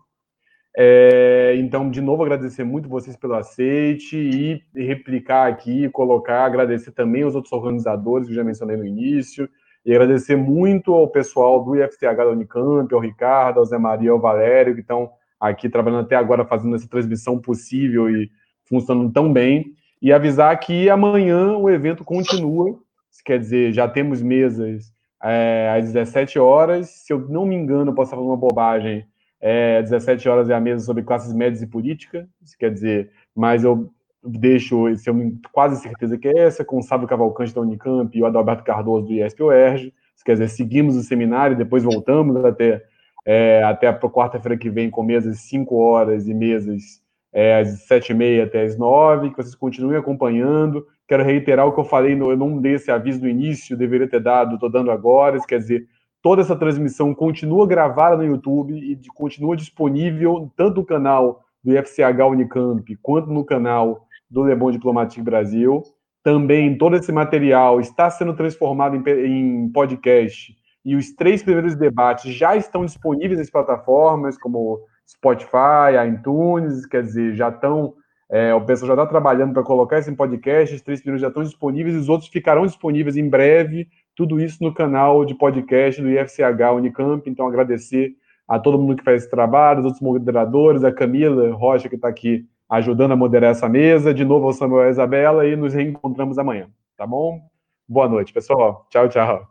É, 0.77 1.55
então, 1.59 1.91
de 1.91 2.01
novo, 2.01 2.23
agradecer 2.23 2.65
muito 2.65 2.89
vocês 2.89 3.17
pelo 3.17 3.35
aceite 3.35 4.17
e 4.17 4.63
replicar 4.75 5.49
aqui, 5.49 5.89
colocar, 5.91 6.45
agradecer 6.45 6.93
também 6.93 7.23
aos 7.23 7.35
outros 7.35 7.53
organizadores 7.53 8.29
que 8.29 8.35
já 8.35 8.43
mencionei 8.43 8.77
no 8.77 8.87
início, 8.87 9.49
e 9.85 9.93
agradecer 9.93 10.37
muito 10.37 10.95
ao 10.95 11.09
pessoal 11.09 11.63
do 11.63 11.77
IFCH 11.77 12.17
da 12.17 12.29
Unicamp, 12.29 12.95
ao 12.95 13.01
Ricardo, 13.01 13.59
ao 13.59 13.65
Zé 13.65 13.77
Maria, 13.79 14.13
ao 14.13 14.21
Valério, 14.21 14.75
que 14.75 14.81
estão 14.81 15.11
aqui 15.41 15.69
trabalhando 15.69 16.05
até 16.05 16.15
agora, 16.15 16.45
fazendo 16.45 16.77
essa 16.77 16.89
transmissão 16.89 17.39
possível 17.39 18.09
e 18.09 18.31
funcionando 18.65 19.13
tão 19.13 19.33
bem. 19.33 19.75
E 20.01 20.13
avisar 20.13 20.59
que 20.59 20.89
amanhã 20.89 21.57
o 21.57 21.69
evento 21.69 22.05
continua, 22.05 22.79
quer 23.25 23.39
dizer, 23.39 23.73
já 23.73 23.89
temos 23.89 24.23
mesas 24.23 24.93
é, 25.23 25.75
às 25.77 25.85
17 25.93 26.39
horas. 26.39 26.89
Se 27.05 27.13
eu 27.13 27.29
não 27.29 27.45
me 27.45 27.57
engano, 27.57 27.95
posso 27.95 28.13
falar 28.13 28.23
uma 28.23 28.37
bobagem, 28.37 29.05
é, 29.43 29.83
17 29.83 30.29
horas 30.29 30.49
é 30.49 30.55
a 30.55 30.61
mesa 30.61 30.85
sobre 30.85 31.03
classes 31.03 31.33
médias 31.35 31.61
e 31.61 31.67
política, 31.67 32.29
isso 32.41 32.57
quer 32.57 32.71
dizer, 32.73 33.11
mas 33.35 33.65
eu 33.65 33.91
deixo, 34.25 34.89
eu 34.89 34.97
tenho 35.03 35.39
quase 35.53 35.83
certeza 35.83 36.17
que 36.17 36.29
é 36.29 36.39
essa, 36.39 36.65
com 36.65 36.79
o 36.79 36.83
Sábio 36.83 37.09
Cavalcante 37.09 37.53
da 37.53 37.61
Unicamp 37.61 38.17
e 38.17 38.23
o 38.23 38.27
Adalberto 38.27 38.63
Cardoso 38.63 39.07
do 39.07 39.13
ISP-UERJ, 39.13 39.93
isso 40.15 40.25
quer 40.25 40.35
dizer, 40.35 40.49
seguimos 40.49 40.97
o 40.97 41.03
seminário, 41.03 41.57
depois 41.57 41.83
voltamos 41.83 42.43
até 42.45 42.85
é, 43.25 43.63
até 43.63 43.87
a 43.87 43.99
quarta-feira 43.99 44.59
que 44.59 44.71
vem 44.71 44.91
com 44.91 45.03
mesas 45.03 45.39
5 45.41 45.75
horas 45.77 46.27
e 46.27 46.35
mesas 46.35 47.01
é, 47.33 47.61
às 47.61 47.83
7 47.83 48.11
e 48.11 48.15
meia 48.15 48.45
até 48.45 48.63
às 48.63 48.77
9, 48.77 49.31
que 49.31 49.37
vocês 49.37 49.55
continuem 49.55 49.97
acompanhando. 49.97 50.87
Quero 51.07 51.25
reiterar 51.25 51.67
o 51.67 51.73
que 51.73 51.81
eu 51.81 51.85
falei, 51.85 52.15
no, 52.15 52.31
eu 52.31 52.37
não 52.37 52.61
dei 52.61 52.75
esse 52.75 52.91
aviso 52.91 53.21
no 53.21 53.29
início, 53.29 53.77
deveria 53.77 54.09
ter 54.09 54.21
dado, 54.21 54.55
estou 54.55 54.71
dando 54.71 54.91
agora, 54.91 55.37
isso 55.37 55.47
quer 55.47 55.59
dizer, 55.59 55.87
toda 56.23 56.41
essa 56.41 56.57
transmissão 56.57 57.15
continua 57.15 57.67
gravada 57.67 58.17
no 58.17 58.25
YouTube 58.25 58.75
e 58.75 58.97
continua 59.15 59.57
disponível 59.57 60.51
tanto 60.57 60.77
no 60.77 60.87
canal 60.87 61.45
do 61.63 61.77
IFCH 61.77 62.21
Unicamp 62.31 62.97
quanto 63.03 63.29
no 63.31 63.45
canal 63.45 64.07
do 64.31 64.45
Le 64.45 64.55
Bon 64.55 64.71
Diplomatique 64.71 65.23
Brasil. 65.23 65.83
Também 66.23 66.79
todo 66.79 66.97
esse 66.97 67.11
material 67.11 67.81
está 67.81 68.09
sendo 68.09 68.35
transformado 68.35 68.97
em, 68.97 69.03
em 69.27 69.69
podcast 69.71 70.57
e 70.85 70.97
os 70.97 71.13
três 71.13 71.43
primeiros 71.43 71.75
debates 71.77 72.33
já 72.35 72.57
estão 72.57 72.85
disponíveis 72.85 73.39
nas 73.39 73.51
plataformas 73.51 74.37
como 74.39 74.81
Spotify, 75.09 75.99
iTunes, 76.13 76.87
quer 76.87 77.03
dizer, 77.03 77.35
já 77.35 77.49
estão. 77.49 77.95
É, 78.31 78.55
o 78.55 78.65
pessoal 78.65 78.89
já 78.89 78.95
está 78.95 79.07
trabalhando 79.07 79.53
para 79.53 79.63
colocar 79.63 79.99
esse 79.99 80.11
podcast, 80.17 80.75
os 80.75 80.81
três 80.81 81.01
primeiros 81.01 81.21
já 81.21 81.29
estão 81.29 81.43
disponíveis, 81.43 81.95
os 81.95 82.09
outros 82.09 82.31
ficarão 82.31 82.65
disponíveis 82.65 83.17
em 83.17 83.29
breve, 83.29 83.87
tudo 84.15 84.41
isso 84.41 84.63
no 84.63 84.73
canal 84.73 85.25
de 85.25 85.35
podcast 85.35 86.01
do 86.01 86.11
IFCH 86.11 86.73
Unicamp. 86.75 87.29
Então, 87.29 87.47
agradecer 87.47 88.17
a 88.47 88.59
todo 88.59 88.79
mundo 88.79 88.97
que 88.97 89.05
faz 89.05 89.23
esse 89.23 89.31
trabalho, 89.31 89.81
os 89.81 89.85
outros 89.87 90.03
moderadores, 90.03 90.85
a 90.85 90.93
Camila 90.93 91.53
Rocha, 91.53 91.89
que 91.89 91.95
está 91.95 92.09
aqui 92.09 92.47
ajudando 92.69 93.13
a 93.13 93.17
moderar 93.17 93.51
essa 93.51 93.69
mesa, 93.69 94.15
de 94.15 94.25
novo 94.25 94.47
ao 94.47 94.53
Samuel 94.53 94.85
e 94.85 94.89
a 94.89 94.91
Isabela, 94.91 95.47
e 95.47 95.57
nos 95.57 95.75
reencontramos 95.75 96.39
amanhã, 96.39 96.69
tá 96.97 97.07
bom? 97.07 97.41
Boa 97.89 98.09
noite, 98.09 98.33
pessoal. 98.33 98.87
Tchau, 98.91 99.09
tchau. 99.09 99.47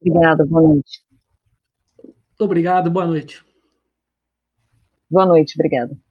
Obrigada, 0.00 0.44
boa 0.44 0.62
noite. 0.62 1.02
Muito 2.04 2.44
obrigado, 2.44 2.90
boa 2.90 3.06
noite. 3.06 3.44
Boa 5.10 5.26
noite, 5.26 5.54
obrigada. 5.56 6.07